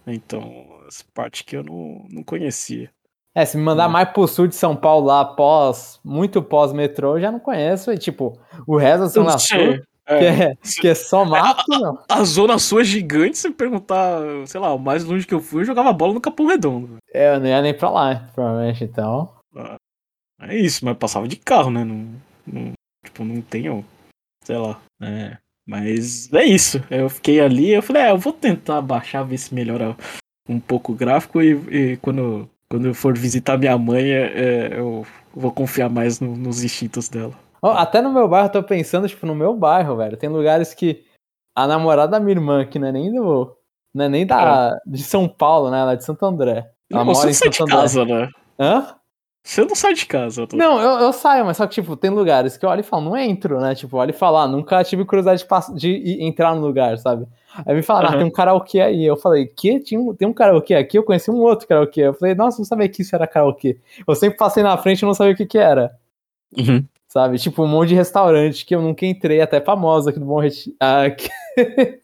então, 0.07 0.65
essa 0.89 1.05
parte 1.15 1.45
que 1.45 1.57
eu 1.57 1.63
não, 1.63 2.07
não 2.11 2.23
conhecia. 2.23 2.91
É, 3.35 3.45
se 3.45 3.57
me 3.59 3.63
mandar 3.63 3.87
Hum. 3.89 3.93
mais 3.93 4.09
pro 4.09 4.27
sul 4.27 4.47
de 4.47 4.55
São 4.55 4.75
Paulo 4.75 5.07
lá, 5.07 5.23
pós, 5.23 6.01
muito 6.03 6.43
pós-metrô, 6.43 7.17
eu 7.17 7.21
já 7.21 7.31
não 7.31 7.39
conheço. 7.39 7.93
E, 7.93 7.99
tipo, 7.99 8.39
o 8.67 8.79
resto 8.79 9.01
da 9.01 9.07
Zona 9.09 9.39
Sul, 9.39 9.83
É, 10.07 10.19
que 10.19 10.25
é, 10.25 10.57
que 10.83 10.89
é 10.89 10.95
só 10.95 11.25
mato, 11.25 11.65
não. 11.69 11.99
A 12.09 12.23
zona 12.25 12.59
sul 12.59 12.81
é 12.81 12.85
gigante, 12.85 13.39
se 13.39 13.51
perguntar, 13.51 14.21
sei 14.47 14.61
lá, 14.61 14.73
o 14.73 14.79
mais 14.79 15.05
longe 15.05 15.27
que 15.27 15.35
eu 15.35 15.41
fui, 15.41 15.63
eu 15.63 15.67
jogava 15.67 15.93
bola 15.93 16.15
no 16.15 16.21
Capão 16.21 16.47
Redondo. 16.47 16.97
É, 17.13 17.35
Eu 17.35 17.41
não 17.41 17.47
ia 17.47 17.61
nem 17.61 17.75
pra 17.77 17.91
lá, 17.91 18.31
provavelmente, 18.35 18.85
então. 18.85 19.33
É 20.41 20.57
isso, 20.57 20.85
mas 20.85 20.97
passava 20.97 21.27
de 21.27 21.37
carro, 21.37 21.71
né? 21.71 21.83
Não, 21.85 22.07
não- 22.47 22.73
tipo, 23.05 23.25
não 23.25 23.41
tenho, 23.41 23.85
sei 24.45 24.57
lá. 24.59 24.81
É, 25.01 25.39
mas 25.67 26.33
é 26.33 26.45
isso. 26.45 26.83
Eu 26.91 27.09
fiquei 27.09 27.41
ali, 27.41 27.71
eu 27.71 27.83
falei, 27.83 28.03
é, 28.03 28.11
eu 28.11 28.19
vou 28.19 28.33
tentar 28.33 28.81
baixar, 28.83 29.23
ver 29.23 29.39
se 29.39 29.55
melhora 29.55 29.97
um 30.49 30.61
pouco 30.61 30.93
o 30.93 30.95
gráfico 30.95 31.43
e, 31.43 31.53
e 31.95 31.97
quando, 31.97 32.49
quando 32.69 32.87
eu 32.87 32.95
for 32.95 33.17
visitar 33.17 33.57
minha 33.59 33.77
mãe, 33.79 34.05
é, 34.11 34.73
é, 34.75 34.79
eu 34.79 35.07
vou 35.35 35.51
confiar 35.51 35.89
mais 35.89 36.21
no- 36.21 36.37
nos 36.37 36.63
instintos 36.63 37.09
dela. 37.09 37.35
Até 37.71 38.01
no 38.03 38.13
meu 38.13 38.29
bairro, 38.29 38.49
eu 38.49 38.53
tô 38.53 38.63
pensando, 38.63 39.09
tipo, 39.09 39.27
no 39.27 39.35
meu 39.35 39.55
bairro, 39.57 39.97
velho. 39.97 40.17
Tem 40.17 40.29
lugares 40.29 40.75
que 40.75 41.05
a 41.55 41.67
namorada 41.67 42.13
da 42.13 42.21
minha 42.21 42.33
irmã, 42.37 42.65
que 42.67 42.79
não 42.79 42.89
é 42.89 42.93
nem 42.93 43.13
do. 43.15 43.57
Não 43.95 44.05
é 44.05 44.09
nem 44.09 44.27
da, 44.27 44.77
de 44.87 45.03
São 45.03 45.27
Paulo, 45.27 45.71
né? 45.71 45.81
Ela 45.81 45.93
é 45.95 45.97
de 45.97 46.05
Santo 46.05 46.25
André. 46.27 46.71
Ela 46.91 47.05
Não, 47.05 47.15
mora 47.15 47.31
em 47.31 47.33
sai 47.33 47.49
de 47.51 47.57
Santo 47.57 47.63
André. 47.65 47.77
casa, 47.81 48.05
né? 48.05 48.29
Hã? 48.61 48.95
Você 49.43 49.65
não 49.65 49.75
sai 49.77 49.95
de 49.95 50.05
casa. 50.07 50.47
Tô... 50.47 50.57
Não, 50.57 50.81
eu, 50.81 50.99
eu 51.07 51.13
saio, 51.13 51.45
mas 51.47 51.57
só 51.57 51.67
que, 51.67 51.75
tipo, 51.77 51.97
tem 51.97 52.11
lugares 52.11 52.57
que 52.57 52.67
eu 52.67 52.69
olho 52.69 52.81
e 52.81 52.83
falo, 52.83 53.05
não 53.05 53.17
entro, 53.17 53.61
né? 53.61 53.75
Tipo, 53.75 53.97
olho 53.97 54.11
e 54.11 54.13
falo, 54.13 54.37
ah, 54.39 54.47
nunca 54.49 54.83
tive 54.85 55.05
curiosidade 55.05 55.41
de, 55.43 55.47
pass- 55.49 55.73
de 55.75 56.19
entrar 56.23 56.55
no 56.55 56.61
lugar, 56.61 56.99
sabe? 56.99 57.27
Aí 57.65 57.75
me 57.75 57.83
falaram, 57.83 58.09
ah, 58.09 58.11
Aham. 58.11 58.19
tem 58.19 58.27
um 58.27 58.31
karaokê 58.31 58.81
aí. 58.81 59.05
Eu 59.05 59.17
falei, 59.17 59.47
que? 59.47 59.81
Tinha 59.81 59.99
um, 60.01 60.13
tem 60.15 60.27
um 60.29 60.33
karaokê 60.33 60.75
aqui? 60.75 60.99
Eu 60.99 61.05
conheci 61.05 61.31
um 61.31 61.37
outro 61.41 61.67
karaokê. 61.67 62.03
Eu 62.03 62.15
falei, 62.15 62.35
nossa, 62.35 62.59
não 62.59 62.65
sabia 62.67 62.89
que 62.89 63.01
isso 63.03 63.15
era 63.15 63.27
karaokê. 63.27 63.79
Eu 64.07 64.15
sempre 64.15 64.37
passei 64.37 64.63
na 64.63 64.77
frente 64.77 65.01
e 65.03 65.07
não 65.07 65.15
sabia 65.15 65.33
o 65.33 65.37
que 65.37 65.47
que 65.47 65.59
era, 65.59 65.97
Uhum. 66.59 66.85
Sabe? 67.17 67.39
Tipo, 67.39 67.63
um 67.65 67.67
monte 67.67 67.89
de 67.89 67.95
restaurante 67.95 68.67
que 68.67 68.75
eu 68.75 68.83
nunca 68.83 69.07
entrei, 69.07 69.41
até 69.41 69.59
famosa 69.59 70.11
aqui 70.11 70.19
do 70.19 70.27
Bom 70.27 70.39
Retiro. 70.39 70.77
Aqui... 70.79 71.31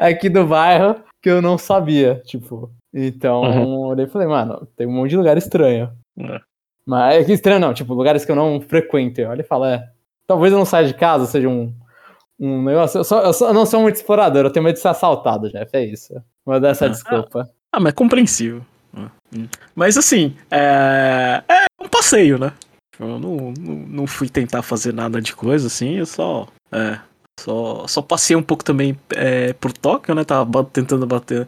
aqui 0.00 0.28
do 0.28 0.46
bairro, 0.46 0.96
que 1.20 1.28
eu 1.28 1.42
não 1.42 1.58
sabia, 1.58 2.22
tipo. 2.24 2.70
Então, 2.94 3.42
Uhum. 3.42 3.98
eu 3.98 4.08
falei, 4.08 4.28
mano, 4.28 4.66
tem 4.76 4.86
um 4.86 4.92
monte 4.92 5.10
de 5.10 5.16
lugar 5.16 5.36
estranho. 5.36 5.90
É. 6.20 6.40
Mas 6.86 7.16
é 7.16 7.24
que 7.24 7.32
estranho 7.32 7.58
não, 7.58 7.74
tipo, 7.74 7.94
lugares 7.94 8.24
que 8.24 8.30
eu 8.30 8.36
não 8.36 8.60
frequento. 8.60 9.20
Olha 9.22 9.40
e 9.40 9.44
fala, 9.44 9.74
é, 9.74 9.88
talvez 10.24 10.52
eu 10.52 10.58
não 10.60 10.64
saia 10.64 10.86
de 10.86 10.94
casa, 10.94 11.26
seja 11.26 11.48
um, 11.48 11.74
um 12.38 12.62
negócio. 12.62 12.98
Eu, 12.98 13.04
só, 13.04 13.20
eu, 13.22 13.32
só- 13.32 13.48
eu 13.48 13.54
não 13.54 13.66
sou 13.66 13.80
muito 13.82 13.96
explorador, 13.96 14.44
eu 14.44 14.50
tenho 14.52 14.62
medo 14.64 14.74
de 14.76 14.80
ser 14.80 14.88
assaltado, 14.88 15.50
Jeff, 15.50 15.68
é 15.76 15.84
isso. 15.84 16.14
Vou 16.44 16.60
dar 16.60 16.68
essa 16.68 16.86
Ah, 16.86 16.90
desculpa. 16.90 17.50
Ah, 17.72 17.80
mas 17.80 17.92
é 17.92 17.96
compreensível. 17.96 18.62
Ah. 18.96 19.10
Mas 19.74 19.98
assim, 19.98 20.36
é, 20.48 21.42
é 21.48 21.64
um 21.84 21.88
passeio, 21.88 22.38
né? 22.38 22.52
Eu 22.98 23.18
não, 23.18 23.52
não, 23.52 23.74
não 23.74 24.06
fui 24.06 24.28
tentar 24.28 24.62
fazer 24.62 24.92
nada 24.92 25.20
de 25.20 25.34
coisa, 25.34 25.66
assim, 25.66 25.96
eu 25.96 26.06
só. 26.06 26.48
É, 26.72 26.98
só, 27.38 27.86
só 27.86 28.00
passei 28.02 28.34
um 28.34 28.42
pouco 28.42 28.64
também 28.64 28.98
é, 29.10 29.52
por 29.54 29.72
Tóquio, 29.72 30.14
né? 30.14 30.24
Tava 30.24 30.44
ba- 30.44 30.64
tentando 30.64 31.06
bater 31.06 31.46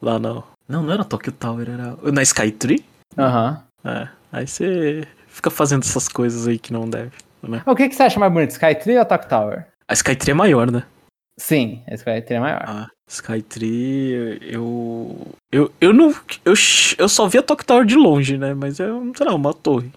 lá 0.00 0.18
no. 0.18 0.42
Não, 0.68 0.82
não 0.82 0.92
era 0.92 1.04
Tokyo 1.04 1.32
Tower, 1.32 1.68
era 1.68 1.96
na 2.12 2.22
Skytree. 2.22 2.84
Aham. 3.16 3.62
É, 3.84 4.08
aí 4.32 4.46
você 4.46 5.06
fica 5.28 5.50
fazendo 5.50 5.82
essas 5.82 6.08
coisas 6.08 6.48
aí 6.48 6.58
que 6.58 6.72
não 6.72 6.88
deve, 6.88 7.12
né? 7.42 7.62
O 7.66 7.74
que, 7.76 7.88
que 7.88 7.94
você 7.94 8.02
acha 8.02 8.18
mais 8.18 8.32
bonito, 8.32 8.50
Skytree 8.50 8.98
ou 8.98 9.04
Talk 9.04 9.28
Tower? 9.28 9.66
A 9.86 9.92
Skytree 9.94 10.32
é 10.32 10.34
maior, 10.34 10.70
né? 10.70 10.82
Sim, 11.38 11.82
a 11.86 11.94
Skytree 11.94 12.36
é 12.36 12.40
maior. 12.40 12.62
A 12.66 12.88
Skytree, 13.08 14.38
eu. 14.42 15.26
Eu, 15.52 15.70
eu 15.80 15.92
não. 15.92 16.10
Eu, 16.44 16.54
eu 16.98 17.08
só 17.08 17.26
vi 17.26 17.38
a 17.38 17.42
Tower 17.42 17.84
de 17.84 17.94
longe, 17.94 18.36
né? 18.36 18.54
Mas 18.54 18.80
é, 18.80 18.86
sei 19.16 19.26
lá, 19.26 19.34
uma 19.34 19.54
torre. 19.54 19.90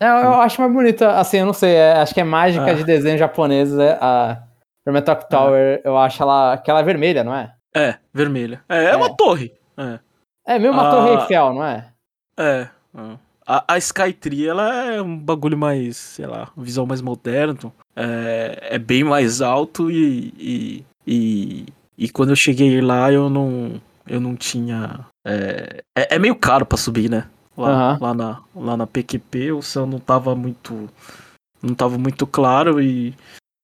É, 0.00 0.06
eu, 0.06 0.12
eu 0.16 0.32
acho 0.40 0.60
mais 0.60 0.72
bonita, 0.72 1.12
assim, 1.18 1.38
eu 1.38 1.46
não 1.46 1.52
sei, 1.52 1.74
é- 1.74 1.94
acho 2.00 2.14
que 2.14 2.20
é 2.20 2.24
mágica 2.24 2.66
Ah. 2.70 2.74
de 2.74 2.84
desenho 2.84 3.18
japonês, 3.18 3.76
é, 3.78 3.98
a 4.00 4.42
pra 4.84 4.92
mim, 4.92 4.98
a 4.98 5.02
Talk 5.02 5.28
Tower, 5.30 5.80
eu 5.84 5.96
acho 5.96 6.22
ela, 6.22 6.52
aquela 6.52 6.82
vermelha, 6.82 7.24
não 7.24 7.34
é? 7.34 7.52
É, 7.74 7.96
vermelha. 8.12 8.60
É, 8.68 8.84
é, 8.84 8.90
É. 8.90 8.96
uma 8.96 9.14
torre. 9.16 9.52
É. 9.76 9.98
É 10.46 10.58
meio 10.58 10.72
uma 10.72 10.86
Ah. 10.86 10.90
Torre 10.90 11.10
Eiffel, 11.14 11.54
não 11.54 11.64
é? 11.64 11.86
É. 12.38 12.68
é. 12.96 13.16
A, 13.46 13.74
a 13.74 13.78
Skytree, 13.78 14.46
ela 14.48 14.92
é 14.94 15.02
um 15.02 15.18
bagulho 15.18 15.56
mais, 15.58 15.96
sei 15.96 16.26
lá, 16.26 16.48
um 16.56 16.62
visual 16.62 16.86
mais 16.86 17.00
moderno. 17.02 17.72
É, 17.96 18.58
é 18.72 18.78
bem 18.78 19.04
mais 19.04 19.40
alto 19.42 19.90
e, 19.90 20.32
e, 20.38 20.84
e, 21.06 21.66
e 21.98 22.08
quando 22.08 22.30
eu 22.30 22.36
cheguei 22.36 22.80
lá 22.80 23.10
eu 23.12 23.28
não, 23.28 23.80
eu 24.06 24.18
não 24.20 24.34
tinha. 24.36 25.00
É, 25.26 25.82
é, 25.96 26.14
é 26.14 26.18
meio 26.18 26.34
caro 26.36 26.64
pra 26.64 26.78
subir, 26.78 27.10
né? 27.10 27.24
Lá, 27.56 27.68
Aham. 27.70 27.98
lá, 28.00 28.14
na, 28.14 28.42
lá 28.54 28.76
na 28.76 28.86
PQP 28.86 29.52
o 29.52 29.62
céu 29.62 29.86
não 29.86 29.98
tava 29.98 30.34
muito. 30.34 30.88
Não 31.62 31.74
tava 31.74 31.96
muito 31.96 32.26
claro 32.26 32.80
e, 32.82 33.14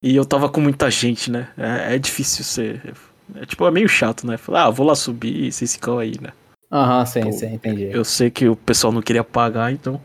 e 0.03 0.15
eu 0.17 0.25
tava 0.25 0.49
com 0.49 0.61
muita 0.61 0.91
gente, 0.91 1.31
né? 1.31 1.53
É, 1.59 1.97
é 1.97 1.99
difícil 1.99 2.45
ser. 2.45 2.95
É, 3.35 3.45
tipo, 3.47 3.67
é 3.67 3.71
meio 3.71 3.89
chato, 3.89 4.27
né? 4.27 4.37
Falar, 4.37 4.65
ah, 4.67 4.71
vou 4.71 4.87
lá 4.87 4.95
subir 4.95 5.45
e 5.47 5.53
vocês 5.53 5.75
ficam 5.75 5.99
aí, 5.99 6.15
né? 6.21 6.33
Aham, 6.73 7.05
sim, 7.05 7.23
Pô, 7.23 7.33
sim, 7.33 7.53
entendi. 7.55 7.91
Eu 7.93 8.05
sei 8.05 8.31
que 8.31 8.49
o 8.49 8.55
pessoal 8.57 8.93
não 8.93 9.03
queria 9.03 9.25
pagar, 9.25 9.73
então. 9.73 10.01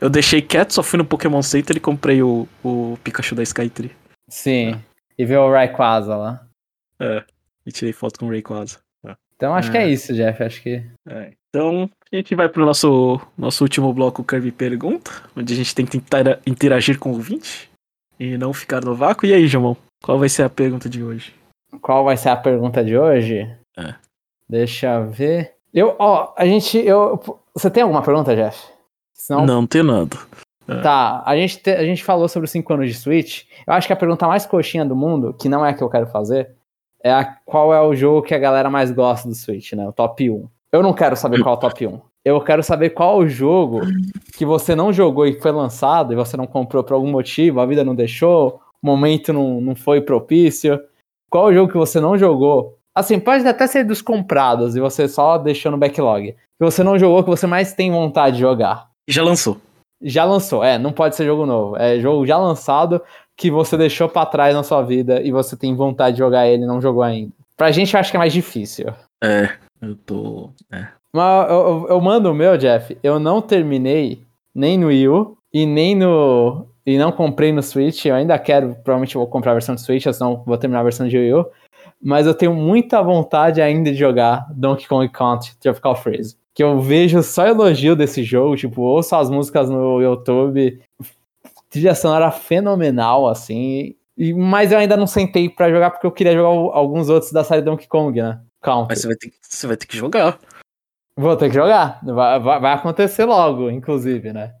Eu 0.00 0.10
deixei 0.10 0.42
quieto, 0.42 0.72
só 0.74 0.82
fui 0.82 0.98
no 0.98 1.04
Pokémon 1.04 1.40
Center 1.42 1.76
e 1.76 1.80
comprei 1.80 2.22
o, 2.22 2.46
o 2.62 2.98
Pikachu 3.02 3.34
da 3.34 3.42
Skytree. 3.42 3.92
Sim. 4.28 4.80
E 5.18 5.24
ver 5.24 5.38
o 5.38 5.50
Rayquaza 5.50 6.14
lá. 6.16 6.46
É. 7.00 7.24
E 7.64 7.72
tirei 7.72 7.92
foto 7.92 8.18
com 8.18 8.26
o 8.26 8.30
Rayquaza. 8.30 8.78
Então 9.36 9.54
acho 9.54 9.70
que 9.72 9.76
É. 9.78 9.84
é 9.84 9.88
isso, 9.88 10.12
Jeff. 10.14 10.42
Acho 10.42 10.62
que. 10.62 10.84
É. 11.08 11.32
Então, 11.54 11.90
a 12.10 12.16
gente 12.16 12.34
vai 12.34 12.48
pro 12.48 12.64
nosso, 12.64 13.20
nosso 13.36 13.62
último 13.62 13.92
bloco 13.92 14.24
Kirby 14.24 14.50
Pergunta, 14.50 15.10
onde 15.36 15.52
a 15.52 15.56
gente 15.56 15.74
tenta 15.74 15.96
intera- 15.98 16.40
interagir 16.46 16.98
com 16.98 17.10
o 17.10 17.12
ouvinte 17.14 17.70
e 18.18 18.38
não 18.38 18.54
ficar 18.54 18.82
no 18.82 18.94
vácuo. 18.94 19.26
E 19.26 19.34
aí, 19.34 19.46
Jamon, 19.46 19.76
qual 20.02 20.18
vai 20.18 20.30
ser 20.30 20.44
a 20.44 20.48
pergunta 20.50 20.88
de 20.88 21.02
hoje? 21.04 21.34
Qual 21.82 22.04
vai 22.04 22.16
ser 22.16 22.30
a 22.30 22.36
pergunta 22.36 22.82
de 22.82 22.96
hoje? 22.96 23.46
É. 23.76 23.94
Deixa 24.48 24.94
eu 24.94 25.10
ver. 25.10 25.54
Eu, 25.74 25.94
ó, 25.98 26.32
a 26.36 26.46
gente. 26.46 26.78
Eu, 26.78 27.20
você 27.54 27.70
tem 27.70 27.82
alguma 27.82 28.02
pergunta, 28.02 28.34
Jeff? 28.34 28.58
Senão, 29.14 29.44
Não, 29.46 29.66
tem 29.66 29.82
nada. 29.82 30.16
Tá, 30.82 31.22
a 31.26 31.36
gente, 31.36 31.58
te- 31.58 31.70
a 31.70 31.84
gente 31.84 32.02
falou 32.04 32.28
sobre 32.28 32.44
os 32.46 32.50
5 32.50 32.72
anos 32.72 32.86
de 32.88 32.94
Switch. 32.94 33.44
Eu 33.66 33.74
acho 33.74 33.86
que 33.86 33.92
a 33.92 33.96
pergunta 33.96 34.26
mais 34.26 34.46
coxinha 34.46 34.84
do 34.86 34.96
mundo, 34.96 35.34
que 35.34 35.48
não 35.48 35.66
é 35.66 35.70
a 35.70 35.74
que 35.74 35.82
eu 35.82 35.90
quero 35.90 36.06
fazer, 36.06 36.50
é 37.02 37.12
a, 37.12 37.24
qual 37.44 37.74
é 37.74 37.80
o 37.82 37.94
jogo 37.94 38.22
que 38.22 38.34
a 38.34 38.38
galera 38.38 38.70
mais 38.70 38.90
gosta 38.90 39.28
do 39.28 39.34
Switch, 39.34 39.72
né? 39.72 39.86
O 39.86 39.92
top 39.92 40.30
1. 40.30 40.48
Eu 40.72 40.82
não 40.82 40.94
quero 40.94 41.14
saber 41.14 41.42
qual 41.42 41.54
é 41.54 41.58
o 41.58 41.60
top 41.60 41.86
1. 41.86 42.00
Eu 42.24 42.40
quero 42.40 42.62
saber 42.62 42.90
qual 42.90 43.18
o 43.18 43.28
jogo 43.28 43.80
que 44.34 44.46
você 44.46 44.74
não 44.74 44.92
jogou 44.92 45.26
e 45.26 45.38
foi 45.38 45.52
lançado 45.52 46.12
e 46.12 46.16
você 46.16 46.36
não 46.36 46.46
comprou 46.46 46.82
por 46.82 46.94
algum 46.94 47.10
motivo, 47.10 47.60
a 47.60 47.66
vida 47.66 47.84
não 47.84 47.94
deixou, 47.94 48.60
o 48.82 48.86
momento 48.86 49.32
não, 49.32 49.60
não 49.60 49.74
foi 49.74 50.00
propício. 50.00 50.80
Qual 51.28 51.46
o 51.46 51.52
jogo 51.52 51.70
que 51.70 51.76
você 51.76 52.00
não 52.00 52.16
jogou? 52.16 52.78
Assim, 52.94 53.18
pode 53.18 53.46
até 53.46 53.66
ser 53.66 53.84
dos 53.84 54.00
comprados 54.00 54.76
e 54.76 54.80
você 54.80 55.08
só 55.08 55.36
deixou 55.36 55.72
no 55.72 55.78
backlog. 55.78 56.32
Que 56.32 56.64
você 56.64 56.82
não 56.82 56.98
jogou, 56.98 57.22
que 57.22 57.30
você 57.30 57.46
mais 57.46 57.74
tem 57.74 57.90
vontade 57.90 58.36
de 58.36 58.42
jogar. 58.42 58.88
Já 59.08 59.22
lançou. 59.22 59.58
Já 60.00 60.24
lançou, 60.24 60.64
é, 60.64 60.78
não 60.78 60.92
pode 60.92 61.16
ser 61.16 61.24
jogo 61.24 61.46
novo. 61.46 61.76
É 61.76 61.98
jogo 62.00 62.26
já 62.26 62.36
lançado 62.36 63.00
que 63.36 63.50
você 63.50 63.76
deixou 63.76 64.08
pra 64.08 64.26
trás 64.26 64.54
na 64.54 64.62
sua 64.62 64.82
vida 64.82 65.20
e 65.22 65.30
você 65.30 65.56
tem 65.56 65.74
vontade 65.74 66.16
de 66.16 66.18
jogar 66.18 66.46
ele 66.46 66.64
e 66.64 66.66
não 66.66 66.80
jogou 66.80 67.02
ainda. 67.02 67.32
Pra 67.56 67.70
gente 67.70 67.94
eu 67.94 68.00
acho 68.00 68.10
que 68.10 68.16
é 68.16 68.18
mais 68.18 68.32
difícil. 68.32 68.92
É, 69.22 69.50
eu 69.82 69.96
tô. 69.96 70.50
É. 70.72 70.86
Mas 71.12 71.50
eu, 71.50 71.56
eu- 71.56 71.86
eu 71.90 72.00
mando 72.00 72.30
o 72.30 72.34
meu, 72.34 72.56
Jeff. 72.56 72.96
Eu 73.02 73.18
não 73.20 73.42
terminei 73.42 74.22
nem 74.54 74.78
no 74.78 74.86
Wii 74.86 75.08
U 75.08 75.36
e 75.52 75.66
nem 75.66 75.94
no. 75.94 76.66
E 76.86 76.96
não 76.98 77.12
comprei 77.12 77.52
no 77.52 77.62
Switch. 77.62 78.06
Eu 78.06 78.14
ainda 78.14 78.38
quero, 78.38 78.74
provavelmente 78.82 79.14
vou 79.14 79.26
comprar 79.26 79.50
a 79.52 79.54
versão 79.54 79.74
de 79.74 79.82
Switch, 79.82 80.04
senão 80.12 80.42
vou 80.46 80.56
terminar 80.56 80.80
a 80.80 80.84
versão 80.84 81.06
de 81.06 81.16
Wii 81.16 81.34
U. 81.34 81.46
Mas 82.02 82.26
eu 82.26 82.34
tenho 82.34 82.52
muita 82.54 83.00
vontade 83.02 83.60
ainda 83.62 83.90
de 83.92 83.96
jogar 83.96 84.46
Donkey 84.52 84.88
Kong 84.88 85.08
Country 85.08 85.52
Tropical 85.60 85.94
Freeze. 85.94 86.36
Que 86.54 86.62
eu 86.62 86.80
vejo 86.80 87.22
só 87.22 87.46
elogio 87.46 87.94
desse 87.94 88.22
jogo, 88.24 88.56
tipo, 88.56 88.82
ouço 88.82 89.14
as 89.14 89.30
músicas 89.30 89.70
no 89.70 90.00
YouTube. 90.02 90.80
Trilha 91.70 91.94
sonora 91.94 92.30
fenomenal, 92.30 93.28
assim. 93.28 93.94
E, 94.18 94.34
mas 94.34 94.72
eu 94.72 94.78
ainda 94.78 94.96
não 94.96 95.06
sentei 95.06 95.48
pra 95.48 95.70
jogar 95.70 95.90
porque 95.90 96.06
eu 96.06 96.12
queria 96.12 96.34
jogar 96.34 96.48
alguns 96.76 97.08
outros 97.08 97.32
da 97.32 97.42
série 97.44 97.62
Donkey 97.62 97.86
Kong, 97.88 98.20
né? 98.20 98.40
Country. 98.62 98.86
Mas 98.90 99.00
você 99.00 99.06
vai, 99.08 99.16
ter, 99.16 99.28
que- 99.30 99.36
você 99.42 99.66
vai 99.66 99.76
ter 99.76 99.86
que 99.86 99.96
jogar. 99.96 100.38
Vou 101.16 101.36
ter 101.36 101.48
que 101.48 101.54
jogar. 101.54 102.00
Vai, 102.02 102.40
vai, 102.40 102.60
vai 102.60 102.72
acontecer 102.72 103.24
logo, 103.24 103.68
inclusive, 103.70 104.32
né? 104.32 104.54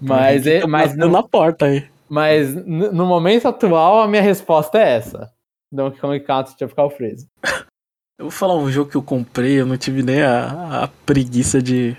Mas, 0.00 0.46
é- 0.46 0.66
mas, 0.66 0.92
Bateu 0.92 1.06
no, 1.06 1.12
na 1.12 1.22
porta 1.22 1.66
aí. 1.66 1.86
mas 2.08 2.54
no, 2.54 3.04
momento 3.04 3.46
atual, 3.46 4.00
a 4.00 4.08
minha 4.08 4.22
resposta 4.22 4.78
é 4.78 4.96
essa. 4.96 5.30
Donkey 5.70 6.00
Kong 6.00 6.20
Country 6.20 6.56
Tropical 6.56 6.90
Freeze. 6.90 7.26
Eu 8.18 8.26
vou 8.26 8.30
falar 8.30 8.54
um 8.56 8.70
jogo 8.70 8.90
que 8.90 8.96
eu 8.96 9.02
comprei, 9.02 9.60
eu 9.60 9.66
não 9.66 9.76
tive 9.76 10.02
nem 10.02 10.22
a, 10.22 10.84
a 10.84 10.88
preguiça 11.04 11.60
de, 11.60 11.94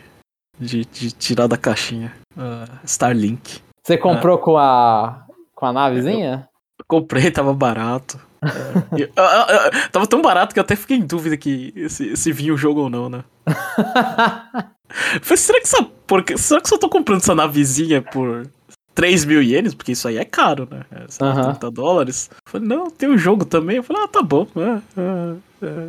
de, 0.59 0.84
de 0.86 1.11
tirar 1.11 1.45
da 1.45 1.57
caixinha. 1.57 2.15
Ah, 2.36 2.80
Starlink. 2.84 3.61
Você 3.86 3.97
comprou 3.97 4.39
com 4.39 4.57
a 4.57 5.25
com 5.53 5.65
a 5.67 5.73
navezinha? 5.73 6.49
Eu 6.80 6.86
comprei, 6.88 7.30
tava 7.30 7.53
barato. 7.53 8.19
É, 8.44 9.02
eu- 9.04 9.10
ah, 9.18 9.48
ah, 9.50 9.90
tava 9.92 10.06
tão 10.08 10.22
barato 10.22 10.54
que 10.54 10.60
eu 10.60 10.64
até 10.64 10.76
fiquei 10.76 10.98
em 10.98 11.06
dúvida 11.06 11.36
que 11.38 11.90
se, 11.90 12.16
se 12.16 12.32
vinha 12.32 12.54
o 12.54 12.58
jogo 12.58 12.82
ou 12.82 12.90
não, 12.90 13.10
né? 13.10 13.24
Falei, 15.22 15.38
será 15.38 15.60
que 15.60 15.66
essa 15.66 15.84
porca... 16.06 16.38
Será 16.38 16.62
que 16.62 16.74
eu 16.74 16.78
tô 16.80 16.90
comprando 16.90 17.20
essa 17.22 17.36
navezinha 17.36 18.02
por 18.02 18.50
3 18.96 19.26
mil 19.26 19.42
ienes? 19.42 19.74
Porque 19.74 19.92
isso 19.92 20.08
aí 20.08 20.18
é 20.18 20.26
caro, 20.26 20.68
né? 20.70 20.86
É, 20.92 21.06
sei 21.10 21.26
lá, 21.26 21.34
Aham. 21.34 21.52
30 21.52 21.72
dólares. 21.72 22.30
Eu 22.32 22.52
falei, 22.52 22.68
não, 22.68 22.90
tem 22.90 23.10
o 23.10 23.18
jogo 23.18 23.46
também. 23.46 23.78
Eu 23.78 23.84
falei, 23.84 24.04
ah, 24.04 24.08
tá 24.08 24.22
bom. 24.22 24.48
é, 24.56 25.02
é, 25.02 25.68
é. 25.68 25.88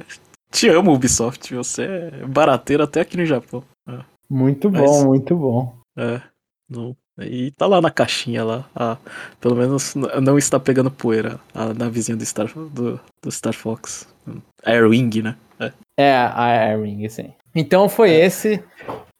Te 0.50 0.68
amo, 0.68 0.92
Ubisoft. 0.92 1.54
Você 1.54 1.82
é 1.84 2.26
barateiro 2.26 2.82
até 2.82 3.00
aqui 3.02 3.16
no 3.16 3.24
Japão. 3.26 3.62
muito 4.28 4.70
bom, 4.70 4.78
Mas- 4.80 5.04
muito 5.04 5.36
bom. 5.36 5.78
É, 5.96 6.20
não. 6.68 6.96
E 7.20 7.50
tá 7.52 7.66
lá 7.66 7.80
na 7.80 7.90
caixinha 7.90 8.44
lá. 8.44 8.64
Ah, 8.74 8.96
pelo 9.40 9.56
menos 9.56 9.94
não 9.94 10.38
está 10.38 10.60
pegando 10.60 10.90
poeira 10.90 11.40
a 11.54 11.74
navezinha 11.74 12.16
do 12.16 12.24
Star, 12.24 12.46
do, 12.54 13.00
do 13.22 13.30
Star 13.30 13.52
Fox. 13.52 14.06
Airwing, 14.64 15.22
né? 15.22 15.36
É. 15.60 15.72
É, 15.96 16.14
a 16.14 16.44
Air 16.44 16.82
Ring, 16.82 17.08
sim. 17.08 17.32
Então 17.54 17.88
foi 17.88 18.12
esse. 18.12 18.62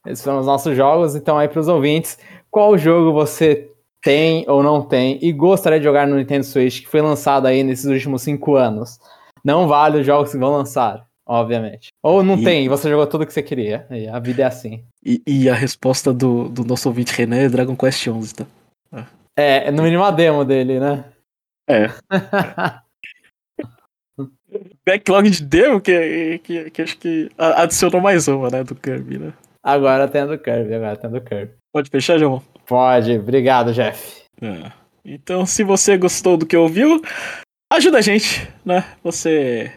Esses 0.05 0.23
foram 0.23 0.39
os 0.39 0.45
nossos 0.45 0.75
jogos. 0.75 1.15
Então 1.15 1.37
aí 1.37 1.47
pros 1.47 1.67
ouvintes, 1.67 2.17
qual 2.49 2.77
jogo 2.77 3.11
você 3.11 3.69
tem 4.01 4.45
ou 4.47 4.63
não 4.63 4.81
tem 4.81 5.19
e 5.21 5.31
gostaria 5.33 5.79
de 5.79 5.83
jogar 5.83 6.07
no 6.07 6.15
Nintendo 6.15 6.45
Switch 6.45 6.81
que 6.81 6.87
foi 6.87 7.01
lançado 7.01 7.47
aí 7.47 7.63
nesses 7.63 7.85
últimos 7.85 8.21
cinco 8.21 8.55
anos? 8.55 8.97
Não 9.43 9.67
vale 9.67 9.99
os 9.99 10.05
jogos 10.05 10.31
que 10.31 10.37
vão 10.37 10.51
lançar, 10.51 11.05
obviamente. 11.25 11.88
Ou 12.03 12.23
não 12.23 12.37
E- 12.37 12.43
tem, 12.43 12.65
e 12.65 12.69
você 12.69 12.89
jogou 12.89 13.05
tudo 13.07 13.25
que 13.25 13.33
você 13.33 13.43
queria. 13.43 13.85
E 13.91 14.07
a 14.07 14.19
vida 14.19 14.43
é 14.43 14.45
assim. 14.45 14.83
E, 15.03 15.21
e 15.27 15.49
a 15.49 15.53
resposta 15.53 16.13
do, 16.13 16.47
do 16.49 16.63
nosso 16.63 16.87
ouvinte 16.87 17.13
René 17.13 17.43
é 17.45 17.49
Dragon 17.49 17.75
Quest 17.75 18.07
11, 18.07 18.35
tá? 18.35 18.45
É, 19.37 19.71
no 19.71 19.83
mínimo 19.83 20.03
a 20.03 20.11
demo 20.11 20.43
dele, 20.43 20.79
né? 20.79 21.05
É. 21.69 21.87
Backlog 24.85 25.29
de 25.29 25.43
demo 25.45 25.79
que, 25.79 26.39
que, 26.43 26.71
que 26.71 26.81
acho 26.81 26.97
que 26.97 27.29
adicionou 27.37 28.01
mais 28.01 28.27
uma, 28.27 28.49
né? 28.49 28.63
Do 28.63 28.75
Kirby, 28.75 29.17
né? 29.19 29.33
agora 29.63 30.07
tem 30.07 30.21
a 30.21 30.25
do 30.25 30.37
Kirby, 30.37 30.73
agora 30.73 30.97
tem 30.97 31.09
a 31.09 31.13
do 31.13 31.21
Kirby. 31.21 31.53
Pode 31.71 31.89
fechar, 31.89 32.17
João? 32.17 32.41
Pode, 32.65 33.11
obrigado, 33.17 33.71
Jeff. 33.73 34.23
É. 34.41 34.71
Então, 35.05 35.45
se 35.45 35.63
você 35.63 35.97
gostou 35.97 36.35
do 36.37 36.45
que 36.45 36.57
ouviu, 36.57 37.01
ajuda 37.71 37.99
a 37.99 38.01
gente, 38.01 38.47
né? 38.65 38.83
Você 39.03 39.71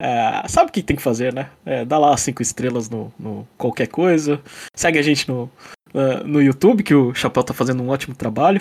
é, 0.00 0.46
sabe 0.48 0.70
o 0.70 0.72
que 0.72 0.82
tem 0.82 0.96
que 0.96 1.02
fazer, 1.02 1.32
né? 1.32 1.48
É, 1.64 1.84
dá 1.84 1.98
lá 1.98 2.16
cinco 2.16 2.42
estrelas 2.42 2.90
no, 2.90 3.12
no, 3.18 3.48
qualquer 3.56 3.88
coisa. 3.88 4.40
Segue 4.74 4.98
a 4.98 5.02
gente 5.02 5.28
no, 5.28 5.50
uh, 5.94 6.24
no 6.24 6.42
YouTube, 6.42 6.82
que 6.82 6.94
o 6.94 7.14
Chapéu 7.14 7.42
tá 7.42 7.54
fazendo 7.54 7.82
um 7.82 7.88
ótimo 7.88 8.14
trabalho. 8.14 8.60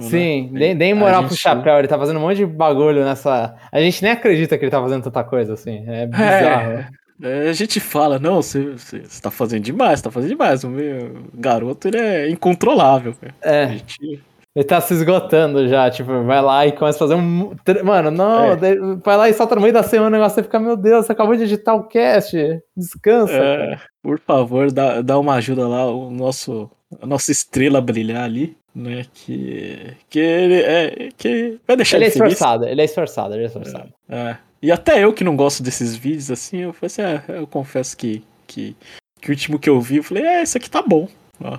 Sim, 0.00 0.48
né? 0.52 0.74
deem 0.74 0.94
moral 0.94 1.20
gente... 1.20 1.28
pro 1.28 1.38
Chapéu, 1.38 1.78
ele 1.78 1.88
tá 1.88 1.98
fazendo 1.98 2.16
um 2.18 2.22
monte 2.22 2.38
de 2.38 2.46
bagulho 2.46 3.04
nessa. 3.04 3.54
A 3.70 3.80
gente 3.80 4.02
nem 4.02 4.12
acredita 4.12 4.56
que 4.56 4.64
ele 4.64 4.70
tá 4.70 4.80
fazendo 4.80 5.04
tanta 5.04 5.22
coisa 5.22 5.52
assim. 5.52 5.84
É 5.86 6.06
bizarro. 6.06 6.70
É, 6.72 6.88
é 7.22 7.48
a 7.50 7.52
gente 7.52 7.78
fala, 7.80 8.18
não, 8.18 8.36
você, 8.36 8.70
você, 8.70 9.00
você 9.00 9.20
tá 9.20 9.30
fazendo 9.30 9.62
demais, 9.62 10.00
tá 10.00 10.10
fazendo 10.10 10.30
demais. 10.30 10.64
O 10.64 10.70
meu 10.70 11.24
garoto 11.34 11.88
ele 11.88 11.98
é 11.98 12.30
incontrolável. 12.30 13.14
É. 13.42 13.64
A 13.64 13.68
gente 13.68 14.22
ele 14.54 14.64
tá 14.64 14.80
se 14.80 14.94
esgotando 14.94 15.68
já, 15.68 15.88
tipo, 15.90 16.24
vai 16.24 16.42
lá 16.42 16.66
e 16.66 16.72
começa 16.72 16.98
a 16.98 17.06
fazer 17.06 17.14
um. 17.14 17.52
Mano, 17.84 18.10
não, 18.10 18.52
é. 18.52 18.56
vai 19.02 19.16
lá 19.16 19.28
e 19.28 19.34
solta 19.34 19.54
no 19.54 19.60
meio 19.60 19.72
da 19.72 19.84
semana 19.84 20.08
o 20.08 20.10
negócio, 20.10 20.34
você 20.34 20.42
fica, 20.42 20.58
meu 20.58 20.76
Deus, 20.76 21.06
você 21.06 21.12
acabou 21.12 21.36
de 21.36 21.44
editar 21.44 21.74
o 21.74 21.84
cast, 21.84 22.36
descansa. 22.76 23.32
É, 23.32 23.78
por 24.02 24.18
favor, 24.18 24.72
dá, 24.72 25.02
dá 25.02 25.18
uma 25.18 25.34
ajuda 25.34 25.68
lá, 25.68 25.86
o 25.86 26.10
nosso, 26.10 26.68
a 27.00 27.06
nossa 27.06 27.30
estrela 27.30 27.80
brilhar 27.80 28.24
ali, 28.24 28.56
né? 28.74 29.06
Que, 29.14 29.96
que 30.08 30.18
ele 30.18 30.60
é. 30.62 31.08
Que 31.16 31.60
vai 31.64 31.76
deixar 31.76 31.98
ele 31.98 32.06
é 32.06 32.08
esforçado, 32.08 32.66
ele 32.66 32.80
é 32.80 32.84
esforçado, 32.84 33.34
ele 33.34 33.44
é 33.44 33.46
esforçado. 33.46 33.94
É, 34.08 34.16
é, 34.16 34.38
E 34.60 34.72
até 34.72 35.04
eu 35.04 35.12
que 35.12 35.22
não 35.22 35.36
gosto 35.36 35.62
desses 35.62 35.94
vídeos 35.94 36.28
assim, 36.28 36.58
eu 36.58 36.72
falei 36.72 36.86
assim, 36.86 37.02
é, 37.02 37.38
eu 37.38 37.46
confesso 37.46 37.96
que, 37.96 38.24
que, 38.48 38.76
que 39.20 39.28
o 39.28 39.30
último 39.30 39.60
que 39.60 39.70
eu 39.70 39.80
vi, 39.80 39.98
eu 39.98 40.02
falei, 40.02 40.24
é, 40.24 40.42
esse 40.42 40.58
aqui 40.58 40.68
tá 40.68 40.82
bom. 40.82 41.06
Ó, 41.40 41.56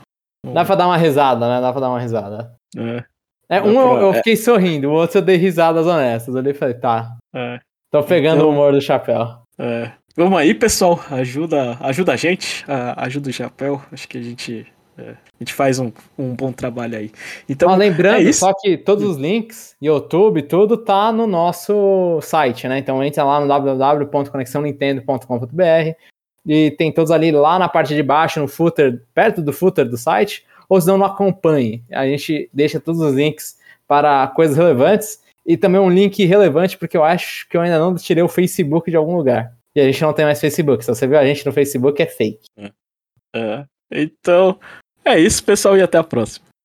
Dá 0.54 0.66
pra 0.66 0.76
dar 0.76 0.88
uma 0.88 0.98
risada, 0.98 1.48
né? 1.48 1.62
Dá 1.62 1.72
pra 1.72 1.82
dar 1.82 1.90
uma 1.90 2.00
risada. 2.00 2.60
É. 2.78 3.04
é 3.50 3.62
um 3.62 3.74
pra... 3.74 4.02
eu 4.02 4.12
é. 4.12 4.14
fiquei 4.16 4.36
sorrindo, 4.36 4.90
o 4.90 4.94
outro 4.94 5.20
eu 5.20 5.22
dei 5.22 5.38
risadas 5.38 5.88
honestas. 5.88 6.34
Eu 6.34 6.56
falei, 6.56 6.76
tá. 6.76 7.16
É. 7.34 7.60
Tô 7.92 8.02
pegando 8.04 8.38
então, 8.38 8.50
o 8.50 8.52
humor 8.52 8.72
do 8.72 8.82
chapéu. 8.82 9.28
É. 9.60 9.92
Vamos 10.16 10.40
aí, 10.40 10.54
pessoal. 10.54 11.00
Ajuda, 11.10 11.78
ajuda 11.82 12.14
a 12.14 12.16
gente, 12.16 12.64
ajuda 12.98 13.30
o 13.30 13.34
chapéu. 13.34 13.82
Acho 13.92 14.08
que 14.08 14.18
a 14.18 14.22
gente, 14.22 14.66
é, 14.98 15.12
a 15.12 15.40
gente 15.40 15.54
faz 15.54 15.78
um, 15.80 15.92
um 16.18 16.36
bom 16.36 16.52
trabalho 16.52 16.98
aí. 16.98 17.12
Então, 17.48 17.70
ah, 17.70 17.76
lembrando 17.76 18.28
é 18.28 18.34
só 18.34 18.52
que 18.54 18.78
todos 18.78 19.04
os 19.04 19.18
links, 19.18 19.76
YouTube, 19.82 20.42
tudo 20.44 20.78
tá 20.78 21.12
no 21.12 21.28
nosso 21.28 22.20
site, 22.22 22.68
né? 22.68 22.78
Então 22.78 23.04
entra 23.04 23.24
lá 23.24 23.40
no 23.40 23.48
www.conexãonintendo.com.br 23.48 25.96
e 26.46 26.72
tem 26.72 26.92
todos 26.92 27.12
ali 27.12 27.32
lá 27.32 27.58
na 27.58 27.70
parte 27.70 27.96
de 27.96 28.04
baixo, 28.04 28.40
no 28.40 28.48
footer, 28.48 29.02
perto 29.14 29.42
do 29.42 29.54
footer 29.54 29.88
do 29.88 29.98
site, 29.98 30.46
ou 30.72 30.80
se 30.80 30.88
não, 30.88 30.98
não 30.98 31.06
acompanhe. 31.06 31.84
A 31.92 32.06
gente 32.06 32.50
deixa 32.54 32.80
todos 32.80 33.02
os 33.02 33.14
links 33.14 33.60
para 33.86 34.26
coisas 34.30 34.56
relevantes 34.56 35.22
e 35.46 35.58
também 35.58 35.82
um 35.82 35.90
link 35.90 36.24
relevante, 36.24 36.78
porque 36.78 36.96
eu 36.96 37.04
acho 37.04 37.46
que 37.50 37.58
eu 37.58 37.62
ainda 37.62 37.78
não 37.78 37.94
tirei 37.96 38.24
o 38.24 38.30
Facebook 38.30 38.90
de 38.90 38.96
algum 38.96 39.18
lugar. 39.18 39.54
E 39.76 39.82
a 39.82 39.84
gente 39.84 40.02
não 40.02 40.14
tem 40.14 40.24
mais 40.24 40.40
Facebook. 40.40 40.86
Se 40.86 40.96
você 40.96 41.06
viu 41.06 41.20
a 41.20 41.26
gente 41.26 41.46
no 41.46 41.52
Facebook, 41.52 42.02
é 42.02 42.06
fake. 42.06 42.46
É. 42.58 42.72
é. 43.36 43.66
Então, 43.92 44.58
é 45.04 45.20
isso, 45.20 45.44
pessoal, 45.44 45.78
e 45.78 45.82
até 45.82 45.98
a 45.98 46.06
próxima. 46.06 46.46